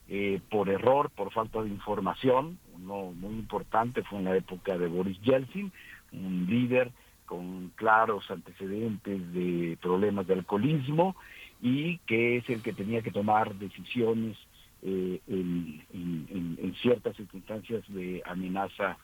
eh, 0.09 0.41
por 0.51 0.69
error, 0.69 1.11
por 1.11 1.33
falta 1.33 1.63
de 1.63 1.71
información. 1.71 2.59
Uno 2.75 3.13
muy 3.13 3.35
importante 3.35 4.03
fue 4.03 4.19
en 4.19 4.27
la 4.27 4.37
época 4.37 4.77
de 4.77 4.87
Boris 4.87 5.19
Yeltsin, 5.23 5.73
un 6.13 6.47
líder 6.47 6.91
con 7.25 7.73
claros 7.75 8.31
antecedentes 8.31 9.33
de 9.33 9.79
problemas 9.81 10.27
de 10.27 10.35
alcoholismo 10.35 11.17
y 11.63 11.99
que 12.07 12.37
es 12.37 12.51
el 12.51 12.63
que 12.63 12.75
tenía 12.75 13.01
que 13.01 13.11
tomar 13.11 13.55
decisiones 13.55 14.37
eh, 14.85 15.21
en, 15.27 15.83
en- 15.93 16.75
ciertas 16.83 17.17
circunstancias 17.17 17.83
de 17.89 18.23
amenaza 18.27 18.99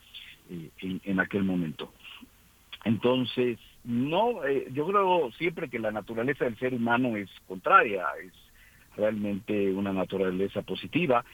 eh, 0.50 0.68
en, 0.82 1.00
en 1.04 1.20
aquel 1.20 1.44
momento. 1.44 1.92
Entonces, 2.84 3.58
no, 3.84 4.44
eh, 4.44 4.66
yo 4.72 4.86
creo 4.86 5.30
siempre 5.38 5.68
que 5.68 5.78
la 5.78 5.90
naturaleza 5.90 6.44
del 6.44 6.58
ser 6.58 6.74
humano 6.74 7.16
es 7.16 7.30
contraria, 7.48 8.06
es 8.22 8.32
realmente 8.96 9.72
una 9.72 9.92
naturaleza 9.92 10.62
positiva, 10.62 11.24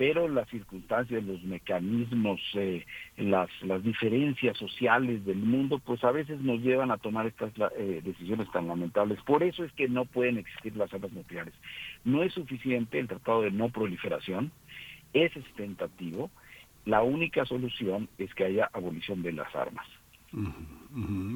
pero 0.00 0.28
las 0.28 0.48
circunstancias, 0.48 1.22
los 1.24 1.42
mecanismos, 1.42 2.40
eh, 2.54 2.86
las, 3.18 3.50
las 3.60 3.84
diferencias 3.84 4.56
sociales 4.56 5.26
del 5.26 5.36
mundo, 5.36 5.78
pues 5.78 6.02
a 6.04 6.10
veces 6.10 6.40
nos 6.40 6.58
llevan 6.62 6.90
a 6.90 6.96
tomar 6.96 7.26
estas 7.26 7.52
eh, 7.76 8.00
decisiones 8.02 8.50
tan 8.50 8.66
lamentables. 8.66 9.20
Por 9.26 9.42
eso 9.42 9.62
es 9.62 9.70
que 9.72 9.90
no 9.90 10.06
pueden 10.06 10.38
existir 10.38 10.74
las 10.74 10.90
armas 10.94 11.12
nucleares. 11.12 11.52
No 12.02 12.22
es 12.22 12.32
suficiente 12.32 12.98
el 12.98 13.08
tratado 13.08 13.42
de 13.42 13.50
no 13.50 13.68
proliferación, 13.68 14.50
ese 15.12 15.40
es 15.40 15.54
tentativo. 15.54 16.30
La 16.86 17.02
única 17.02 17.44
solución 17.44 18.08
es 18.16 18.32
que 18.32 18.46
haya 18.46 18.70
abolición 18.72 19.22
de 19.22 19.32
las 19.32 19.54
armas. 19.54 19.86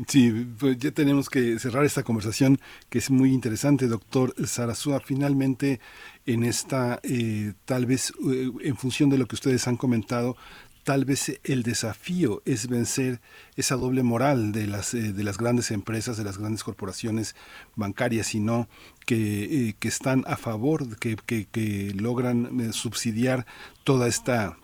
Sí, 0.08 0.47
pues 0.58 0.78
ya 0.78 0.90
tenemos 0.90 1.31
que 1.31 1.58
cerrar 1.60 1.84
esta 1.84 2.02
conversación 2.02 2.58
que 2.89 2.98
es 2.98 3.10
muy 3.10 3.32
interesante, 3.32 3.86
doctor 3.86 4.34
Sarasúa. 4.47 5.00
Finalmente, 5.00 5.81
en 6.26 6.42
esta, 6.42 7.00
eh, 7.05 7.52
tal 7.64 7.86
vez 7.86 8.12
eh, 8.28 8.50
en 8.62 8.76
función 8.76 9.10
de 9.10 9.18
lo 9.18 9.26
que 9.26 9.36
ustedes 9.36 9.68
han 9.68 9.76
comentado, 9.76 10.36
tal 10.82 11.05
vez 11.05 11.40
el 11.44 11.62
desafío 11.62 12.42
es 12.44 12.66
vencer 12.68 13.20
esa 13.56 13.76
doble 13.76 14.02
moral 14.02 14.50
de 14.50 14.66
las, 14.66 14.92
eh, 14.92 15.12
de 15.12 15.23
las 15.23 15.39
grandes 15.39 15.70
empresas, 15.70 16.16
de 16.16 16.24
las 16.24 16.36
grandes 16.39 16.64
corporaciones 16.64 17.36
bancarias, 17.76 18.26
sino 18.26 18.68
que, 19.06 19.76
que 19.78 19.89
están 19.89 20.24
a 20.26 20.36
favor, 20.36 20.98
que, 20.98 21.14
que, 21.14 21.47
que 21.47 21.92
logran 21.94 22.73
subsidiar 22.73 23.47
toda 23.84 24.08
esta 24.08 24.58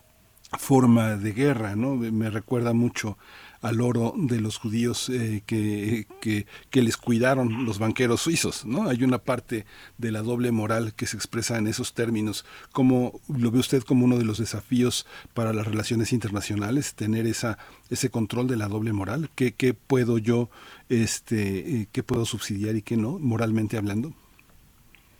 forma 0.58 1.16
de 1.16 1.32
guerra, 1.32 1.76
¿no? 1.76 1.94
Me 1.94 2.28
recuerda 2.28 2.72
mucho 2.72 3.16
al 3.60 3.80
oro 3.80 4.14
de 4.16 4.40
los 4.40 4.56
judíos 4.56 5.08
eh, 5.08 5.42
que, 5.46 6.06
que, 6.20 6.46
que 6.70 6.82
les 6.82 6.96
cuidaron 6.96 7.64
los 7.64 7.78
banqueros 7.78 8.22
suizos, 8.22 8.64
¿no? 8.64 8.88
Hay 8.88 9.04
una 9.04 9.18
parte 9.18 9.66
de 9.98 10.12
la 10.12 10.22
doble 10.22 10.50
moral 10.50 10.94
que 10.94 11.06
se 11.06 11.16
expresa 11.16 11.58
en 11.58 11.66
esos 11.66 11.92
términos. 11.92 12.44
¿Cómo 12.72 13.20
lo 13.28 13.50
ve 13.50 13.58
usted 13.58 13.82
como 13.82 14.04
uno 14.04 14.18
de 14.18 14.24
los 14.24 14.38
desafíos 14.38 15.06
para 15.34 15.52
las 15.52 15.66
relaciones 15.66 16.12
internacionales, 16.12 16.94
tener 16.94 17.26
esa, 17.26 17.58
ese 17.90 18.10
control 18.10 18.46
de 18.46 18.56
la 18.56 18.68
doble 18.68 18.92
moral? 18.92 19.30
¿Qué, 19.34 19.52
qué 19.52 19.74
puedo 19.74 20.18
yo, 20.18 20.48
este, 20.88 21.80
eh, 21.80 21.88
qué 21.92 22.02
puedo 22.02 22.24
subsidiar 22.24 22.76
y 22.76 22.82
qué 22.82 22.96
no, 22.96 23.18
moralmente 23.18 23.76
hablando? 23.76 24.14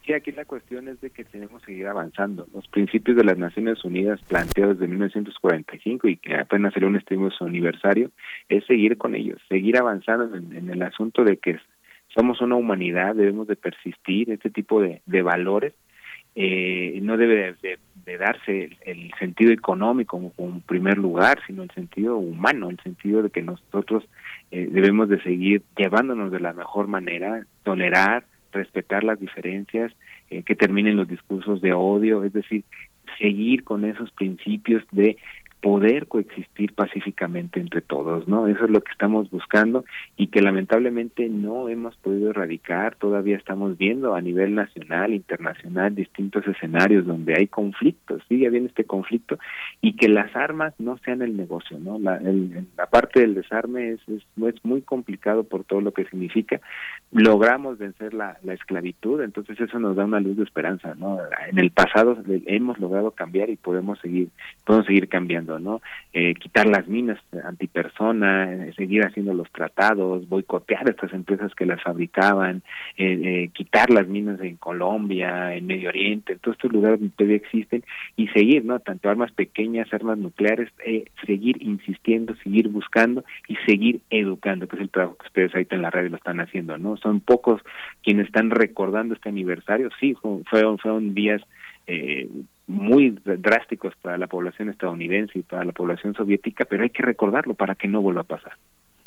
Sí, 0.04 0.14
aquí 0.14 0.32
la 0.32 0.44
cuestión 0.46 0.88
es 0.88 1.00
de 1.00 1.10
que 1.10 1.24
tenemos 1.24 1.60
que 1.60 1.72
seguir 1.72 1.86
avanzando. 1.86 2.46
Los 2.54 2.66
principios 2.68 3.16
de 3.16 3.24
las 3.24 3.36
Naciones 3.38 3.84
Unidas 3.84 4.20
planteados 4.28 4.78
desde 4.78 4.88
1945 4.90 6.08
y 6.08 6.16
que 6.16 6.34
apenas 6.36 6.72
salió 6.72 6.88
un 6.88 6.96
estudio 6.96 7.30
su 7.30 7.44
aniversario, 7.44 8.10
es 8.48 8.64
seguir 8.64 8.96
con 8.96 9.14
ellos, 9.14 9.38
seguir 9.48 9.76
avanzando 9.76 10.34
en, 10.36 10.70
el 10.70 10.82
asunto 10.82 11.22
de 11.22 11.36
que 11.36 11.58
somos 12.08 12.40
una 12.40 12.56
humanidad, 12.56 13.14
debemos 13.14 13.46
de 13.46 13.56
persistir, 13.56 14.30
este 14.30 14.50
tipo 14.50 14.80
de, 14.80 15.02
valores. 15.22 15.74
Eh, 16.34 16.98
no 17.02 17.16
debe 17.16 17.34
de, 17.34 17.52
de- 17.60 17.78
de 18.04 18.16
darse 18.16 18.64
el, 18.64 18.76
el 18.86 19.10
sentido 19.18 19.52
económico 19.52 20.16
como, 20.16 20.30
como 20.32 20.60
primer 20.60 20.96
lugar, 20.96 21.38
sino 21.46 21.62
el 21.62 21.70
sentido 21.72 22.16
humano, 22.16 22.70
el 22.70 22.78
sentido 22.80 23.22
de 23.22 23.30
que 23.30 23.42
nosotros 23.42 24.04
eh, 24.50 24.66
debemos 24.70 25.08
de 25.08 25.20
seguir 25.22 25.62
llevándonos 25.76 26.32
de 26.32 26.40
la 26.40 26.52
mejor 26.52 26.86
manera, 26.88 27.44
tolerar, 27.62 28.24
respetar 28.52 29.04
las 29.04 29.20
diferencias, 29.20 29.92
eh, 30.30 30.42
que 30.42 30.54
terminen 30.54 30.96
los 30.96 31.08
discursos 31.08 31.60
de 31.60 31.72
odio, 31.72 32.24
es 32.24 32.32
decir, 32.32 32.64
seguir 33.18 33.64
con 33.64 33.84
esos 33.84 34.10
principios 34.12 34.82
de 34.92 35.16
poder 35.60 36.06
coexistir 36.06 36.72
pacíficamente 36.74 37.60
entre 37.60 37.80
todos, 37.82 38.26
¿no? 38.26 38.46
Eso 38.46 38.64
es 38.64 38.70
lo 38.70 38.80
que 38.80 38.92
estamos 38.92 39.30
buscando 39.30 39.84
y 40.16 40.28
que 40.28 40.40
lamentablemente 40.40 41.28
no 41.28 41.68
hemos 41.68 41.96
podido 41.96 42.30
erradicar, 42.30 42.94
todavía 42.96 43.36
estamos 43.36 43.76
viendo 43.76 44.14
a 44.14 44.20
nivel 44.22 44.54
nacional, 44.54 45.12
internacional, 45.12 45.94
distintos 45.94 46.46
escenarios 46.46 47.06
donde 47.06 47.34
hay 47.36 47.46
conflictos, 47.46 48.22
sigue 48.28 48.46
habiendo 48.46 48.68
este 48.68 48.84
conflicto 48.84 49.38
y 49.82 49.96
que 49.96 50.08
las 50.08 50.34
armas 50.34 50.72
no 50.78 50.96
sean 50.98 51.20
el 51.22 51.36
negocio, 51.36 51.78
¿no? 51.78 51.98
La, 51.98 52.16
el- 52.16 52.66
la 52.76 52.86
parte 52.86 53.20
del 53.20 53.34
desarme 53.34 53.90
es, 53.90 54.00
es, 54.08 54.22
es 54.46 54.64
muy 54.64 54.82
complicado 54.82 55.44
por 55.44 55.64
todo 55.64 55.80
lo 55.80 55.92
que 55.92 56.04
significa, 56.06 56.60
logramos 57.12 57.78
vencer 57.78 58.14
la, 58.14 58.38
la 58.42 58.54
esclavitud, 58.54 59.20
entonces 59.22 59.60
eso 59.60 59.78
nos 59.78 59.96
da 59.96 60.04
una 60.04 60.20
luz 60.20 60.36
de 60.36 60.44
esperanza, 60.44 60.94
¿no? 60.94 61.18
En 61.50 61.58
el 61.58 61.70
pasado 61.70 62.16
hemos 62.46 62.78
logrado 62.78 63.10
cambiar 63.10 63.50
y 63.50 63.56
podemos 63.56 63.98
seguir, 64.00 64.28
podemos 64.64 64.86
seguir 64.86 65.08
cambiando, 65.08 65.49
¿no? 65.58 65.80
Eh, 66.12 66.34
quitar 66.34 66.66
las 66.66 66.86
minas 66.88 67.18
antipersona, 67.44 68.52
eh, 68.52 68.72
seguir 68.76 69.04
haciendo 69.04 69.34
los 69.34 69.50
tratados, 69.50 70.28
boicotear 70.28 70.86
a 70.86 70.90
estas 70.90 71.12
empresas 71.12 71.54
que 71.54 71.66
las 71.66 71.82
fabricaban, 71.82 72.62
eh, 72.96 73.20
eh, 73.22 73.50
quitar 73.52 73.90
las 73.90 74.06
minas 74.08 74.40
en 74.40 74.56
Colombia, 74.56 75.54
en 75.54 75.66
Medio 75.66 75.88
Oriente, 75.88 76.34
en 76.34 76.38
todos 76.38 76.56
estos 76.56 76.72
lugares 76.72 77.00
donde 77.00 77.14
todavía 77.16 77.36
existen 77.36 77.82
y 78.16 78.28
seguir, 78.28 78.64
¿no? 78.64 78.78
Tanto 78.80 79.08
armas 79.08 79.32
pequeñas, 79.32 79.92
armas 79.92 80.18
nucleares, 80.18 80.70
eh, 80.84 81.04
seguir 81.26 81.62
insistiendo, 81.62 82.34
seguir 82.36 82.68
buscando 82.68 83.24
y 83.48 83.56
seguir 83.66 84.00
educando, 84.10 84.68
que 84.68 84.76
es 84.76 84.82
el 84.82 84.90
trabajo 84.90 85.16
que 85.18 85.26
ustedes 85.26 85.54
ahorita 85.54 85.76
en 85.76 85.82
la 85.82 85.90
radio 85.90 86.10
lo 86.10 86.16
están 86.16 86.40
haciendo, 86.40 86.78
¿no? 86.78 86.96
Son 86.96 87.20
pocos 87.20 87.60
quienes 88.02 88.26
están 88.26 88.50
recordando 88.50 89.14
este 89.14 89.28
aniversario, 89.28 89.88
sí, 90.00 90.14
fue- 90.14 90.42
fueron, 90.50 90.78
fueron 90.78 91.14
días 91.14 91.42
eh, 91.86 92.28
muy 92.66 93.18
drásticos 93.24 93.94
para 94.00 94.16
la 94.16 94.28
población 94.28 94.68
estadounidense 94.68 95.38
y 95.38 95.42
para 95.42 95.64
la 95.64 95.72
población 95.72 96.14
soviética, 96.14 96.64
pero 96.64 96.84
hay 96.84 96.90
que 96.90 97.02
recordarlo 97.02 97.54
para 97.54 97.74
que 97.74 97.88
no 97.88 98.00
vuelva 98.00 98.20
a 98.20 98.24
pasar. 98.24 98.52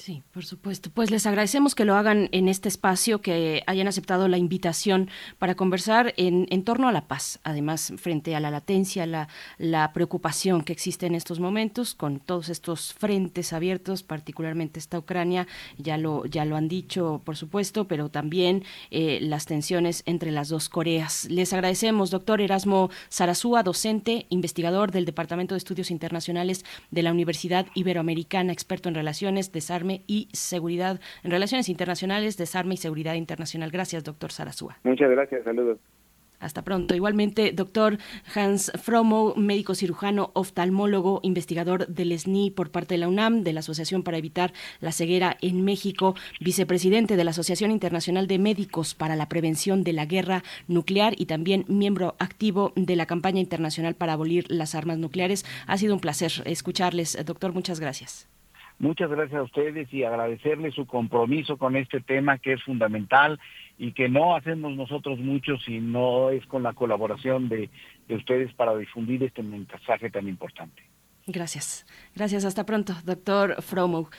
Sí, 0.03 0.21
por 0.33 0.43
supuesto. 0.43 0.89
Pues 0.89 1.11
les 1.11 1.25
agradecemos 1.25 1.75
que 1.75 1.85
lo 1.85 1.95
hagan 1.95 2.27
en 2.33 2.49
este 2.49 2.67
espacio, 2.67 3.21
que 3.21 3.63
hayan 3.67 3.87
aceptado 3.87 4.27
la 4.27 4.37
invitación 4.37 5.09
para 5.39 5.55
conversar 5.55 6.13
en, 6.17 6.45
en 6.49 6.65
torno 6.65 6.89
a 6.89 6.91
la 6.91 7.07
paz, 7.07 7.39
además 7.45 7.93
frente 7.95 8.35
a 8.35 8.41
la 8.41 8.51
latencia, 8.51 9.05
la, 9.05 9.29
preocupación 9.93 10.65
que 10.65 10.73
existe 10.73 11.05
en 11.05 11.15
estos 11.15 11.39
momentos 11.39 11.95
con 11.95 12.19
todos 12.19 12.49
estos 12.49 12.93
frentes 12.93 13.53
abiertos, 13.53 14.03
particularmente 14.03 14.77
esta 14.77 14.99
Ucrania, 14.99 15.47
ya 15.77 15.97
lo, 15.97 16.25
ya 16.25 16.43
lo 16.43 16.57
han 16.57 16.67
dicho, 16.67 17.21
por 17.23 17.37
supuesto, 17.37 17.87
pero 17.87 18.09
también 18.09 18.65
eh, 18.91 19.19
las 19.21 19.45
tensiones 19.45 20.03
entre 20.05 20.31
las 20.31 20.49
dos 20.49 20.67
Coreas. 20.67 21.29
Les 21.29 21.53
agradecemos, 21.53 22.09
doctor 22.09 22.41
Erasmo 22.41 22.89
Sarasúa, 23.07 23.63
docente, 23.63 24.25
investigador 24.27 24.91
del 24.91 25.05
Departamento 25.05 25.55
de 25.55 25.59
Estudios 25.59 25.91
Internacionales 25.91 26.65
de 26.91 27.03
la 27.03 27.13
Universidad 27.13 27.67
Iberoamericana, 27.73 28.51
experto 28.51 28.89
en 28.89 28.95
relaciones, 28.95 29.53
desarme 29.53 29.92
y 30.07 30.29
seguridad, 30.33 30.99
en 31.23 31.31
relaciones 31.31 31.69
internacionales, 31.69 32.37
desarme 32.37 32.73
y 32.73 32.77
seguridad 32.77 33.13
internacional. 33.15 33.71
Gracias, 33.71 34.03
doctor 34.03 34.31
Sarasúa. 34.31 34.77
Muchas 34.83 35.09
gracias, 35.11 35.43
saludos. 35.43 35.79
Hasta 36.43 36.61
pronto. 36.63 36.93
Igualmente, 36.93 37.53
doctor 37.53 37.97
Hans 38.35 38.71
Fromo, 38.81 39.33
médico 39.37 39.75
cirujano, 39.75 40.31
oftalmólogo, 40.33 41.21
investigador 41.23 41.87
del 41.87 42.17
SNI 42.17 42.51
por 42.51 42.69
parte 42.69 42.95
de 42.95 42.97
la 42.97 43.07
UNAM, 43.07 43.43
de 43.43 43.53
la 43.53 43.61
Asociación 43.61 44.03
para 44.03 44.17
Evitar 44.17 44.51
la 44.81 44.91
Ceguera 44.91 45.37
en 45.41 45.63
México, 45.63 46.15
vicepresidente 46.41 47.15
de 47.15 47.23
la 47.23 47.31
Asociación 47.31 47.71
Internacional 47.71 48.27
de 48.27 48.39
Médicos 48.39 48.93
para 48.93 49.15
la 49.15 49.29
Prevención 49.29 49.85
de 49.85 49.93
la 49.93 50.05
Guerra 50.05 50.43
Nuclear 50.67 51.13
y 51.17 51.27
también 51.27 51.63
miembro 51.69 52.15
activo 52.19 52.73
de 52.75 52.97
la 52.97 53.05
campaña 53.05 53.39
internacional 53.39 53.95
para 53.95 54.13
abolir 54.13 54.45
las 54.49 54.75
armas 54.75 54.97
nucleares. 54.97 55.45
Ha 55.65 55.77
sido 55.77 55.93
un 55.93 56.01
placer 56.01 56.31
escucharles, 56.45 57.17
doctor. 57.25 57.53
Muchas 57.53 57.79
gracias. 57.79 58.27
Muchas 58.83 59.09
gracias 59.09 59.39
a 59.39 59.43
ustedes 59.43 59.93
y 59.93 60.03
agradecerles 60.03 60.75
su 60.75 60.85
compromiso 60.85 61.55
con 61.55 61.77
este 61.77 62.01
tema 62.01 62.37
que 62.37 62.51
es 62.51 62.63
fundamental 62.63 63.39
y 63.77 63.93
que 63.93 64.09
no 64.09 64.35
hacemos 64.35 64.75
nosotros 64.75 65.19
mucho 65.19 65.57
si 65.59 65.79
no 65.79 66.31
es 66.31 66.45
con 66.47 66.63
la 66.63 66.73
colaboración 66.73 67.47
de, 67.47 67.69
de 68.09 68.15
ustedes 68.15 68.53
para 68.55 68.75
difundir 68.75 69.23
este 69.23 69.41
mensaje 69.41 70.09
tan 70.09 70.27
importante. 70.27 70.83
Gracias. 71.25 71.85
Gracias. 72.13 72.43
Hasta 72.43 72.65
pronto, 72.65 72.93
doctor 73.05 73.61
Fromo. 73.61 74.09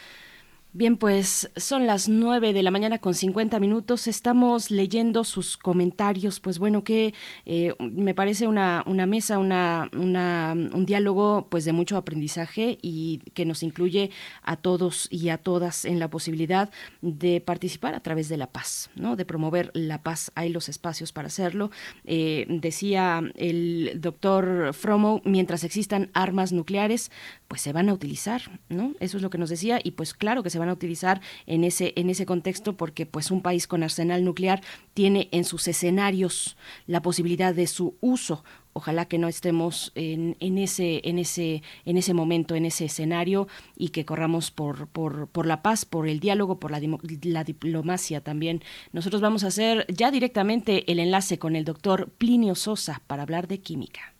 Bien, 0.76 0.96
pues 0.96 1.52
son 1.54 1.86
las 1.86 2.08
nueve 2.08 2.52
de 2.52 2.64
la 2.64 2.72
mañana 2.72 2.98
con 2.98 3.14
50 3.14 3.60
minutos. 3.60 4.08
Estamos 4.08 4.72
leyendo 4.72 5.22
sus 5.22 5.56
comentarios. 5.56 6.40
Pues 6.40 6.58
bueno, 6.58 6.82
que 6.82 7.14
eh, 7.46 7.76
me 7.78 8.12
parece 8.12 8.48
una, 8.48 8.82
una 8.84 9.06
mesa, 9.06 9.38
una, 9.38 9.88
una, 9.96 10.52
un 10.52 10.84
diálogo 10.84 11.46
pues 11.48 11.64
de 11.64 11.72
mucho 11.72 11.96
aprendizaje 11.96 12.76
y 12.82 13.20
que 13.34 13.44
nos 13.44 13.62
incluye 13.62 14.10
a 14.42 14.56
todos 14.56 15.06
y 15.12 15.28
a 15.28 15.38
todas 15.38 15.84
en 15.84 16.00
la 16.00 16.10
posibilidad 16.10 16.72
de 17.02 17.40
participar 17.40 17.94
a 17.94 18.00
través 18.00 18.28
de 18.28 18.36
la 18.36 18.48
paz, 18.48 18.90
¿no? 18.96 19.14
De 19.14 19.24
promover 19.24 19.70
la 19.74 20.02
paz. 20.02 20.32
Hay 20.34 20.48
los 20.48 20.68
espacios 20.68 21.12
para 21.12 21.28
hacerlo. 21.28 21.70
Eh, 22.04 22.46
decía 22.48 23.22
el 23.36 23.92
doctor 24.00 24.74
Fromo, 24.74 25.22
mientras 25.24 25.62
existan 25.62 26.10
armas 26.14 26.50
nucleares, 26.50 27.12
pues 27.46 27.60
se 27.60 27.72
van 27.72 27.88
a 27.88 27.92
utilizar, 27.92 28.60
¿no? 28.68 28.94
Eso 28.98 29.18
es 29.18 29.22
lo 29.22 29.30
que 29.30 29.38
nos 29.38 29.50
decía 29.50 29.78
y 29.80 29.92
pues 29.92 30.14
claro 30.14 30.42
que 30.42 30.50
se 30.50 30.58
van 30.58 30.63
a 30.68 30.72
utilizar 30.72 31.20
en 31.46 31.64
ese 31.64 31.92
en 31.96 32.10
ese 32.10 32.26
contexto 32.26 32.76
porque 32.76 33.06
pues 33.06 33.30
un 33.30 33.42
país 33.42 33.66
con 33.66 33.82
arsenal 33.82 34.24
nuclear 34.24 34.62
tiene 34.94 35.28
en 35.32 35.44
sus 35.44 35.68
escenarios 35.68 36.56
la 36.86 37.02
posibilidad 37.02 37.54
de 37.54 37.66
su 37.66 37.96
uso. 38.00 38.44
Ojalá 38.76 39.04
que 39.06 39.18
no 39.18 39.28
estemos 39.28 39.92
en, 39.94 40.36
en 40.40 40.58
ese 40.58 41.00
en 41.04 41.18
ese 41.18 41.62
en 41.84 41.96
ese 41.96 42.12
momento, 42.12 42.56
en 42.56 42.64
ese 42.66 42.86
escenario 42.86 43.46
y 43.76 43.90
que 43.90 44.04
corramos 44.04 44.50
por 44.50 44.88
por, 44.88 45.28
por 45.28 45.46
la 45.46 45.62
paz, 45.62 45.84
por 45.84 46.08
el 46.08 46.18
diálogo, 46.18 46.58
por 46.58 46.70
la, 46.70 46.80
la 47.22 47.44
diplomacia 47.44 48.20
también. 48.20 48.62
Nosotros 48.92 49.22
vamos 49.22 49.44
a 49.44 49.48
hacer 49.48 49.86
ya 49.88 50.10
directamente 50.10 50.90
el 50.90 50.98
enlace 50.98 51.38
con 51.38 51.54
el 51.54 51.64
doctor 51.64 52.10
Plinio 52.18 52.54
Sosa 52.54 53.02
para 53.06 53.22
hablar 53.22 53.46
de 53.46 53.58
química. 53.58 54.14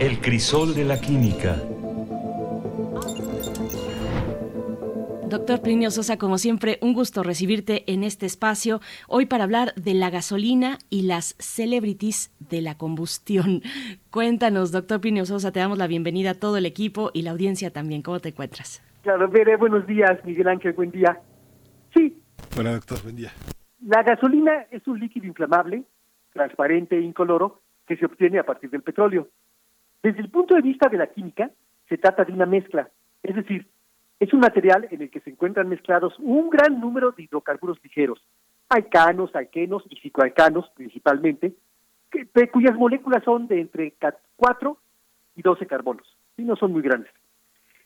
El 0.00 0.20
crisol 0.20 0.74
de 0.74 0.84
la 0.84 1.00
química. 1.00 1.62
Doctor 5.28 5.62
Plinio 5.62 5.90
Sosa, 5.90 6.18
como 6.18 6.36
siempre, 6.36 6.78
un 6.82 6.92
gusto 6.92 7.22
recibirte 7.22 7.90
en 7.90 8.04
este 8.04 8.26
espacio, 8.26 8.80
hoy 9.08 9.24
para 9.24 9.44
hablar 9.44 9.74
de 9.74 9.94
la 9.94 10.10
gasolina 10.10 10.78
y 10.90 11.02
las 11.02 11.34
celebrities 11.38 12.30
de 12.38 12.60
la 12.60 12.76
combustión. 12.76 13.62
Cuéntanos, 14.10 14.70
doctor 14.70 15.00
Plinio 15.00 15.24
Sosa, 15.24 15.50
te 15.50 15.60
damos 15.60 15.78
la 15.78 15.86
bienvenida 15.86 16.30
a 16.30 16.34
todo 16.34 16.58
el 16.58 16.66
equipo 16.66 17.10
y 17.14 17.22
la 17.22 17.30
audiencia 17.30 17.72
también. 17.72 18.02
¿Cómo 18.02 18.20
te 18.20 18.28
encuentras? 18.28 18.82
Claro, 19.02 19.28
Bere, 19.28 19.56
buenos 19.56 19.86
días, 19.86 20.22
Miguel 20.24 20.48
Ángel, 20.48 20.74
buen 20.74 20.90
día. 20.90 21.18
Sí. 21.94 22.22
Bueno, 22.54 22.72
doctor, 22.72 23.02
buen 23.02 23.16
día. 23.16 23.32
La 23.86 24.02
gasolina 24.02 24.66
es 24.70 24.86
un 24.86 25.00
líquido 25.00 25.26
inflamable, 25.26 25.84
transparente 26.32 26.96
e 26.98 27.00
incoloro, 27.00 27.62
que 27.86 27.96
se 27.96 28.06
obtiene 28.06 28.38
a 28.38 28.44
partir 28.44 28.70
del 28.70 28.82
petróleo. 28.82 29.28
Desde 30.02 30.20
el 30.20 30.30
punto 30.30 30.54
de 30.54 30.60
vista 30.62 30.88
de 30.88 30.98
la 30.98 31.06
química, 31.06 31.50
se 31.88 31.98
trata 31.98 32.24
de 32.24 32.32
una 32.32 32.46
mezcla, 32.46 32.90
es 33.22 33.34
decir, 33.34 33.66
es 34.20 34.32
un 34.32 34.40
material 34.40 34.88
en 34.90 35.02
el 35.02 35.10
que 35.10 35.20
se 35.20 35.30
encuentran 35.30 35.68
mezclados 35.68 36.14
un 36.18 36.50
gran 36.50 36.80
número 36.80 37.12
de 37.12 37.24
hidrocarburos 37.24 37.78
ligeros, 37.82 38.22
alcanos, 38.68 39.34
alquenos 39.34 39.84
y 39.90 39.96
cicloalcanos 39.96 40.70
principalmente, 40.74 41.54
que, 42.10 42.48
cuyas 42.50 42.76
moléculas 42.76 43.24
son 43.24 43.48
de 43.48 43.60
entre 43.60 43.94
4 44.36 44.78
y 45.36 45.42
12 45.42 45.66
carbonos, 45.66 46.06
y 46.36 46.42
no 46.42 46.56
son 46.56 46.72
muy 46.72 46.82
grandes. 46.82 47.10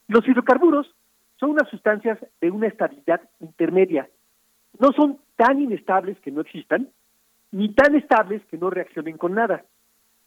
Los 0.07 0.27
hidrocarburos 0.29 0.95
son 1.37 1.51
unas 1.51 1.69
sustancias 1.71 2.19
de 2.41 2.51
una 2.51 2.67
estabilidad 2.67 3.23
intermedia. 3.41 4.09
No 4.79 4.93
son 4.93 5.19
tan 5.37 5.61
inestables 5.61 6.19
que 6.21 6.31
no 6.31 6.43
existan, 6.43 6.89
ni 7.53 7.73
tan 7.73 7.95
estables 7.95 8.45
que 8.47 8.59
no 8.59 8.69
reaccionen 8.71 9.17
con 9.17 9.35
nada. 9.35 9.65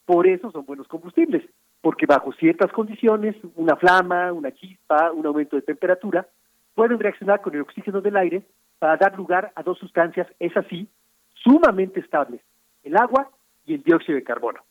Por 0.05 0.27
eso 0.27 0.51
son 0.51 0.65
buenos 0.65 0.87
combustibles 0.87 1.43
porque 1.81 2.05
bajo 2.05 2.31
ciertas 2.33 2.71
condiciones, 2.71 3.35
una 3.55 3.75
flama, 3.75 4.31
una 4.31 4.51
chispa, 4.51 5.11
un 5.11 5.25
aumento 5.25 5.55
de 5.55 5.63
temperatura, 5.63 6.27
pueden 6.75 6.99
reaccionar 6.99 7.41
con 7.41 7.55
el 7.55 7.61
oxígeno 7.61 8.01
del 8.01 8.17
aire 8.17 8.43
para 8.79 8.97
dar 8.97 9.17
lugar 9.17 9.51
a 9.55 9.63
dos 9.63 9.77
sustancias, 9.79 10.27
es 10.39 10.55
así, 10.55 10.87
sumamente 11.33 11.99
estables, 11.99 12.41
el 12.83 12.95
agua 12.97 13.29
y 13.65 13.73
el 13.73 13.83
dióxido 13.83 14.15
de 14.15 14.23
carbono. 14.23 14.61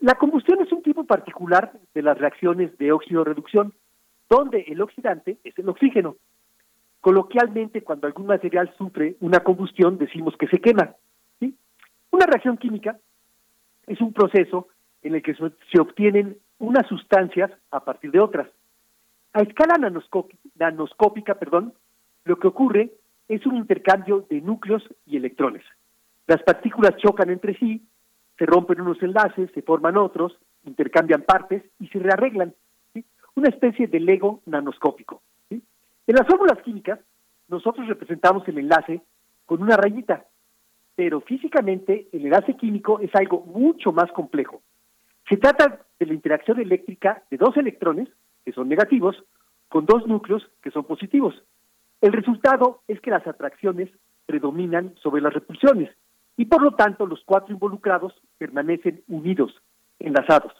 La 0.00 0.14
combustión 0.14 0.60
es 0.60 0.72
un 0.72 0.82
tipo 0.82 1.04
particular 1.04 1.72
de 1.94 2.02
las 2.02 2.18
reacciones 2.18 2.76
de 2.78 2.92
óxido-reducción, 2.92 3.72
donde 4.28 4.62
el 4.68 4.80
oxidante 4.80 5.38
es 5.44 5.58
el 5.58 5.68
oxígeno. 5.68 6.16
Coloquialmente, 7.00 7.82
cuando 7.82 8.06
algún 8.06 8.26
material 8.26 8.72
sufre 8.76 9.16
una 9.20 9.40
combustión, 9.40 9.98
decimos 9.98 10.34
que 10.36 10.48
se 10.48 10.58
quema. 10.60 10.94
¿sí? 11.38 11.54
Una 12.10 12.26
reacción 12.26 12.56
química 12.56 12.98
es 13.86 14.00
un 14.00 14.12
proceso 14.12 14.68
en 15.04 15.14
el 15.14 15.22
que 15.22 15.34
se 15.34 15.80
obtienen 15.80 16.38
unas 16.58 16.86
sustancias 16.88 17.50
a 17.70 17.84
partir 17.84 18.10
de 18.10 18.20
otras. 18.20 18.48
A 19.32 19.40
escala 19.40 19.76
nanoscópica, 19.78 21.36
lo 22.24 22.36
que 22.38 22.48
ocurre 22.48 22.90
es 23.28 23.46
un 23.46 23.56
intercambio 23.56 24.26
de 24.28 24.40
núcleos 24.40 24.82
y 25.06 25.16
electrones. 25.16 25.62
Las 26.26 26.42
partículas 26.42 26.96
chocan 26.96 27.30
entre 27.30 27.56
sí, 27.58 27.82
se 28.38 28.46
rompen 28.46 28.80
unos 28.80 29.02
enlaces, 29.02 29.50
se 29.52 29.62
forman 29.62 29.96
otros, 29.96 30.36
intercambian 30.64 31.22
partes 31.22 31.62
y 31.78 31.88
se 31.88 31.98
rearreglan. 31.98 32.54
Una 33.36 33.48
especie 33.48 33.86
de 33.86 34.00
lego 34.00 34.40
nanoscópico. 34.46 35.22
En 35.50 36.16
las 36.16 36.26
fórmulas 36.26 36.62
químicas, 36.62 37.00
nosotros 37.48 37.86
representamos 37.88 38.46
el 38.48 38.58
enlace 38.58 39.02
con 39.46 39.62
una 39.62 39.76
rayita, 39.76 40.24
pero 40.94 41.20
físicamente 41.20 42.08
el 42.12 42.26
enlace 42.26 42.56
químico 42.56 43.00
es 43.00 43.10
algo 43.14 43.40
mucho 43.40 43.92
más 43.92 44.10
complejo. 44.12 44.62
Se 45.28 45.36
trata 45.36 45.80
de 45.98 46.06
la 46.06 46.14
interacción 46.14 46.60
eléctrica 46.60 47.22
de 47.30 47.38
dos 47.38 47.56
electrones, 47.56 48.08
que 48.44 48.52
son 48.52 48.68
negativos, 48.68 49.16
con 49.68 49.86
dos 49.86 50.06
núcleos, 50.06 50.46
que 50.62 50.70
son 50.70 50.84
positivos. 50.84 51.34
El 52.00 52.12
resultado 52.12 52.82
es 52.88 53.00
que 53.00 53.10
las 53.10 53.26
atracciones 53.26 53.88
predominan 54.26 54.94
sobre 55.02 55.22
las 55.22 55.32
repulsiones 55.32 55.90
y 56.36 56.46
por 56.46 56.62
lo 56.62 56.72
tanto 56.72 57.06
los 57.06 57.22
cuatro 57.24 57.54
involucrados 57.54 58.12
permanecen 58.38 59.02
unidos, 59.08 59.54
enlazados. 59.98 60.52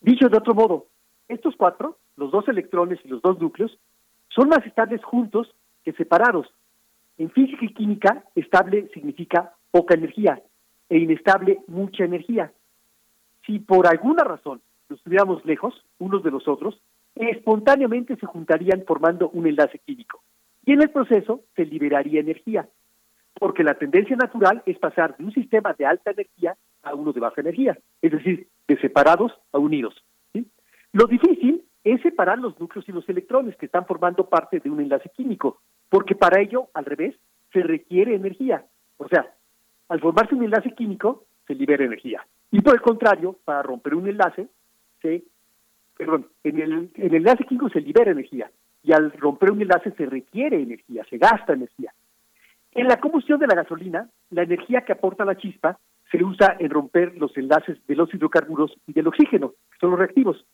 Dicho 0.00 0.28
de 0.28 0.36
otro 0.36 0.54
modo, 0.54 0.86
estos 1.28 1.54
cuatro, 1.56 1.96
los 2.16 2.30
dos 2.30 2.46
electrones 2.48 2.98
y 3.04 3.08
los 3.08 3.22
dos 3.22 3.40
núcleos, 3.40 3.78
son 4.28 4.48
más 4.48 4.64
estables 4.66 5.02
juntos 5.02 5.54
que 5.82 5.92
separados. 5.92 6.52
En 7.16 7.30
física 7.30 7.64
y 7.64 7.72
química, 7.72 8.24
estable 8.34 8.90
significa 8.92 9.54
poca 9.70 9.94
energía 9.94 10.42
e 10.90 10.98
inestable 10.98 11.60
mucha 11.68 12.04
energía 12.04 12.52
si 13.46 13.58
por 13.58 13.86
alguna 13.86 14.24
razón 14.24 14.60
nos 14.88 14.98
estuviéramos 14.98 15.44
lejos 15.44 15.74
unos 15.98 16.22
de 16.22 16.30
los 16.30 16.46
otros, 16.48 16.80
espontáneamente 17.14 18.16
se 18.16 18.26
juntarían 18.26 18.84
formando 18.86 19.30
un 19.30 19.46
enlace 19.46 19.78
químico. 19.78 20.22
Y 20.66 20.72
en 20.72 20.82
el 20.82 20.90
proceso 20.90 21.42
se 21.54 21.64
liberaría 21.64 22.20
energía, 22.20 22.68
porque 23.38 23.64
la 23.64 23.74
tendencia 23.74 24.16
natural 24.16 24.62
es 24.66 24.78
pasar 24.78 25.16
de 25.16 25.24
un 25.24 25.32
sistema 25.32 25.74
de 25.74 25.86
alta 25.86 26.10
energía 26.10 26.56
a 26.82 26.94
uno 26.94 27.12
de 27.12 27.20
baja 27.20 27.40
energía, 27.40 27.78
es 28.02 28.12
decir, 28.12 28.48
de 28.66 28.78
separados 28.78 29.32
a 29.52 29.58
unidos. 29.58 29.94
Lo 30.92 31.06
difícil 31.06 31.64
es 31.82 32.00
separar 32.02 32.38
los 32.38 32.58
núcleos 32.60 32.88
y 32.88 32.92
los 32.92 33.08
electrones 33.08 33.56
que 33.56 33.66
están 33.66 33.84
formando 33.84 34.28
parte 34.28 34.60
de 34.60 34.70
un 34.70 34.80
enlace 34.80 35.10
químico, 35.10 35.60
porque 35.88 36.14
para 36.14 36.40
ello, 36.40 36.68
al 36.72 36.84
revés, 36.84 37.14
se 37.52 37.62
requiere 37.62 38.14
energía. 38.14 38.64
O 38.96 39.08
sea, 39.08 39.26
al 39.88 40.00
formarse 40.00 40.34
un 40.34 40.44
enlace 40.44 40.70
químico, 40.70 41.24
se 41.46 41.54
libera 41.54 41.84
energía. 41.84 42.24
Y 42.54 42.60
por 42.60 42.74
el 42.74 42.82
contrario, 42.82 43.36
para 43.44 43.64
romper 43.64 43.96
un 43.96 44.06
enlace, 44.06 44.46
se, 45.02 45.24
perdón, 45.96 46.28
en 46.44 46.60
el, 46.60 46.72
en 46.94 47.06
el 47.06 47.14
enlace 47.16 47.42
químico 47.42 47.68
se 47.68 47.80
libera 47.80 48.12
energía 48.12 48.48
y 48.84 48.92
al 48.92 49.10
romper 49.10 49.50
un 49.50 49.60
enlace 49.60 49.90
se 49.90 50.06
requiere 50.06 50.62
energía, 50.62 51.04
se 51.10 51.18
gasta 51.18 51.54
energía. 51.54 51.92
En 52.70 52.86
la 52.86 53.00
combustión 53.00 53.40
de 53.40 53.48
la 53.48 53.56
gasolina, 53.56 54.08
la 54.30 54.44
energía 54.44 54.82
que 54.82 54.92
aporta 54.92 55.24
la 55.24 55.36
chispa 55.36 55.80
se 56.12 56.22
usa 56.22 56.54
en 56.60 56.70
romper 56.70 57.16
los 57.16 57.36
enlaces 57.36 57.84
de 57.88 57.96
los 57.96 58.14
hidrocarburos 58.14 58.72
y 58.86 58.92
del 58.92 59.08
oxígeno, 59.08 59.48
que 59.72 59.78
son 59.80 59.90
los 59.90 59.98
reactivos. 59.98 60.46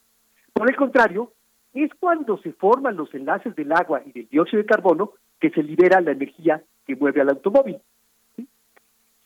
Por 0.54 0.70
el 0.70 0.76
contrario, 0.76 1.34
es 1.74 1.90
cuando 2.00 2.38
se 2.38 2.52
forman 2.54 2.96
los 2.96 3.12
enlaces 3.12 3.54
del 3.56 3.72
agua 3.72 4.00
y 4.06 4.12
del 4.12 4.26
dióxido 4.26 4.62
de 4.62 4.66
carbono 4.66 5.12
que 5.38 5.50
se 5.50 5.62
libera 5.62 6.00
la 6.00 6.12
energía 6.12 6.62
que 6.86 6.96
mueve 6.96 7.20
al 7.20 7.28
automóvil. 7.28 7.76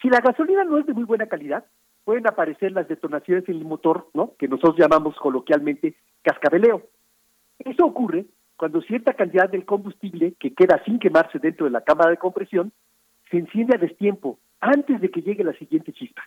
Si 0.02 0.10
la 0.10 0.18
gasolina 0.18 0.64
no 0.64 0.76
es 0.78 0.86
de 0.86 0.92
muy 0.92 1.04
buena 1.04 1.28
calidad, 1.28 1.64
pueden 2.04 2.26
aparecer 2.26 2.72
las 2.72 2.88
detonaciones 2.88 3.48
en 3.48 3.56
el 3.56 3.64
motor, 3.64 4.08
¿no? 4.14 4.32
Que 4.38 4.48
nosotros 4.48 4.76
llamamos 4.78 5.16
coloquialmente 5.16 5.96
cascabeleo. 6.22 6.82
Eso 7.58 7.84
ocurre 7.84 8.26
cuando 8.56 8.82
cierta 8.82 9.14
cantidad 9.14 9.48
del 9.48 9.64
combustible 9.64 10.34
que 10.38 10.54
queda 10.54 10.82
sin 10.84 10.98
quemarse 10.98 11.38
dentro 11.38 11.66
de 11.66 11.72
la 11.72 11.80
cámara 11.80 12.10
de 12.10 12.16
compresión 12.18 12.72
se 13.30 13.38
enciende 13.38 13.74
a 13.74 13.80
destiempo 13.80 14.38
antes 14.60 15.00
de 15.00 15.10
que 15.10 15.22
llegue 15.22 15.44
la 15.44 15.54
siguiente 15.54 15.92
chispa. 15.92 16.22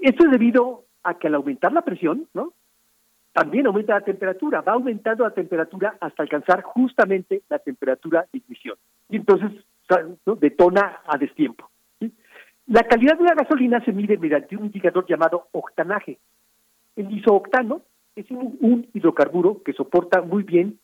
Esto 0.00 0.24
es 0.24 0.30
debido 0.30 0.84
a 1.02 1.18
que 1.18 1.26
al 1.26 1.34
aumentar 1.34 1.72
la 1.72 1.82
presión, 1.82 2.28
¿no? 2.34 2.52
También 3.32 3.66
aumenta 3.66 3.94
la 3.94 4.04
temperatura, 4.04 4.60
va 4.60 4.74
aumentando 4.74 5.24
la 5.24 5.30
temperatura 5.30 5.96
hasta 6.00 6.22
alcanzar 6.22 6.62
justamente 6.62 7.42
la 7.48 7.58
temperatura 7.58 8.26
de 8.30 8.38
ignición. 8.38 8.76
Y 9.08 9.16
entonces 9.16 9.50
detona 10.38 11.00
a 11.06 11.18
destiempo. 11.18 11.71
La 12.66 12.82
calidad 12.84 13.18
de 13.18 13.24
la 13.24 13.34
gasolina 13.34 13.84
se 13.84 13.92
mide 13.92 14.16
mediante 14.18 14.56
un 14.56 14.66
indicador 14.66 15.06
llamado 15.06 15.48
octanaje. 15.52 16.18
El 16.96 17.10
isooctano 17.12 17.82
es 18.14 18.30
un, 18.30 18.56
un 18.60 18.88
hidrocarburo 18.94 19.62
que 19.62 19.72
soporta 19.72 20.22
muy 20.22 20.42
bien 20.42 20.78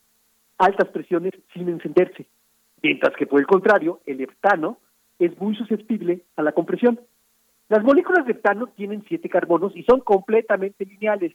altas 0.59 0.89
presiones 0.89 1.35
sin 1.53 1.69
encenderse, 1.69 2.27
mientras 2.83 3.15
que 3.17 3.27
por 3.27 3.41
el 3.41 3.47
contrario, 3.47 4.01
el 4.07 4.21
heptano 4.21 4.79
es 5.19 5.39
muy 5.41 5.55
susceptible 5.55 6.23
a 6.37 6.43
la 6.43 6.53
compresión. 6.53 7.01
Las 7.69 7.85
moléculas 7.85 8.25
de 8.27 8.33
heptano 8.33 8.69
tienen 8.69 9.05
siete 9.07 9.29
carbonos 9.29 9.77
y 9.77 9.83
son 9.85 10.01
completamente 10.01 10.85
lineales, 10.85 11.35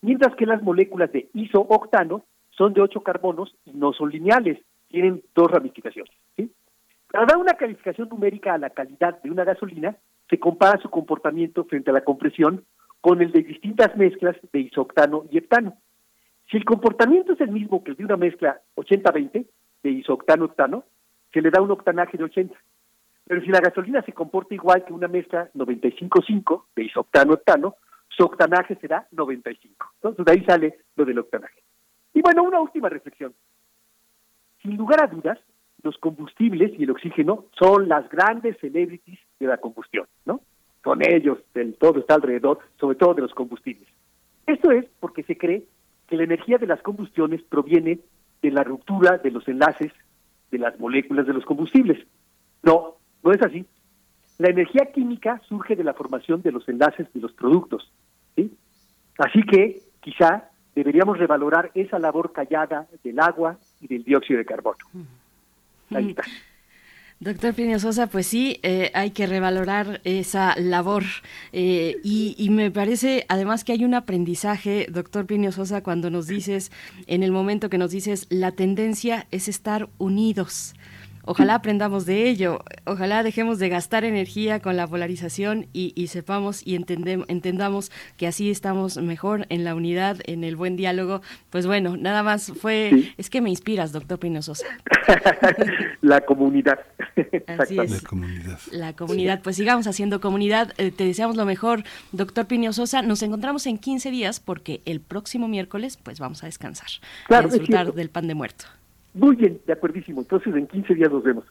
mientras 0.00 0.34
que 0.36 0.46
las 0.46 0.62
moléculas 0.62 1.12
de 1.12 1.28
isooctano 1.34 2.24
son 2.50 2.72
de 2.72 2.80
ocho 2.80 3.02
carbonos 3.02 3.54
y 3.64 3.72
no 3.72 3.92
son 3.92 4.10
lineales, 4.10 4.58
tienen 4.88 5.22
dos 5.34 5.50
ramificaciones. 5.50 6.12
Para 7.10 7.26
dar 7.26 7.36
una 7.36 7.54
calificación 7.54 8.08
numérica 8.08 8.54
a 8.54 8.58
la 8.58 8.70
calidad 8.70 9.22
de 9.22 9.30
una 9.30 9.44
gasolina, 9.44 9.96
se 10.28 10.38
compara 10.38 10.80
su 10.80 10.90
comportamiento 10.90 11.64
frente 11.64 11.90
a 11.90 11.94
la 11.94 12.04
compresión 12.04 12.64
con 13.00 13.20
el 13.20 13.32
de 13.32 13.42
distintas 13.42 13.94
mezclas 13.96 14.36
de 14.52 14.60
isooctano 14.60 15.26
y 15.30 15.38
heptano. 15.38 15.76
Si 16.50 16.56
el 16.56 16.64
comportamiento 16.64 17.32
es 17.32 17.40
el 17.40 17.50
mismo 17.50 17.84
que 17.84 17.90
el 17.90 17.96
de 17.96 18.04
una 18.04 18.16
mezcla 18.16 18.60
80-20 18.76 19.46
de 19.82 19.90
isooctano-octano, 19.90 20.84
se 21.32 21.42
le 21.42 21.50
da 21.50 21.60
un 21.60 21.70
octanaje 21.70 22.16
de 22.16 22.24
80. 22.24 22.56
Pero 23.26 23.40
si 23.40 23.48
la 23.48 23.60
gasolina 23.60 24.02
se 24.02 24.12
comporta 24.12 24.54
igual 24.54 24.84
que 24.84 24.92
una 24.92 25.08
mezcla 25.08 25.50
95-5 25.54 26.64
de 26.76 26.84
isooctano-octano, 26.84 27.76
su 28.08 28.24
octanaje 28.24 28.76
será 28.76 29.06
95. 29.10 29.92
Entonces 29.96 30.24
de 30.24 30.32
ahí 30.32 30.44
sale 30.44 30.78
lo 30.96 31.04
del 31.04 31.18
octanaje. 31.18 31.62
Y 32.12 32.22
bueno, 32.22 32.42
una 32.44 32.60
última 32.60 32.88
reflexión. 32.88 33.34
Sin 34.62 34.76
lugar 34.76 35.02
a 35.02 35.08
dudas, 35.08 35.38
los 35.84 35.98
combustibles 35.98 36.72
y 36.78 36.84
el 36.84 36.90
oxígeno 36.90 37.44
son 37.58 37.88
las 37.88 38.08
grandes 38.08 38.56
celebrities 38.58 39.18
de 39.38 39.46
la 39.46 39.58
combustión, 39.58 40.06
¿no? 40.24 40.40
Con 40.82 41.00
ellos, 41.02 41.38
del 41.54 41.74
todo 41.76 42.00
está 42.00 42.14
alrededor, 42.14 42.58
sobre 42.80 42.96
todo 42.96 43.14
de 43.14 43.22
los 43.22 43.34
combustibles. 43.34 43.88
Esto 44.46 44.70
es 44.70 44.86
porque 44.98 45.22
se 45.22 45.36
cree 45.36 45.64
que 46.08 46.16
la 46.16 46.24
energía 46.24 46.58
de 46.58 46.66
las 46.66 46.82
combustiones 46.82 47.42
proviene 47.42 48.00
de 48.42 48.50
la 48.50 48.64
ruptura 48.64 49.18
de 49.18 49.30
los 49.30 49.46
enlaces 49.46 49.92
de 50.50 50.58
las 50.58 50.78
moléculas 50.78 51.26
de 51.26 51.32
los 51.32 51.44
combustibles. 51.44 52.06
No, 52.62 52.96
no 53.22 53.32
es 53.32 53.42
así. 53.42 53.64
La 54.38 54.48
energía 54.48 54.90
química 54.92 55.40
surge 55.48 55.76
de 55.76 55.84
la 55.84 55.94
formación 55.94 56.42
de 56.42 56.52
los 56.52 56.68
enlaces 56.68 57.12
de 57.12 57.20
los 57.20 57.32
productos. 57.32 57.90
¿sí? 58.36 58.52
Así 59.18 59.42
que 59.42 59.80
quizá 60.00 60.50
deberíamos 60.74 61.18
revalorar 61.18 61.70
esa 61.74 61.98
labor 61.98 62.32
callada 62.32 62.86
del 63.02 63.20
agua 63.20 63.58
y 63.80 63.86
del 63.86 64.04
dióxido 64.04 64.38
de 64.38 64.44
carbono. 64.44 64.78
Doctor 67.20 67.54
Plinio 67.54 67.78
Sosa, 67.78 68.08
pues 68.08 68.26
sí, 68.26 68.58
eh, 68.62 68.90
hay 68.92 69.12
que 69.12 69.26
revalorar 69.26 70.00
esa 70.04 70.54
labor 70.58 71.04
eh, 71.52 71.96
y, 72.02 72.34
y, 72.36 72.50
me 72.50 72.70
parece 72.70 73.24
además 73.28 73.64
que 73.64 73.72
hay 73.72 73.84
un 73.84 73.94
aprendizaje, 73.94 74.88
doctor 74.90 75.24
Plinio 75.24 75.52
Sosa, 75.52 75.82
cuando 75.82 76.10
nos 76.10 76.26
dices, 76.26 76.72
en 77.06 77.22
el 77.22 77.30
momento 77.30 77.70
que 77.70 77.78
nos 77.78 77.92
dices, 77.92 78.26
la 78.30 78.52
tendencia 78.52 79.26
es 79.30 79.48
estar 79.48 79.88
unidos. 79.96 80.74
Ojalá 81.26 81.54
aprendamos 81.54 82.06
de 82.06 82.28
ello, 82.28 82.62
ojalá 82.84 83.22
dejemos 83.22 83.58
de 83.58 83.68
gastar 83.68 84.04
energía 84.04 84.60
con 84.60 84.76
la 84.76 84.86
polarización 84.86 85.66
y, 85.72 85.92
y 85.96 86.08
sepamos 86.08 86.66
y 86.66 86.74
entendem, 86.74 87.24
entendamos 87.28 87.90
que 88.16 88.26
así 88.26 88.50
estamos 88.50 88.98
mejor 88.98 89.46
en 89.48 89.64
la 89.64 89.74
unidad, 89.74 90.18
en 90.24 90.44
el 90.44 90.56
buen 90.56 90.76
diálogo. 90.76 91.22
Pues 91.50 91.66
bueno, 91.66 91.96
nada 91.96 92.22
más 92.22 92.52
fue, 92.60 92.90
sí. 92.92 93.14
es 93.16 93.30
que 93.30 93.40
me 93.40 93.50
inspiras, 93.50 93.92
doctor 93.92 94.18
Pino 94.18 94.42
Sosa. 94.42 94.66
la 96.02 96.20
comunidad. 96.20 96.80
Así 97.46 97.78
es. 97.78 97.90
La 97.90 98.08
comunidad. 98.08 98.58
La 98.72 98.92
comunidad, 98.92 99.40
pues 99.42 99.56
sigamos 99.56 99.86
haciendo 99.86 100.20
comunidad. 100.20 100.72
Eh, 100.78 100.90
te 100.90 101.04
deseamos 101.04 101.36
lo 101.36 101.46
mejor, 101.46 101.84
doctor 102.12 102.46
Pino 102.46 102.72
Sosa. 102.72 103.02
Nos 103.02 103.22
encontramos 103.22 103.66
en 103.66 103.78
15 103.78 104.10
días 104.10 104.40
porque 104.40 104.82
el 104.84 105.00
próximo 105.00 105.48
miércoles 105.48 105.98
pues 106.02 106.20
vamos 106.20 106.42
a 106.42 106.46
descansar, 106.46 106.88
claro, 107.26 107.48
a 107.48 107.50
disfrutar 107.50 107.94
del 107.94 108.10
pan 108.10 108.28
de 108.28 108.34
muerto. 108.34 108.66
Muy 109.14 109.36
bien, 109.36 109.60
de 109.66 109.72
acuerdísimo. 109.72 110.20
Entonces, 110.20 110.54
en 110.54 110.66
15 110.66 110.94
días 110.94 111.10
nos 111.10 111.22
vemos. 111.22 111.44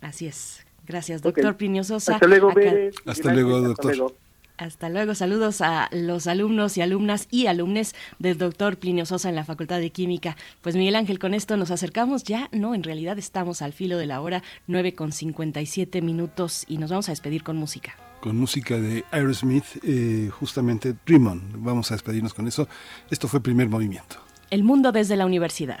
Así 0.00 0.26
es. 0.26 0.66
Gracias, 0.86 1.22
doctor 1.22 1.46
okay. 1.46 1.56
Plinio 1.56 1.84
Sosa. 1.84 2.14
Hasta 2.14 2.26
luego, 2.26 2.50
Acá... 2.50 2.60
Bere. 2.60 2.90
Hasta 3.06 3.32
luego, 3.32 3.60
doctor. 3.60 3.92
Hasta 3.92 3.96
luego. 3.96 4.16
Hasta 4.56 4.88
luego. 4.88 5.14
Saludos 5.14 5.60
a 5.62 5.88
los 5.90 6.26
alumnos 6.26 6.76
y 6.76 6.82
alumnas 6.82 7.26
y 7.30 7.46
alumnes 7.46 7.94
del 8.18 8.38
doctor 8.38 8.76
Plinio 8.76 9.06
Sosa 9.06 9.28
en 9.28 9.34
la 9.34 9.44
Facultad 9.44 9.80
de 9.80 9.90
Química. 9.90 10.36
Pues 10.60 10.76
Miguel 10.76 10.94
Ángel, 10.94 11.18
con 11.18 11.34
esto 11.34 11.56
nos 11.56 11.70
acercamos 11.70 12.22
ya, 12.22 12.48
no, 12.52 12.74
en 12.74 12.84
realidad 12.84 13.18
estamos 13.18 13.62
al 13.62 13.72
filo 13.72 13.98
de 13.98 14.06
la 14.06 14.20
hora, 14.20 14.42
9 14.68 14.94
con 14.94 15.10
57 15.10 16.02
minutos 16.02 16.64
y 16.68 16.78
nos 16.78 16.90
vamos 16.90 17.08
a 17.08 17.12
despedir 17.12 17.42
con 17.42 17.56
música 17.56 17.94
con 18.20 18.38
música 18.38 18.80
de 18.80 19.04
Aerosmith, 19.10 19.66
eh, 19.82 20.30
justamente 20.32 20.94
Dream 21.04 21.26
On. 21.26 21.42
Vamos 21.56 21.90
a 21.90 21.94
despedirnos 21.94 22.32
con 22.32 22.48
eso. 22.48 22.66
Esto 23.10 23.28
fue 23.28 23.42
primer 23.42 23.68
movimiento. 23.68 24.16
El 24.50 24.64
mundo 24.64 24.92
desde 24.92 25.14
la 25.14 25.26
universidad. 25.26 25.80